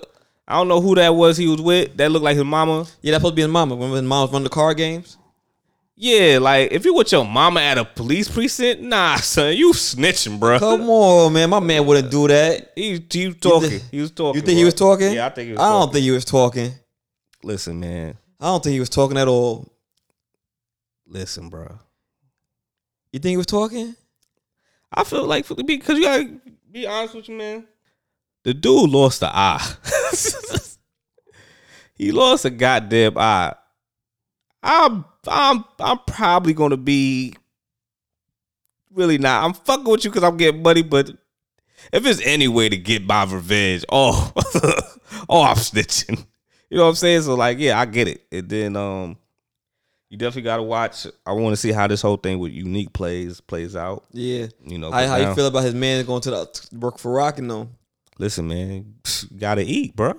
I 0.47 0.55
don't 0.55 0.67
know 0.69 0.79
who 0.79 0.95
that 0.95 1.13
was 1.13 1.35
he 1.37 1.47
was 1.47 1.61
with. 1.61 1.97
That 1.97 2.11
looked 2.11 2.23
like 2.23 2.35
his 2.37 2.45
mama. 2.45 2.85
Yeah, 3.01 3.11
that's 3.11 3.21
supposed 3.21 3.33
to 3.33 3.35
be 3.35 3.41
his 3.41 3.51
mama. 3.51 3.75
When 3.75 3.91
his 3.91 4.01
was 4.03 4.31
running 4.31 4.43
the 4.45 4.49
car 4.49 4.73
games. 4.73 5.17
Yeah, 5.99 6.37
like 6.39 6.71
if 6.71 6.85
you 6.85 6.93
with 6.93 7.11
your 7.11 7.25
mama 7.25 7.59
at 7.59 7.79
a 7.79 7.83
police 7.83 8.29
precinct, 8.29 8.83
nah, 8.83 9.15
son, 9.15 9.57
you 9.57 9.73
snitching, 9.73 10.39
bro. 10.39 10.59
Come 10.59 10.87
on, 10.89 11.33
man. 11.33 11.49
My 11.49 11.59
man 11.59 11.85
wouldn't 11.87 12.11
do 12.11 12.27
that. 12.27 12.71
He, 12.75 13.03
he 13.09 13.27
was 13.27 13.37
talking. 13.37 13.69
think- 13.71 13.83
he 13.89 14.01
was 14.01 14.11
talking. 14.11 14.39
You 14.39 14.45
think 14.45 14.57
he 14.59 14.63
was 14.65 14.75
talking? 14.75 15.11
Yeah, 15.11 15.25
I 15.25 15.29
think 15.29 15.47
he 15.47 15.51
was. 15.53 15.59
I 15.61 15.69
don't 15.69 15.91
think 15.91 16.03
he 16.03 16.11
was 16.11 16.23
talking. 16.25 16.71
Listen, 17.43 17.79
man. 17.79 18.15
I 18.39 18.45
don't 18.45 18.63
think 18.63 18.73
he 18.73 18.79
was 18.79 18.89
talking 18.89 19.17
at 19.17 19.27
all. 19.27 19.67
Listen, 21.07 21.49
bro. 21.49 21.79
You 23.11 23.19
think 23.19 23.31
he 23.31 23.37
was 23.37 23.45
talking? 23.47 23.95
I 24.93 25.03
feel 25.03 25.25
like 25.25 25.47
because 25.65 25.97
you 25.97 26.03
gotta 26.03 26.29
be 26.71 26.85
honest 26.85 27.15
with 27.15 27.27
you, 27.29 27.35
man. 27.37 27.65
The 28.47 28.53
dude 28.53 28.91
lost 28.91 29.19
the 29.19 29.27
eye. 29.27 29.61
he 31.95 32.13
lost 32.13 32.45
a 32.45 32.49
goddamn 32.49 33.17
eye. 33.17 33.53
I'm 34.63 35.03
I'm 35.27 35.65
I'm 35.77 35.99
probably 36.07 36.53
gonna 36.53 36.77
be 36.77 37.33
really 38.89 39.17
not. 39.17 39.43
I'm 39.43 39.53
fucking 39.53 39.83
with 39.83 40.05
you 40.05 40.11
because 40.11 40.23
I'm 40.23 40.37
getting 40.37 40.63
money, 40.63 40.81
but 40.81 41.11
if 41.91 42.03
there's 42.03 42.21
any 42.21 42.47
way 42.47 42.69
to 42.69 42.77
get 42.77 43.05
my 43.05 43.25
revenge, 43.25 43.83
oh, 43.91 44.31
oh, 45.27 45.43
I'm 45.43 45.57
snitching. 45.57 46.25
You 46.69 46.77
know 46.77 46.83
what 46.83 46.91
I'm 46.91 46.95
saying? 46.95 47.23
So 47.23 47.35
like, 47.35 47.59
yeah, 47.59 47.77
I 47.77 47.83
get 47.83 48.07
it. 48.07 48.27
And 48.31 48.47
then 48.47 48.77
um, 48.77 49.17
you 50.07 50.17
definitely 50.17 50.43
gotta 50.43 50.63
watch. 50.63 51.05
I 51.25 51.33
want 51.33 51.51
to 51.51 51.57
see 51.57 51.73
how 51.73 51.87
this 51.87 52.01
whole 52.01 52.15
thing 52.15 52.39
with 52.39 52.53
unique 52.53 52.93
plays 52.93 53.41
plays 53.41 53.75
out. 53.75 54.05
Yeah. 54.13 54.47
You 54.63 54.77
know, 54.77 54.89
How, 54.89 55.05
how 55.05 55.17
you 55.17 55.35
feel 55.35 55.47
about 55.47 55.65
his 55.65 55.75
man 55.75 56.05
going 56.05 56.21
to 56.21 56.31
the 56.31 56.69
work 56.71 56.97
for 56.97 57.11
Rockin' 57.11 57.49
though? 57.49 57.67
Listen, 58.19 58.47
man, 58.47 58.95
gotta 59.37 59.61
eat, 59.61 59.95
bro. 59.95 60.13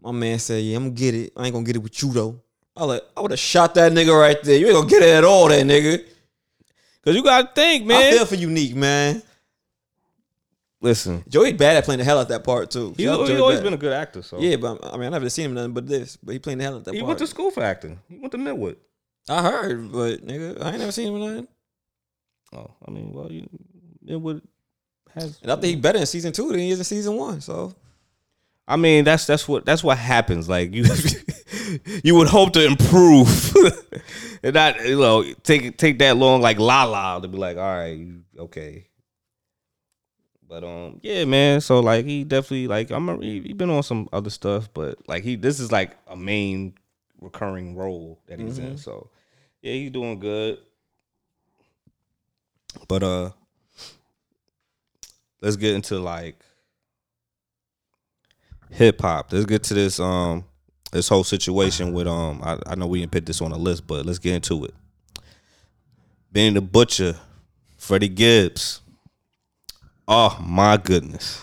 My 0.00 0.12
man 0.12 0.38
said, 0.38 0.62
"Yeah, 0.62 0.76
I'm 0.76 0.84
gonna 0.84 0.94
get 0.94 1.14
it. 1.14 1.32
I 1.36 1.44
ain't 1.44 1.52
gonna 1.52 1.66
get 1.66 1.76
it 1.76 1.82
with 1.82 2.02
you 2.02 2.12
though." 2.12 2.40
I 2.76 2.84
like, 2.84 3.02
I 3.16 3.20
would 3.20 3.30
have 3.30 3.40
shot 3.40 3.74
that 3.74 3.92
nigga 3.92 4.18
right 4.18 4.42
there. 4.42 4.58
You 4.58 4.66
ain't 4.66 4.74
gonna 4.74 4.88
get 4.88 5.02
it 5.02 5.14
at 5.14 5.24
all, 5.24 5.48
that 5.48 5.64
nigga. 5.66 6.04
Cause 7.04 7.14
you 7.14 7.22
gotta 7.22 7.50
think, 7.54 7.84
man. 7.84 8.14
I 8.14 8.16
feel 8.16 8.26
for 8.26 8.36
Unique, 8.36 8.74
man. 8.74 9.22
Listen, 10.80 11.22
Joey 11.28 11.52
Bada$$ 11.52 11.84
playing 11.84 11.98
the 11.98 12.04
hell 12.04 12.18
out 12.18 12.28
that 12.28 12.42
part 12.42 12.70
too. 12.70 12.88
he's, 12.96 13.06
he's 13.06 13.08
always 13.08 13.58
Bad. 13.58 13.64
been 13.64 13.74
a 13.74 13.76
good 13.76 13.92
actor. 13.92 14.22
So 14.22 14.40
yeah, 14.40 14.56
but 14.56 14.84
I 14.84 14.96
mean, 14.96 15.06
I 15.06 15.10
never 15.10 15.30
seen 15.30 15.46
him 15.46 15.54
nothing 15.54 15.74
but 15.74 15.86
this. 15.86 16.16
But 16.16 16.32
he 16.32 16.38
playing 16.40 16.58
the 16.58 16.64
hell 16.64 16.74
out 16.76 16.84
that 16.84 16.90
part. 16.90 16.94
he 16.96 17.00
part. 17.00 17.08
went 17.08 17.18
to 17.20 17.26
school 17.28 17.50
for 17.52 17.62
acting. 17.62 18.00
He 18.08 18.18
went 18.18 18.32
to 18.32 18.38
Millwood. 18.38 18.76
I 19.28 19.42
heard, 19.42 19.92
but 19.92 20.26
nigga, 20.26 20.60
I 20.60 20.70
ain't 20.70 20.78
never 20.78 20.90
seen 20.90 21.14
him 21.14 21.20
nothing. 21.20 21.48
Oh, 22.52 22.70
I 22.86 22.90
mean, 22.90 23.12
well, 23.12 23.30
you, 23.30 23.48
Millwood 24.02 24.42
has. 25.14 25.38
And 25.42 25.50
I 25.50 25.56
think 25.56 25.74
he 25.74 25.76
better 25.76 25.98
in 25.98 26.06
season 26.06 26.32
two 26.32 26.48
than 26.48 26.60
he 26.60 26.70
is 26.70 26.78
in 26.78 26.84
season 26.84 27.16
one. 27.16 27.40
So 27.40 27.74
I 28.66 28.76
mean, 28.76 29.04
that's 29.04 29.26
that's 29.26 29.48
what 29.48 29.66
that's 29.66 29.82
what 29.82 29.98
happens. 29.98 30.48
Like 30.48 30.72
you, 30.72 30.84
you 32.04 32.14
would 32.14 32.28
hope 32.28 32.52
to 32.52 32.64
improve, 32.64 33.54
and 34.42 34.54
not 34.54 34.84
you 34.84 34.98
know 34.98 35.24
take 35.42 35.76
take 35.76 35.98
that 35.98 36.16
long 36.16 36.40
like 36.40 36.58
la 36.58 36.84
la 36.84 37.18
to 37.18 37.28
be 37.28 37.36
like, 37.36 37.56
all 37.56 37.62
right, 37.62 38.06
okay. 38.38 38.86
But 40.48 40.64
um, 40.64 41.00
yeah, 41.02 41.24
man. 41.24 41.60
So 41.60 41.80
like, 41.80 42.04
he 42.04 42.24
definitely 42.24 42.68
like 42.68 42.90
I'm 42.90 43.08
a, 43.08 43.16
he, 43.18 43.40
he 43.40 43.52
been 43.52 43.70
on 43.70 43.82
some 43.82 44.08
other 44.12 44.30
stuff, 44.30 44.68
but 44.72 44.98
like 45.08 45.24
he 45.24 45.34
this 45.34 45.58
is 45.58 45.72
like 45.72 45.96
a 46.06 46.16
main 46.16 46.74
recurring 47.20 47.74
role 47.74 48.20
that 48.26 48.38
he's 48.38 48.58
in. 48.58 48.78
So 48.78 49.10
yeah, 49.60 49.72
he's 49.72 49.90
doing 49.90 50.20
good. 50.20 50.58
But 52.86 53.02
uh, 53.02 53.30
let's 55.42 55.56
get 55.56 55.74
into 55.74 55.98
like 55.98 56.36
hip 58.70 59.00
hop. 59.02 59.32
Let's 59.32 59.44
get 59.46 59.64
to 59.64 59.74
this 59.74 60.00
um 60.00 60.44
this 60.92 61.08
whole 61.08 61.24
situation 61.24 61.92
with 61.92 62.06
um 62.06 62.40
I, 62.42 62.58
I 62.66 62.74
know 62.76 62.86
we 62.86 63.00
didn't 63.00 63.12
put 63.12 63.26
this 63.26 63.42
on 63.42 63.50
the 63.50 63.58
list, 63.58 63.86
but 63.86 64.06
let's 64.06 64.18
get 64.18 64.34
into 64.34 64.64
it. 64.64 64.74
Benny 66.30 66.54
the 66.54 66.62
Butcher, 66.62 67.16
Freddie 67.76 68.08
Gibbs. 68.08 68.80
Oh 70.08 70.38
my 70.40 70.78
goodness. 70.78 71.42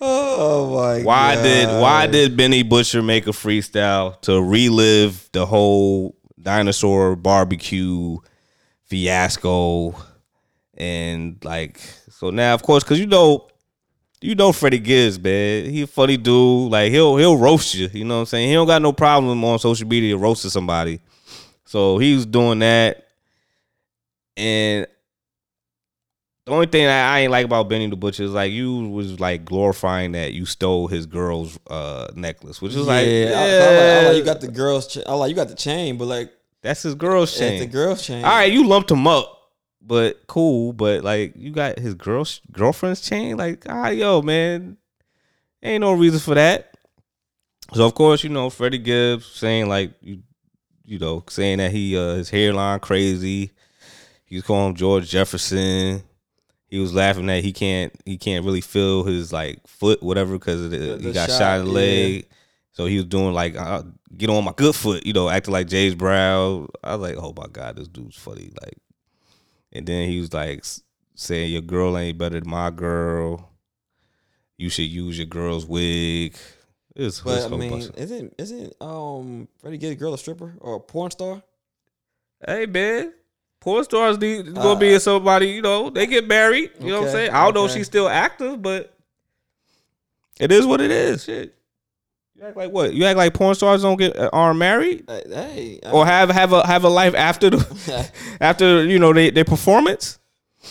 Oh 0.00 0.76
my 0.76 1.02
Why 1.02 1.42
did 1.42 1.66
why 1.80 2.06
did 2.06 2.36
Benny 2.36 2.62
Butcher 2.62 3.02
make 3.02 3.26
a 3.26 3.30
freestyle 3.30 4.20
to 4.22 4.40
relive 4.40 5.28
the 5.32 5.44
whole 5.44 6.16
dinosaur 6.40 7.16
barbecue 7.16 8.16
fiasco 8.84 9.96
and 10.74 11.44
like 11.44 11.80
so 12.18 12.30
now 12.30 12.54
of 12.54 12.62
course 12.62 12.82
cuz 12.84 12.98
you 12.98 13.06
know 13.06 13.48
you 14.20 14.34
know 14.34 14.52
Freddie 14.52 14.80
Gibbs, 14.80 15.18
man. 15.18 15.66
He 15.66 15.82
a 15.82 15.86
funny 15.86 16.16
dude. 16.16 16.72
Like 16.72 16.90
he'll 16.90 17.16
he'll 17.16 17.36
roast 17.36 17.74
you. 17.74 17.88
You 17.92 18.04
know 18.04 18.14
what 18.16 18.20
I'm 18.20 18.26
saying? 18.26 18.48
He 18.48 18.54
don't 18.54 18.66
got 18.66 18.82
no 18.82 18.92
problem 18.92 19.44
on 19.44 19.58
social 19.58 19.86
media 19.86 20.16
roasting 20.16 20.50
somebody. 20.50 21.00
So 21.64 21.98
he 21.98 22.14
was 22.14 22.26
doing 22.26 22.60
that. 22.60 23.06
And 24.36 24.86
the 26.46 26.52
only 26.52 26.66
thing 26.66 26.86
I 26.86 27.20
ain't 27.20 27.30
like 27.30 27.44
about 27.44 27.68
Benny 27.68 27.88
the 27.88 27.96
Butcher 27.96 28.22
is 28.22 28.30
like 28.30 28.52
you 28.52 28.88
was 28.88 29.20
like 29.20 29.44
glorifying 29.44 30.12
that 30.12 30.32
you 30.32 30.46
stole 30.46 30.88
his 30.88 31.06
girl's 31.06 31.58
uh, 31.68 32.08
necklace, 32.14 32.62
which 32.62 32.74
was 32.74 32.86
like, 32.86 33.06
yeah, 33.06 33.10
I, 33.12 33.42
I, 33.42 33.48
yeah, 33.48 33.58
like, 33.58 33.78
I 33.78 34.08
like 34.08 34.16
you 34.16 34.24
got 34.24 34.40
the 34.40 34.48
girls. 34.48 34.86
Cha- 34.86 35.02
I 35.06 35.14
like 35.14 35.28
you 35.30 35.36
got 35.36 35.48
the 35.48 35.54
chain, 35.54 35.98
but 35.98 36.06
like 36.06 36.32
that's 36.62 36.82
his 36.82 36.94
girl's 36.94 37.36
chain. 37.36 37.60
the 37.60 37.66
girls 37.66 38.04
chain. 38.04 38.24
All 38.24 38.30
right, 38.30 38.50
you 38.50 38.66
lumped 38.66 38.90
him 38.90 39.06
up, 39.06 39.37
but 39.80 40.26
cool. 40.26 40.72
But 40.72 41.04
like, 41.04 41.34
you 41.36 41.50
got 41.50 41.78
his 41.78 41.94
girl 41.94 42.26
girlfriend's 42.52 43.00
chain. 43.00 43.36
Like, 43.36 43.64
ah, 43.68 43.88
yo, 43.88 44.22
man, 44.22 44.76
ain't 45.62 45.80
no 45.80 45.92
reason 45.92 46.20
for 46.20 46.34
that. 46.34 46.74
So 47.74 47.84
of 47.84 47.94
course, 47.94 48.24
you 48.24 48.30
know, 48.30 48.50
Freddie 48.50 48.78
Gibbs 48.78 49.26
saying 49.26 49.68
like 49.68 49.92
you, 50.00 50.22
you 50.84 50.98
know, 50.98 51.22
saying 51.28 51.58
that 51.58 51.70
he 51.70 51.96
uh, 51.96 52.14
his 52.14 52.30
hairline 52.30 52.80
crazy. 52.80 53.52
He 54.24 54.36
was 54.36 54.44
calling 54.44 54.70
him 54.70 54.74
George 54.74 55.08
Jefferson. 55.08 56.02
He 56.68 56.78
was 56.78 56.94
laughing 56.94 57.26
that 57.26 57.44
he 57.44 57.52
can't 57.52 57.92
he 58.04 58.16
can't 58.18 58.44
really 58.44 58.60
feel 58.60 59.04
his 59.04 59.32
like 59.32 59.66
foot 59.66 60.02
whatever 60.02 60.32
because 60.32 60.70
he 60.70 60.78
the 60.78 61.12
got 61.12 61.30
shot, 61.30 61.38
shot 61.38 61.60
in 61.60 61.66
the 61.66 61.70
yeah. 61.72 61.76
leg. 61.76 62.26
So 62.72 62.86
he 62.86 62.96
was 62.96 63.06
doing 63.06 63.34
like 63.34 63.56
uh, 63.56 63.82
get 64.16 64.30
on 64.30 64.44
my 64.44 64.52
good 64.56 64.74
foot, 64.74 65.04
you 65.04 65.12
know, 65.12 65.28
acting 65.28 65.52
like 65.52 65.66
James 65.66 65.94
Brown. 65.94 66.68
I 66.84 66.94
was 66.94 67.10
like, 67.10 67.22
oh 67.22 67.34
my 67.36 67.46
god, 67.50 67.76
this 67.76 67.88
dude's 67.88 68.16
funny. 68.16 68.52
Like, 68.60 68.78
and 69.72 69.86
then 69.86 70.08
he 70.08 70.20
was 70.20 70.32
like 70.32 70.64
saying 71.14 71.52
your 71.52 71.62
girl 71.62 71.96
ain't 71.98 72.18
better 72.18 72.40
than 72.40 72.48
my 72.48 72.70
girl. 72.70 73.50
You 74.56 74.68
should 74.70 74.86
use 74.86 75.16
your 75.18 75.26
girl's 75.26 75.66
wig. 75.66 76.36
It's, 76.96 77.20
but 77.20 77.36
it's 77.38 77.44
I 77.44 77.54
a 77.54 77.58
mean, 77.58 77.70
bunch 77.70 77.84
of- 77.86 77.96
isn't 77.98 78.34
isn't 78.38 78.74
um 78.80 79.46
Freddie 79.60 79.78
Gibbs 79.78 80.00
girl 80.00 80.14
a 80.14 80.18
stripper 80.18 80.54
or 80.60 80.76
a 80.76 80.80
porn 80.80 81.10
star? 81.12 81.42
hey 82.46 82.66
man, 82.66 83.12
porn 83.60 83.82
stars 83.84 84.18
need 84.18 84.54
gonna 84.54 84.78
be 84.78 84.98
somebody. 84.98 85.48
You 85.48 85.62
know, 85.62 85.90
they 85.90 86.06
get 86.06 86.26
married. 86.26 86.70
You 86.80 86.88
know 86.88 87.00
what 87.00 87.02
I'm 87.02 87.08
Uh, 87.08 87.12
saying? 87.12 87.30
I 87.32 87.44
don't 87.44 87.54
know 87.54 87.64
if 87.66 87.72
she's 87.72 87.86
still 87.86 88.08
active, 88.08 88.60
but 88.62 88.94
it 90.40 90.50
is 90.52 90.66
what 90.66 90.80
it 90.80 90.90
is. 90.90 91.24
Shit. 91.24 91.54
You 92.38 92.44
act 92.44 92.56
like 92.56 92.70
what? 92.70 92.94
You 92.94 93.04
act 93.04 93.16
like 93.16 93.34
porn 93.34 93.54
stars 93.56 93.82
don't 93.82 93.96
get 93.96 94.16
uh, 94.16 94.30
are 94.32 94.54
married 94.54 95.04
Uh, 95.08 95.20
Hey, 95.28 95.80
I 95.84 95.90
or 95.90 96.06
have 96.06 96.30
have 96.30 96.52
a 96.52 96.64
have 96.66 96.84
a 96.84 96.88
life 96.88 97.14
after 97.16 97.50
the 97.50 98.10
after 98.40 98.84
you 98.84 98.98
know 99.00 99.12
they, 99.12 99.30
their 99.30 99.44
performance. 99.44 100.18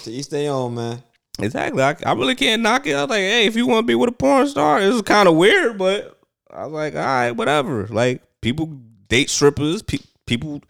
to 0.04 0.12
each 0.12 0.30
their 0.30 0.52
own, 0.52 0.76
man. 0.76 1.04
Exactly. 1.40 1.84
I, 1.84 1.96
I 2.06 2.14
really 2.14 2.36
can't 2.36 2.62
knock 2.62 2.88
it. 2.88 2.94
I 2.96 3.02
was 3.02 3.10
like, 3.10 3.20
hey, 3.20 3.46
if 3.46 3.56
you 3.56 3.68
want 3.68 3.84
to 3.84 3.88
be 3.88 3.96
with 3.96 4.10
a 4.10 4.14
porn 4.14 4.48
star, 4.48 4.80
this 4.80 4.96
is 4.96 5.02
kind 5.04 5.28
of 5.28 5.36
weird, 5.36 5.78
but 5.78 6.20
I 6.50 6.64
was 6.64 6.72
like, 6.74 6.96
all 6.96 7.02
right, 7.02 7.32
whatever. 7.32 7.86
Like 7.88 8.24
people 8.42 8.68
date 9.10 9.30
strippers, 9.30 9.82
pe- 9.84 10.00
people 10.26 10.62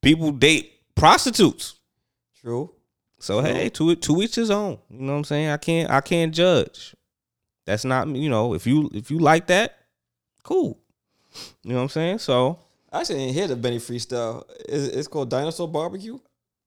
people 0.00 0.30
date 0.30 0.72
prostitutes. 0.94 1.74
True. 2.40 2.70
So 3.18 3.40
hey, 3.42 3.68
to 3.70 3.90
it 3.90 4.00
to 4.02 4.22
each 4.22 4.36
his 4.36 4.50
own. 4.50 4.78
You 4.88 5.00
know 5.00 5.12
what 5.12 5.18
I'm 5.18 5.24
saying? 5.24 5.48
I 5.50 5.56
can't 5.56 5.90
I 5.90 6.00
can't 6.00 6.32
judge. 6.32 6.94
That's 7.66 7.84
not 7.84 8.06
me. 8.08 8.20
You 8.20 8.30
know, 8.30 8.54
if 8.54 8.66
you 8.66 8.88
if 8.94 9.10
you 9.10 9.18
like 9.18 9.48
that, 9.48 9.76
cool. 10.42 10.78
You 11.62 11.70
know 11.70 11.76
what 11.76 11.82
I'm 11.82 11.88
saying? 11.90 12.18
So 12.18 12.58
I 12.92 13.00
actually 13.00 13.18
didn't 13.20 13.34
hear 13.34 13.46
the 13.48 13.56
Benny 13.56 13.78
freestyle. 13.78 14.44
It's, 14.68 14.94
it's 14.96 15.08
called 15.08 15.30
Dinosaur 15.30 15.68
Barbecue. 15.68 16.18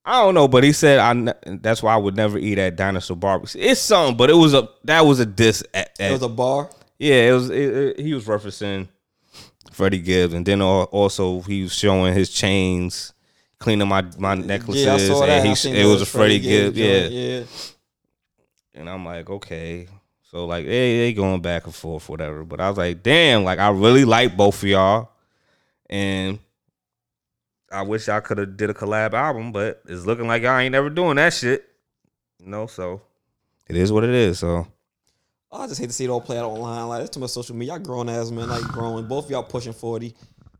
I 0.06 0.22
don't 0.22 0.34
know, 0.34 0.48
but 0.50 0.64
he 0.66 0.74
said 0.74 1.00
I. 1.00 1.14
ne- 1.14 1.34
That's 1.62 1.82
why 1.82 1.94
I 1.94 1.98
would 1.98 2.16
never 2.18 2.38
eat 2.38 2.58
at 2.58 2.76
dinosaur 2.76 3.16
barbecue. 3.16 3.62
It's 3.62 3.80
something, 3.80 4.18
but 4.18 4.30
it 4.30 4.34
was 4.36 4.54
a 4.54 4.68
that 4.84 5.02
was 5.06 5.20
a 5.22 5.26
diss. 5.26 5.64
At, 5.74 5.92
It 5.98 6.12
was 6.12 6.22
a 6.24 6.28
bar. 6.28 6.70
yeah, 7.00 7.30
it 7.30 7.32
was. 7.32 7.50
It, 7.50 7.56
it- 7.78 8.00
he 8.02 8.14
was 8.14 8.26
referencing 8.26 8.90
Freddie 9.72 10.00
Gibbs, 10.02 10.34
and 10.34 10.46
then 10.46 10.62
also 10.62 11.40
he 11.42 11.64
was 11.64 11.74
showing 11.74 12.14
his 12.14 12.30
chains, 12.30 13.14
cleaning 13.60 13.88
my 13.88 14.02
my 14.18 14.36
necklaces, 14.36 14.86
Yeah, 14.86 14.94
I 14.96 14.98
saw 14.98 15.20
that. 15.22 15.30
and 15.30 15.58
he 15.58 15.70
it 15.70 15.84
the 15.84 15.90
was 15.90 16.02
a 16.02 16.06
Freddie 16.06 16.40
Gibbs. 16.42 16.78
Yeah, 16.78 17.08
yeah. 17.08 17.44
and 18.76 18.90
I'm 18.90 19.06
like, 19.06 19.30
okay. 19.30 19.88
So 20.34 20.48
like, 20.48 20.66
they 20.66 20.98
they 20.98 21.14
going 21.14 21.42
back 21.42 21.66
and 21.66 21.76
forth, 21.76 22.10
whatever. 22.10 22.44
But 22.44 22.60
I 22.60 22.68
was 22.68 22.78
like, 22.80 23.04
damn, 23.04 23.44
like 23.44 23.60
I 23.60 23.70
really 23.70 24.04
like 24.04 24.36
both 24.36 24.64
of 24.64 24.68
y'all, 24.68 25.12
and 25.92 26.40
I 27.72 27.84
wish 27.84 28.10
I 28.10 28.20
could 28.20 28.40
have 28.40 28.58
did 28.58 28.72
a 28.72 28.74
collab 28.74 29.14
album, 29.14 29.52
but 29.52 29.84
it's 29.88 30.08
looking 30.08 30.28
like 30.28 30.42
y'all 30.42 30.58
ain't 30.58 30.72
never 30.72 30.90
doing 30.90 31.18
that 31.18 31.34
shit. 31.34 31.64
You 32.40 32.48
know, 32.48 32.66
so 32.66 33.04
it 33.68 33.76
is 33.76 33.92
what 33.92 34.04
it 34.04 34.10
is. 34.10 34.40
So 34.40 34.68
oh, 35.52 35.62
I 35.62 35.68
just 35.68 35.80
hate 35.80 35.88
to 35.88 35.94
see 35.94 36.06
it 36.06 36.10
all 36.10 36.20
play 36.20 36.40
out 36.40 36.50
online. 36.50 36.88
Like, 36.88 37.02
it's 37.02 37.12
too 37.12 37.20
much 37.20 37.30
social 37.30 37.56
media. 37.56 37.76
Y'all 37.76 37.84
grown 37.84 38.10
ass 38.10 38.32
man, 38.32 38.50
like 38.50 38.64
growing. 38.64 39.06
Both 39.06 39.26
of 39.26 39.32
y'all 39.32 39.44
pushing 39.44 39.74
40. 39.74 40.16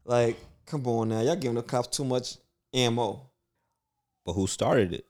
Like, 0.06 0.38
come 0.68 0.86
on 0.86 1.10
now. 1.10 1.22
Y'all 1.22 1.36
giving 1.36 1.56
the 1.56 1.64
cops 1.64 1.98
too 1.98 2.06
much 2.06 2.38
ammo. 2.76 3.28
but 4.24 4.34
who 4.34 4.46
started 4.46 4.94
it? 4.94 5.06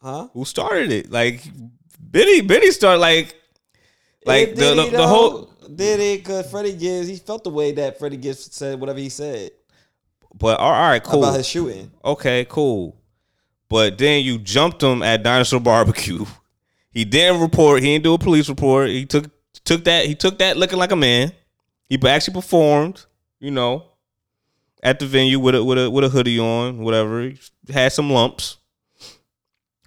Huh? 0.00 0.28
Who 0.32 0.44
started 0.44 0.92
it? 0.92 1.10
Like 1.10 1.42
Benny, 1.98 2.40
Benny 2.40 2.70
started 2.70 3.00
like 3.00 3.34
like 4.24 4.54
the, 4.54 4.74
the, 4.74 4.90
the 4.96 5.06
whole. 5.06 5.52
Did 5.74 6.00
it? 6.00 6.18
Because 6.20 6.50
Freddie 6.50 6.72
Gibbs, 6.74 7.08
he 7.08 7.16
felt 7.16 7.44
the 7.44 7.50
way 7.50 7.72
that 7.72 7.98
Freddie 7.98 8.16
Gibbs 8.16 8.52
said 8.54 8.80
whatever 8.80 8.98
he 8.98 9.10
said 9.10 9.50
But 10.34 10.58
all 10.60 10.72
right, 10.72 11.02
cool. 11.02 11.22
about 11.24 11.36
his 11.36 11.46
shooting. 11.46 11.90
Okay, 12.04 12.46
cool. 12.48 12.96
But 13.68 13.98
then 13.98 14.24
you 14.24 14.38
jumped 14.38 14.82
him 14.82 15.02
at 15.02 15.22
Dinosaur 15.22 15.60
Barbecue. 15.60 16.24
He 16.90 17.04
didn't 17.04 17.40
report. 17.42 17.82
He 17.82 17.90
didn't 17.92 18.02
do 18.04 18.14
a 18.14 18.18
police 18.18 18.48
report. 18.48 18.88
He 18.88 19.04
took 19.06 19.30
took 19.62 19.84
that. 19.84 20.06
He 20.06 20.16
took 20.16 20.38
that 20.38 20.56
looking 20.56 20.78
like 20.78 20.90
a 20.90 20.96
man. 20.96 21.32
He 21.88 21.98
actually 22.08 22.34
performed. 22.34 23.04
You 23.38 23.52
know, 23.52 23.84
at 24.82 24.98
the 24.98 25.06
venue 25.06 25.38
with 25.38 25.54
a 25.54 25.62
with 25.62 25.78
a 25.78 25.88
with 25.90 26.02
a 26.04 26.08
hoodie 26.08 26.40
on, 26.40 26.78
whatever. 26.78 27.20
He 27.22 27.38
had 27.70 27.92
some 27.92 28.10
lumps. 28.10 28.56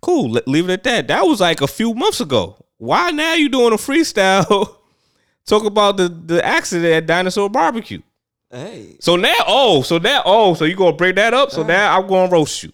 Cool. 0.02 0.32
le- 0.32 0.44
Leave 0.48 0.70
it 0.70 0.74
at 0.74 0.84
that. 0.84 1.08
That 1.10 1.24
was 1.24 1.42
like 1.42 1.60
a 1.62 1.68
few 1.68 1.94
months 1.94 2.22
ago. 2.22 2.64
Why 2.82 3.12
now 3.12 3.36
you 3.36 3.48
doing 3.48 3.74
a 3.74 3.78
freestyle? 3.78 4.78
Talk 5.46 5.66
about 5.66 5.98
the 5.98 6.10
the 6.10 6.44
accident 6.44 6.92
at 6.92 7.06
Dinosaur 7.06 7.48
Barbecue. 7.48 8.02
Hey, 8.50 8.98
So 9.00 9.16
now, 9.16 9.36
oh, 9.46 9.84
so 9.84 10.00
now, 10.00 10.24
oh, 10.26 10.56
so 10.56 10.66
you 10.66 10.76
gonna 10.76 10.96
bring 10.96 11.14
that 11.14 11.32
up? 11.32 11.52
So 11.52 11.62
uh-huh. 11.62 11.68
now 11.68 12.00
I'm 12.00 12.08
gonna 12.08 12.32
roast 12.32 12.64
you. 12.64 12.72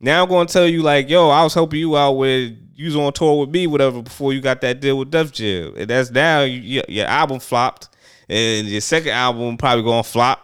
Now 0.00 0.24
I'm 0.24 0.28
gonna 0.28 0.48
tell 0.48 0.66
you 0.66 0.82
like, 0.82 1.08
yo, 1.08 1.28
I 1.28 1.44
was 1.44 1.54
helping 1.54 1.78
you 1.78 1.96
out 1.96 2.14
with 2.14 2.58
you 2.74 2.86
was 2.86 2.96
on 2.96 3.12
tour 3.12 3.38
with 3.38 3.50
me, 3.50 3.68
whatever, 3.68 4.02
before 4.02 4.32
you 4.32 4.40
got 4.40 4.60
that 4.62 4.80
deal 4.80 4.98
with 4.98 5.12
Def 5.12 5.30
Jam, 5.30 5.74
and 5.76 5.88
that's 5.88 6.10
now 6.10 6.42
you, 6.42 6.58
your, 6.58 6.84
your 6.88 7.06
album 7.06 7.38
flopped, 7.38 7.88
and 8.28 8.66
your 8.66 8.80
second 8.80 9.12
album 9.12 9.58
probably 9.58 9.84
gonna 9.84 10.02
flop. 10.02 10.40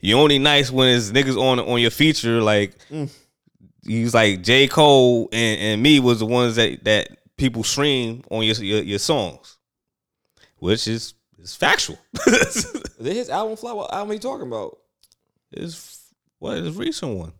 You 0.00 0.18
only 0.18 0.40
nice 0.40 0.68
when 0.68 0.88
it's 0.88 1.12
niggas 1.12 1.40
on 1.40 1.60
on 1.60 1.80
your 1.80 1.92
feature, 1.92 2.42
like 2.42 2.76
mm. 2.88 3.08
He's 3.86 4.14
like 4.14 4.42
J 4.42 4.66
Cole 4.66 5.28
and, 5.32 5.60
and 5.60 5.82
me 5.82 6.00
was 6.00 6.20
the 6.20 6.26
ones 6.26 6.56
that 6.56 6.84
that 6.84 7.08
people 7.36 7.64
stream 7.64 8.22
on 8.30 8.44
your 8.44 8.56
your, 8.56 8.82
your 8.82 8.98
songs, 8.98 9.58
which 10.58 10.88
is 10.88 11.14
is 11.38 11.54
factual. 11.54 11.98
did 12.26 13.16
his 13.16 13.30
album 13.30 13.56
flop? 13.56 13.76
What 13.76 13.92
album 13.92 14.10
are 14.10 14.14
you 14.14 14.20
talking 14.20 14.46
about? 14.46 14.78
It's 15.52 16.12
what 16.38 16.58
is 16.58 16.76
recent 16.76 17.16
one. 17.16 17.32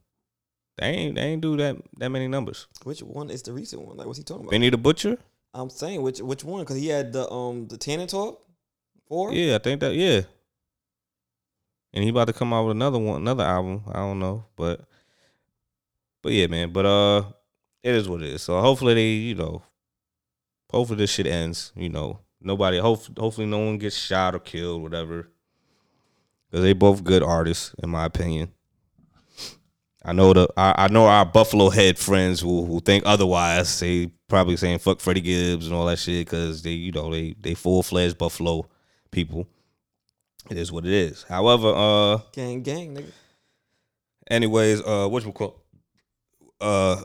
They 0.79 0.87
ain't 0.87 1.15
they 1.15 1.23
ain't 1.23 1.43
do 1.43 1.57
that 1.57 1.77
that 1.99 2.11
many 2.11 2.29
numbers. 2.29 2.67
Which 2.83 3.03
one 3.03 3.31
is 3.31 3.43
the 3.43 3.53
recent 3.53 3.83
one? 3.83 3.97
Like, 3.97 4.07
what's 4.07 4.19
he 4.19 4.25
talking 4.25 4.45
about? 4.45 4.51
Benny 4.51 4.71
the 4.71 4.79
Butcher. 4.79 5.19
I'm 5.53 5.71
saying 5.71 6.03
which 6.03 6.21
which 6.21 6.45
one? 6.45 6.63
Because 6.63 6.77
he 6.77 6.89
had 6.89 7.13
the 7.13 7.31
um 7.31 7.69
the 7.69 7.77
Tana 7.77 8.07
Talk 8.07 8.45
four. 9.07 9.33
Yeah, 9.33 9.55
I 9.55 9.59
think 9.59 9.81
that 9.81 9.95
yeah. 9.95 10.23
And 11.93 12.03
he 12.03 12.11
about 12.11 12.27
to 12.27 12.33
come 12.33 12.53
out 12.53 12.65
with 12.65 12.73
another 12.73 12.99
one, 12.99 13.23
another 13.23 13.45
album. 13.45 13.83
I 13.89 13.99
don't 13.99 14.19
know, 14.19 14.47
but 14.57 14.81
but 16.25 16.33
yeah, 16.33 16.47
man. 16.49 16.73
But 16.73 16.87
uh, 16.87 17.25
it 17.83 17.95
is 17.95 18.09
what 18.09 18.23
it 18.23 18.29
is. 18.31 18.43
So 18.43 18.59
hopefully 18.61 18.95
they, 18.95 19.11
you 19.11 19.35
know, 19.35 19.63
hopefully 20.71 20.97
this 20.97 21.11
shit 21.11 21.27
ends. 21.27 21.71
You 21.77 21.91
know, 21.91 22.21
nobody. 22.41 22.79
Hope, 22.79 23.17
hopefully 23.19 23.47
no 23.47 23.59
one 23.59 23.77
gets 23.79 23.97
shot 23.97 24.35
or 24.35 24.39
killed, 24.41 24.83
whatever. 24.83 25.29
Because 26.51 26.65
they 26.65 26.73
both 26.73 27.05
good 27.05 27.23
artists, 27.23 27.75
in 27.83 27.91
my 27.91 28.07
opinion. 28.07 28.53
I 30.03 30.13
know 30.13 30.33
the 30.33 30.49
I, 30.57 30.75
I 30.85 30.89
know 30.89 31.07
our 31.07 31.27
Buffalo 31.27 31.69
head 31.69 31.99
friends 31.99 32.41
who 32.41 32.65
who 32.65 32.81
think 32.81 33.05
otherwise. 33.07 33.79
They 33.81 34.07
probably 34.29 34.57
saying 34.57 34.79
fuck 34.79 35.01
Freddie 35.01 35.21
Gibbs 35.21 35.67
and 35.67 35.75
all 35.75 35.87
that 35.87 35.99
shit 35.99 36.27
because 36.27 36.63
they 36.63 36.71
you 36.73 36.93
know 36.93 37.11
they 37.11 37.35
they 37.39 37.55
full 37.55 37.83
fledged 37.83 38.17
Buffalo 38.17 38.67
people. 39.11 39.47
It 40.51 40.57
is 40.57 40.73
what 40.73 40.87
it 40.87 40.93
is. 40.93 41.23
However, 41.23 41.73
uh, 41.75 42.19
Gang 42.33 42.63
gang 42.63 42.95
nigga. 42.95 43.13
anyways, 44.31 44.81
uh, 44.83 45.09
what 45.09 45.25
you 45.25 45.33
call? 45.33 45.64
Uh, 46.61 47.03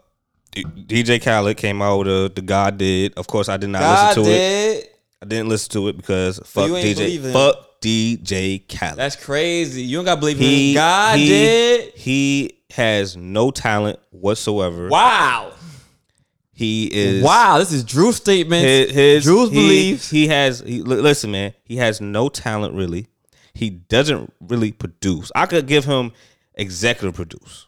D- 0.52 0.64
DJ 0.64 1.22
Khaled 1.22 1.58
came 1.58 1.82
out 1.82 2.00
with 2.00 2.08
a, 2.08 2.32
the 2.34 2.42
God 2.42 2.78
did. 2.78 3.14
Of 3.18 3.28
course, 3.28 3.50
I 3.50 3.58
did 3.58 3.70
not 3.70 3.80
God 3.82 4.18
listen 4.18 4.24
to 4.24 4.30
it. 4.32 4.96
I 5.22 5.26
didn't 5.26 5.50
listen 5.50 5.72
to 5.74 5.88
it 5.90 5.98
because 5.98 6.40
fuck 6.46 6.68
you 6.68 6.78
ain't 6.78 6.98
DJ. 6.98 7.34
Fuck 7.34 7.82
DJ 7.82 8.68
Khaled. 8.68 8.98
That's 8.98 9.16
crazy. 9.16 9.82
You 9.84 9.98
don't 9.98 10.06
gotta 10.06 10.20
believe 10.20 10.38
he 10.38 10.72
him. 10.72 10.76
God 10.76 11.18
he, 11.20 11.28
did. 11.28 11.94
He 11.96 12.60
has 12.72 13.16
no 13.18 13.52
talent 13.52 14.00
whatsoever. 14.12 14.88
Wow. 14.90 15.54
He 16.52 16.86
is 16.92 17.24
Wow. 17.24 17.58
This 17.60 17.72
is 17.72 17.84
Drew's 17.86 18.18
statement. 18.18 18.66
his, 18.66 18.92
his 18.92 19.24
Drew's 19.24 19.50
he, 19.50 19.56
beliefs. 19.56 20.10
He 20.10 20.28
has 20.28 20.60
he, 20.60 20.82
li- 20.82 20.98
listen, 21.02 21.32
man. 21.32 21.54
He 21.64 21.78
has 21.78 22.02
no 22.02 22.28
talent 22.28 22.74
really. 22.76 23.08
He 23.54 23.70
doesn't 23.70 24.34
really 24.42 24.72
produce. 24.74 25.32
I 25.36 25.46
could 25.46 25.68
give 25.68 25.86
him 25.86 26.12
executive 26.56 27.16
produce. 27.16 27.68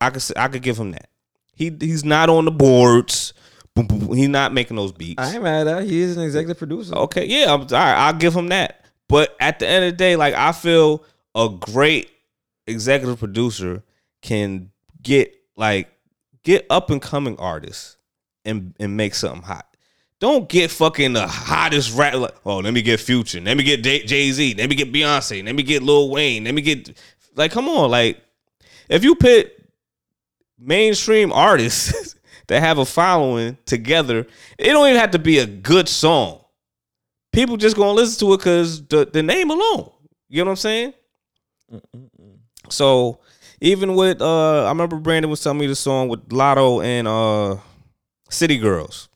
I 0.00 0.08
could 0.08 0.16
s- 0.16 0.32
I 0.36 0.48
could 0.48 0.62
give 0.62 0.78
him 0.78 0.92
that. 0.92 1.09
He 1.54 1.74
he's 1.78 2.04
not 2.04 2.28
on 2.28 2.44
the 2.44 2.50
boards. 2.50 3.34
He's 3.76 4.28
not 4.28 4.52
making 4.52 4.76
those 4.76 4.92
beats. 4.92 5.22
I 5.22 5.34
ain't 5.34 5.42
mad 5.42 5.66
at 5.66 5.78
that. 5.78 5.84
He 5.84 6.00
is 6.00 6.16
an 6.16 6.24
executive 6.24 6.58
producer. 6.58 6.94
Okay, 6.94 7.24
yeah, 7.26 7.52
I'm, 7.52 7.60
all 7.60 7.66
right, 7.66 7.94
I'll 7.94 8.12
give 8.12 8.34
him 8.34 8.48
that. 8.48 8.84
But 9.08 9.36
at 9.40 9.58
the 9.58 9.66
end 9.66 9.84
of 9.84 9.92
the 9.92 9.96
day, 9.96 10.16
like 10.16 10.34
I 10.34 10.52
feel 10.52 11.04
a 11.34 11.48
great 11.48 12.10
executive 12.66 13.18
producer 13.18 13.82
can 14.22 14.70
get 15.02 15.34
like 15.56 15.88
get 16.42 16.66
up 16.70 16.90
and 16.90 17.00
coming 17.00 17.36
artists 17.38 17.96
and 18.44 18.74
and 18.78 18.96
make 18.96 19.14
something 19.14 19.42
hot. 19.42 19.66
Don't 20.18 20.48
get 20.48 20.70
fucking 20.70 21.14
the 21.14 21.26
hottest 21.26 21.96
rap. 21.96 22.14
Like, 22.14 22.34
oh, 22.44 22.58
let 22.58 22.74
me 22.74 22.82
get 22.82 23.00
Future. 23.00 23.40
Let 23.40 23.56
me 23.56 23.62
get 23.62 23.82
Jay 23.82 24.30
Z. 24.32 24.54
Let 24.58 24.68
me 24.68 24.76
get 24.76 24.92
Beyonce. 24.92 25.44
Let 25.44 25.54
me 25.54 25.62
get 25.62 25.82
Lil 25.82 26.10
Wayne. 26.10 26.44
Let 26.44 26.54
me 26.54 26.60
get 26.60 26.96
like, 27.36 27.52
come 27.52 27.68
on, 27.68 27.90
like 27.90 28.20
if 28.88 29.02
you 29.02 29.14
put 29.14 29.52
mainstream 30.60 31.32
artists 31.32 32.14
that 32.48 32.60
have 32.60 32.78
a 32.78 32.84
following 32.84 33.56
together, 33.64 34.26
it 34.58 34.72
don't 34.72 34.86
even 34.88 35.00
have 35.00 35.12
to 35.12 35.18
be 35.18 35.38
a 35.38 35.46
good 35.46 35.88
song. 35.88 36.44
People 37.32 37.56
just 37.56 37.76
gonna 37.76 37.92
listen 37.92 38.26
to 38.26 38.34
it 38.34 38.38
because 38.38 38.86
the, 38.86 39.08
the 39.10 39.22
name 39.22 39.50
alone. 39.50 39.90
You 40.28 40.38
know 40.38 40.46
what 40.46 40.52
I'm 40.52 40.56
saying? 40.56 40.94
So 42.68 43.20
even 43.60 43.94
with 43.94 44.20
uh 44.20 44.64
I 44.64 44.68
remember 44.68 44.96
Brandon 44.96 45.30
was 45.30 45.42
telling 45.42 45.58
me 45.58 45.66
the 45.66 45.76
song 45.76 46.08
with 46.08 46.28
Latto 46.28 46.84
and 46.84 47.06
uh 47.06 47.60
City 48.30 48.58
Girls. 48.58 49.08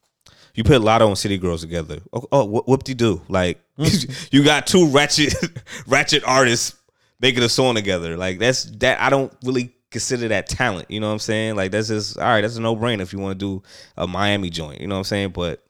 You 0.54 0.62
put 0.62 0.82
Latto 0.82 1.08
and 1.08 1.18
City 1.18 1.38
Girls 1.38 1.62
together. 1.62 2.00
Oh, 2.12 2.24
oh 2.30 2.62
whoop 2.66 2.84
de 2.84 2.94
do. 2.94 3.22
Like 3.28 3.60
you 4.30 4.44
got 4.44 4.66
two 4.66 4.88
ratchet 4.88 5.34
ratchet 5.86 6.22
artists 6.24 6.76
making 7.20 7.42
a 7.42 7.48
song 7.48 7.74
together. 7.74 8.16
Like 8.16 8.38
that's 8.38 8.64
that 8.78 9.00
I 9.00 9.10
don't 9.10 9.32
really 9.42 9.74
consider 9.94 10.26
that 10.26 10.48
talent. 10.48 10.90
You 10.90 10.98
know 10.98 11.06
what 11.06 11.12
I'm 11.12 11.18
saying? 11.20 11.54
Like 11.54 11.70
that's 11.70 11.86
just 11.86 12.18
all 12.18 12.24
right. 12.24 12.40
That's 12.40 12.56
a 12.56 12.60
no 12.60 12.74
brainer 12.74 13.00
if 13.00 13.12
you 13.12 13.20
want 13.20 13.38
to 13.38 13.46
do 13.46 13.62
a 13.96 14.08
Miami 14.08 14.50
joint. 14.50 14.80
You 14.80 14.88
know 14.88 14.96
what 14.96 15.00
I'm 15.00 15.04
saying? 15.04 15.30
But 15.30 15.64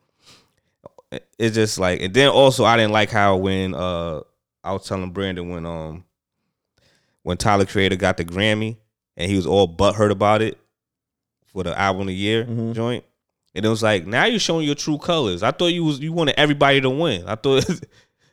it's 1.38 1.54
just 1.54 1.78
like, 1.78 2.00
and 2.00 2.14
then 2.14 2.30
also 2.30 2.64
I 2.64 2.78
didn't 2.78 2.92
like 2.92 3.10
how 3.10 3.36
when 3.36 3.74
uh 3.74 4.22
I 4.64 4.72
was 4.72 4.88
telling 4.88 5.10
Brandon 5.10 5.50
when 5.50 5.66
um 5.66 6.04
when 7.22 7.36
Tyler 7.36 7.66
Creator 7.66 7.96
got 7.96 8.16
the 8.16 8.24
Grammy 8.24 8.78
and 9.18 9.30
he 9.30 9.36
was 9.36 9.46
all 9.46 9.68
butthurt 9.68 10.10
about 10.10 10.40
it 10.40 10.58
for 11.44 11.62
the 11.62 11.78
album 11.78 12.02
of 12.02 12.06
the 12.08 12.14
year 12.14 12.44
mm-hmm. 12.44 12.72
joint. 12.72 13.04
And 13.54 13.64
it 13.64 13.68
was 13.68 13.82
like, 13.82 14.06
now 14.06 14.24
you're 14.24 14.40
showing 14.40 14.66
your 14.66 14.74
true 14.74 14.98
colors. 14.98 15.42
I 15.42 15.50
thought 15.50 15.66
you 15.66 15.84
was 15.84 16.00
you 16.00 16.14
wanted 16.14 16.40
everybody 16.40 16.80
to 16.80 16.88
win. 16.88 17.28
I 17.28 17.34
thought 17.34 17.68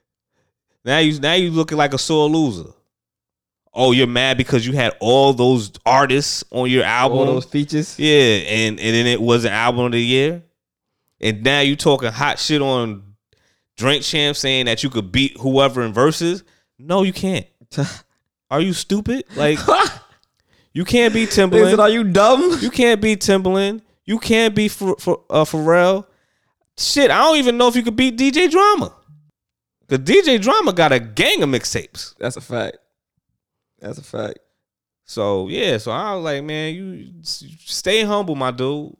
now 0.85 0.99
you 0.99 1.19
now 1.19 1.33
you 1.33 1.51
looking 1.51 1.77
like 1.77 1.93
a 1.93 1.97
sore 1.97 2.29
loser 2.29 2.71
oh, 3.73 3.91
you're 3.91 4.07
mad 4.07 4.37
because 4.37 4.65
you 4.65 4.73
had 4.73 4.95
all 4.99 5.33
those 5.33 5.71
artists 5.85 6.43
on 6.51 6.69
your 6.69 6.83
album, 6.83 7.19
all 7.19 7.25
those 7.25 7.45
features. 7.45 7.97
Yeah, 7.97 8.13
and 8.13 8.79
and 8.79 8.95
then 8.95 9.07
it 9.07 9.21
was 9.21 9.45
an 9.45 9.51
album 9.51 9.85
of 9.85 9.91
the 9.93 10.01
year, 10.01 10.43
and 11.19 11.43
now 11.43 11.61
you 11.61 11.75
talking 11.75 12.11
hot 12.11 12.39
shit 12.39 12.61
on 12.61 13.03
Drink 13.77 14.03
Champ 14.03 14.35
saying 14.37 14.65
that 14.65 14.83
you 14.83 14.89
could 14.89 15.11
beat 15.11 15.37
whoever 15.37 15.81
in 15.81 15.93
Verzuz. 15.93 16.43
No, 16.77 17.03
you 17.03 17.13
can't. 17.13 17.47
Are 18.51 18.61
you 18.61 18.73
stupid? 18.73 19.25
Like 19.35 19.59
you 20.73 20.83
can't 20.83 21.13
beat 21.13 21.29
Timbaland. 21.29 21.79
Are 21.79 21.89
you 21.89 22.03
dumb? 22.03 22.57
You 22.59 22.69
can't 22.69 23.01
beat 23.01 23.21
Timbaland. 23.21 23.81
You 24.05 24.19
can't 24.19 24.53
beat 24.53 24.71
for 24.71 24.95
for 24.99 25.23
uh, 25.29 25.45
Pharrell. 25.45 26.05
Shit, 26.77 27.11
I 27.11 27.19
don't 27.19 27.37
even 27.37 27.57
know 27.57 27.67
if 27.67 27.75
you 27.75 27.83
could 27.83 27.95
beat 27.95 28.17
DJ 28.17 28.49
Drama. 28.49 28.93
Cause 29.87 29.99
DJ 29.99 30.41
Drama 30.41 30.73
got 30.73 30.91
a 30.91 30.99
gang 30.99 31.43
of 31.43 31.49
mixtapes. 31.49 32.15
That's 32.17 32.37
a 32.37 32.41
fact. 32.41 32.77
That's 33.81 33.97
a 33.97 34.03
fact. 34.03 34.39
So 35.05 35.49
yeah, 35.49 35.77
so 35.77 35.91
I 35.91 36.15
was 36.15 36.23
like, 36.23 36.43
man, 36.43 36.73
you 36.73 37.11
stay 37.23 38.03
humble, 38.03 38.35
my 38.35 38.51
dude. 38.51 38.95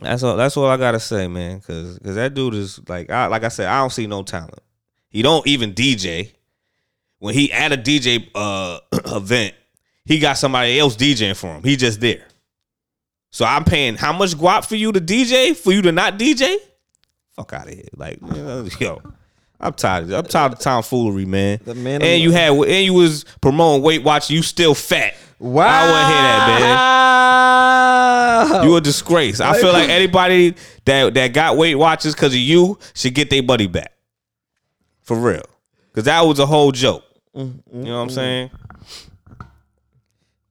That's 0.00 0.22
all. 0.22 0.36
That's 0.36 0.56
all 0.56 0.66
I 0.66 0.76
gotta 0.76 1.00
say, 1.00 1.26
man. 1.26 1.60
Cause, 1.60 1.98
cause 2.02 2.14
that 2.14 2.34
dude 2.34 2.54
is 2.54 2.80
like, 2.88 3.10
I, 3.10 3.26
like 3.26 3.44
I 3.44 3.48
said, 3.48 3.66
I 3.66 3.80
don't 3.80 3.90
see 3.90 4.06
no 4.06 4.22
talent. 4.22 4.60
He 5.10 5.22
don't 5.22 5.46
even 5.46 5.74
DJ. 5.74 6.32
When 7.18 7.34
he 7.34 7.52
at 7.52 7.72
a 7.72 7.76
DJ 7.76 8.28
uh, 8.34 8.78
event, 9.16 9.54
he 10.04 10.20
got 10.20 10.38
somebody 10.38 10.78
else 10.78 10.96
DJing 10.96 11.36
for 11.36 11.48
him. 11.48 11.64
He 11.64 11.76
just 11.76 12.00
there. 12.00 12.24
So 13.30 13.44
I'm 13.44 13.64
paying 13.64 13.96
how 13.96 14.12
much 14.12 14.30
guap 14.30 14.64
for 14.64 14.76
you 14.76 14.92
to 14.92 15.00
DJ 15.00 15.56
for 15.56 15.72
you 15.72 15.82
to 15.82 15.92
not 15.92 16.18
DJ? 16.18 16.56
Fuck 17.32 17.52
out 17.52 17.68
of 17.68 17.74
here, 17.74 17.84
like 17.96 18.18
yo. 18.80 19.02
I'm 19.60 19.72
tired. 19.72 20.12
I'm 20.12 20.24
tired 20.24 20.52
of 20.52 20.58
tomfoolery, 20.60 21.24
man. 21.24 21.60
The 21.64 21.74
man 21.74 22.00
and 22.02 22.22
you 22.22 22.30
had 22.30 22.52
and 22.52 22.84
you 22.84 22.94
was 22.94 23.24
promoting 23.40 23.82
Weight 23.82 24.04
Watch. 24.04 24.30
You 24.30 24.42
still 24.42 24.74
fat. 24.74 25.14
Wow. 25.40 25.66
I 25.66 25.90
want 25.90 26.02
to 26.02 26.06
hear 26.06 26.22
that, 26.22 26.48
man. 28.52 28.64
You 28.64 28.76
a 28.76 28.80
disgrace. 28.80 29.40
I 29.40 29.60
feel 29.60 29.72
like 29.72 29.88
anybody 29.88 30.54
that 30.84 31.14
that 31.14 31.32
got 31.32 31.56
Weight 31.56 31.74
Watchers 31.74 32.14
because 32.14 32.32
of 32.32 32.38
you 32.38 32.78
should 32.94 33.14
get 33.14 33.30
their 33.30 33.42
buddy 33.42 33.66
back. 33.66 33.92
For 35.02 35.16
real, 35.16 35.42
because 35.90 36.04
that 36.04 36.20
was 36.20 36.38
a 36.38 36.46
whole 36.46 36.70
joke. 36.70 37.02
Mm-hmm. 37.34 37.78
You 37.78 37.84
know 37.84 37.96
what 37.96 38.02
I'm 38.02 38.10
saying? 38.10 38.50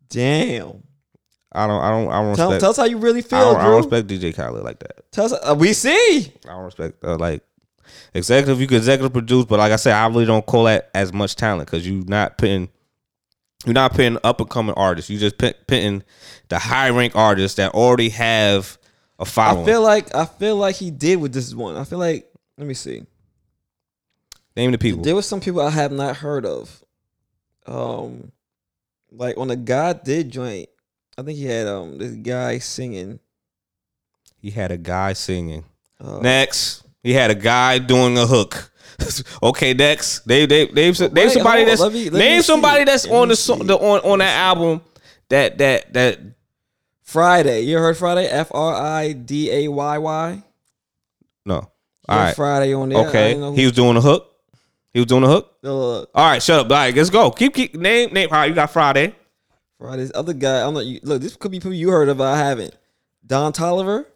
Damn. 0.09 0.83
I 1.51 1.65
don't. 1.65 1.81
I 1.81 1.89
don't. 1.89 2.09
I 2.09 2.21
don't. 2.21 2.35
Tell, 2.35 2.49
respect, 2.49 2.61
tell 2.61 2.69
us 2.71 2.77
how 2.77 2.83
you 2.83 2.97
really 2.97 3.21
feel, 3.21 3.39
I 3.39 3.43
don't, 3.43 3.55
I 3.55 3.63
don't 3.63 3.77
respect 3.77 4.07
DJ 4.07 4.35
Khaled 4.35 4.63
like 4.63 4.79
that. 4.79 5.11
Tell 5.11 5.25
us. 5.25 5.33
Uh, 5.33 5.55
we 5.57 5.73
see. 5.73 6.33
I 6.45 6.49
don't 6.49 6.65
respect 6.65 7.03
uh, 7.03 7.17
like 7.17 7.43
executive. 8.13 8.59
You 8.59 8.67
can 8.67 8.77
executive 8.77 9.13
produce, 9.13 9.45
but 9.45 9.59
like 9.59 9.71
I 9.71 9.75
said, 9.77 9.93
I 9.93 10.07
really 10.07 10.25
don't 10.25 10.45
call 10.45 10.65
that 10.65 10.89
as 10.93 11.13
much 11.13 11.35
talent 11.35 11.69
because 11.69 11.87
you're 11.87 12.05
not 12.05 12.37
putting 12.37 12.69
you're 13.65 13.73
not 13.73 13.91
putting 13.91 14.17
up 14.23 14.39
and 14.39 14.49
coming 14.49 14.75
artists. 14.75 15.09
You 15.09 15.17
just 15.17 15.37
putting 15.37 16.03
the 16.49 16.59
high 16.59 16.89
rank 16.89 17.15
artists 17.15 17.57
that 17.57 17.73
already 17.73 18.09
have 18.09 18.77
a 19.19 19.25
following. 19.25 19.63
I 19.63 19.65
feel 19.65 19.81
like 19.81 20.15
I 20.15 20.25
feel 20.25 20.55
like 20.55 20.75
he 20.75 20.91
did 20.91 21.17
with 21.17 21.33
this 21.33 21.53
one. 21.53 21.75
I 21.75 21.83
feel 21.83 21.99
like 21.99 22.31
let 22.57 22.67
me 22.67 22.73
see. 22.73 23.03
Name 24.55 24.71
the 24.71 24.77
people. 24.77 25.03
There 25.03 25.15
was 25.15 25.27
some 25.27 25.39
people 25.39 25.61
I 25.61 25.69
have 25.69 25.91
not 25.91 26.17
heard 26.17 26.45
of. 26.45 26.83
Um, 27.65 28.31
like 29.11 29.37
on 29.37 29.49
the 29.49 29.55
God 29.55 30.03
did 30.03 30.31
joint. 30.31 30.69
I 31.17 31.23
think 31.23 31.37
he 31.37 31.45
had 31.45 31.67
um 31.67 31.97
this 31.97 32.13
guy 32.13 32.59
singing. 32.59 33.19
He 34.39 34.51
had 34.51 34.71
a 34.71 34.77
guy 34.77 35.13
singing. 35.13 35.65
Uh, 35.99 36.19
Next. 36.19 36.83
He 37.07 37.13
had 37.13 37.31
a 37.31 37.35
guy 37.35 37.77
doing 37.77 38.17
a 38.17 38.27
hook. 38.27 38.69
okay, 39.41 39.73
next. 39.73 40.27
They 40.27 40.45
they 40.45 40.65
they 40.65 40.91
name 40.91 41.13
Wait, 41.13 41.31
somebody 41.31 41.63
that's 41.63 41.79
let 41.79 41.93
me, 41.93 42.09
let 42.09 42.19
name 42.19 42.41
somebody 42.41 42.83
that's 42.83 43.07
on 43.07 43.29
the, 43.29 43.35
song, 43.37 43.65
the 43.65 43.77
on 43.77 44.01
on 44.01 44.19
that 44.19 44.35
album 44.35 44.81
that 45.29 45.57
that 45.57 45.93
that 45.93 46.19
Fridayy. 47.07 47.65
You 47.65 47.77
heard 47.77 47.95
Fridayy? 47.95 48.27
F 48.29 48.51
R 48.53 48.75
I 48.75 49.13
D 49.13 49.49
A 49.49 49.69
Y 49.69 49.97
Y. 49.99 50.43
No. 51.45 51.55
All 51.55 51.71
right. 52.09 52.35
Fridayy 52.35 52.77
on 52.77 52.89
there. 52.89 53.07
Okay. 53.07 53.55
He 53.55 53.63
was 53.63 53.71
doing 53.71 53.95
a 53.95 54.01
hook. 54.01 54.29
He 54.91 54.99
was 54.99 55.07
doing 55.07 55.23
a 55.23 55.27
hook. 55.27 55.55
Uh, 55.63 55.99
All 55.99 56.07
right, 56.13 56.43
shut 56.43 56.59
up. 56.59 56.69
All 56.69 56.77
right, 56.77 56.93
let's 56.93 57.09
go. 57.09 57.31
Keep 57.31 57.53
keep 57.53 57.75
name 57.75 58.11
name. 58.11 58.27
All 58.33 58.39
right, 58.39 58.49
you 58.49 58.53
got 58.53 58.73
Fridayy. 58.73 59.13
Fridayy's 59.79 60.11
other 60.13 60.33
guy. 60.33 60.67
I'm 60.67 60.73
not. 60.73 60.83
Look, 61.03 61.21
this 61.21 61.37
could 61.37 61.51
be 61.51 61.61
people 61.61 61.73
you 61.73 61.89
heard 61.89 62.09
of. 62.09 62.19
I 62.19 62.37
haven't. 62.37 62.75
Don 63.25 63.53
Toliver. 63.53 64.07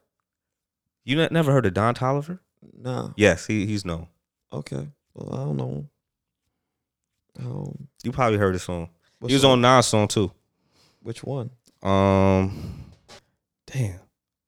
You 1.06 1.16
not, 1.16 1.32
never 1.32 1.54
heard 1.54 1.66
of 1.66 1.74
Don 1.74 1.96
Toliver? 1.96 2.40
No. 2.78 3.14
Yes, 3.16 3.46
he 3.46 3.66
he's 3.66 3.86
known. 3.86 4.08
Okay. 4.52 4.88
Well, 5.14 5.34
I 5.34 5.44
don't 5.44 5.58
know. 5.58 5.86
Um, 7.40 7.88
you 8.04 8.12
probably 8.12 8.38
heard 8.38 8.54
his 8.54 8.64
song. 8.64 8.90
He 9.26 9.34
was 9.34 9.44
song? 9.44 9.52
on 9.52 9.62
Nas 9.62 9.88
song 9.88 10.08
too. 10.08 10.32
Which 11.02 11.24
one? 11.24 11.52
Um, 11.82 12.86
damn, 13.68 14.00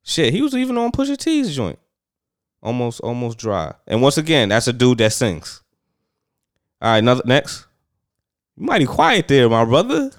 shit. 0.02 0.32
He 0.32 0.42
was 0.42 0.54
even 0.54 0.78
on 0.78 0.92
Pusha 0.92 1.16
T's 1.16 1.54
joint. 1.54 1.78
Almost, 2.62 3.00
almost 3.00 3.38
dry. 3.38 3.74
And 3.86 4.00
once 4.00 4.16
again, 4.16 4.48
that's 4.48 4.68
a 4.68 4.72
dude 4.72 4.98
that 4.98 5.12
sings. 5.12 5.62
All 6.80 6.92
right, 6.92 6.98
another 6.98 7.22
next. 7.26 7.66
You 8.56 8.66
mighty 8.66 8.86
quiet 8.86 9.28
there, 9.28 9.48
my 9.50 9.64
brother. 9.64 10.10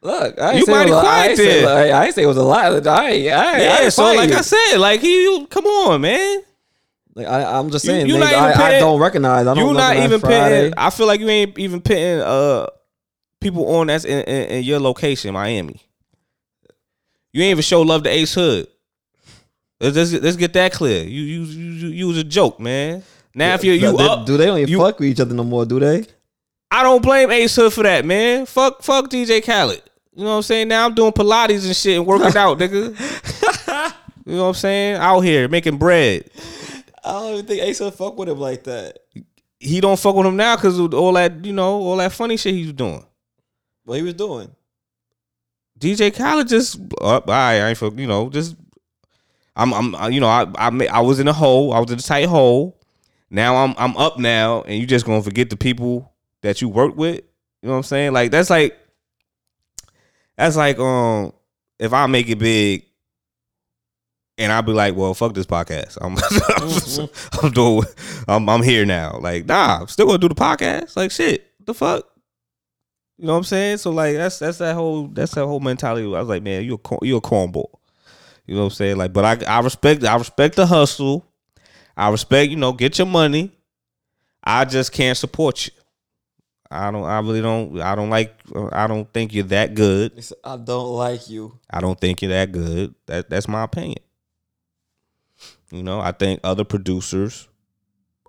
Look, 0.00 0.40
I 0.40 0.54
you 0.54 0.64
mighty 0.66 0.90
quiet 0.90 1.32
I 1.32 1.34
there. 1.36 1.64
Say, 1.64 1.92
I, 1.92 2.02
I 2.02 2.10
say 2.10 2.22
it 2.24 2.26
was 2.26 2.36
a 2.36 2.42
lot. 2.42 2.86
I, 2.86 2.90
I, 2.90 3.10
yeah, 3.12 3.76
I 3.80 3.88
so 3.88 4.14
like 4.14 4.30
you. 4.30 4.36
I 4.36 4.40
said, 4.40 4.78
like 4.78 5.00
he, 5.00 5.46
come 5.48 5.64
on, 5.64 6.00
man. 6.00 6.42
Like 7.14 7.26
I, 7.26 7.58
am 7.58 7.70
just 7.70 7.84
saying, 7.84 8.06
you, 8.06 8.14
names 8.14 8.32
I, 8.32 8.52
pitting, 8.52 8.76
I, 8.76 8.78
don't 8.78 9.00
recognize. 9.00 9.46
I 9.46 9.54
don't 9.54 9.68
you 9.68 9.74
not 9.74 9.96
even 9.96 10.20
pitting. 10.20 10.72
I 10.76 10.88
feel 10.90 11.06
like 11.06 11.20
you 11.20 11.28
ain't 11.28 11.58
even 11.58 11.82
pitting 11.82 12.20
uh 12.20 12.68
people 13.40 13.74
on 13.76 13.88
that's 13.88 14.04
in, 14.04 14.20
in, 14.20 14.48
in, 14.48 14.64
your 14.64 14.80
location, 14.80 15.34
Miami. 15.34 15.82
You 17.32 17.42
ain't 17.42 17.50
even 17.50 17.62
show 17.62 17.82
love 17.82 18.04
to 18.04 18.10
Ace 18.10 18.32
Hood. 18.32 18.66
Let's, 19.80 19.96
let's, 19.96 20.12
let's 20.12 20.36
get 20.36 20.54
that 20.54 20.72
clear. 20.72 21.04
You 21.04 21.22
you 21.22 21.42
you 21.42 21.88
you 21.88 22.08
was 22.08 22.16
a 22.16 22.24
joke, 22.24 22.58
man. 22.58 23.02
Now 23.34 23.48
yeah, 23.48 23.54
if 23.56 23.64
you 23.64 23.72
you 23.72 23.96
they, 23.96 24.08
up, 24.08 24.24
do 24.24 24.36
they 24.38 24.46
don't 24.46 24.58
even 24.58 24.70
you, 24.70 24.78
fuck 24.78 24.98
with 24.98 25.08
each 25.08 25.20
other 25.20 25.34
no 25.34 25.44
more? 25.44 25.66
Do 25.66 25.80
they? 25.80 26.06
I 26.70 26.82
don't 26.82 27.02
blame 27.02 27.30
Ace 27.30 27.54
Hood 27.56 27.74
for 27.74 27.82
that, 27.82 28.06
man. 28.06 28.46
Fuck 28.46 28.82
fuck 28.82 29.10
DJ 29.10 29.44
Khaled. 29.44 29.82
You 30.14 30.24
know 30.24 30.30
what 30.30 30.36
I'm 30.36 30.42
saying? 30.42 30.68
Now 30.68 30.86
I'm 30.86 30.94
doing 30.94 31.12
Pilates 31.12 31.66
and 31.66 31.76
shit 31.76 31.98
and 31.98 32.06
working 32.06 32.36
out, 32.36 32.58
nigga. 32.58 32.96
You 34.24 34.36
know 34.36 34.42
what 34.42 34.48
I'm 34.48 34.54
saying? 34.54 34.96
Out 34.96 35.20
here 35.20 35.48
making 35.48 35.78
bread. 35.78 36.30
I 37.04 37.12
don't 37.12 37.32
even 37.34 37.46
think 37.46 37.62
Ace 37.62 37.80
will 37.80 37.90
fuck 37.90 38.16
with 38.18 38.28
him 38.28 38.38
like 38.38 38.64
that. 38.64 38.98
He 39.58 39.80
don't 39.80 39.98
fuck 39.98 40.14
with 40.16 40.26
him 40.26 40.36
now 40.36 40.56
because 40.56 40.78
all 40.78 41.12
that 41.14 41.44
you 41.44 41.52
know, 41.52 41.74
all 41.74 41.96
that 41.96 42.12
funny 42.12 42.36
shit 42.36 42.54
he's 42.54 42.72
doing. 42.72 43.04
What 43.84 43.96
he 43.96 44.02
was 44.02 44.14
doing? 44.14 44.50
DJ 45.78 46.14
Khaled 46.14 46.48
just 46.48 46.78
uh, 47.00 47.20
I 47.26 47.54
I 47.54 47.68
ain't 47.70 47.78
fuck. 47.78 47.98
you 47.98 48.06
know 48.06 48.30
just 48.30 48.56
I'm, 49.54 49.74
I'm, 49.74 50.12
you 50.12 50.20
know, 50.20 50.28
I, 50.28 50.46
I, 50.56 50.86
I 50.86 51.00
was 51.00 51.20
in 51.20 51.28
a 51.28 51.32
hole. 51.32 51.72
I 51.72 51.80
was 51.80 51.90
in 51.90 51.98
a 51.98 52.02
tight 52.02 52.26
hole. 52.26 52.78
Now 53.30 53.56
I'm, 53.56 53.74
I'm 53.76 53.96
up 53.96 54.18
now, 54.18 54.62
and 54.62 54.78
you 54.78 54.86
just 54.86 55.06
gonna 55.06 55.22
forget 55.22 55.50
the 55.50 55.56
people 55.56 56.12
that 56.42 56.60
you 56.60 56.68
work 56.68 56.96
with. 56.96 57.16
You 57.62 57.68
know 57.68 57.72
what 57.72 57.76
I'm 57.78 57.82
saying? 57.82 58.12
Like 58.12 58.30
that's 58.30 58.50
like, 58.50 58.78
that's 60.36 60.56
like, 60.56 60.78
um, 60.78 61.32
if 61.78 61.92
I 61.92 62.06
make 62.06 62.28
it 62.28 62.38
big, 62.38 62.84
and 64.38 64.50
I'll 64.52 64.62
be 64.62 64.72
like, 64.72 64.96
well, 64.96 65.14
fuck 65.14 65.34
this 65.34 65.46
podcast. 65.46 65.98
I'm, 66.00 66.16
mm-hmm. 66.16 67.46
I'm 67.46 67.52
doing, 67.52 67.84
I'm, 68.28 68.48
I'm 68.48 68.62
here 68.62 68.84
now. 68.84 69.18
Like, 69.20 69.46
nah, 69.46 69.80
I'm 69.80 69.88
still 69.88 70.06
gonna 70.06 70.18
do 70.18 70.28
the 70.28 70.34
podcast. 70.34 70.96
Like, 70.96 71.10
shit, 71.10 71.46
the 71.64 71.74
fuck. 71.74 72.08
You 73.18 73.26
know 73.26 73.34
what 73.34 73.38
I'm 73.38 73.44
saying? 73.44 73.76
So 73.78 73.90
like, 73.90 74.16
that's 74.16 74.38
that's 74.38 74.58
that 74.58 74.74
whole 74.74 75.06
that's 75.06 75.34
that 75.34 75.46
whole 75.46 75.60
mentality. 75.60 76.06
I 76.06 76.18
was 76.18 76.28
like, 76.28 76.42
man, 76.42 76.64
you 76.64 76.74
a 76.74 76.78
corn, 76.78 77.00
you 77.02 77.16
a 77.16 77.20
cornball. 77.20 77.70
You 78.46 78.54
know 78.54 78.62
what 78.62 78.66
I'm 78.66 78.70
saying? 78.74 78.96
Like, 78.96 79.12
but 79.12 79.24
I 79.24 79.58
I 79.58 79.60
respect 79.60 80.02
I 80.04 80.16
respect 80.16 80.56
the 80.56 80.66
hustle. 80.66 81.24
I 81.96 82.10
respect 82.10 82.50
you 82.50 82.56
know 82.56 82.72
get 82.72 82.98
your 82.98 83.06
money. 83.06 83.52
I 84.42 84.64
just 84.64 84.92
can't 84.92 85.16
support 85.16 85.66
you. 85.66 85.72
I 86.68 86.90
don't. 86.90 87.04
I 87.04 87.20
really 87.20 87.42
don't. 87.42 87.80
I 87.80 87.94
don't 87.94 88.10
like. 88.10 88.34
I 88.72 88.86
don't 88.86 89.10
think 89.12 89.34
you're 89.34 89.44
that 89.44 89.74
good. 89.74 90.24
I 90.42 90.56
don't 90.56 90.88
like 90.88 91.28
you. 91.28 91.58
I 91.70 91.80
don't 91.80 92.00
think 92.00 92.22
you're 92.22 92.30
that 92.30 92.50
good. 92.50 92.94
That 93.06 93.28
that's 93.28 93.46
my 93.46 93.62
opinion. 93.62 94.02
You 95.72 95.82
know, 95.82 96.00
I 96.00 96.12
think 96.12 96.40
other 96.44 96.64
producers 96.64 97.48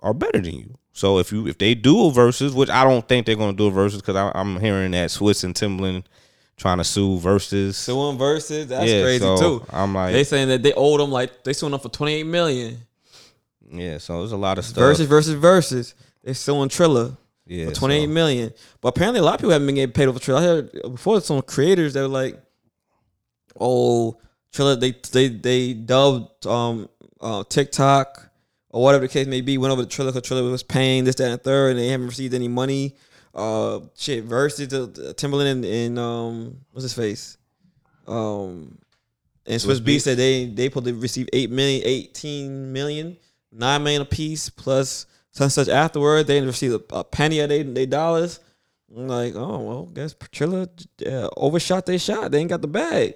are 0.02 0.14
better 0.14 0.40
than 0.40 0.54
you. 0.54 0.78
So 0.92 1.18
if 1.18 1.30
you 1.30 1.46
if 1.46 1.58
they 1.58 1.74
do 1.74 2.06
a 2.06 2.10
Verzuz, 2.10 2.54
which 2.54 2.70
I 2.70 2.84
don't 2.84 3.06
think 3.06 3.26
they're 3.26 3.36
gonna 3.36 3.52
do 3.52 3.66
a 3.66 3.70
Verzuz 3.70 3.96
because 3.96 4.16
I'm 4.34 4.58
hearing 4.60 4.92
that 4.92 5.10
Swizz 5.10 5.44
and 5.44 5.54
Timbaland 5.54 6.04
trying 6.56 6.78
to 6.78 6.84
sue 6.84 7.18
Verzuz. 7.18 7.74
Suing 7.74 8.16
Verzuz, 8.16 8.68
that's 8.68 8.90
Yeah, 8.90 9.02
crazy 9.02 9.18
so 9.18 9.36
too. 9.36 9.66
I'm 9.70 9.92
like, 9.94 10.12
They 10.12 10.24
saying 10.24 10.48
that 10.48 10.62
they 10.62 10.72
owed 10.72 11.00
them 11.00 11.10
like 11.10 11.44
they 11.44 11.52
suing 11.52 11.72
them 11.72 11.80
for 11.80 11.88
twenty 11.90 12.14
eight 12.14 12.26
million. 12.26 12.78
yeah. 13.70 13.98
So 13.98 14.20
there's 14.20 14.32
a 14.32 14.36
lot 14.36 14.56
of 14.58 14.64
stuff. 14.64 14.78
Versus 14.82 15.06
versus 15.06 15.34
versus. 15.34 15.94
They 16.22 16.32
suing 16.32 16.68
Triller 16.70 17.16
yeah, 17.46 17.66
for 17.68 17.74
twenty 17.74 17.96
eight 17.96 18.06
so- 18.06 18.12
million. 18.12 18.52
But 18.80 18.88
apparently 18.90 19.20
a 19.20 19.22
lot 19.24 19.34
of 19.34 19.40
people 19.40 19.50
haven't 19.52 19.66
been 19.66 19.74
getting 19.74 19.92
paid 19.92 20.08
over 20.08 20.18
Triller. 20.18 20.40
I 20.40 20.44
heard 20.44 20.72
before 20.92 21.20
some 21.20 21.42
creators 21.42 21.92
that 21.94 22.00
were 22.02 22.08
like, 22.08 22.40
oh, 23.58 24.16
Triller 24.52 24.76
they 24.76 24.92
they 25.12 25.28
they 25.28 25.72
dubbed 25.74 26.46
um 26.46 26.88
uh, 27.24 27.42
TikTok 27.42 28.30
or 28.68 28.82
whatever 28.82 29.06
the 29.06 29.12
case 29.12 29.26
may 29.26 29.40
be, 29.40 29.58
went 29.58 29.72
over 29.72 29.82
to 29.82 29.88
Triller 29.88 30.12
because 30.12 30.26
Triller 30.28 30.48
was 30.48 30.62
paying 30.62 31.04
this, 31.04 31.16
that, 31.16 31.24
and 31.24 31.34
the 31.34 31.38
third, 31.38 31.70
and 31.70 31.78
they 31.78 31.88
haven't 31.88 32.06
received 32.06 32.34
any 32.34 32.48
money. 32.48 32.94
Uh, 33.34 33.80
shit, 33.96 34.24
versus 34.24 34.68
the, 34.68 34.86
the 34.86 35.14
Timbaland 35.14 35.50
and, 35.50 35.64
and 35.64 35.98
um, 35.98 36.56
what's 36.70 36.84
his 36.84 36.92
face? 36.92 37.36
Um, 38.06 38.78
and 39.46 39.60
Swizz. 39.60 39.80
Beatz 39.80 40.02
said 40.02 40.18
they 40.18 40.46
they 40.46 40.68
probably 40.68 40.92
received 40.92 41.30
8 41.32 41.50
million, 41.50 41.82
18 41.84 42.72
million, 42.72 43.16
9 43.50 43.82
million 43.82 44.02
a 44.02 44.04
piece 44.04 44.50
plus 44.50 45.06
such 45.32 45.42
and 45.42 45.52
such 45.52 45.68
afterward. 45.68 46.26
They 46.26 46.34
didn't 46.34 46.48
receive 46.48 46.74
a, 46.74 46.82
a 46.90 47.04
penny 47.04 47.40
of 47.40 47.48
they, 47.48 47.62
they 47.62 47.86
dollars. 47.86 48.40
I'm 48.96 49.08
like, 49.08 49.34
oh 49.34 49.58
well, 49.58 49.86
guess 49.86 50.14
Triller 50.30 50.68
uh, 51.04 51.28
overshot 51.36 51.86
they 51.86 51.98
shot. 51.98 52.30
They 52.30 52.38
ain't 52.38 52.50
got 52.50 52.62
the 52.62 52.68
bag. 52.68 53.14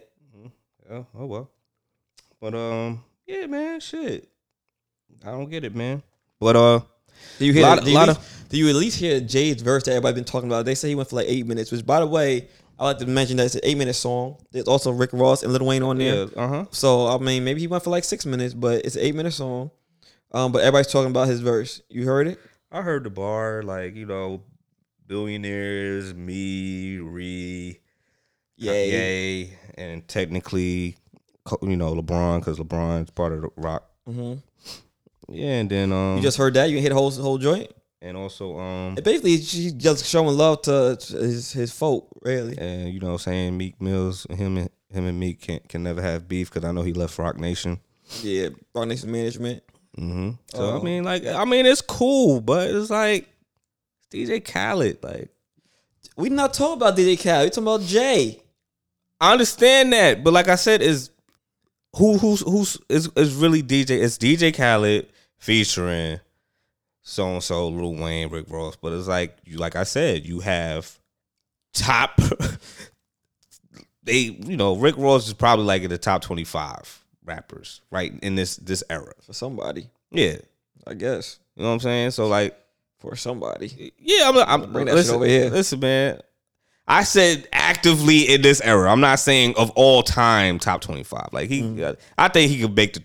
Yeah, 0.91 1.05
oh 1.17 1.27
well. 1.27 1.51
But 2.41 2.55
um, 2.55 3.05
yeah, 3.29 3.47
man, 3.47 3.81
shit. 3.81 4.29
I 5.25 5.31
don't 5.31 5.49
get 5.51 5.65
it, 5.65 5.75
man. 5.75 6.03
But 6.41 6.57
uh, 6.57 6.81
Do 7.39 7.45
you 7.47 7.53
hear? 7.53 7.63
Lot- 7.63 7.85
do, 7.85 7.91
you 7.91 7.99
least, 7.99 8.49
do 8.49 8.57
you 8.59 8.69
at 8.69 8.75
least 8.77 8.99
hear 8.99 9.21
Jay's 9.21 9.61
verse 9.63 9.85
that 9.85 9.93
everybody 9.93 10.15
been 10.17 10.25
talking 10.25 10.49
about? 10.49 10.65
They 10.65 10.75
say 10.75 10.89
he 10.89 10.95
went 10.95 11.09
for 11.11 11.17
like 11.17 11.27
eight 11.29 11.47
minutes. 11.47 11.71
Which, 11.73 11.85
by 11.85 12.01
the 12.01 12.07
way, 12.07 12.49
I 12.79 12.85
like 12.87 12.99
to 12.99 13.07
mention 13.07 13.37
that 13.39 13.47
it's 13.47 13.55
an 13.57 13.61
eight 13.65 13.77
minute 13.77 13.95
song. 13.95 14.37
There's 14.53 14.69
also 14.69 14.91
Rick 14.93 15.11
Ross 15.13 15.43
and 15.43 15.53
Lil 15.53 15.67
Wayne 15.67 15.83
on 15.83 15.99
there. 15.99 16.25
yeah, 16.27 16.43
uh 16.43 16.49
huh. 16.49 16.65
So 16.71 17.09
I 17.09 17.19
mean, 17.19 17.45
maybe 17.45 17.61
he 17.61 17.67
went 17.67 17.83
for 17.85 17.91
like 17.91 18.05
six 18.05 18.25
minutes, 18.25 18.55
but 18.55 18.85
it's 18.85 18.97
an 18.97 19.03
eight 19.03 19.15
minute 19.15 19.33
song. 19.33 19.71
Um, 20.33 20.53
but 20.53 20.61
everybody's 20.61 20.93
talking 20.93 21.11
about 21.11 21.27
his 21.29 21.41
verse. 21.41 21.83
You 21.89 22.05
heard 22.05 22.29
it? 22.29 22.39
I 22.71 22.83
heard 22.83 23.03
the 23.05 23.11
bar, 23.11 23.63
like 23.63 23.95
you 23.97 24.07
know, 24.07 24.43
billionaires, 25.09 26.15
me, 26.15 26.99
re, 26.99 27.81
Yay. 28.57 28.91
yay, 28.91 29.59
and 29.77 30.07
technically, 30.07 30.97
you 31.63 31.77
know, 31.77 31.95
LeBron 31.95 32.41
because 32.41 32.59
LeBron's 32.59 33.11
part 33.11 33.33
of 33.33 33.43
the 33.43 33.49
Roc. 33.57 33.83
hmm 34.07 34.35
Yeah, 35.29 35.61
and 35.61 35.71
then 35.71 35.93
um, 35.93 36.17
You 36.17 36.23
just 36.23 36.39
heard 36.39 36.55
that? 36.55 36.71
You 36.71 36.81
hit 36.81 36.93
whole 36.93 37.11
whole 37.11 37.39
joint. 37.39 37.71
and 38.01 38.17
also 38.17 38.59
um, 38.59 38.95
And 38.97 39.03
basically, 39.05 39.37
he's 39.37 39.73
just 39.75 40.05
showing 40.07 40.37
love 40.37 40.63
to 40.63 40.97
his 40.99 41.53
his 41.53 41.73
folk. 41.73 42.09
Really, 42.23 42.57
and 42.59 42.93
you 42.93 43.01
know, 43.01 43.17
saying 43.17 43.57
Meek 43.57 43.81
Mills, 43.81 44.27
him 44.31 44.57
and 44.57 44.71
him 44.91 45.05
and 45.07 45.19
Meek 45.21 45.41
can 45.43 45.61
can 45.69 45.83
never 45.83 46.01
have 46.03 46.29
beef 46.29 46.51
because 46.51 46.65
I 46.69 46.73
know 46.73 46.83
he 46.83 46.93
left 46.93 47.19
Roc 47.19 47.37
Nation. 47.39 47.81
yeah. 48.23 48.49
Roc 48.75 48.89
Nation 48.89 49.11
management. 49.13 49.63
hmm 49.97 50.31
So 50.55 50.63
Oh. 50.75 50.81
I 50.81 50.83
mean, 50.83 51.05
like, 51.05 51.27
I 51.27 51.45
mean, 51.45 51.67
it's 51.67 51.81
cool, 51.83 52.41
but 52.41 52.71
it's 52.71 52.89
like 52.91 53.29
DJ 54.13 54.41
Khaled. 54.43 55.03
Like, 55.03 55.29
We 56.17 56.31
not 56.31 56.55
talking 56.55 56.77
about 56.81 56.97
DJ 56.97 57.17
Khaled. 57.23 57.45
We 57.45 57.51
talking 57.51 57.65
about 57.65 57.83
Jay. 57.83 58.41
I 59.21 59.33
understand 59.33 59.93
that, 59.93 60.23
but 60.25 60.33
like 60.33 60.49
I 60.49 60.55
said, 60.55 60.81
is 60.81 61.11
who 61.99 62.19
who's 62.19 62.41
who's 62.41 62.79
is 62.89 63.11
is 63.17 63.35
really 63.35 63.63
DJ? 63.63 63.91
It's 63.91 64.19
DJ 64.19 64.55
Khaled 64.55 65.09
featuring 65.37 66.21
so 67.09 67.33
and 67.33 67.43
so, 67.43 67.69
Lil 67.69 67.95
Wayne, 67.95 68.29
Rick 68.29 68.47
Ross. 68.51 68.77
But 68.77 68.93
it's 68.93 69.09
like 69.09 69.39
you, 69.45 69.57
like 69.57 69.77
I 69.77 69.85
said, 69.85 70.27
you 70.27 70.41
have 70.41 70.99
top. 71.73 72.21
they, 74.03 74.19
you 74.19 74.57
know, 74.59 74.77
Rick 74.77 74.97
Ross 74.99 75.27
is 75.27 75.33
probably 75.33 75.65
like 75.65 75.83
in 75.83 75.91
the 75.91 75.97
top 75.97 76.23
twenty 76.23 76.45
five 76.45 77.03
rappers 77.25 77.81
right 77.91 78.13
in 78.23 78.35
this 78.35 78.57
this 78.57 78.85
era. 78.91 79.13
for 79.23 79.33
somebody. 79.33 79.89
Yeah, 80.11 80.37
I 80.87 80.95
guess 80.95 81.39
you 81.57 81.63
know 81.63 81.71
what 81.71 81.75
I'm 81.75 81.81
saying. 81.81 82.11
So 82.11 82.27
like, 82.27 82.59
for 82.99 83.17
somebody. 83.17 83.93
Yeah, 83.99 84.29
I'm. 84.29 84.37
I'm 84.37 84.73
Bring 84.73 84.85
that 84.85 84.91
shit 84.91 84.97
listen, 84.97 85.15
over 85.15 85.27
here. 85.27 85.49
Listen, 85.49 85.81
man. 85.81 86.21
I 86.91 87.05
said 87.05 87.47
actively 87.53 88.23
in 88.23 88.41
this 88.41 88.63
era. 88.63 88.91
I'm 88.91 89.01
not 89.01 89.19
saying 89.21 89.55
of 89.59 89.71
all 89.73 90.03
time 90.03 90.59
top 90.59 90.81
25. 90.81 91.29
Like 91.33 91.51
he, 91.51 91.63
Mm. 91.63 91.97
I 92.17 92.29
think 92.29 92.51
he 92.51 92.61
could 92.61 92.75
make 92.75 92.95
the 92.95 93.05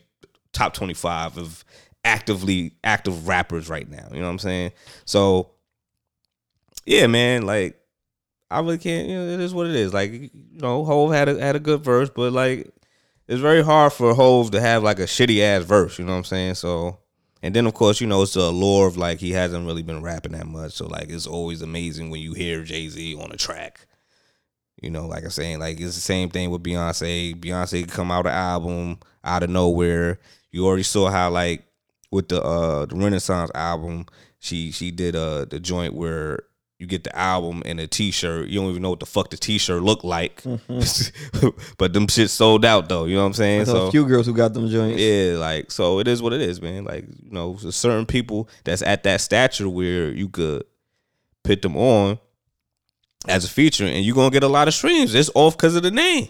top 0.54 0.74
25 0.74 1.38
of 1.38 1.66
actively 2.06 2.74
active 2.84 3.28
rappers 3.28 3.70
right 3.70 3.90
now. 3.90 4.08
You 4.12 4.20
know 4.20 4.26
what 4.26 4.32
I'm 4.32 4.40
saying? 4.40 4.72
So, 5.06 5.52
yeah, 6.86 7.08
man. 7.08 7.46
Like, 7.46 7.78
I 8.50 8.60
really 8.62 8.78
can't. 8.78 9.10
You 9.10 9.16
know, 9.16 9.28
it 9.28 9.40
is 9.42 9.54
what 9.54 9.68
it 9.68 9.76
is. 9.76 9.94
Like, 9.94 10.12
you 10.14 10.30
know, 10.54 10.86
Hove 10.86 11.12
had 11.12 11.28
a 11.28 11.40
had 11.40 11.56
a 11.58 11.60
good 11.60 11.84
verse, 11.84 12.10
but 12.10 12.32
like, 12.32 12.72
it's 13.28 13.42
very 13.42 13.64
hard 13.64 13.92
for 13.92 14.14
Hove 14.14 14.52
to 14.52 14.62
have 14.62 14.82
like 14.84 15.00
a 15.00 15.04
shitty 15.04 15.42
ass 15.42 15.64
verse. 15.64 16.00
You 16.00 16.06
know 16.06 16.12
what 16.14 16.20
I'm 16.20 16.24
saying? 16.24 16.56
So. 16.56 17.00
And 17.44 17.54
then 17.54 17.68
of 17.68 17.74
course, 17.74 18.00
you 18.00 18.08
know, 18.08 18.22
it's 18.22 18.36
the 18.36 18.40
allure 18.40 18.88
of 18.88 18.96
like 18.96 19.20
he 19.20 19.32
hasn't 19.32 19.68
really 19.68 19.84
been 19.84 20.02
rapping 20.02 20.32
that 20.32 20.48
much. 20.48 20.72
So 20.72 20.88
like 20.88 21.10
it's 21.10 21.28
always 21.28 21.62
amazing 21.62 22.10
when 22.10 22.22
you 22.22 22.34
hear 22.34 22.64
Jay 22.64 22.88
Z 22.88 23.16
on 23.22 23.34
a 23.34 23.38
track. 23.38 23.86
You 24.82 24.90
know, 24.90 25.08
like 25.08 25.26
I'm 25.26 25.30
saying, 25.30 25.60
like 25.60 25.80
it's 25.80 25.96
the 25.96 26.02
same 26.02 26.30
thing 26.30 26.52
with 26.52 26.64
Beyonce. 26.64 27.36
Beyonce 27.36 27.90
come 27.92 28.12
out 28.12 28.26
an 28.26 28.32
album 28.32 29.00
out 29.26 29.44
of 29.44 29.50
nowhere. 29.50 30.20
You 30.52 30.66
already 30.66 30.84
saw 30.84 31.10
how 31.10 31.30
like 31.32 31.66
with 32.12 32.30
the 32.30 32.42
uh 32.42 32.86
the 32.86 32.96
Renaissance 32.96 33.52
album, 33.54 34.06
she 34.40 34.72
she 34.72 34.90
did 34.92 35.18
uh 35.18 35.44
the 35.44 35.60
joint 35.60 35.94
where 35.94 36.40
you 36.84 36.88
get 36.88 37.06
the 37.06 37.18
album 37.18 37.64
and 37.66 37.80
a 37.80 37.88
t-shirt. 37.88 38.50
You 38.50 38.60
don't 38.60 38.70
even 38.70 38.82
know 38.82 38.90
what 38.90 39.00
the 39.00 39.06
fuck 39.06 39.30
the 39.30 39.38
t-shirt 39.38 39.82
looked 39.82 40.04
like. 40.04 40.44
but 41.78 41.94
them 41.94 42.10
shit 42.10 42.30
sold 42.30 42.66
out 42.66 42.90
though, 42.90 43.06
you 43.06 43.16
know 43.16 43.22
what 43.22 43.28
I'm 43.28 43.34
saying? 43.34 43.66
So 43.68 43.88
a 43.88 43.92
few 43.92 44.06
girls 44.06 44.26
who 44.26 44.34
got 44.34 44.54
them 44.54 44.68
joints. 44.68 45.02
Yeah, 45.02 45.38
like 45.38 45.72
so 45.72 46.00
it 46.00 46.10
is 46.10 46.22
what 46.22 46.34
it 46.34 46.42
is, 46.42 46.62
man. 46.62 46.84
Like, 46.84 47.06
you 47.08 47.32
know, 47.32 47.56
certain 47.56 48.06
people 48.06 48.50
that's 48.66 48.82
at 48.82 49.04
that 49.04 49.22
stature 49.22 49.70
where 49.70 50.12
you 50.12 50.28
could 50.28 50.66
put 51.44 51.62
them 51.62 51.78
on 51.78 52.20
as 53.30 53.46
a 53.46 53.50
feature 53.50 53.86
and 53.86 54.04
you're 54.04 54.16
gonna 54.16 54.30
get 54.30 54.44
a 54.44 54.50
lot 54.50 54.68
of 54.68 54.74
streams. 54.74 55.16
It's 55.16 55.32
off 55.36 55.56
because 55.56 55.78
of 55.78 55.84
the 55.84 55.92
name. 55.92 56.28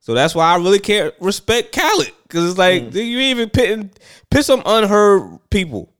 So 0.00 0.14
that's 0.14 0.34
why 0.34 0.50
I 0.50 0.56
really 0.56 0.78
can't 0.78 1.12
respect 1.20 1.76
Khaled. 1.76 2.10
Cause 2.30 2.48
it's 2.48 2.58
like 2.58 2.84
mm. 2.84 2.94
you 2.94 3.18
even 3.18 3.50
pitting 3.50 3.90
pit 4.30 4.46
some 4.46 4.62
unheard 4.64 5.38
people. 5.50 5.92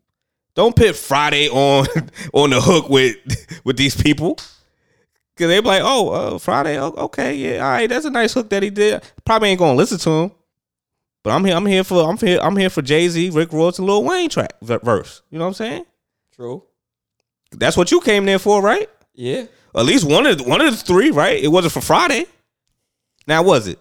Don't 0.56 0.74
put 0.74 0.96
Fridayy 0.96 1.48
on 1.52 1.86
on 2.32 2.50
the 2.50 2.60
hook 2.60 2.88
with 2.88 3.16
with 3.64 3.76
these 3.76 3.94
people. 3.94 4.36
Cause 5.36 5.48
they 5.48 5.60
be 5.60 5.66
like, 5.66 5.82
oh, 5.84 6.08
uh, 6.08 6.30
Fridayy, 6.38 6.78
okay, 6.96 7.34
yeah, 7.34 7.58
all 7.58 7.70
right, 7.70 7.86
that's 7.86 8.06
a 8.06 8.10
nice 8.10 8.32
hook 8.32 8.48
that 8.48 8.62
he 8.62 8.70
did. 8.70 9.02
Probably 9.26 9.50
ain't 9.50 9.58
gonna 9.58 9.74
listen 9.76 9.98
to 9.98 10.10
him, 10.10 10.30
but 11.22 11.32
I'm 11.32 11.44
here. 11.44 11.54
I'm 11.54 11.66
here 11.66 11.84
for. 11.84 12.08
I'm 12.08 12.16
here. 12.16 12.40
I'm 12.40 12.56
here 12.56 12.70
for 12.70 12.80
Jay 12.80 13.06
Z, 13.06 13.30
Rick 13.30 13.52
Ross, 13.52 13.78
and 13.78 13.86
Lil 13.86 14.02
Wayne 14.02 14.30
track 14.30 14.54
verse. 14.62 15.20
You 15.30 15.38
know 15.38 15.44
what 15.44 15.48
I'm 15.48 15.54
saying? 15.54 15.84
True. 16.34 16.62
That's 17.52 17.76
what 17.76 17.90
you 17.90 18.00
came 18.00 18.24
there 18.24 18.38
for, 18.38 18.62
right? 18.62 18.88
Yeah. 19.14 19.44
At 19.74 19.84
least 19.84 20.08
one 20.08 20.26
of 20.26 20.38
the, 20.38 20.44
one 20.44 20.62
of 20.62 20.70
the 20.70 20.82
three, 20.82 21.10
right? 21.10 21.42
It 21.42 21.48
wasn't 21.48 21.74
for 21.74 21.80
Fridayy. 21.80 22.26
Now 23.26 23.42
was 23.42 23.66
it? 23.68 23.78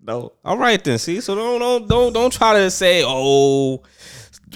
No. 0.00 0.32
All 0.44 0.56
right 0.56 0.82
then. 0.84 0.98
See, 0.98 1.20
so 1.20 1.34
don't 1.34 1.58
don't 1.58 1.88
don't 1.88 2.12
don't 2.12 2.32
try 2.32 2.60
to 2.60 2.70
say, 2.70 3.02
oh, 3.04 3.82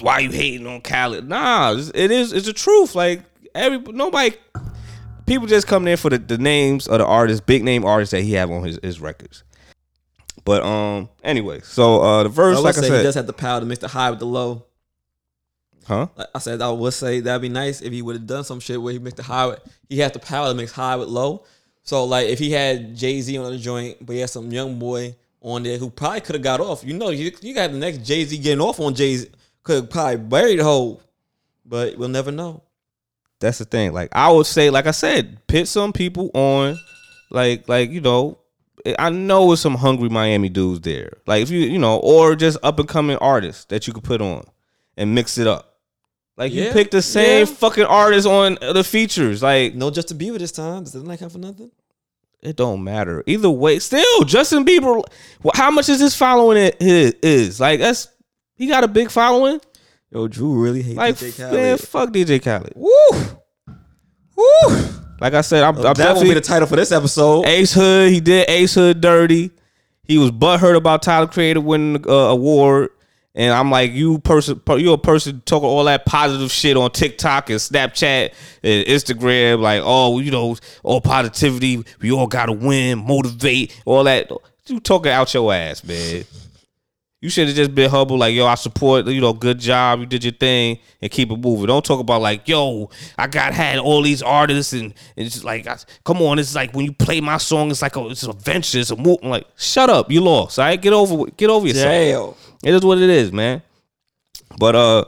why 0.01 0.19
you 0.19 0.31
hating 0.31 0.67
on 0.67 0.81
Khaled? 0.81 1.27
Nah, 1.27 1.73
it 1.93 2.11
is. 2.11 2.33
It's 2.33 2.45
the 2.45 2.53
truth. 2.53 2.95
Like 2.95 3.21
every 3.55 3.79
nobody, 3.79 4.35
people 5.25 5.47
just 5.47 5.67
come 5.67 5.83
there 5.83 5.97
for 5.97 6.09
the, 6.09 6.17
the 6.17 6.37
names 6.37 6.87
of 6.87 6.99
the 6.99 7.05
artists, 7.05 7.41
big 7.41 7.63
name 7.63 7.85
artists 7.85 8.11
that 8.11 8.21
he 8.21 8.33
have 8.33 8.51
on 8.51 8.63
his 8.63 8.79
his 8.81 8.99
records. 8.99 9.43
But 10.45 10.63
um, 10.63 11.09
anyway, 11.23 11.59
so 11.61 12.01
uh, 12.01 12.23
the 12.23 12.29
verse, 12.29 12.57
would 12.57 12.63
like 12.63 12.77
I 12.77 12.81
say 12.81 12.87
he 12.87 12.91
said, 12.93 13.03
does 13.03 13.15
have 13.15 13.27
the 13.27 13.33
power 13.33 13.59
to 13.59 13.65
mix 13.65 13.81
the 13.81 13.87
high 13.87 14.09
with 14.09 14.19
the 14.19 14.25
low. 14.25 14.65
huh? 15.85 16.07
Like 16.15 16.27
I 16.33 16.39
said, 16.39 16.61
I 16.61 16.71
would 16.71 16.93
say 16.93 17.19
that'd 17.19 17.41
be 17.41 17.49
nice 17.49 17.81
if 17.81 17.91
he 17.91 18.01
would 18.01 18.15
have 18.15 18.25
done 18.27 18.43
some 18.43 18.59
shit 18.59 18.81
where 18.81 18.93
he 18.93 18.99
mixed 18.99 19.17
the 19.17 19.23
high 19.23 19.47
with, 19.47 19.59
he 19.89 19.99
has 19.99 20.11
the 20.11 20.19
power 20.19 20.47
to 20.47 20.53
mix 20.55 20.71
high 20.71 20.95
with 20.95 21.09
low. 21.09 21.43
So 21.83 22.05
like 22.05 22.27
if 22.27 22.39
he 22.39 22.51
had 22.51 22.95
Jay 22.95 23.21
Z 23.21 23.37
on 23.37 23.51
the 23.51 23.57
joint, 23.57 23.97
but 24.05 24.13
he 24.13 24.19
had 24.21 24.29
some 24.29 24.51
young 24.51 24.79
boy 24.79 25.15
on 25.41 25.63
there 25.63 25.77
who 25.77 25.89
probably 25.89 26.21
could 26.21 26.35
have 26.35 26.43
got 26.43 26.59
off. 26.59 26.83
You 26.83 26.93
know, 26.93 27.09
you, 27.09 27.31
you 27.41 27.53
got 27.53 27.71
the 27.71 27.77
next 27.77 27.99
Jay 27.99 28.23
Z 28.25 28.37
getting 28.37 28.61
off 28.61 28.79
on 28.79 28.95
Jay 28.95 29.17
Z, 29.17 29.29
could 29.69 29.89
probably 29.89 30.17
bury 30.17 30.55
the 30.55 30.63
whole, 30.63 31.01
but 31.65 31.97
we'll 31.97 32.09
never 32.09 32.31
know. 32.31 32.63
That's 33.39 33.59
the 33.59 33.65
thing. 33.65 33.93
Like 33.93 34.09
I 34.13 34.31
would 34.31 34.45
say, 34.47 34.69
like 34.69 34.87
I 34.87 34.91
said, 34.91 35.45
pit 35.47 35.67
some 35.67 35.93
people 35.93 36.31
on, 36.33 36.77
like 37.29 37.69
like 37.69 37.89
you 37.91 38.01
know, 38.01 38.39
eh, 38.85 38.95
I 38.97 39.09
know 39.11 39.51
it's 39.51 39.61
some 39.61 39.75
hungry 39.75 40.09
Miami 40.09 40.49
dudes 40.49 40.81
there. 40.81 41.13
Like 41.27 41.43
if 41.43 41.49
you 41.49 41.59
you 41.59 41.77
know, 41.79 41.99
or 41.99 42.35
just 42.35 42.57
up 42.63 42.79
and 42.79 42.89
coming 42.89 43.17
artists 43.17 43.65
that 43.65 43.87
you 43.87 43.93
could 43.93 44.03
put 44.03 44.21
on 44.21 44.43
and 44.97 45.13
mix 45.15 45.37
it 45.37 45.47
up. 45.47 45.77
Like 46.35 46.51
you 46.51 46.63
Yeah, 46.63 46.73
pick 46.73 46.89
the 46.91 47.01
same 47.01 47.45
yeah. 47.47 47.53
fucking 47.53 47.85
artist 47.85 48.25
on 48.27 48.57
the 48.61 48.83
features. 48.83 49.41
Like 49.43 49.75
No 49.75 49.91
Justin 49.91 50.17
Bieber 50.17 50.39
this 50.39 50.51
time. 50.51 50.83
Does 50.83 50.93
that 50.93 51.05
not 51.05 51.19
count 51.19 51.31
for 51.31 51.37
nothing? 51.37 51.71
it 52.41 52.55
don't 52.55 52.81
matter 52.85 53.21
either 53.27 53.49
way. 53.49 53.79
Still, 53.79 54.23
Justin 54.23 54.63
Bieber. 54.65 55.03
How 55.53 55.69
much 55.71 55.89
is 55.89 55.99
his 55.99 56.15
following? 56.15 56.57
It 56.79 57.19
is 57.23 57.59
like 57.59 57.79
that's 57.79 58.07
he 58.59 58.67
got 58.67 58.83
a 58.83 58.87
big 58.87 59.09
following. 59.09 59.59
Yo, 60.11 60.27
Drew 60.27 60.61
really 60.61 60.81
hates 60.81 60.97
Like 60.97 61.15
DJ 61.15 61.39
man, 61.51 61.77
Khaled. 61.77 61.87
fuck 61.87 62.09
DJ 62.11 62.43
Khaled. 62.43 62.73
Woo, 62.75 63.37
woo. 64.35 64.89
Like 65.21 65.33
I 65.33 65.41
said, 65.41 65.63
I'm, 65.63 65.75
I'm 65.77 65.81
that 65.83 65.97
definitely 65.97 66.29
be 66.29 66.33
the 66.35 66.41
title 66.41 66.67
for 66.67 66.75
this 66.75 66.91
episode. 66.91 67.45
Ace 67.45 67.73
Hood, 67.73 68.11
he 68.11 68.19
did 68.19 68.49
Ace 68.49 68.75
Hood 68.75 69.01
dirty. 69.01 69.51
He 70.03 70.17
was 70.17 70.31
butthurt 70.31 70.75
about 70.75 71.01
Tyler 71.01 71.27
Creator 71.27 71.61
winning 71.61 72.01
the 72.01 72.09
uh, 72.11 72.29
award. 72.31 72.89
And 73.35 73.53
I'm 73.53 73.69
like, 73.69 73.91
you 73.93 74.19
person, 74.19 74.59
you're 74.67 74.95
a 74.95 74.97
person 74.97 75.41
talking 75.45 75.69
all 75.69 75.83
that 75.85 76.05
positive 76.05 76.51
shit 76.51 76.75
on 76.75 76.91
TikTok 76.91 77.49
and 77.51 77.59
Snapchat 77.59 78.33
and 78.63 78.85
Instagram, 78.87 79.59
like, 79.61 79.81
oh, 79.85 80.19
you 80.19 80.31
know, 80.31 80.57
all 80.83 80.99
positivity. 80.99 81.83
We 82.01 82.11
all 82.11 82.27
gotta 82.27 82.51
win, 82.51 83.05
motivate, 83.05 83.79
all 83.85 84.03
that. 84.05 84.31
You 84.65 84.79
talking 84.79 85.11
out 85.11 85.33
your 85.33 85.53
ass, 85.53 85.83
man. 85.83 86.25
You 87.21 87.29
should 87.29 87.47
have 87.47 87.55
just 87.55 87.75
been 87.75 87.89
humble, 87.89 88.17
like, 88.17 88.33
yo, 88.33 88.45
I 88.45 88.55
support, 88.55 89.05
you 89.07 89.19
know, 89.19 89.33
good 89.33 89.59
job, 89.59 89.99
you 89.99 90.05
did 90.05 90.23
your 90.23 90.31
thing, 90.31 90.79
and 91.01 91.11
keep 91.11 91.29
it 91.29 91.35
moving. 91.37 91.65
Don't 91.67 91.83
talk 91.83 91.99
about 91.99 92.21
like, 92.21 92.47
yo, 92.47 92.89
I 93.17 93.27
got 93.27 93.53
had 93.53 93.77
all 93.77 94.01
these 94.01 94.21
artists, 94.23 94.71
and, 94.71 94.83
and 94.83 94.93
it's 95.25 95.33
just 95.33 95.43
like, 95.43 95.67
I, 95.67 95.77
come 96.05 96.21
on, 96.21 96.39
it's 96.39 96.55
like 96.55 96.73
when 96.73 96.85
you 96.85 96.93
play 96.93 97.19
my 97.19 97.37
song, 97.37 97.71
it's 97.71 97.81
like 97.81 97.97
a, 97.97 98.07
it's 98.07 98.23
a 98.23 98.31
venture, 98.31 98.79
it's 98.79 98.91
a 98.91 98.95
move. 98.95 99.17
I'm 99.21 99.29
like, 99.31 99.45
shut 99.57 99.89
up, 99.89 100.09
you 100.09 100.21
lost. 100.21 100.59
All 100.59 100.65
right, 100.65 100.81
get 100.81 100.93
over, 100.93 101.29
get 101.31 101.49
over 101.49 101.67
yourself. 101.67 102.37
Damn. 102.63 102.71
It 102.73 102.75
is 102.75 102.85
what 102.85 102.97
it 102.99 103.09
is, 103.09 103.33
man. 103.33 103.63
But 104.57 104.75
uh, 104.75 105.05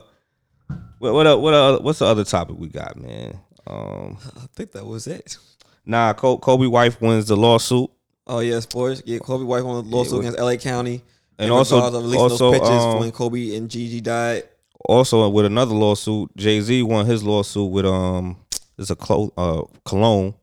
what 1.00 1.14
what 1.14 1.28
uh, 1.28 1.38
what 1.38 1.54
uh, 1.54 1.80
what's 1.80 2.00
the 2.00 2.06
other 2.06 2.24
topic 2.26 2.58
we 2.60 2.68
got, 2.68 2.98
man? 2.98 3.40
Um, 3.66 4.18
I 4.36 4.48
think 4.54 4.74
that 4.74 4.86
was 4.86 5.08
it. 5.08 5.38
nah, 5.86 6.12
Kobe, 6.14 6.42
Kobe 6.42 6.66
wife 6.68 7.00
wins 7.02 7.28
the 7.28 7.36
lawsuit. 7.38 7.90
Oh 8.28 8.40
yeah, 8.40 8.60
sports. 8.60 9.02
Yeah, 9.06 9.20
Kobe 9.20 9.44
wife 9.46 9.64
won 9.64 9.78
a 9.78 9.80
lawsuit 9.80 10.24
Yeah, 10.24 10.30
against 10.30 10.40
LA 10.40 10.56
County. 10.58 11.02
And 11.40 11.52
also- 11.52 11.80
also, 12.18 12.54
um, 12.54 13.00
when 13.00 13.12
Kobe 13.12 13.56
and 13.56 13.70
Gigi 13.70 14.02
died. 14.02 14.44
Also, 14.86 15.28
with 15.30 15.46
another 15.46 15.74
lawsuit, 15.76 16.36
Jay 16.36 16.60
Z 16.62 16.82
won 16.84 17.06
his 17.06 17.24
lawsuit 17.24 17.72
with 17.72 17.86
um, 17.86 18.38
it's 18.78 18.90
a 18.90 18.96
clo- 18.96 19.32
uh 19.38 19.62
cologne, 19.86 20.34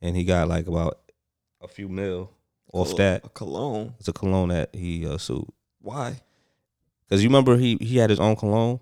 and 0.00 0.16
he 0.16 0.24
got 0.24 0.48
like 0.48 0.66
about 0.66 0.98
a 1.60 1.68
few 1.68 1.88
mil 1.88 2.30
off 2.72 2.88
Col- 2.88 2.96
that. 2.96 3.26
a 3.26 3.28
cologne. 3.28 3.94
It's 3.98 4.08
a 4.08 4.12
cologne 4.12 4.48
that 4.48 4.74
he 4.74 5.06
uh, 5.06 5.18
sued 5.18 5.46
Why? 5.80 6.20
because 7.04 7.22
you 7.22 7.28
remember 7.28 7.56
he 7.58 7.76
he 7.80 7.98
had 7.98 8.08
his 8.10 8.20
own 8.20 8.36
cologne. 8.36 8.80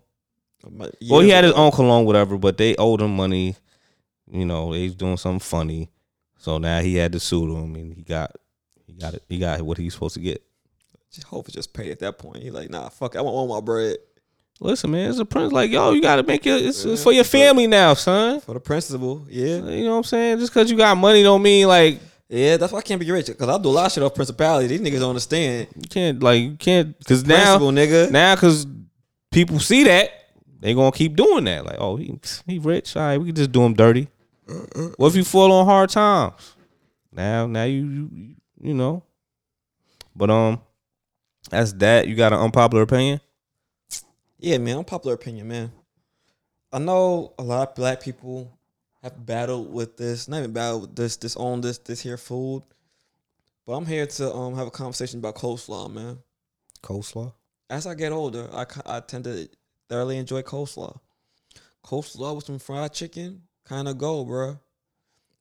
But 0.70 0.94
Well, 1.09 1.20
he 1.20 1.30
had 1.30 1.44
his 1.44 1.55
own 1.55 1.72
cologne, 1.72 2.05
whatever, 2.05 2.36
but 2.38 2.56
they 2.59 2.76
owed 2.76 3.01
him 3.01 3.16
money. 3.16 3.56
You 4.30 4.44
know, 4.44 4.72
they 4.72 4.84
was 4.84 4.94
doing 4.94 5.16
something 5.16 5.40
funny, 5.40 5.90
so 6.38 6.59
now 6.59 6.80
he 6.80 6.94
had 6.94 7.10
to 7.12 7.18
sue 7.20 7.52
them, 7.52 7.74
and 7.74 7.92
he 7.92 8.02
got 8.02 8.36
he 8.86 8.92
got 8.92 9.14
it. 9.14 9.24
He 9.28 9.38
got 9.38 9.60
what 9.62 9.78
he's 9.78 9.94
supposed 9.94 10.14
to 10.14 10.20
get. 10.20 10.42
Hope 11.27 11.49
it 11.49 11.53
just 11.53 11.74
paid 11.74 11.91
at 11.91 11.99
that 12.01 12.19
point. 12.19 12.43
He 12.43 12.51
like, 12.51 12.70
nah, 12.70 12.89
fuck, 12.89 13.15
it, 13.15 13.19
I 13.19 13.20
want 13.23 13.35
all 13.35 13.49
my 13.49 13.61
bread 13.61 13.97
Listen, 14.62 14.91
man, 14.91 15.09
it's 15.09 15.19
a 15.19 15.24
prince. 15.24 15.53
Like, 15.53 15.70
yo, 15.70 15.93
you 15.93 16.03
got 16.03 16.16
to 16.16 16.23
make 16.23 16.47
it. 16.47 16.66
It's, 16.66 16.85
it's 16.85 17.03
for 17.03 17.12
your 17.12 17.24
family 17.24 17.66
now, 17.66 17.95
son. 17.95 18.41
for 18.41 18.53
the 18.53 18.61
principal. 18.61 19.24
Yeah, 19.27 19.57
You 19.57 19.85
know 19.85 19.93
what 19.93 19.97
I'm 19.99 20.05
saying? 20.05 20.39
Just 20.39 20.53
because 20.53 20.70
you 20.70 20.77
got 20.77 20.99
money 20.99 21.23
don't 21.23 21.41
mean 21.41 21.66
like 21.66 21.99
yeah. 22.28 22.59
That's 22.59 22.70
why 22.70 22.81
I 22.81 22.82
can't 22.82 23.01
be 23.01 23.11
rich 23.11 23.27
because 23.27 23.49
I 23.49 23.57
do 23.57 23.70
a 23.70 23.70
lot 23.70 23.87
of 23.87 23.93
shit 23.93 24.03
off 24.03 24.15
principality. 24.15 24.66
These 24.66 24.81
niggas 24.82 25.01
don't 25.01 25.11
understand. 25.11 25.69
you 25.77 25.89
can't 25.89 26.23
like 26.23 26.43
you 26.43 26.57
can't 26.57 26.97
because 26.99 27.24
now 27.24 27.57
Principal, 27.57 27.70
nigga. 27.70 28.11
now 28.11 28.35
because 28.35 28.66
people 29.31 29.59
see 29.61 29.85
that 29.85 30.11
they 30.61 30.74
gonna 30.74 30.93
keep 30.93 31.16
doing 31.16 31.45
that. 31.45 31.65
Like, 31.65 31.77
oh, 31.78 31.97
he 31.97 32.19
he 32.47 32.59
rich. 32.59 32.95
All 32.97 33.03
right, 33.03 33.16
we 33.16 33.27
can 33.27 33.37
just 33.37 33.53
do 33.53 33.62
him 33.62 33.73
dirty. 33.73 34.09
What 34.97 35.09
if 35.09 35.16
you 35.16 35.24
fall 35.24 35.53
on 35.53 35.65
hard 35.65 35.89
times? 35.89 36.55
Now, 37.11 37.47
now 37.47 37.65
you 37.65 37.87
you, 37.87 38.35
you 38.61 38.74
know. 38.74 39.05
But 40.15 40.28
um, 40.28 40.61
that's 41.49 41.73
that. 41.75 42.07
You 42.09 42.15
got 42.15 42.33
an 42.33 42.41
unpopular 42.41 42.83
opinion. 42.83 43.21
Yeah, 44.39 44.59
man. 44.59 44.79
Unpopular 44.79 45.15
opinion, 45.15 45.49
man. 45.49 45.73
I 46.73 46.79
know 46.79 47.35
a 47.39 47.43
lot 47.43 47.71
of 47.71 47.75
black 47.75 48.01
people 48.01 48.57
have 49.03 49.25
battled 49.27 49.73
with 49.73 49.97
this. 49.97 50.29
Not 50.29 50.39
even 50.39 50.53
battled 50.53 50.83
with 50.83 50.97
this. 50.97 51.17
This 51.17 51.37
on 51.37 51.61
this 51.61 51.79
this 51.79 52.01
here 52.01 52.17
food. 52.17 52.62
But 53.67 53.73
I'm 53.73 53.87
here 53.87 54.07
to 54.07 54.35
um 54.35 54.55
have 54.55 54.67
a 54.67 54.71
conversation 54.71 55.19
about 55.19 55.35
coleslaw, 55.37 55.93
man. 55.93 56.19
Coleslaw. 56.83 57.33
As 57.69 57.87
I 57.87 57.95
get 57.95 58.12
older, 58.12 58.49
I 58.53 58.67
I 58.87 59.01
tend 59.01 59.25
to 59.25 59.49
thoroughly 59.89 60.19
enjoy 60.19 60.43
coleslaw. 60.43 60.99
Coleslaw 61.85 62.37
with 62.37 62.45
some 62.45 62.59
fried 62.59 62.93
chicken, 62.93 63.43
kind 63.65 63.89
of 63.89 63.99
go, 63.99 64.25
bro. 64.25 64.59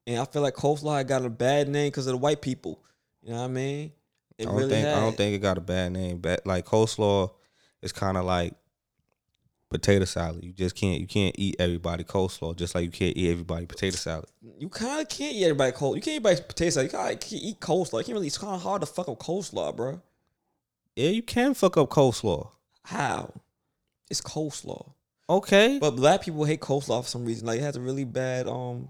And 0.07 0.19
I 0.19 0.25
feel 0.25 0.41
like 0.41 0.55
coleslaw 0.55 1.05
got 1.07 1.25
a 1.25 1.29
bad 1.29 1.69
name 1.69 1.87
because 1.87 2.07
of 2.07 2.13
the 2.13 2.17
white 2.17 2.41
people. 2.41 2.83
You 3.21 3.31
know 3.31 3.39
what 3.39 3.45
I 3.45 3.47
mean? 3.49 3.91
It 4.39 4.47
I 4.47 4.51
don't 4.51 4.55
really 4.55 4.69
think 4.69 4.87
I 4.87 4.99
don't 4.99 5.17
think 5.17 5.35
it 5.35 5.39
got 5.39 5.57
a 5.57 5.61
bad 5.61 5.91
name. 5.91 6.19
But 6.19 6.47
like 6.47 6.65
coleslaw 6.65 7.29
is 7.81 7.91
kind 7.91 8.17
of 8.17 8.25
like 8.25 8.53
potato 9.69 10.05
salad. 10.05 10.43
You 10.43 10.53
just 10.53 10.75
can't 10.75 10.99
you 10.99 11.07
can't 11.07 11.35
eat 11.37 11.57
everybody 11.59 12.03
coleslaw 12.03 12.55
just 12.55 12.73
like 12.73 12.85
you 12.85 12.91
can't 12.91 13.15
eat 13.15 13.31
everybody 13.31 13.65
potato 13.65 13.97
salad. 13.97 14.29
You 14.57 14.69
kind 14.69 15.01
of 15.01 15.09
can't 15.09 15.35
eat 15.35 15.43
everybody 15.43 15.71
cold. 15.73 15.97
You 15.97 16.01
can't 16.01 16.15
eat 16.15 16.25
everybody 16.25 16.41
potato 16.47 16.69
salad. 16.71 16.91
You 16.91 16.97
kind 16.97 17.13
of 17.13 17.19
can't 17.19 17.43
eat 17.43 17.59
coleslaw. 17.59 17.99
You 17.99 18.05
can't 18.05 18.15
really. 18.15 18.27
It's 18.27 18.37
kind 18.37 18.55
of 18.55 18.61
hard 18.61 18.81
to 18.81 18.87
fuck 18.87 19.09
up 19.09 19.19
coleslaw, 19.19 19.75
bro. 19.75 20.01
Yeah, 20.95 21.09
you 21.09 21.21
can 21.21 21.53
fuck 21.53 21.77
up 21.77 21.89
coleslaw. 21.89 22.49
How? 22.83 23.33
It's 24.09 24.21
coleslaw. 24.21 24.93
Okay. 25.29 25.77
But 25.79 25.91
black 25.91 26.23
people 26.23 26.43
hate 26.45 26.61
coleslaw 26.61 27.03
for 27.03 27.09
some 27.09 27.25
reason. 27.25 27.45
Like 27.45 27.59
it 27.59 27.63
has 27.63 27.75
a 27.75 27.81
really 27.81 28.05
bad 28.05 28.47
um 28.47 28.89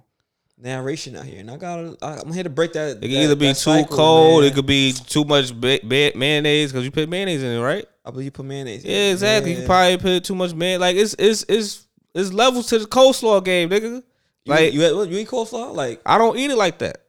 narration 0.60 1.15
out 1.15 1.26
here, 1.26 1.40
and 1.40 1.49
I 1.49 1.57
gotta. 1.57 1.98
I, 2.02 2.19
I'm 2.19 2.34
here 2.34 2.44
to 2.44 2.49
break 2.49 2.73
that. 2.73 2.98
It 2.98 3.02
can 3.02 3.11
that- 3.11 3.23
either 3.23 3.36
be 3.36 3.48
too 3.49 3.53
cycle, 3.56 3.95
cold. 3.98 4.41
man. 4.44 4.52
It 4.52 4.56
could 4.56 4.65
be 4.65 4.91
too 4.94 5.23
much 5.26 5.53
ba- 5.60 5.80
ba- 5.84 6.11
mayonnaise 6.15 6.72
because 6.72 6.86
you 6.86 6.91
put 6.91 7.07
mayonnaise 7.10 7.44
in 7.44 7.57
it, 7.57 7.61
right? 7.61 7.86
I 8.06 8.11
believe 8.11 8.26
you 8.26 8.31
put 8.31 8.45
mayonnaise. 8.45 8.84
in 8.84 8.91
Yeah, 8.91 8.98
it. 8.98 9.11
exactly. 9.14 9.52
You 9.52 9.56
Yeah. 9.57 9.61
could 9.64 9.68
probably 9.68 9.98
put 9.98 10.23
too 10.23 10.36
much 10.36 10.53
man. 10.53 10.80
Like 10.80 10.95
it's 10.95 11.15
it's 11.18 11.45
it's 11.48 11.88
it's 12.14 12.34
levels 12.34 12.68
to 12.68 12.80
the 12.80 12.86
coleslaw 12.86 13.44
game, 13.44 13.69
nigga. 13.69 14.03
Like 14.45 14.73
you, 14.73 14.81
you, 14.81 15.03
you 15.06 15.18
eat 15.19 15.27
coleslaw? 15.27 15.73
Like 15.76 16.02
I 16.06 16.18
don't 16.18 16.38
eat 16.38 16.49
it 16.52 16.57
like 16.57 16.80
that. 16.80 17.02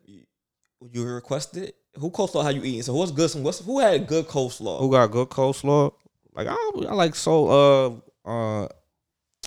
you 0.93 1.05
requested 1.05 1.65
it? 1.65 1.77
Who 1.97 2.11
coleslaw? 2.11 2.43
How 2.43 2.51
you 2.51 2.63
eating? 2.63 2.83
So 2.83 2.95
what's 2.95 3.11
good? 3.13 3.31
Some 3.31 3.43
what's 3.43 3.59
who 3.61 3.81
had 3.81 4.07
good 4.07 4.27
coleslaw? 4.29 4.79
Who 4.81 4.91
got 4.91 5.11
good 5.11 5.29
coleslaw? 5.29 5.93
Like 6.35 6.47
I, 6.49 6.53
I 6.89 6.95
like 6.95 7.15
soul. 7.15 8.03
Uh, 8.27 8.31
uh, 8.65 8.69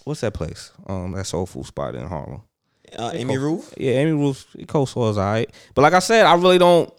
what's 0.04 0.22
that 0.22 0.34
place? 0.34 0.72
Um, 0.88 1.12
that 1.14 1.26
soul 1.26 1.46
food 1.46 1.66
spot 1.66 1.96
in 1.96 2.06
Harlem. 2.08 2.42
Uh, 2.98 3.12
Amy 3.14 3.38
Ruth. 3.38 3.74
Yeah, 3.78 3.94
Amy 3.94 4.12
Ruth's 4.12 4.46
coleslaw 4.66 5.12
is 5.12 5.18
alright. 5.18 5.50
But 5.76 5.82
like 5.84 5.94
I 5.94 6.00
said, 6.00 6.26
I 6.26 6.36
really 6.36 6.58
don't. 6.58 6.92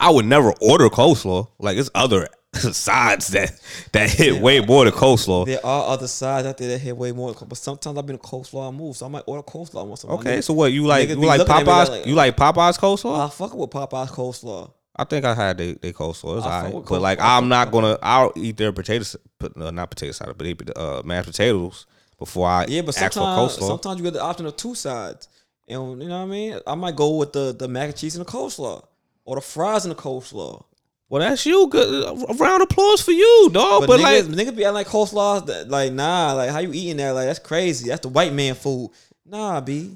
I 0.00 0.10
would 0.10 0.26
never 0.26 0.52
order 0.60 0.88
coleslaw. 0.88 1.48
Like 1.58 1.76
it's 1.78 1.90
other 1.94 2.28
sides 2.52 3.28
that 3.28 3.52
that 3.92 4.10
hit 4.10 4.40
way 4.40 4.60
more 4.60 4.84
than 4.84 4.92
coleslaw. 4.94 5.46
There 5.46 5.64
are 5.64 5.88
other 5.88 6.08
sides 6.08 6.46
out 6.46 6.58
there 6.58 6.68
that 6.68 6.78
hit 6.78 6.96
way 6.96 7.12
more, 7.12 7.34
but 7.34 7.58
sometimes 7.58 7.98
I've 7.98 8.06
been 8.06 8.16
a 8.16 8.20
coleslaw 8.20 8.74
move, 8.74 8.96
so 8.96 9.06
I 9.06 9.08
might 9.08 9.24
order 9.26 9.42
coleslaw 9.42 9.86
once 9.86 10.04
in 10.04 10.10
a 10.10 10.14
while. 10.14 10.20
Okay, 10.20 10.40
so 10.40 10.54
what 10.54 10.72
you 10.72 10.86
like? 10.86 11.08
You 11.08 11.16
like 11.16 11.38
looking 11.38 11.54
at 11.54 11.66
me 11.66 11.72
Popeyes? 11.72 11.88
like- 11.88 12.06
you 12.06 12.14
like 12.14 12.36
Popeyes 12.36 12.78
coleslaw? 12.78 13.26
I 13.26 13.30
fuck 13.30 13.54
with 13.54 13.70
Popeye's 13.70 14.10
coleslaw. 14.10 14.72
I 14.98 15.04
think 15.04 15.26
I 15.26 15.34
had 15.34 15.58
they, 15.58 15.74
they 15.74 15.92
coleslaw. 15.92 16.38
It's 16.38 16.46
I 16.46 16.66
alright, 16.66 16.84
but 16.88 17.02
like 17.02 17.18
coleslaw. 17.18 17.38
I'm 17.38 17.48
not 17.48 17.70
gonna. 17.70 17.98
I'll 18.02 18.32
eat 18.34 18.56
their 18.56 18.72
potatoes, 18.72 19.16
put 19.38 19.56
uh, 19.56 19.70
not 19.70 19.90
potato 19.90 20.12
salad, 20.12 20.38
but 20.38 20.46
they 20.46 20.72
uh, 20.74 21.02
mashed 21.04 21.26
potatoes 21.26 21.86
before 22.18 22.48
I 22.48 22.66
Yeah, 22.68 22.82
but 22.82 22.96
ask 22.98 23.12
for 23.14 23.20
sometimes 23.20 23.56
coleslaw. 23.56 23.66
sometimes 23.68 23.98
you 23.98 24.04
get 24.04 24.12
the 24.14 24.22
option 24.22 24.46
of 24.46 24.56
two 24.56 24.74
sides, 24.74 25.28
and 25.68 26.02
you 26.02 26.08
know 26.08 26.18
what 26.18 26.24
I 26.24 26.26
mean. 26.26 26.58
I 26.66 26.74
might 26.74 26.96
go 26.96 27.16
with 27.16 27.32
the 27.32 27.54
the 27.58 27.68
mac 27.68 27.88
and 27.88 27.96
cheese 27.96 28.16
and 28.16 28.24
the 28.26 28.30
coleslaw, 28.30 28.84
or 29.24 29.36
the 29.36 29.40
fries 29.42 29.84
and 29.84 29.92
the 29.94 30.00
coleslaw. 30.00 30.64
Well, 31.08 31.20
that's 31.20 31.46
you. 31.46 31.68
Good 31.68 32.04
a 32.04 32.34
round 32.34 32.62
of 32.62 32.68
applause 32.70 33.00
for 33.00 33.12
you, 33.12 33.48
dog. 33.52 33.82
But, 33.82 33.86
But, 33.86 34.00
niggas, 34.00 34.28
like, 34.36 34.46
niggas 34.48 34.56
be 34.56 34.64
acting 34.64 34.74
like 34.74 34.88
coleslaw, 34.88 35.46
that, 35.46 35.68
like 35.68 35.92
nah, 35.92 36.32
like 36.32 36.50
how 36.50 36.58
you 36.58 36.72
eating 36.72 36.96
that? 36.96 37.12
Like 37.12 37.26
that's 37.26 37.38
crazy. 37.38 37.88
That's 37.88 38.00
the 38.00 38.08
white 38.08 38.32
man 38.32 38.54
food. 38.54 38.90
Nah, 39.24 39.60
b. 39.60 39.92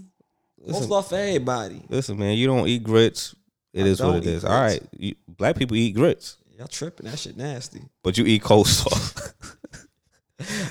Listen. 0.62 0.88
Coleslaw 0.88 1.08
for 1.08 1.16
everybody. 1.16 1.82
listen, 1.88 2.18
man, 2.18 2.36
you 2.36 2.46
don't 2.46 2.68
eat 2.68 2.84
grits. 2.84 3.34
It 3.72 3.84
I 3.84 3.86
is 3.86 4.00
what 4.00 4.06
don't 4.12 4.16
it 4.18 4.24
eat 4.26 4.30
is. 4.34 4.44
All 4.44 4.50
grits. 4.60 4.80
right, 4.82 4.88
you, 4.98 5.14
black 5.26 5.56
people 5.56 5.76
eat 5.76 5.92
grits. 5.94 6.36
Y'all 6.58 6.66
tripping. 6.68 7.06
That 7.06 7.18
shit 7.18 7.36
nasty. 7.36 7.80
but 8.02 8.18
you 8.18 8.24
eat 8.26 8.42
coleslaw. 8.42 9.32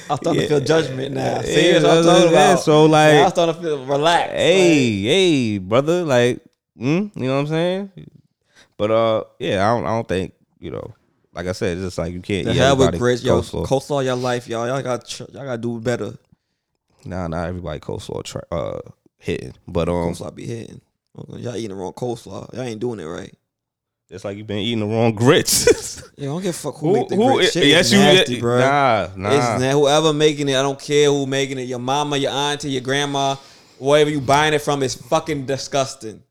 I'm 0.09 0.17
starting 0.17 0.41
to 0.41 0.47
feel 0.47 0.59
judgment 0.61 1.13
now. 1.15 1.41
Yeah, 1.41 1.79
that's 1.79 1.83
what 1.83 1.97
I'm 1.97 2.03
talking 2.03 2.31
yeah, 2.31 2.55
so, 2.55 2.85
like- 2.85 3.13
Now 3.13 3.23
I'm 3.25 3.29
starting 3.31 3.55
to 3.55 3.61
feel 3.61 3.85
relaxed. 3.85 4.35
hey, 4.35 5.01
hey, 5.01 5.57
brother, 5.59 6.03
like, 6.03 6.43
mm, 6.79 7.11
you 7.15 7.27
know 7.27 7.35
what 7.35 7.41
I'm 7.41 7.47
saying? 7.47 7.91
But 8.77 8.91
uh, 8.91 9.23
yeah, 9.39 9.65
I 9.69 9.75
don't, 9.75 9.85
I 9.85 9.89
don't 9.89 10.07
think 10.07 10.33
you 10.59 10.71
know. 10.71 10.93
Like 11.31 11.47
I 11.47 11.51
said, 11.51 11.77
it's 11.77 11.85
just 11.85 11.97
like 11.97 12.11
you 12.13 12.21
can't. 12.21 12.45
the 12.47 12.53
hell 12.53 12.75
with 12.75 12.97
grits, 12.97 13.23
yo. 13.23 13.39
coleslaw. 13.41 13.65
Coleslaw, 13.65 14.03
your 14.03 14.15
life, 14.15 14.47
y'all. 14.47 14.67
Y'all 14.67 14.81
got 14.81 15.07
tr- 15.07 15.23
y'all 15.31 15.45
got 15.45 15.51
to 15.53 15.57
do 15.57 15.79
better. 15.79 16.13
Nah, 17.05 17.27
not 17.27 17.47
everybody 17.47 17.79
coleslaw 17.79 18.23
tra- 18.23 18.43
uh 18.51 18.79
hitting, 19.17 19.53
but 19.67 19.87
um, 19.89 20.13
Coleslaw 20.13 20.33
be 20.35 20.45
hitting. 20.45 20.81
Y'all 21.37 21.55
eating 21.55 21.69
the 21.69 21.75
wrong 21.75 21.93
coleslaw. 21.93 22.51
Y'all 22.53 22.63
ain't 22.63 22.79
doing 22.79 22.99
it 22.99 23.05
right. 23.05 23.33
It's 24.09 24.25
like 24.25 24.37
you've 24.37 24.47
been 24.47 24.57
eating 24.57 24.79
the 24.79 24.85
wrong 24.87 25.13
grits. 25.13 25.99
Yeah, 26.19 26.25
I 26.25 26.31
don't 26.33 26.41
give 26.41 26.49
a 26.49 26.57
fuck 26.57 26.75
who, 26.75 26.91
make 26.91 27.07
the 27.07 27.15
who? 27.15 27.35
grits. 27.35 27.53
Shit 27.53 27.65
yes, 27.67 27.85
is 27.85 27.93
you. 27.93 27.99
nasty, 27.99 28.41
bro. 28.41 28.59
Nah, 28.59 29.07
nah. 29.15 29.29
It's 29.29 29.61
na- 29.61 29.71
whoever 29.71 30.11
making 30.11 30.49
it. 30.49 30.57
I 30.57 30.61
don't 30.61 30.77
care 30.77 31.07
who 31.07 31.25
making 31.25 31.59
it. 31.59 31.61
Your 31.69 31.79
mama, 31.79 32.17
your 32.17 32.31
auntie, 32.31 32.71
your 32.71 32.81
grandma, 32.81 33.35
wherever 33.77 34.09
you 34.09 34.19
buying 34.19 34.53
it 34.53 34.59
from 34.61 34.83
is 34.83 34.95
fucking 34.95 35.45
disgusting. 35.45 36.21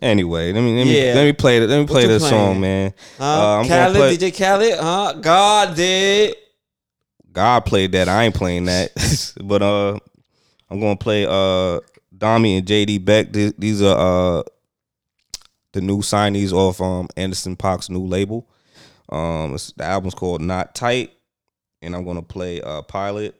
Anyway, 0.00 0.50
let 0.50 0.62
me 0.62 0.78
let 0.78 0.84
me 0.86 0.98
Yeah. 1.08 1.12
let 1.14 1.24
me 1.24 1.34
play 1.34 1.58
it. 1.58 1.68
Let 1.68 1.78
me 1.78 1.86
play 1.86 2.06
this 2.06 2.26
song, 2.26 2.58
man. 2.58 2.94
Huh? 3.18 3.24
Uh, 3.60 3.64
Khaled, 3.68 3.96
play- 3.96 4.16
DJ 4.16 4.34
Khaled, 4.34 4.78
huh? 4.78 5.12
God 5.20 5.76
did. 5.76 6.36
God 7.30 7.66
played 7.66 7.92
that. 7.92 8.08
I 8.08 8.24
ain't 8.24 8.34
playing 8.34 8.64
that. 8.64 8.92
but 9.44 9.60
uh 9.60 9.98
I'm 10.70 10.80
gonna 10.80 10.96
play 10.96 11.26
uh 11.28 11.80
Domi 12.16 12.56
and 12.56 12.66
JD 12.66 13.04
Beck. 13.04 13.30
These, 13.30 13.52
these 13.58 13.82
are 13.82 14.38
uh 14.38 14.42
the 15.74 15.80
new 15.80 15.98
signees 15.98 16.52
off 16.52 16.80
um 16.80 17.08
Anderson 17.16 17.56
.Paak's 17.56 17.90
new 17.90 18.04
label. 18.06 18.48
Um 19.10 19.52
the 19.76 19.84
album's 19.84 20.14
called 20.14 20.40
Not 20.40 20.74
Tight. 20.74 21.12
And 21.82 21.94
I'm 21.94 22.04
gonna 22.04 22.22
play 22.22 22.62
uh 22.62 22.82
Pilot. 22.82 23.34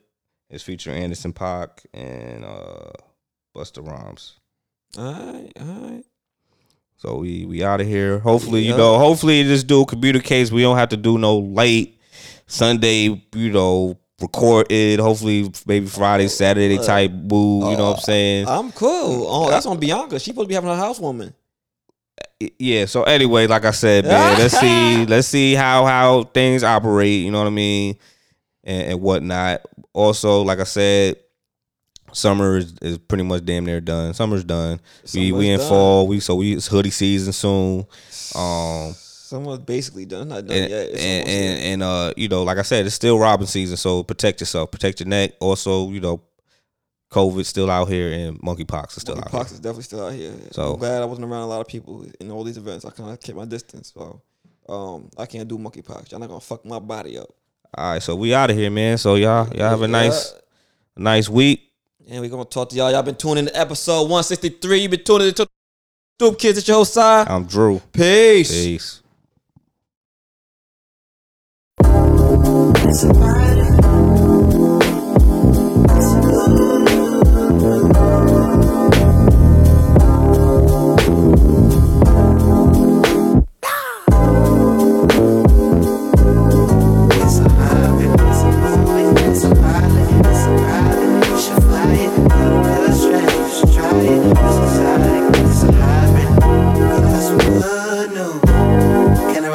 It's 0.49 0.63
featuring 0.63 1.01
Anderson 1.01 1.33
Park 1.33 1.81
and 1.93 2.45
uh 2.45 2.91
Busta 3.55 3.85
Rhymes. 3.85 4.35
All 4.97 5.03
right, 5.11 5.51
all 5.59 5.65
right. 5.65 6.03
So 6.97 7.17
we 7.17 7.45
we 7.45 7.63
out 7.63 7.81
of 7.81 7.87
here. 7.87 8.19
Hopefully, 8.19 8.61
you 8.61 8.75
know, 8.77 8.97
hopefully 8.99 9.43
this 9.43 9.63
dude 9.63 9.87
communicates. 9.87 10.51
We 10.51 10.61
don't 10.61 10.77
have 10.77 10.89
to 10.89 10.97
do 10.97 11.17
no 11.17 11.39
late 11.39 11.99
Sunday, 12.47 13.21
you 13.33 13.51
know, 13.51 13.97
record 14.21 14.71
it. 14.71 14.99
Hopefully 14.99 15.51
maybe 15.65 15.87
Friday, 15.87 16.27
Saturday 16.27 16.77
type 16.77 17.11
boo. 17.11 17.69
You 17.69 17.77
know 17.77 17.89
what 17.89 17.97
I'm 17.97 18.03
saying? 18.03 18.47
I'm 18.47 18.71
cool. 18.71 19.25
Oh, 19.27 19.49
that's 19.49 19.65
on 19.65 19.79
Bianca. 19.79 20.19
She 20.19 20.31
supposed 20.31 20.45
to 20.45 20.49
be 20.49 20.55
having 20.55 20.69
a 20.69 20.73
housewoman. 20.73 21.33
Yeah. 22.59 22.85
So 22.85 23.03
anyway, 23.03 23.47
like 23.47 23.65
I 23.65 23.71
said, 23.71 24.05
man, 24.05 24.37
let's 24.37 24.59
see, 24.59 25.05
let's 25.05 25.27
see 25.27 25.53
how 25.53 25.85
how 25.85 26.23
things 26.23 26.63
operate. 26.63 27.23
You 27.23 27.31
know 27.31 27.39
what 27.39 27.47
I 27.47 27.51
mean, 27.51 27.97
and, 28.63 28.91
and 28.91 29.01
whatnot. 29.01 29.61
Also, 29.93 30.41
like 30.41 30.59
I 30.59 30.63
said, 30.63 31.17
summer 32.13 32.57
is, 32.57 32.73
is 32.81 32.97
pretty 32.97 33.23
much 33.23 33.45
damn 33.45 33.65
near 33.65 33.81
done. 33.81 34.13
Summer's 34.13 34.43
done. 34.43 34.79
we 35.13 35.31
we 35.31 35.49
in 35.49 35.59
done. 35.59 35.69
fall. 35.69 36.07
We 36.07 36.19
so 36.19 36.35
we 36.35 36.53
it's 36.53 36.67
hoodie 36.67 36.91
season 36.91 37.33
soon. 37.33 37.85
Um. 38.35 38.93
Someone's 39.25 39.63
basically 39.63 40.05
done. 40.05 40.29
Not 40.29 40.45
done 40.45 40.55
and, 40.55 40.69
yet. 40.69 40.89
It's 40.91 41.03
and, 41.03 41.27
and, 41.27 41.59
and, 41.59 41.83
uh 41.83 42.13
you 42.15 42.27
know 42.29 42.43
like 42.43 42.59
i 42.59 42.61
said 42.61 42.85
it's 42.85 42.93
still 42.93 43.17
robbing 43.17 43.47
season 43.47 43.75
so 43.75 44.03
protect 44.03 44.39
yourself 44.39 44.69
protect 44.69 44.99
your 44.99 45.09
neck 45.09 45.31
also 45.39 45.89
you 45.89 45.99
know 45.99 46.21
covid's 47.15 47.47
still 47.47 47.71
out 47.71 47.87
here 47.87 48.11
and 48.11 48.37
monkeypox 48.41 48.97
is 48.97 49.01
still 49.01 49.17
out 49.17 49.31
here. 49.31 49.39
Monkeypox 49.39 49.45
here 49.47 49.53
is 49.53 49.59
definitely 49.61 49.83
still 49.83 50.05
out 50.05 50.13
here. 50.13 50.33
So- 50.51 50.73
I'm 50.73 50.79
glad 50.79 51.01
I 51.01 51.05
wasn't 51.05 51.31
around 51.31 51.43
a 51.43 51.47
lot 51.47 51.61
of 51.61 51.67
people 51.67 52.05
in 52.19 52.29
all 52.29 52.43
these 52.43 52.57
events. 52.57 52.83
I 52.83 52.89
kind 52.89 53.09
of 53.09 53.19
kept 53.21 53.37
my 53.37 53.45
distance. 53.45 53.93
So 53.93 54.21
um, 54.67 55.09
I 55.17 55.25
can't 55.25 55.47
do 55.47 55.57
monkeypox. 55.57 56.11
Y'all 56.11 56.19
not 56.19 56.27
gonna 56.27 56.41
fuck 56.41 56.65
my 56.65 56.79
body 56.79 57.17
up. 57.17 57.29
all 57.77 57.91
right 57.93 58.03
so 58.03 58.15
we 58.15 58.33
out 58.33 58.49
of 58.49 58.57
here 58.57 58.69
man 58.69 58.97
so 58.97 59.15
y'all 59.15 59.47
y'all 59.55 59.69
have 59.69 59.81
a 59.81 59.87
nice 59.87 60.33
nice 60.97 61.27
week 61.29 61.59
And 62.09 62.21
we're 62.21 62.29
gonna 62.29 62.45
talk 62.45 62.69
to 62.69 62.75
y'all. 62.75 62.91
Y'all 62.91 63.01
been 63.03 63.15
tuning 63.15 63.45
to 63.47 63.57
episode 63.57 64.03
163. 64.03 64.79
You 64.81 64.89
been 64.89 65.03
tuning 65.03 65.27
into 65.29 65.45
the 65.45 65.49
Stoop 66.19 66.37
Kids 66.39 66.57
at 66.59 66.67
your 66.67 66.75
whole 66.75 66.85
side. 66.85 67.27
i'm 67.29 67.45
drew 67.45 67.81
Peace. 67.93 68.51
peace 68.51 69.01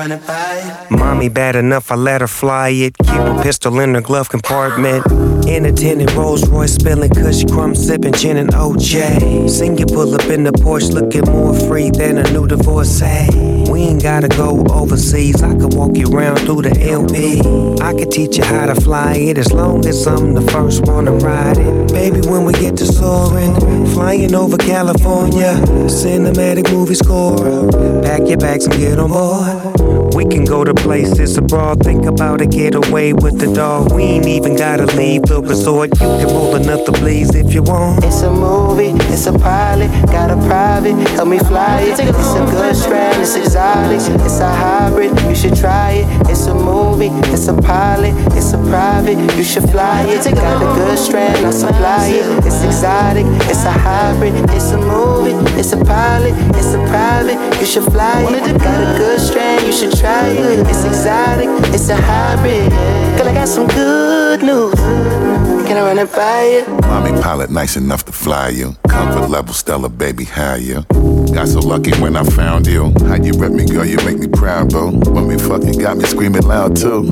run 0.01 0.13
it 0.13 0.27
by? 0.27 0.87
Mommy 0.91 1.29
bad 1.29 1.57
enough, 1.57 1.93
I 1.93 1.97
let 1.97 2.23
her 2.23 2.27
fly 2.27 2.71
it. 2.71 2.97
Keep 2.99 3.21
a 3.33 3.43
pistol 3.43 3.81
in 3.81 3.95
her 3.95 4.01
glove 4.01 4.31
compartment. 4.31 5.05
Independent 5.47 6.15
Rolls 6.15 6.49
Royce 6.49 6.75
spilling 6.75 7.11
Kush 7.11 7.45
crumb 7.45 7.75
sipping 7.75 8.15
gin 8.15 8.37
and 8.39 8.51
OJ. 8.51 9.49
Sing 9.51 9.77
pull 9.77 10.15
up 10.15 10.27
in 10.31 10.45
the 10.45 10.53
Porsche 10.53 10.93
looking 10.93 11.27
more 11.33 11.55
free 11.69 11.91
than 11.91 12.19
a 12.19 12.25
new 12.33 12.47
divorcee. 12.47 13.29
We 13.71 13.81
ain't 13.83 14.03
gotta 14.03 14.29
go 14.29 14.65
overseas. 14.71 15.43
I 15.43 15.51
can 15.51 15.71
walk 15.71 15.97
you 15.97 16.09
around 16.09 16.39
through 16.47 16.63
the 16.63 16.75
LP. 16.99 17.41
I 17.83 17.93
can 17.93 18.09
teach 18.11 18.39
you 18.39 18.45
how 18.45 18.67
to 18.67 18.81
fly 18.81 19.15
it 19.17 19.39
as 19.39 19.53
long 19.53 19.87
as 19.87 20.07
I'm 20.07 20.35
the 20.35 20.43
first 20.53 20.87
one 20.87 21.05
to 21.07 21.13
ride 21.13 21.59
it. 21.59 21.93
Baby, 21.93 22.21
when 22.27 22.45
we 22.45 22.53
get 22.55 22.77
to 22.79 22.87
soaring, 22.87 23.55
flying 23.93 24.35
over 24.35 24.57
California, 24.57 25.53
cinematic 25.89 26.73
movie 26.73 26.95
score. 26.95 27.71
Pack 28.03 28.29
your 28.29 28.39
bags 28.39 28.67
and 28.67 28.75
get 28.77 28.99
on 28.99 29.11
board. 29.11 29.90
We 30.15 30.25
can 30.27 30.45
go 30.45 30.65
to 30.65 30.75
places 30.75 31.39
abroad. 31.39 31.83
Think 31.83 32.07
about 32.07 32.41
a 32.41 32.47
getaway 32.47 33.13
with 33.13 33.39
the 33.39 33.53
dog. 33.53 33.93
We 33.93 34.03
ain't 34.03 34.27
even 34.27 34.57
gotta 34.57 34.87
leave 34.97 35.23
the 35.23 35.41
resort. 35.41 35.91
You 36.01 36.09
can 36.21 36.27
roll 36.27 36.55
another 36.55 36.93
blaze 36.93 37.35
if 37.35 37.55
you 37.55 37.63
want. 37.63 38.05
It's 38.05 38.23
a 38.23 38.31
movie, 38.31 38.93
it's 39.13 39.27
a 39.27 39.33
pilot, 39.33 39.91
got 40.07 40.31
a 40.31 40.37
private, 40.47 40.97
help 41.17 41.29
me 41.29 41.39
fly 41.39 41.83
it. 41.83 41.99
It's 42.01 42.35
a 42.35 42.45
good 42.51 42.77
strand, 42.77 43.23
it's 43.23 43.35
exotic, 43.37 44.01
it's 44.21 44.41
a 44.41 44.51
hybrid, 44.51 45.19
you 45.23 45.35
should 45.35 45.57
try 45.57 46.03
it. 46.03 46.31
It's 46.31 46.47
a 46.47 46.55
movie, 46.55 47.11
it's 47.33 47.49
a 47.49 47.55
pilot, 47.55 48.15
it's 48.37 48.53
a 48.53 48.59
private, 48.59 49.19
you 49.37 49.45
should 49.45 49.69
fly 49.71 50.03
it. 50.09 50.25
Got 50.35 50.63
a 50.63 50.81
good 50.81 50.99
strand, 50.99 51.47
I 51.47 51.51
supply 51.51 52.09
it. 52.09 52.47
It's 52.47 52.63
exotic, 52.63 53.27
it's 53.49 53.65
a 53.65 53.73
hybrid, 53.73 54.35
it's 54.51 54.73
a 54.73 54.79
movie, 54.79 55.35
it's 55.59 55.73
a 55.73 55.77
pilot, 55.85 56.35
it's 56.57 56.75
a 56.75 56.81
private, 56.89 57.39
you 57.61 57.67
should 57.67 57.85
fly 57.85 58.23
it. 58.23 58.59
Got 58.59 58.81
a 58.81 58.99
good 58.99 59.21
strand, 59.21 59.67
you 59.67 59.73
should 59.73 59.97
try 60.01 60.29
it. 60.29 60.67
It's 60.67 60.85
exotic, 60.85 61.49
it's 61.75 61.89
a 61.91 61.97
hybrid. 61.97 62.71
Girl, 63.19 63.29
I 63.29 63.35
got 63.35 63.49
some 63.49 63.69
good 63.69 64.43
news. 64.43 65.60
Can 65.71 65.79
I 65.79 65.83
run 65.83 65.99
it 66.01 66.11
by 66.13 66.43
you? 66.49 66.67
Mommy 66.89 67.13
pilot 67.23 67.49
nice 67.49 67.77
enough 67.77 68.05
to 68.07 68.13
fly 68.13 68.49
you. 68.49 68.75
Comfort 68.89 69.29
level 69.29 69.55
stellar, 69.55 69.89
baby, 69.89 70.25
how 70.25 70.55
you? 70.55 70.83
Got 71.33 71.47
so 71.47 71.61
lucky 71.61 71.93
when 72.03 72.17
I 72.17 72.25
found 72.25 72.67
you. 72.67 72.93
How 73.07 73.15
you 73.15 73.35
rep 73.35 73.53
me, 73.53 73.65
girl, 73.67 73.85
you 73.85 73.97
make 73.99 74.19
me 74.19 74.27
proud, 74.27 74.71
bro. 74.71 74.91
When 74.91 75.29
we 75.29 75.39
fucking 75.39 75.79
got 75.79 75.97
me 75.97 76.07
screaming 76.07 76.43
loud 76.43 76.75
too. 76.75 77.03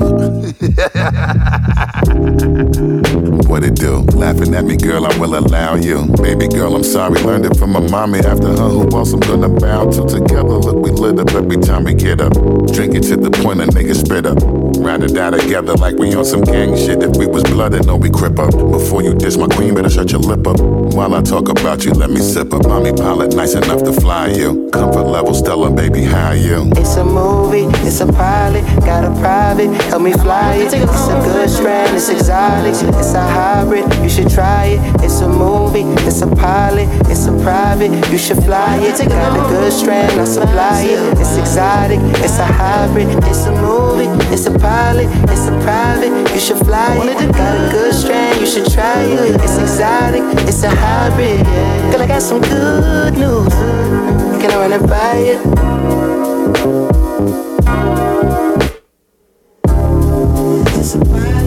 what 3.47 3.63
it 3.63 3.75
do? 3.75 4.01
Laughing 4.19 4.53
at 4.53 4.65
me, 4.65 4.75
girl, 4.75 5.05
I 5.05 5.17
will 5.17 5.37
allow 5.37 5.75
you. 5.75 6.07
Baby 6.21 6.49
girl, 6.49 6.75
I'm 6.75 6.83
sorry, 6.83 7.21
learned 7.21 7.45
it 7.45 7.55
from 7.55 7.71
my 7.71 7.79
mommy. 7.79 8.19
After 8.19 8.49
her, 8.49 8.69
who 8.69 8.89
else 8.91 9.13
I'm 9.13 9.21
gonna 9.21 9.47
bow 9.47 9.89
to? 9.89 10.05
Together, 10.05 10.43
look, 10.43 10.83
we 10.83 10.91
lit 10.91 11.17
up 11.17 11.31
every 11.31 11.61
time 11.61 11.85
we 11.85 11.93
get 11.93 12.19
up. 12.19 12.33
Drink 12.73 12.93
it 12.93 13.03
to 13.03 13.15
the 13.15 13.31
point 13.41 13.61
a 13.61 13.67
nigga 13.67 13.95
spit 13.95 14.25
up. 14.25 14.37
Ride 14.79 15.03
or 15.03 15.07
die 15.07 15.31
together 15.31 15.73
like 15.75 15.95
we 15.97 16.13
on 16.15 16.23
some 16.23 16.41
gang 16.41 16.75
shit. 16.75 17.03
If 17.03 17.17
we 17.17 17.27
was 17.27 17.43
blooded, 17.43 17.85
no, 17.85 17.97
we 17.97 18.09
crip 18.09 18.39
up. 18.39 18.51
Before 18.51 19.03
you 19.03 19.13
diss 19.13 19.37
my 19.37 19.47
queen, 19.47 19.75
better 19.75 19.89
shut 19.89 20.11
your 20.11 20.21
lip 20.21 20.47
up. 20.47 20.59
While 20.59 21.13
I 21.15 21.21
talk 21.21 21.49
about 21.49 21.83
you, 21.83 21.91
let 21.91 22.09
me 22.09 22.21
sip 22.21 22.53
up. 22.53 22.65
Mommy 22.65 22.93
pilot, 22.93 23.35
nice 23.35 23.55
enough 23.55 23.83
to 23.83 23.91
fly 23.91 24.27
you. 24.27 24.69
Comfort 24.71 25.03
level 25.03 25.33
stellar, 25.33 25.69
baby, 25.69 26.03
how 26.03 26.31
you? 26.31 26.71
It's 26.77 26.95
a 26.95 27.03
movie, 27.03 27.65
it's 27.85 27.99
a 27.99 28.07
pilot, 28.07 28.63
got 28.85 29.03
a 29.03 29.11
private, 29.19 29.69
help 29.89 30.01
me 30.01 30.13
fly 30.13 30.55
it. 30.55 30.73
It's 30.73 31.07
a 31.07 31.19
good 31.25 31.49
strand, 31.49 31.95
it's 31.97 32.09
exotic, 32.09 32.73
it's 32.73 33.13
a 33.13 33.21
hybrid, 33.21 33.83
you 34.01 34.09
should 34.09 34.29
try 34.29 34.65
it. 34.65 35.03
It's 35.03 35.19
a 35.19 35.27
movie, 35.27 35.83
it's 36.07 36.21
a 36.21 36.27
pilot, 36.27 36.87
it's 37.09 37.25
a 37.27 37.33
private, 37.43 37.91
you 38.11 38.17
should 38.17 38.41
fly 38.43 38.77
it. 38.77 38.97
Got 39.09 39.45
a 39.45 39.49
good 39.49 39.73
strand, 39.73 40.19
I 40.21 40.23
supply 40.23 40.83
it. 40.83 41.19
It's 41.19 41.35
exotic, 41.37 41.99
it's 42.23 42.39
a 42.39 42.45
hybrid, 42.45 43.09
it's 43.25 43.45
a 43.45 43.51
movie, 43.51 44.07
it's 44.33 44.45
a 44.45 44.51
pilot, 44.51 44.68
pilot, 44.69 45.09
it's 45.31 45.47
a 45.47 45.55
private, 45.65 46.13
you 46.31 46.39
should 46.39 46.59
fly 46.67 46.93
it. 47.01 47.17
Got 47.33 47.55
a 47.57 47.71
good 47.71 47.93
strain. 47.93 48.39
you 48.39 48.45
should 48.45 48.69
try 48.71 49.01
it. 49.01 49.41
It's 49.45 49.57
exotic, 49.57 50.21
it's 50.47 50.61
a 50.63 50.69
hybrid. 50.69 51.43
Girl, 51.91 52.01
I 52.03 52.07
got 52.07 52.21
some 52.21 52.41
good 52.41 53.13
news. 53.13 53.53
Can 54.39 54.51
I 54.51 54.57
run 54.61 54.73
it 54.77 54.85
by 54.93 55.13
you? 55.27 55.37
It's 60.79 60.93
a 60.95 60.99
private. 60.99 61.38